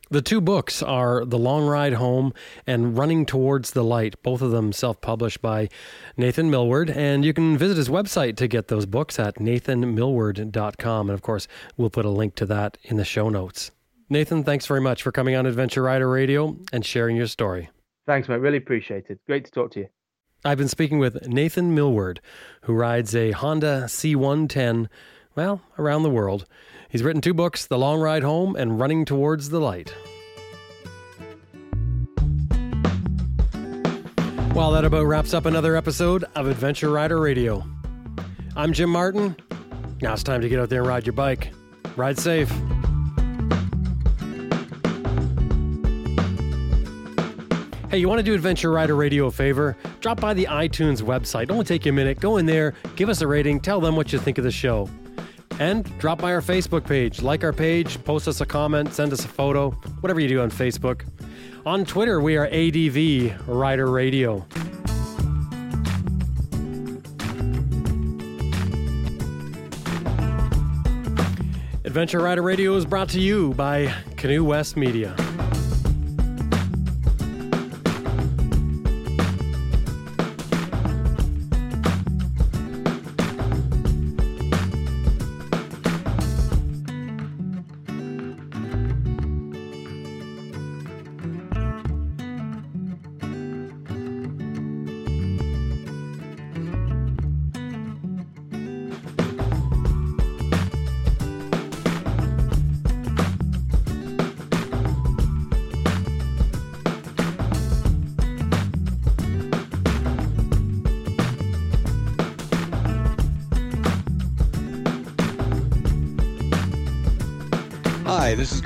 The 0.09 0.23
two 0.23 0.41
books 0.41 0.85
are 0.85 1.25
The 1.25 1.39
Long 1.39 1.67
Ride 1.67 1.95
Home 1.95 2.33
and 2.65 2.97
Running 2.97 3.27
Towards 3.27 3.73
the 3.73 3.83
Light, 3.83 4.23
both 4.23 4.41
of 4.41 4.53
them 4.53 4.73
self 4.73 5.01
published 5.01 5.43
by 5.43 5.69
Nathan 6.17 6.49
Millward. 6.49 6.91
And 6.91 7.25
you 7.25 7.33
can 7.33 7.59
visit 7.59 7.77
his 7.77 7.89
website 7.89 8.37
to 8.37 8.47
get 8.47 8.69
those 8.69 8.87
books 8.87 9.19
at 9.19 9.37
nathanmillward.com. 9.37 11.09
And 11.09 11.15
of 11.15 11.23
course, 11.23 11.49
we'll 11.77 11.91
put 11.91 12.05
a 12.05 12.11
link 12.11 12.37
to 12.37 12.47
that 12.47 12.79
in 12.85 12.99
the 12.99 13.05
show 13.05 13.29
notes. 13.29 13.73
Nathan, 14.09 14.45
thanks 14.45 14.67
very 14.67 14.81
much 14.81 15.03
for 15.03 15.11
coming 15.11 15.35
on 15.35 15.45
Adventure 15.45 15.83
Rider 15.83 16.09
Radio 16.09 16.57
and 16.73 16.87
sharing 16.87 17.17
your 17.17 17.27
story. 17.27 17.71
Thanks, 18.07 18.29
mate. 18.29 18.41
Really 18.41 18.59
appreciate 18.59 19.07
it. 19.09 19.19
Great 19.27 19.45
to 19.47 19.51
talk 19.51 19.73
to 19.73 19.81
you. 19.81 19.89
I've 20.45 20.59
been 20.59 20.69
speaking 20.69 20.99
with 20.99 21.27
Nathan 21.27 21.75
Millward, 21.75 22.21
who 22.63 22.73
rides 22.73 23.17
a 23.17 23.33
Honda 23.33 23.85
CT110, 23.89 24.87
well, 25.35 25.61
around 25.79 26.05
the 26.05 26.11
world. 26.11 26.47
He's 26.89 27.03
written 27.03 27.21
two 27.21 27.35
books 27.35 27.67
The 27.67 27.79
Long 27.79 28.01
Ride 28.01 28.23
Home 28.23 28.55
and 28.55 28.79
Running 28.79 29.05
Towards 29.05 29.49
the 29.49 29.59
Light. 29.59 29.93
Well, 34.55 34.71
that 34.73 34.85
about 34.85 35.07
wraps 35.07 35.35
up 35.35 35.45
another 35.45 35.77
episode 35.77 36.25
of 36.35 36.47
Adventure 36.47 36.91
Rider 36.91 37.21
Radio. 37.21 37.63
I'm 38.55 38.73
Jim 38.73 38.89
Martin. 38.89 39.37
Now 40.01 40.13
it's 40.13 40.23
time 40.23 40.41
to 40.41 40.49
get 40.49 40.59
out 40.61 40.71
there 40.71 40.81
and 40.81 40.89
ride 40.89 41.07
your 41.07 41.13
bike. 41.13 41.53
Ride 41.97 42.19
safe. 42.19 42.51
Hey, 47.97 48.01
you 48.01 48.11
want 48.11 48.19
to 48.19 48.23
do 48.23 48.35
Adventure 48.35 48.71
Rider 48.71 48.95
Radio 48.95 49.25
a 49.25 49.31
favor? 49.31 49.75
Drop 50.01 50.21
by 50.21 50.35
the 50.35 50.45
iTunes 50.51 51.01
website. 51.01 51.51
Only 51.51 51.65
take 51.65 51.87
you 51.87 51.93
a 51.93 51.95
minute. 51.95 52.21
Go 52.21 52.37
in 52.37 52.45
there, 52.45 52.75
give 52.95 53.09
us 53.09 53.23
a 53.23 53.27
rating, 53.27 53.59
tell 53.59 53.81
them 53.81 53.97
what 53.97 54.13
you 54.13 54.19
think 54.19 54.37
of 54.37 54.45
the 54.45 54.51
show. 54.51 54.87
And 55.61 55.83
drop 55.99 56.21
by 56.21 56.35
our 56.35 56.43
Facebook 56.43 56.87
page. 56.87 57.23
Like 57.23 57.43
our 57.43 57.55
page, 57.55 58.05
post 58.05 58.29
us 58.29 58.43
a 58.43 58.45
comment, 58.45 58.93
send 58.93 59.15
us 59.15 59.25
a 59.25 59.29
photo, 59.29 59.71
whatever 60.03 60.21
you 60.21 60.29
do 60.29 60.43
on 60.43 60.51
Facebook. 60.51 61.07
On 61.65 61.87
Twitter, 61.87 62.21
we 62.21 62.37
are 62.37 62.45
ADV 62.49 63.49
Rider 63.49 63.87
Radio. 63.87 64.45
Adventure 71.87 72.21
Rider 72.21 72.43
Radio 72.43 72.77
is 72.77 72.85
brought 72.85 73.09
to 73.09 73.21
you 73.21 73.55
by 73.55 73.91
Canoe 74.19 74.45
West 74.45 74.77
Media. 74.77 75.17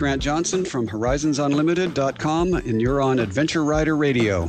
Grant 0.00 0.22
Johnson 0.22 0.64
from 0.64 0.88
HorizonsUnlimited.com, 0.88 2.54
and 2.54 2.80
you're 2.80 3.02
on 3.02 3.18
Adventure 3.18 3.62
Rider 3.62 3.98
Radio. 3.98 4.48